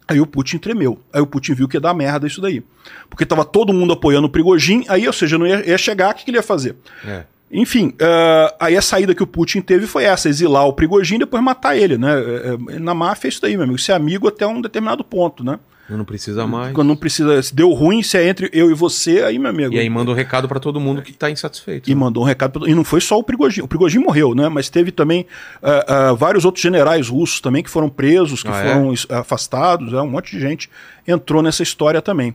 [0.07, 0.99] Aí o Putin tremeu.
[1.13, 2.63] Aí o Putin viu que ia dar merda isso daí.
[3.09, 6.15] Porque tava todo mundo apoiando o Prigogine, aí, ou seja, não ia, ia chegar, o
[6.15, 6.77] que, que ele ia fazer?
[7.07, 7.25] É.
[7.51, 11.19] Enfim, uh, aí a saída que o Putin teve foi essa: exilar o Prigogine e
[11.21, 12.13] depois matar ele, né?
[12.13, 13.79] É, é, na máfia é isso daí, meu amigo.
[13.79, 15.59] Ser amigo até um determinado ponto, né?
[15.89, 16.73] Não precisa mais.
[16.73, 19.75] Quando não precisa, se deu ruim, se é entre eu e você, aí, meu amigo.
[19.75, 21.91] E aí manda um recado para todo mundo que tá insatisfeito.
[21.91, 22.01] E né?
[22.01, 23.65] mandou um recado pra, E não foi só o Prigogine.
[23.65, 24.49] O Prigogine morreu, né?
[24.49, 25.27] Mas teve também
[25.63, 28.73] uh, uh, vários outros generais russos também que foram presos, que ah, é?
[28.73, 29.15] foram é?
[29.15, 29.93] afastados.
[29.93, 30.71] É, um monte de gente
[31.07, 32.35] entrou nessa história também.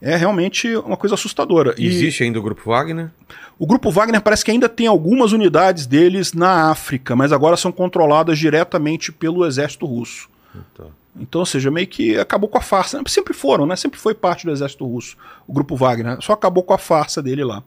[0.00, 1.74] É realmente uma coisa assustadora.
[1.78, 2.24] Existe e...
[2.24, 3.10] ainda o Grupo Wagner?
[3.56, 7.70] O Grupo Wagner parece que ainda tem algumas unidades deles na África, mas agora são
[7.70, 10.28] controladas diretamente pelo exército russo.
[10.54, 10.90] Então.
[11.16, 13.00] Então, ou seja, meio que acabou com a farsa.
[13.06, 13.76] Sempre foram, né?
[13.76, 16.18] Sempre foi parte do exército russo, o grupo Wagner.
[16.20, 17.62] Só acabou com a farsa dele lá.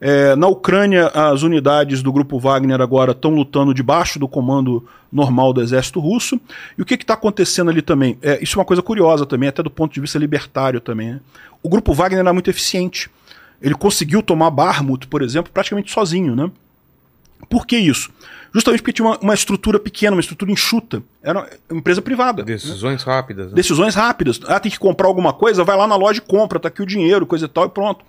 [0.00, 5.52] É, na Ucrânia, as unidades do grupo Wagner agora estão lutando debaixo do comando normal
[5.52, 6.40] do exército russo.
[6.76, 8.18] E o que está acontecendo ali também?
[8.20, 11.12] É, isso é uma coisa curiosa também, até do ponto de vista libertário também.
[11.12, 11.20] Né?
[11.62, 13.08] O grupo Wagner era muito eficiente.
[13.62, 16.50] Ele conseguiu tomar Barmut, por exemplo, praticamente sozinho, né?
[17.48, 18.10] Por que isso?
[18.52, 21.02] Justamente porque tinha uma, uma, estrutura pequena, uma estrutura enxuta.
[21.22, 22.42] Era uma empresa privada.
[22.42, 23.12] Decisões né?
[23.12, 23.48] rápidas.
[23.48, 23.54] Né?
[23.54, 24.40] Decisões rápidas.
[24.46, 26.86] Ah, tem que comprar alguma coisa, vai lá na loja e compra, tá aqui o
[26.86, 28.04] dinheiro, coisa e tal, e pronto.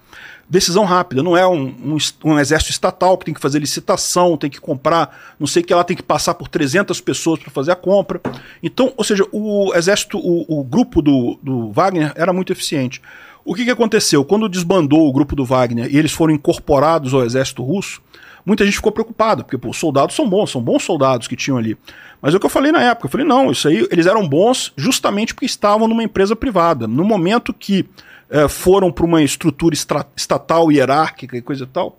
[0.49, 1.21] Decisão rápida.
[1.21, 5.35] Não é um, um, um exército estatal que tem que fazer licitação, tem que comprar,
[5.39, 8.21] não sei o que lá, tem que passar por 300 pessoas para fazer a compra.
[8.63, 13.01] Então, ou seja, o exército, o, o grupo do, do Wagner era muito eficiente.
[13.43, 14.23] O que, que aconteceu?
[14.23, 18.01] Quando desbandou o grupo do Wagner e eles foram incorporados ao exército russo,
[18.49, 21.57] muita gente ficou preocupada, porque pô, os soldados são bons, são bons soldados que tinham
[21.57, 21.77] ali.
[22.19, 24.27] Mas é o que eu falei na época, eu falei, não, isso aí, eles eram
[24.27, 26.87] bons justamente porque estavam numa empresa privada.
[26.87, 27.85] No momento que
[28.29, 29.75] é, foram para uma estrutura
[30.15, 31.97] estatal, hierárquica e coisa e tal,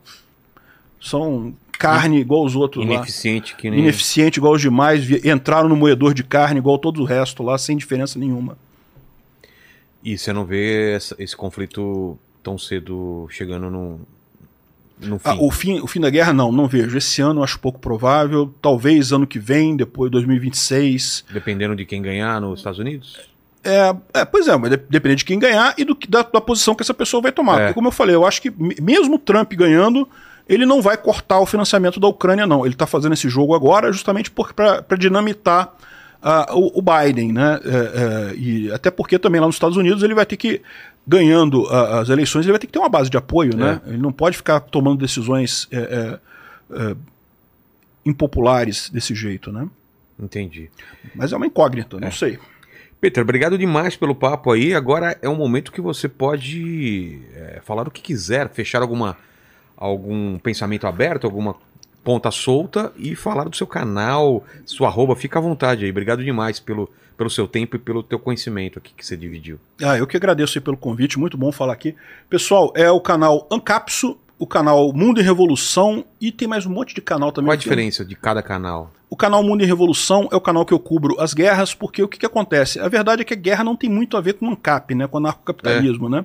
[1.00, 3.58] são carne igual os outros Ineficiente, lá.
[3.58, 3.78] Que nem...
[3.78, 7.76] Ineficiente igual os demais, entraram no moedor de carne igual todo o resto lá, sem
[7.76, 8.58] diferença nenhuma.
[10.02, 14.00] E você não vê essa, esse conflito tão cedo chegando no,
[15.02, 15.28] no fim.
[15.28, 16.96] Ah, o, fim, o fim da guerra, não, não vejo.
[16.96, 18.52] Esse ano acho pouco provável.
[18.60, 21.24] Talvez ano que vem, depois 2026.
[21.32, 23.18] Dependendo de quem ganhar nos Estados Unidos?
[23.62, 26.82] É, é, pois é, mas depende de quem ganhar e do, da, da posição que
[26.82, 27.54] essa pessoa vai tomar.
[27.54, 27.58] É.
[27.64, 30.08] Porque, como eu falei, eu acho que mesmo Trump ganhando,
[30.48, 32.64] ele não vai cortar o financiamento da Ucrânia, não.
[32.64, 35.74] Ele está fazendo esse jogo agora justamente para dinamitar
[36.22, 37.60] uh, o, o, Biden, né?
[37.64, 40.62] É, é, e até porque também lá nos Estados Unidos ele vai ter que
[41.06, 43.80] ganhando as eleições, ele vai ter que ter uma base de apoio, né?
[43.84, 43.90] É.
[43.90, 46.20] Ele não pode ficar tomando decisões é, é,
[46.78, 46.96] é,
[48.04, 49.68] impopulares desse jeito, né?
[50.18, 50.70] Entendi.
[51.14, 52.38] Mas é uma incógnita, não sei.
[53.00, 54.74] Peter, obrigado demais pelo papo aí.
[54.74, 59.16] Agora é um momento que você pode é, falar o que quiser, fechar alguma,
[59.74, 61.56] algum pensamento aberto, alguma
[62.04, 65.16] ponta solta e falar do seu canal, sua arroba.
[65.16, 65.90] Fica à vontade aí.
[65.90, 69.60] Obrigado demais pelo, pelo seu tempo e pelo teu conhecimento aqui que você dividiu.
[69.82, 71.94] Ah, eu que agradeço pelo convite, muito bom falar aqui.
[72.30, 76.94] Pessoal, é o canal Ancapso, o canal Mundo em Revolução e tem mais um monte
[76.94, 77.50] de canal também.
[77.50, 78.90] Qual a diferença de cada canal?
[79.10, 82.08] O canal Mundo em Revolução é o canal que eu cubro as guerras, porque o
[82.08, 82.80] que, que acontece?
[82.80, 85.06] A verdade é que a guerra não tem muito a ver com o ANCAP, né?
[85.06, 86.10] Com o narcocapitalismo, é.
[86.10, 86.24] né?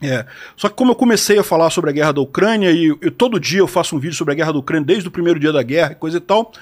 [0.00, 0.24] É.
[0.56, 3.40] Só que como eu comecei a falar sobre a guerra da Ucrânia e eu, todo
[3.40, 5.62] dia eu faço um vídeo sobre a guerra da Ucrânia desde o primeiro dia da
[5.62, 6.52] guerra e coisa e tal,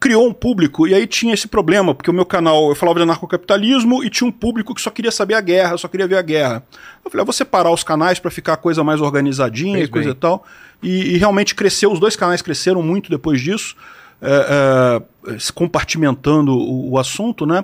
[0.00, 3.02] criou um público e aí tinha esse problema, porque o meu canal eu falava de
[3.02, 6.22] anarcocapitalismo e tinha um público que só queria saber a guerra, só queria ver a
[6.22, 6.64] guerra.
[7.04, 9.92] Eu falei, ah, vou separar os canais para ficar a coisa mais organizadinha Fez e
[9.92, 10.16] coisa bem.
[10.16, 10.46] e tal.
[10.82, 13.76] E, e, realmente cresceu, os dois canais cresceram muito depois disso,
[14.22, 17.62] é, é, compartimentando o, o assunto, né?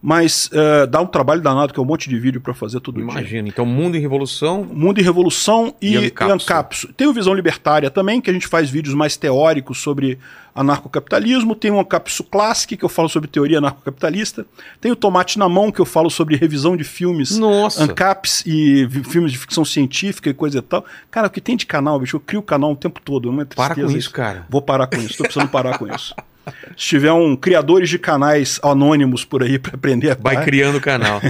[0.00, 3.00] Mas uh, dá um trabalho danado, que é um monte de vídeo para fazer tudo
[3.00, 3.10] isso.
[3.10, 4.64] Imagina, então Mundo em Revolução.
[4.64, 6.92] Mundo em Revolução e, e Ancapso.
[6.92, 10.18] Tem o Visão Libertária também, que a gente faz vídeos mais teóricos sobre
[10.54, 11.54] anarcocapitalismo.
[11.54, 14.46] Tem o Ancapso Classic, que eu falo sobre teoria anarcocapitalista.
[14.80, 17.82] Tem o Tomate na Mão, que eu falo sobre revisão de filmes Nossa.
[17.82, 20.84] Ancaps e filmes de ficção científica e coisa e tal.
[21.10, 22.16] Cara, o que tem de canal, bicho?
[22.16, 23.32] Eu crio o canal o tempo todo.
[23.32, 24.46] Não é Para com isso, cara.
[24.48, 26.14] Vou parar com isso, tô precisando parar com isso.
[26.76, 30.80] Se tiver um criadores de canais anônimos por aí para aprender a Vai criando o
[30.80, 31.20] canal.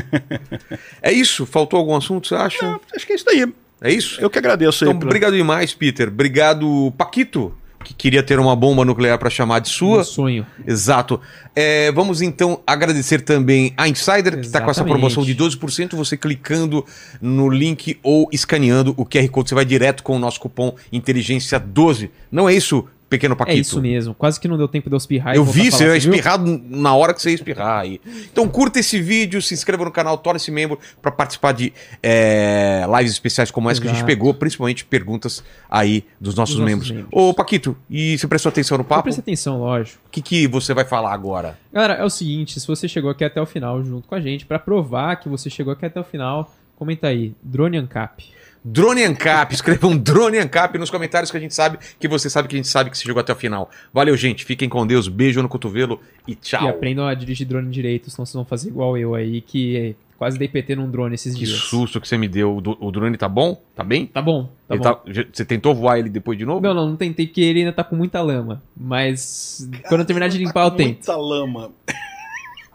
[1.02, 1.46] é isso?
[1.46, 2.62] Faltou algum assunto, você acha?
[2.62, 3.52] Não, acho que é isso aí.
[3.80, 4.20] É isso?
[4.20, 4.96] Eu que agradeço então, aí.
[4.96, 6.08] Então, obrigado demais, Peter.
[6.08, 10.00] Obrigado, Paquito que queria ter uma bomba nuclear para chamar de sua.
[10.00, 10.46] Um sonho.
[10.66, 11.20] Exato.
[11.54, 15.94] É, vamos então agradecer também a Insider, que está com essa promoção de 12%.
[15.94, 16.84] Você clicando
[17.20, 21.58] no link ou escaneando o QR Code, você vai direto com o nosso cupom Inteligência
[21.58, 22.10] 12.
[22.30, 23.56] Não é isso, pequeno Paquito.
[23.56, 24.14] É isso mesmo.
[24.14, 25.34] Quase que não deu tempo de eu espirrar.
[25.34, 27.80] Eu vi, você ia espirrar na hora que você ia espirrar.
[27.80, 28.00] Aí.
[28.30, 31.72] Então curta esse vídeo, se inscreva no canal, torne-se membro para participar de
[32.02, 33.88] é, lives especiais como essa Exato.
[33.88, 36.90] que a gente pegou, principalmente perguntas aí dos nossos, dos membros.
[36.90, 37.28] nossos membros.
[37.28, 39.00] Ô Paquito, e você prestou atenção no papo?
[39.00, 40.02] Eu prestei atenção, lógico.
[40.06, 41.58] O que, que você vai falar agora?
[41.72, 44.46] Galera, é o seguinte, se você chegou aqui até o final junto com a gente,
[44.46, 48.24] para provar que você chegou aqui até o final, comenta aí, Drone Ancap.
[48.70, 52.54] Drone Ancap, escrevam Drone Ancap nos comentários que a gente sabe que você sabe que
[52.54, 53.70] a gente sabe que você chegou até o final.
[53.94, 54.44] Valeu, gente.
[54.44, 55.08] Fiquem com Deus.
[55.08, 56.64] Beijo no cotovelo e tchau.
[56.64, 60.38] E aprendam a dirigir drone direito, senão vocês vão fazer igual eu aí, que quase
[60.38, 61.62] dei PT num drone esses que dias.
[61.62, 62.58] Que susto que você me deu.
[62.58, 63.58] O drone tá bom?
[63.74, 64.04] Tá bem?
[64.04, 64.50] Tá bom.
[64.68, 64.82] Tá bom.
[64.82, 65.00] Tá...
[65.32, 66.60] Você tentou voar ele depois de novo?
[66.60, 68.62] Não, não, não tentei, porque ele ainda tá com muita lama.
[68.76, 71.06] Mas Cara, quando eu terminar de limpar, tá eu tento.
[71.06, 71.70] Muita lama.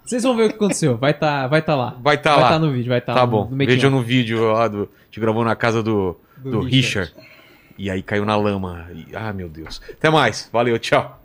[0.05, 0.97] Vocês vão ver o que aconteceu.
[0.97, 1.97] Vai tá, vai tá lá.
[2.01, 2.49] Vai tá vai lá.
[2.49, 3.47] Vai tá no vídeo, vai tá Tá bom.
[3.49, 4.89] No Vejam no vídeo lá do.
[5.09, 7.11] Te gravou na casa do do, do Richard.
[7.11, 7.33] Richard.
[7.77, 8.87] E aí caiu na lama.
[8.93, 9.81] E, ah, meu Deus.
[9.91, 10.49] Até mais.
[10.51, 11.22] Valeu, tchau.